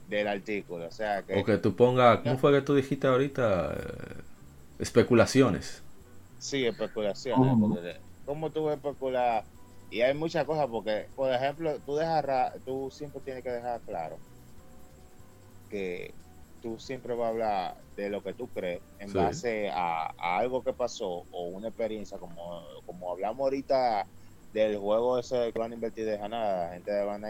[0.08, 0.88] del artículo.
[0.88, 3.74] O sea, que O que tú pongas, ¿cómo fue que tú dijiste ahorita?
[3.78, 4.22] Eh,
[4.80, 5.82] especulaciones.
[6.38, 7.56] sí, especulaciones.
[7.60, 9.44] Porque ¿Cómo tú ves especular?
[9.90, 14.18] Y hay muchas cosas, porque, por ejemplo, tú, dejas tú siempre tienes que dejar claro
[15.72, 16.14] que
[16.62, 19.18] tú siempre vas a hablar de lo que tú crees en Sí.
[19.18, 24.06] base a, a algo que pasó o una experiencia, como, como hablamos ahorita
[24.54, 27.24] del juego ese que van a invertir de nada, la gente de Van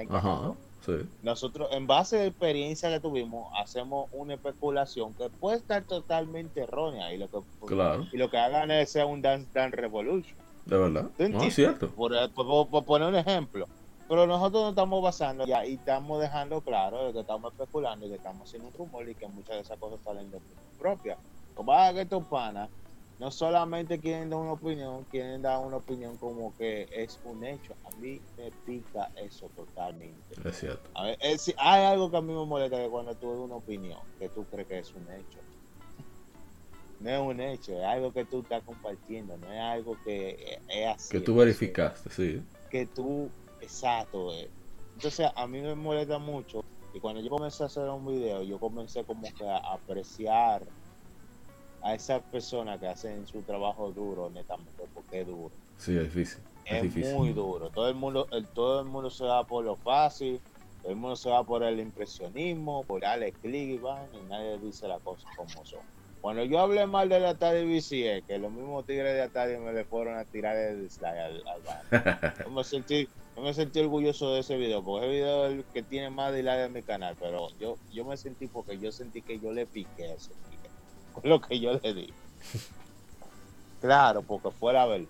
[0.83, 0.93] sí.
[1.21, 6.61] Nosotros, en base a la experiencia que tuvimos, hacemos una especulación que puede estar totalmente
[6.61, 7.37] errónea y lo que,
[7.67, 10.35] Claro, y lo que hagan es ser un Dance Dance Revolution.
[10.65, 11.09] de verdad.
[11.15, 11.89] ¿Tú No, es cierto.
[11.91, 13.67] Por, por- por poner un ejemplo.
[14.11, 18.09] Pero nosotros nos estamos basando ya y estamos dejando claro de que estamos especulando y
[18.09, 20.41] que estamos haciendo un rumor y que muchas de esas cosas salen de
[20.77, 21.17] propia.
[21.53, 22.69] Como a que estos panas
[23.17, 27.73] no solamente quieren dar una opinión, quieren dar una opinión como que es un hecho.
[27.85, 30.35] A mí me pica eso totalmente.
[30.43, 30.89] Es cierto.
[30.93, 33.55] A ver, es- hay algo que a mí me molesta que cuando tú das una
[33.55, 35.39] opinión que tú crees que es un hecho.
[36.99, 40.87] No es un hecho, es algo que tú estás compartiendo, no es algo que es-
[40.89, 41.17] así.
[41.17, 42.43] Que tú verificaste, sí.
[42.69, 43.31] Que tú,
[43.61, 44.33] exacto.
[44.33, 44.51] eh.
[44.95, 46.59] Entonces a mí me molesta mucho
[46.93, 50.67] y cuando yo comencé a hacer un video, yo comencé como que a apreciar
[51.83, 56.43] a esas personas que hacen su trabajo duro, netamente, porque es duro Sí, es difícil.
[56.65, 57.15] Es, es difícil.
[57.15, 57.71] muy duro.
[57.71, 60.39] Todo el mundo, el- todo el mundo se va por lo fácil,
[60.81, 64.59] todo el mundo se va por el impresionismo, por darle clic y van, y nadie
[64.59, 65.81] dice las cosas como son.
[66.19, 69.73] Cuando yo hablé mal de la Atari VCE, que los mismos tigres de Atari me
[69.73, 71.81] le fueron a tirar el dislike al, al van.
[72.45, 75.65] Yo me sentí, yo me sentí orgulloso de ese video, porque ese video es el
[75.65, 79.21] que tiene más dislike en mi canal, pero yo, yo me sentí porque yo sentí
[79.21, 80.69] que yo le piqué a ese tigre,
[81.13, 82.13] con lo que yo le di.
[83.81, 85.07] Claro, porque fue la verdad.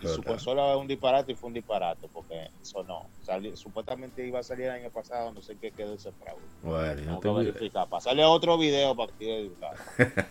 [0.00, 3.06] Y su consola es un disparate y fue un disparate, porque eso no.
[3.22, 6.40] Sali- supuestamente iba a salir el año pasado, no sé qué quedó ese fraude.
[6.62, 7.86] Bueno, no te verificar.
[7.88, 9.76] Pasarle otro video para que claro.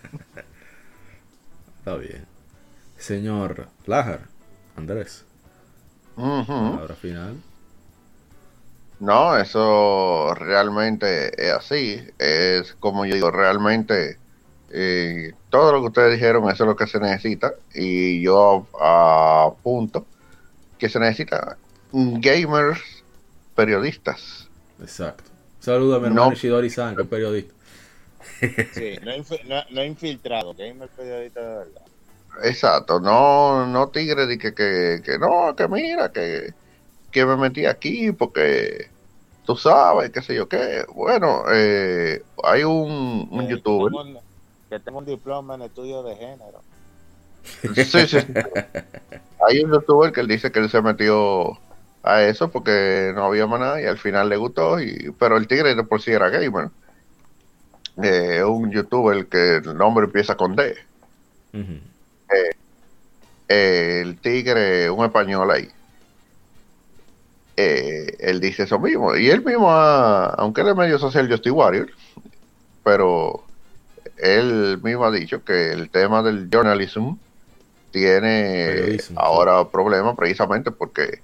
[1.78, 2.26] Está bien.
[2.98, 4.28] Señor Lajar,
[4.76, 5.26] Andrés,
[6.16, 6.46] Ujú.
[6.46, 7.36] palabra final.
[9.00, 12.02] No, eso realmente es así.
[12.20, 14.18] Es como yo digo, realmente
[14.72, 17.54] eh, todo lo que ustedes dijeron, eso es lo que se necesita.
[17.74, 20.06] Y yo apunto
[20.78, 21.58] que se necesita
[21.92, 22.82] gamers
[23.56, 24.48] periodistas.
[24.82, 25.24] Exacto.
[25.60, 26.34] Saluda a mi hermano No.
[26.34, 27.54] Ishidori-san, que es periodista.
[28.74, 31.82] Sí, no, infi- no, no infiltrado, gamer periodista de verdad.
[32.42, 36.56] Exacto, no, no tigre de que, que, que no, que mira, que,
[37.12, 38.92] que me metí aquí porque
[39.44, 40.86] tú sabes, qué sé yo qué.
[40.96, 43.92] Bueno, eh, hay un, un Eh, youtuber.
[43.92, 44.20] Que tengo, un-
[44.70, 46.64] que tengo un diploma en estudio de género.
[47.76, 48.18] Sí, sí, sí.
[49.48, 51.62] Hay un youtuber que él dice que él se metió
[52.02, 55.48] a eso porque no había más nada y al final le gustó, y, pero el
[55.48, 56.72] tigre de por sí era gamer.
[58.04, 60.76] eh, un youtuber que el nombre empieza con D.
[62.30, 65.68] Eh, el tigre, un español ahí.
[67.56, 69.16] Eh, él dice eso mismo.
[69.16, 71.90] Y él mismo, ha- aunque él es medio social Justice Warrior,
[72.84, 73.44] pero
[74.18, 77.14] él mismo ha dicho que el tema del journalism
[77.92, 81.20] tiene Periodismo, ahora problemas precisamente porque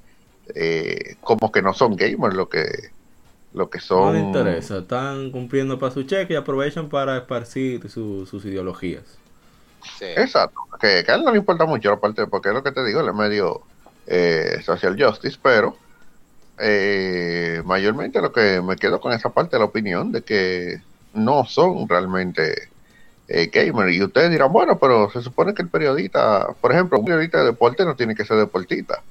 [0.54, 2.66] eh, como que no son gamers lo que
[3.54, 7.90] lo que No son les interesa, están cumpliendo para su cheque y aprovechan para esparcir
[7.90, 9.18] su- sus ideologías.
[9.98, 10.06] Sí.
[10.06, 12.72] Exacto, que, que a él no le importa mucho la parte, porque es lo que
[12.72, 13.62] te digo, él es medio
[14.08, 15.78] eh, social justice, pero
[16.58, 20.82] eh, mayormente lo que me quedo con esa parte de la opinión de que
[21.14, 22.70] no son realmente
[23.28, 23.94] eh, gamers.
[23.96, 27.46] Y ustedes dirán, bueno, pero se supone que el periodista, por ejemplo, un periodista de
[27.46, 29.02] deporte no tiene que ser deportista.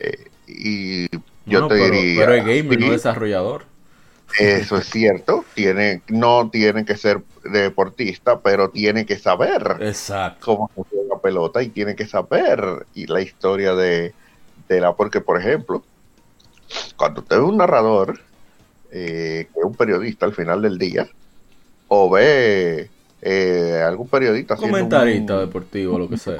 [0.00, 1.08] Eh, y
[1.46, 3.64] yo No, te pero, diría, pero es gamer, sí, no desarrollador.
[4.40, 10.46] Eso es cierto, tiene, no tiene que ser deportista, pero tiene que saber Exacto.
[10.46, 14.14] cómo se juega pelota y tiene que saber y la historia de,
[14.68, 15.84] de la porque por ejemplo
[16.96, 18.18] cuando usted ve un narrador
[18.92, 21.08] eh, que es un periodista al final del día
[21.88, 22.90] o ve
[23.22, 26.36] eh, algún periodista Comentarista un- deportivo, lo que sea.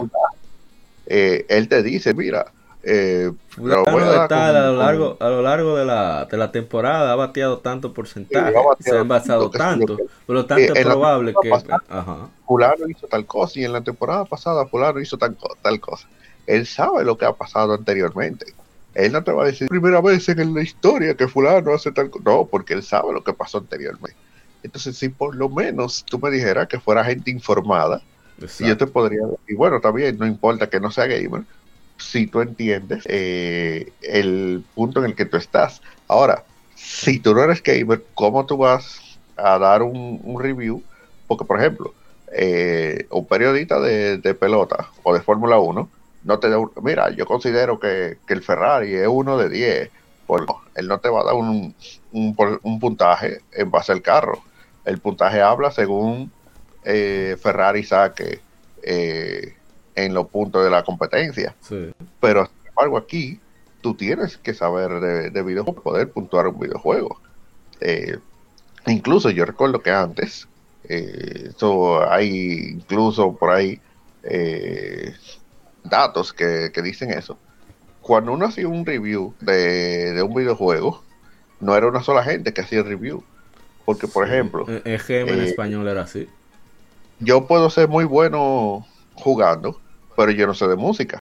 [1.06, 2.52] eh, él te dice mira
[2.86, 7.16] eh, dar tal, a lo largo, a lo largo de la, de la temporada ha
[7.16, 10.84] bateado tanto porcentaje, Sí, bateado se ha envasado tanto, que por lo tanto Eh, es
[10.84, 11.52] probable que...
[11.52, 12.28] Ajá.
[12.46, 16.08] fulano hizo tal cosa y en la temporada pasada fulano hizo tal, tal cosa.
[16.46, 18.46] Él sabe lo que ha pasado anteriormente.
[18.94, 22.10] Él no te va a decir primera vez en la historia que fulano hace tal
[22.10, 22.24] cosa.
[22.24, 24.16] No, porque él sabe lo que pasó anteriormente.
[24.62, 28.00] Entonces, si por lo menos tú me dijeras que fuera gente informada,
[28.58, 31.42] y yo te podría decir, bueno, también no importa que no sea gamer,
[31.98, 35.80] si tú entiendes eh, el punto en el que tú estás.
[36.08, 40.86] Ahora, si tú no eres gamer, ¿cómo tú vas a dar un, review?
[41.26, 41.96] Porque, por ejemplo,
[42.32, 45.92] eh, un periodista de, de pelota o de Fórmula 1
[46.22, 49.92] no te da un- mira, yo considero que, que el Ferrari es uno de 10.
[50.26, 50.42] Pues
[50.74, 51.76] él no te va a dar un,
[52.10, 54.46] un puntaje en base al carro.
[54.84, 56.34] El puntaje habla según
[56.82, 58.46] eh, Ferrari saque
[58.82, 59.63] eh,
[59.94, 61.54] en los puntos de la competencia.
[61.60, 61.90] Sí.
[62.20, 63.40] Pero, sin embargo, aquí
[63.80, 67.20] tú tienes que saber de, de videojuegos para poder puntuar un videojuego.
[67.80, 68.18] Eh,
[68.86, 70.48] incluso yo recuerdo que antes,
[70.88, 73.80] eh, eso hay incluso por ahí
[74.22, 75.14] eh,
[75.84, 77.38] datos que, que dicen eso.
[78.00, 81.02] Cuando uno hacía un review de, de un videojuego,
[81.60, 83.22] no era una sola gente que hacía el review.
[83.84, 86.26] Porque, por ejemplo, E- EGM en eh, español era así.
[87.20, 89.80] yo puedo ser muy bueno jugando,
[90.16, 91.20] pero yo no sé de música.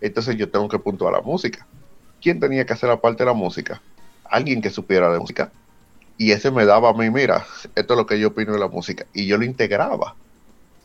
[0.00, 1.68] Entonces yo tengo que puntuar la música.
[2.20, 3.82] ¿Quién tenía que hacer la parte de la música?
[4.24, 5.52] Alguien que supiera de música.
[6.18, 8.68] Y ese me daba a mí, mira, esto es lo que yo opino de la
[8.68, 9.06] música.
[9.12, 10.16] Y yo lo integraba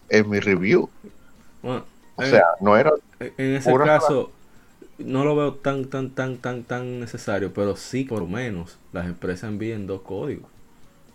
[0.10, 0.92] en mi review.
[1.62, 1.86] Bueno,
[2.18, 2.92] O en- sea, no era...
[3.20, 4.32] en ese caso
[5.00, 9.08] no lo veo tan, tan, tan, tan, tan necesario, pero sí, por lo menos, las
[9.08, 10.50] empresas envíen dos códigos,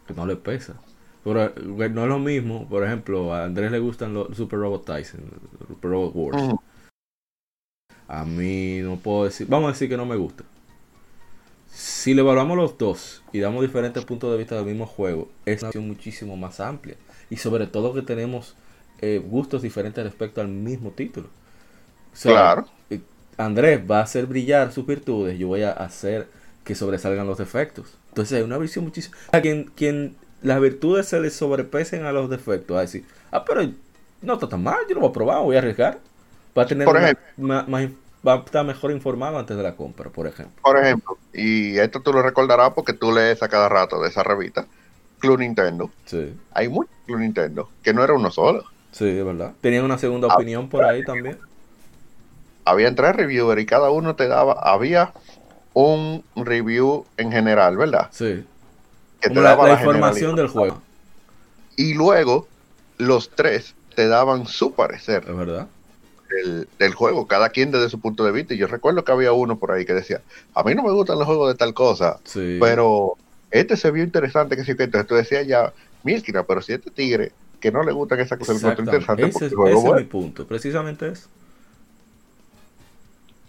[0.06, 0.74] que no le pesa.
[1.22, 1.52] Pero eh,
[1.90, 5.20] no es lo mismo, por ejemplo, a Andrés le gustan los Super Robot Tyson,
[5.68, 6.42] Super Robot Wars.
[6.42, 6.60] Ujú.
[8.08, 10.44] A mí no puedo decir, vamos a decir que no me gusta.
[11.68, 15.60] Si le evaluamos los dos y damos diferentes puntos de vista del mismo juego, es
[15.62, 16.96] una opción muchísimo más amplia.
[17.30, 18.56] Y sobre todo que tenemos
[19.00, 21.28] eh, gustos diferentes respecto al mismo título.
[22.12, 22.66] O sea, Claro.
[22.90, 23.00] eh,
[23.36, 26.26] Andrés va a hacer brillar sus virtudes, yo voy a hacer
[26.64, 27.96] que sobresalgan los defectos.
[28.08, 29.14] Entonces hay una visión muchísimo...
[29.32, 33.62] A quien, quien las virtudes se le sobrepesen a los defectos, a decir, ah, pero
[34.22, 35.98] no está tan mal, yo lo voy a probar, voy a arriesgar.
[36.56, 37.24] Va a tener Por ejemplo.
[37.36, 37.66] más
[38.26, 40.62] va a estar mejor informado antes de la compra, por ejemplo.
[40.62, 44.22] Por ejemplo, y esto tú lo recordarás porque tú lees a cada rato de esa
[44.22, 44.66] revista,
[45.18, 45.90] Club Nintendo.
[46.04, 48.64] Sí, Hay muchos Club Nintendo, que no era uno solo.
[48.92, 49.54] sí, es verdad.
[49.60, 51.38] Tenían una segunda Ah, opinión por ahí también.
[52.64, 55.12] habían tres reviewers y cada uno te daba, había
[55.74, 58.10] un review en general, ¿verdad?
[58.10, 58.46] Sí.
[59.20, 60.80] Que la, daba la la información del juego,
[61.76, 62.48] Y luego
[62.98, 65.66] los tres te daban su parecer es verdad.
[66.30, 68.54] del, del juego, cada quien desde su punto de vista.
[68.54, 70.20] Y yo recuerdo que había uno por ahí que decía,
[70.54, 72.58] a mí no me gustan los juegos de tal cosa, Sí.
[72.60, 73.16] pero
[73.50, 75.72] este se vio interesante, que sí, que entonces tú decías ya,
[76.04, 79.46] Milkina, pero si este tigre que no le gustan esas cosas, lo interesante Ese, porque
[79.46, 80.46] es- juego ese es mi punto.
[80.46, 81.28] Precisamente eso.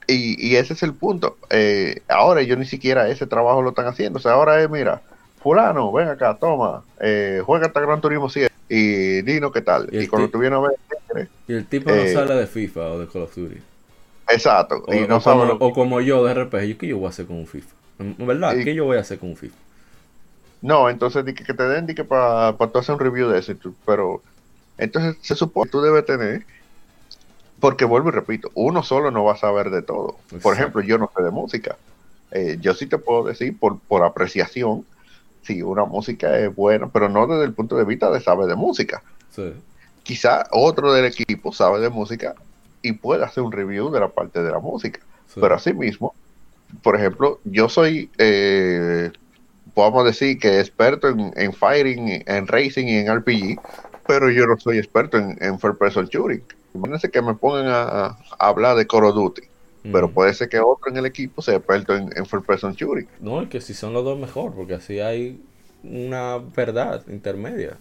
[0.08, 1.38] Y, y ese es el punto.
[1.50, 4.20] Eh, ahora yo ni siquiera ese trabajo lo están haciendo.
[4.20, 5.02] O sea, ahora es, mira,
[5.42, 9.90] fulano, ven acá, toma, eh, juega hasta Gran Turismo 7 y dinos qué tal.
[9.92, 13.00] Y Y, cuando vienes a ver, Y el tipo Eh, no sale de FIFA o
[13.00, 13.62] de Call of Duty.
[14.30, 14.84] exacto.
[14.88, 16.98] O, y no o sabe como, lo que- o como yo de RPG, ¿qué yo
[16.98, 17.76] voy a hacer con un FIFA?
[18.00, 18.56] ¿En ¿Verdad?
[18.58, 19.56] Y- ¿Qué yo voy a hacer con un FIFA?
[20.62, 23.54] No, entonces que, que te den que para tú hacer un review de eso,
[23.86, 24.22] pero
[24.78, 26.46] entonces se supone que tú debes tener,
[27.60, 30.18] porque vuelvo y repito, uno solo no va a saber de todo.
[30.42, 31.78] Por ejemplo, yo no sé de música.
[32.32, 34.86] Eh, yo sí te puedo decir por, por apreciación
[35.42, 38.56] si una música es buena, pero no desde el punto de vista de saber de
[38.56, 39.04] música.
[39.30, 39.54] Sí.
[40.04, 42.36] Quizá otro del equipo sabe de música
[42.82, 45.00] y puede hacer un review de la parte de la música.
[45.28, 45.40] sí.
[45.40, 46.14] Pero asimismo,
[46.82, 49.12] por ejemplo, yo soy, eh,
[49.74, 53.60] podemos decir que experto en, en fighting, en racing y en RPG,
[54.08, 56.44] pero yo no soy experto en, en first person shooting.
[56.74, 59.42] Imagínense que me pongan a, a hablar de Call of Duty,
[59.90, 63.08] pero puede ser que otro en el equipo sea experto en, en first person shooting.
[63.20, 65.42] No, es que si son los dos mejor, porque así hay
[65.84, 67.78] una verdad intermedia.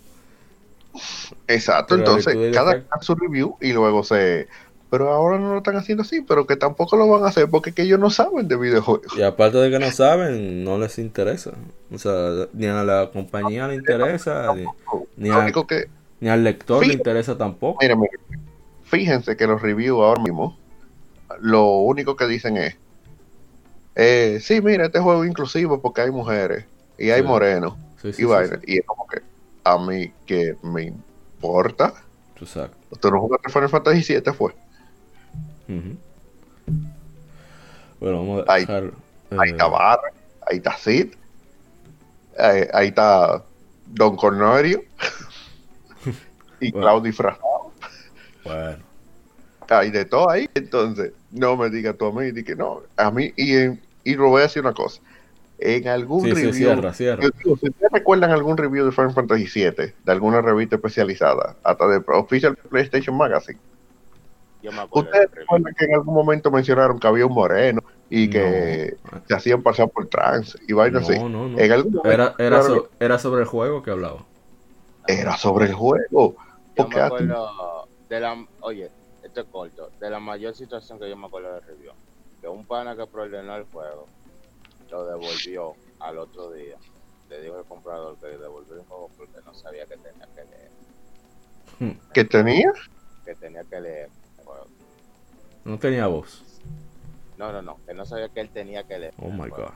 [1.46, 4.48] Exacto, Pero entonces cada hace su review y luego se...
[4.90, 7.72] Pero ahora no lo están haciendo así, pero que tampoco lo van a hacer porque
[7.72, 9.12] que ellos no saben de videojuegos.
[9.12, 11.52] Y aparte de que no saben, no les interesa.
[11.92, 14.72] O sea, ni a la compañía le interesa, ni,
[15.16, 15.86] ni a- que,
[16.20, 16.94] ni al lector le Fíjate.
[16.94, 17.80] interesa tampoco.
[17.80, 18.12] Mira, mira,
[18.82, 20.59] fíjense que los reviews ahora mismo,
[21.40, 22.76] lo único que dicen es,
[23.94, 26.64] eh, sí, mira, este juego es inclusivo porque hay mujeres
[26.98, 27.26] y hay Sí.
[27.26, 28.58] morenos Sí, sí, y vaina.
[28.66, 29.20] Y es como que
[29.64, 31.92] a mí que me importa.
[32.40, 32.96] Exacto.
[32.98, 34.54] Tú no jugaste Final Fantasy 7 fue.
[37.98, 38.84] Bueno, vamos a Ahí- dejar.
[39.38, 40.12] Ahí eh, está Barra,
[40.50, 41.12] ahí está Sid,
[42.36, 43.44] ahí, ahí está
[43.86, 44.82] Don Cornelio
[46.60, 46.84] y Bueno.
[46.86, 47.72] Claudio disfrazado.
[48.44, 48.78] Bueno,
[49.68, 50.48] Hay de todo ahí.
[50.54, 52.82] Entonces, no me digas tú a mí, di que no.
[52.96, 55.00] A mí, y, en- y lo voy a decir una cosa.
[55.58, 57.22] En algún sí, sí, review, cierra, cierra.
[57.22, 61.56] yo digo, si ustedes recuerdan algún review de Final Fantasy VII, de alguna revista especializada,
[61.62, 63.58] hasta de Official PlayStation Magazine,
[64.62, 68.28] Yo me acuerdo ustedes recuerdan que en algún momento mencionaron que había un moreno y
[68.30, 69.22] que No.
[69.28, 71.18] se hacían pasar por trans y vainas así.
[71.18, 71.58] No, no, no.
[71.58, 74.26] En algún momento Era, era, mencionaron- so- era sobre el juego que hablaba.
[75.06, 76.36] era sobre el juego.
[76.76, 78.90] Yo me acuerdo de la, oye,
[79.30, 81.92] esto es corto, de la mayor situación que yo me acuerdo del review,
[82.40, 84.08] que un pana que preordenó el juego,
[84.90, 86.76] lo devolvió al otro día.
[87.28, 91.96] Le dijo al comprador que devolvió el juego porque no sabía que tenía que leer,
[92.12, 92.72] que tenía
[93.24, 94.66] que tenía que leer el juego.
[95.64, 96.42] No tenía voz.
[97.38, 99.14] No, no, no, que no sabía que él tenía que leer.
[99.18, 99.56] Oh my juego.
[99.56, 99.74] god.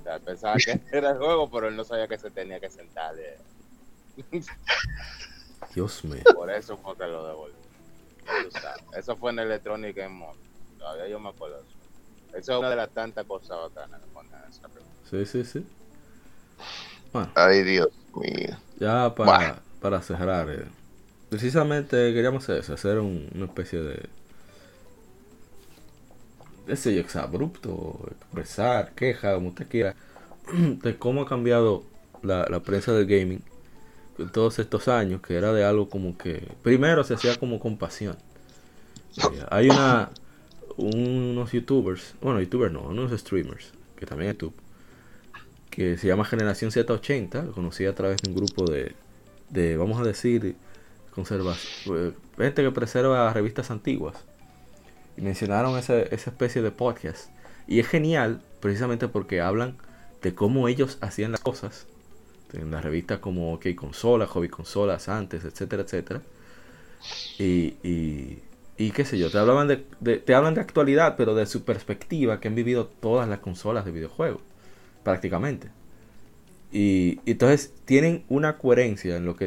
[0.00, 2.70] O sea, pensaba que era el juego, pero él no sabía que se tenía que
[2.70, 3.38] sentar a leer.
[5.74, 6.22] Dios mío.
[6.34, 7.67] Por eso fue que lo devolvió.
[8.96, 10.38] Eso fue en Electronic Game Mode.
[10.78, 12.38] Todavía yo me acuerdo eso.
[12.38, 14.08] Eso es una de las tantas cosas bacanas que
[14.48, 14.68] esa.
[15.10, 15.66] Sí, sí, sí.
[17.12, 18.56] Bueno, Ay, Dios mío.
[18.78, 19.54] ya para, Bueno.
[19.80, 20.50] para cerrar.
[20.50, 20.66] eh,
[21.30, 24.08] precisamente queríamos eso, hacer un- una especie de.
[26.66, 29.94] Ese exabrupto, expresar, queja, como usted quiera,
[30.52, 31.82] de cómo ha cambiado
[32.22, 33.42] la, la prensa del gaming
[34.26, 36.48] todos estos años, que era de algo como que.
[36.62, 38.16] Primero se hacía como con pasión.
[39.16, 40.10] Eh, hay una.
[40.76, 44.54] unos youtubers, bueno, youtubers no, unos streamers, que también es YouTube,
[45.70, 48.94] que se llama Generación Z80, lo conocí a través de un grupo de,
[49.50, 50.56] de vamos a decir,
[51.14, 51.56] conserva,
[51.86, 54.16] eh, gente que preserva revistas antiguas.
[55.16, 57.30] Y mencionaron esa, esa especie de podcast.
[57.66, 59.76] Y es genial, precisamente porque hablan
[60.22, 61.86] de cómo ellos hacían las cosas.
[62.52, 66.22] En las revistas como OK Consolas, Hobby Consolas antes, etcétera, etcétera.
[67.38, 68.42] Y, y,
[68.78, 69.76] y qué sé yo, te hablaban de,
[70.18, 73.90] te hablan de actualidad, pero de su perspectiva, que han vivido todas las consolas de
[73.90, 74.40] videojuegos,
[75.02, 75.68] prácticamente.
[76.70, 79.46] Y, entonces tienen una coherencia en lo que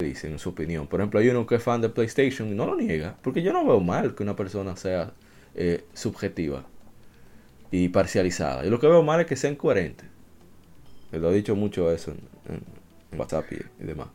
[0.00, 0.86] dicen, en su opinión.
[0.86, 3.52] Por ejemplo, hay uno que es fan de PlayStation y no lo niega, porque yo
[3.52, 5.12] no veo mal que una persona sea
[5.56, 6.64] eh, subjetiva
[7.72, 8.64] y parcializada.
[8.64, 10.08] Y lo que veo mal es que sean coherentes.
[11.12, 14.08] Le lo he dicho mucho eso en, WhatsApp y, demás.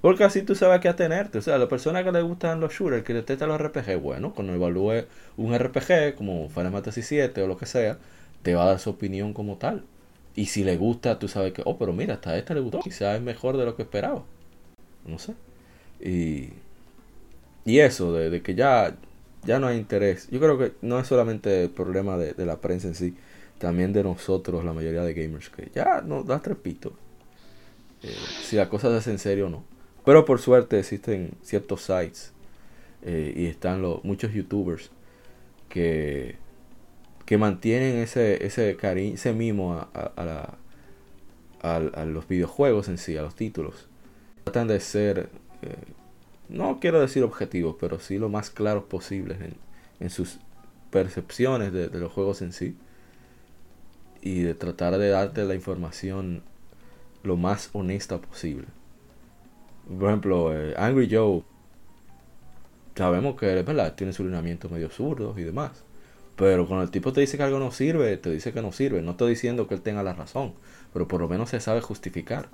[0.00, 1.38] Porque así tú sabes a qué atenerte.
[1.38, 4.34] O sea, a la persona que le gustan los shooters, que detesta los RPG, bueno,
[4.34, 5.04] cuando evalúe
[5.36, 7.98] un RPG como Final Fantasy VII o lo que sea,
[8.42, 9.84] te va a dar su opinión como tal.
[10.34, 12.80] Y si le gusta, tú sabes que, oh, pero mira, hasta a este le gustó.
[12.80, 14.24] Quizás es mejor de lo que esperaba.
[15.06, 15.34] No sé.
[16.00, 16.50] Y,
[17.64, 18.96] y eso, de, de que ya,
[19.44, 20.28] ya no hay interés.
[20.30, 23.14] Yo creo que no es solamente el problema de la prensa en sí,
[23.62, 26.94] también de nosotros, la mayoría de gamers, que ya no da trepito.
[28.02, 29.64] Eh, si la cosa se hace en serio o no.
[30.04, 32.32] Pero por suerte existen ciertos sites
[33.02, 34.90] eh, y están los, muchos youtubers
[35.68, 36.36] que,
[37.26, 40.58] que mantienen ese, ese cariño, ese mimo a, a- la-
[41.62, 43.88] a los videojuegos en sí, a los títulos.
[44.44, 45.30] Tratan de ser,
[45.62, 45.76] eh,
[46.48, 49.54] no quiero decir objetivos, pero sí lo más claros posibles en,
[50.00, 50.38] en sus
[50.90, 52.76] percepciones de, de los juegos en sí.
[54.22, 56.42] Y de tratar de darte la información
[57.22, 58.66] lo más honesta posible.
[59.86, 61.42] Por ejemplo, eh, Angry Joe,
[62.94, 65.84] sabemos que es verdad, tiene su lineamiento medio zurdo y demás.
[66.36, 69.02] Pero cuando el tipo te dice que algo no sirve, te dice que no sirve.
[69.02, 70.54] No estoy diciendo que él tenga la razón,
[70.92, 72.48] pero por lo menos se sabe justificar.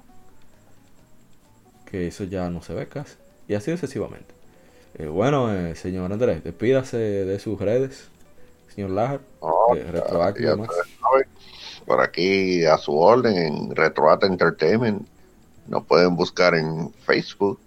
[1.87, 3.17] Que eso ya no se ve casi.
[3.47, 4.35] Y así sucesivamente.
[4.95, 8.09] Eh, bueno, eh, señor Andrés, despídase de sus redes,
[8.75, 9.21] señor Lajar.
[9.41, 10.69] Oh, de Retroact y ya demás.
[10.69, 11.29] ustedes saben,
[11.89, 15.09] Por aquí a su orden en Retroat Entertainment.
[15.69, 17.59] Nos pueden buscar en Facebook,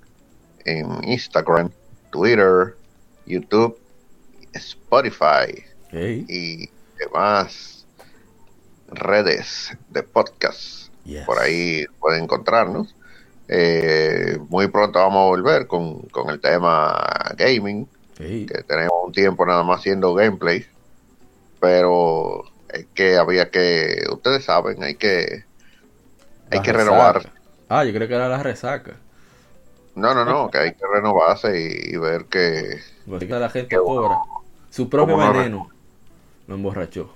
[0.64, 1.72] en Instagram,
[2.12, 2.76] Twitter,
[3.26, 3.80] YouTube,
[4.54, 6.70] Spotify Hey, y
[7.00, 7.88] demás
[8.90, 10.90] redes de podcast.
[11.04, 11.26] yes.
[11.26, 12.96] Por ahí pueden encontrarnos.
[13.48, 17.88] Eh, muy pronto vamos a volver con, con el tema gaming,
[18.20, 20.64] Hey, que tenemos un tiempo nada más haciendo gameplay,
[21.60, 22.44] pero
[22.94, 25.46] que había que, ustedes saben, hay que
[26.52, 26.74] hay la que resaca.
[26.74, 27.32] renovar.
[27.70, 29.02] Ah, yo creo que era la resaca.
[29.96, 34.28] No, no, no, que hay que renovarse y, y ver que Porque la gente cobra.
[34.70, 35.70] Su propio veneno
[36.48, 37.14] lo emborrachó.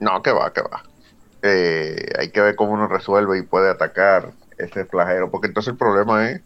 [0.00, 0.82] no, que va, que va.
[1.42, 5.78] Eh, hay que ver cómo uno resuelve y puede atacar ese flagelo, porque entonces el
[5.78, 6.42] problema es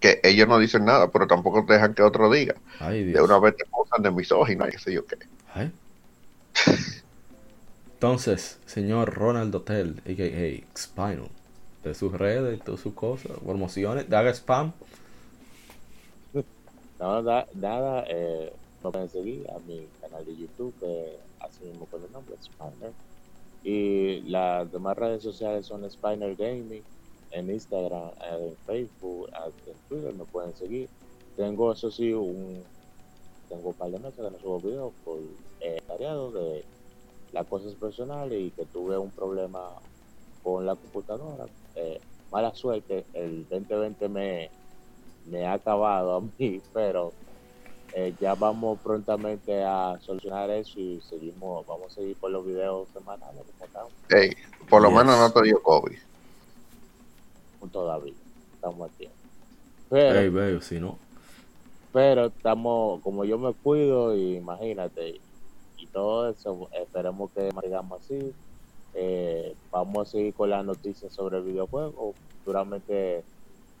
[0.00, 2.56] que ellos no dicen nada, pero tampoco dejan que otro diga.
[2.78, 5.16] Ay, De una vez te acusan de misógino y qué sé yo qué.
[5.54, 5.72] Ay.
[7.94, 10.78] Entonces, señor Ronald Hotel, a.k.a.
[10.78, 11.30] Spinal,
[11.84, 14.72] de sus redes y todas sus cosas, promociones, haga spam.
[16.98, 21.86] No, da- nada, eh, me pueden seguir a mi canal de YouTube, que así mismo
[21.88, 22.94] con el nombre, Spiner.
[23.62, 26.84] Y las demás redes sociales son Spiner Gaming,
[27.30, 29.28] en Instagram, eh, en Facebook,
[29.66, 30.90] en Twitter me pueden seguir.
[31.36, 32.68] Tengo, eso sí, un,
[33.50, 35.18] tengo un par de meses que no subo videos por
[35.60, 36.64] eh, tareado de
[37.32, 39.74] las cosas personales y que tuve un problema
[40.42, 41.46] con la computadora.
[41.74, 44.50] Eh, mala suerte, el 2020 me,
[45.24, 47.12] me ha acabado a mí, pero
[47.92, 52.88] eh, ya vamos prontamente a solucionar eso y seguimos, vamos a seguir por los videos
[52.90, 54.30] semanales como estamos Ey,
[54.68, 54.98] por lo Yes.
[54.98, 55.98] menos no te dio COVID.
[57.72, 58.14] todavía,
[58.54, 59.10] estamos aquí.
[59.88, 60.98] Pero, Ey, veo, si no.
[61.92, 65.20] Pero estamos, como yo me cuido, y imagínate,
[65.78, 68.32] y todo eso, esperemos que sigamos así.
[68.94, 72.14] Eh, vamos a seguir con las noticias sobre el videojuego.
[72.44, 73.24] Seguramente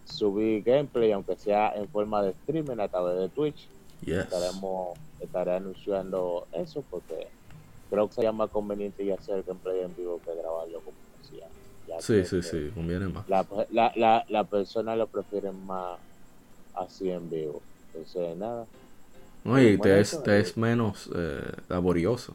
[0.04, 3.68] subir gameplay, aunque sea en forma de streaming a través de Twitch.
[4.04, 4.20] Yes.
[4.20, 7.28] estaremos estaré anunciando eso porque
[7.90, 11.46] creo que sería más conveniente ya hacer gameplay en vivo que grabarlo como decía.
[11.86, 13.28] Ya Sí, sí, sí, conviene más.
[13.28, 15.98] La, la, la, la persona lo prefieren más
[16.74, 17.60] así en vivo.
[17.94, 18.66] Entonces, nada.
[19.44, 20.40] No, y te es, te eh.
[20.40, 22.34] es menos eh, laborioso.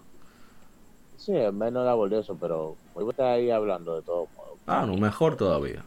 [1.17, 4.57] Sí, es menos laborioso, pero voy a estar ahí hablando de todo modo.
[4.67, 5.83] Ah, no, mejor todavía.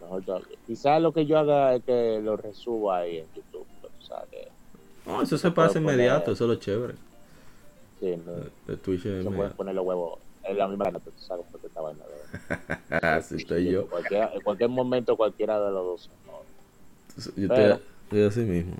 [0.00, 0.56] Mejor todavía.
[0.66, 3.66] Quizás lo que yo haga es que lo resuba ahí en YouTube.
[3.82, 4.48] pero, o sea, que,
[5.06, 6.94] No, eso se pasa poner- inmediato, eso es lo chévere.
[8.00, 11.66] sí, no, Twitch es se pueden poner los huevos en la misma gana, sabes, porque
[11.66, 12.96] esta vaina de...
[13.06, 13.82] Así estoy yo.
[13.82, 16.10] En cualquier, en cualquier momento, cualquiera de los dos.
[16.26, 17.32] ¿no?
[17.42, 18.76] Yo Pero- estoy, estoy así mismo.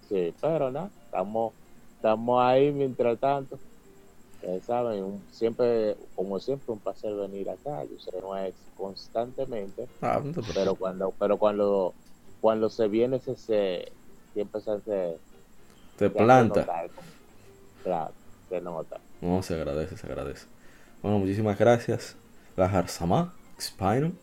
[0.00, 1.54] Sí, pero nada, estamos,
[1.96, 3.62] estamos ahí mientras tanto.
[4.40, 7.84] Ustedes saben, un- siempre, como siempre, un placer venir acá.
[7.86, 11.96] Yo sé que no es constantemente, Ah, no pero cuando, pero cuando,
[12.40, 13.96] cuando se viene ese, se,
[14.32, 15.22] siempre se hace,
[15.96, 16.68] Te se planta.
[16.68, 16.92] notar,
[17.82, 18.16] Claro,
[18.48, 19.04] se nota.
[19.20, 20.46] No, se agradece, se agradece.
[21.02, 22.16] Bueno, muchísimas gracias.
[22.56, 24.14] La Jarsama, Spinal.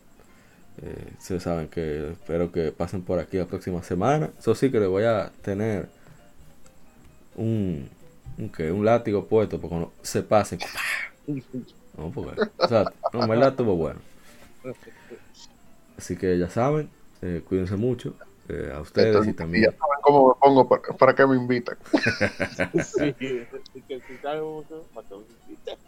[0.78, 4.30] Eh, ustedes saben que espero que pasen por aquí la próxima semana.
[4.38, 5.88] Eso sí que le voy a tener
[7.34, 7.88] un,
[8.38, 8.70] un, ¿qué?
[8.72, 10.60] un látigo puesto porque cuando se pasen.
[11.96, 14.00] No, porque, o sea, no, en verdad estuvo bueno.
[15.96, 16.90] Así que ya saben,
[17.22, 18.14] eh, cuídense mucho.
[18.48, 19.70] eh, a ustedes y Entonces, también.
[19.70, 21.78] ya saben cómo me pongo para, para que me invitan.
[22.74, 23.14] sí,
[23.88, 25.78] que si sabe mucho, para que me invite.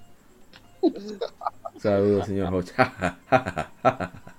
[1.78, 2.72] Saludos, señor Hodge.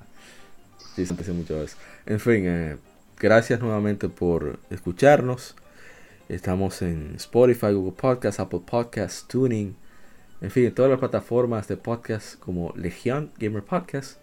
[0.96, 1.76] sí, sé mucho eso.
[2.06, 2.78] En fin, eh,
[3.20, 5.56] gracias nuevamente por escucharnos.
[6.30, 9.76] Estamos en Spotify, Google Podcast, Apple Podcast, Tuning.
[10.42, 14.20] En fin, en todas las plataformas de podcast como Legion Gamer Podcast.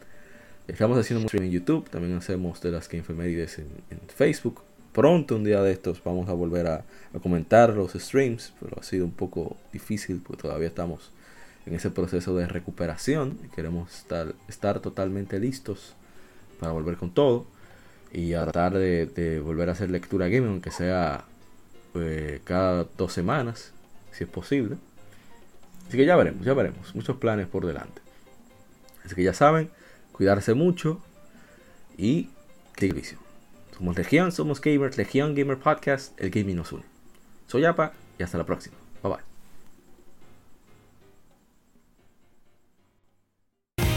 [0.66, 1.90] Estamos haciendo stream en YouTube.
[1.90, 3.68] También hacemos de las Game Efemérides en,
[4.14, 4.62] Facebook.
[4.92, 6.84] Pronto, un día de estos, vamos a volver a,
[7.22, 8.54] comentar los streams.
[8.60, 11.12] Pero ha sido un poco difícil porque todavía estamos
[11.66, 13.38] en ese proceso de recuperación.
[13.54, 14.06] Queremos
[14.48, 15.96] estar totalmente listos
[16.62, 17.44] para volver con todo.
[18.12, 21.24] Y a tratar de, volver a hacer lectura gaming, aunque sea
[21.94, 23.72] eh, cada dos semanas,
[24.12, 24.76] si es posible.
[25.88, 26.94] Así que ya veremos, ya veremos.
[26.94, 28.00] Muchos planes por delante.
[29.04, 29.70] Así que ya saben,
[30.12, 31.00] cuidarse mucho
[31.98, 32.30] y
[32.76, 33.18] qué vicio.
[33.76, 36.84] Somos Legión, somos gamers, Legión Gamer Podcast, el gaming nos une.
[37.48, 38.76] Soy Apa y hasta la próxima.
[39.02, 39.32] Bye bye.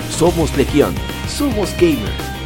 [0.09, 0.95] Somos Legión,
[1.27, 2.34] somos gamers.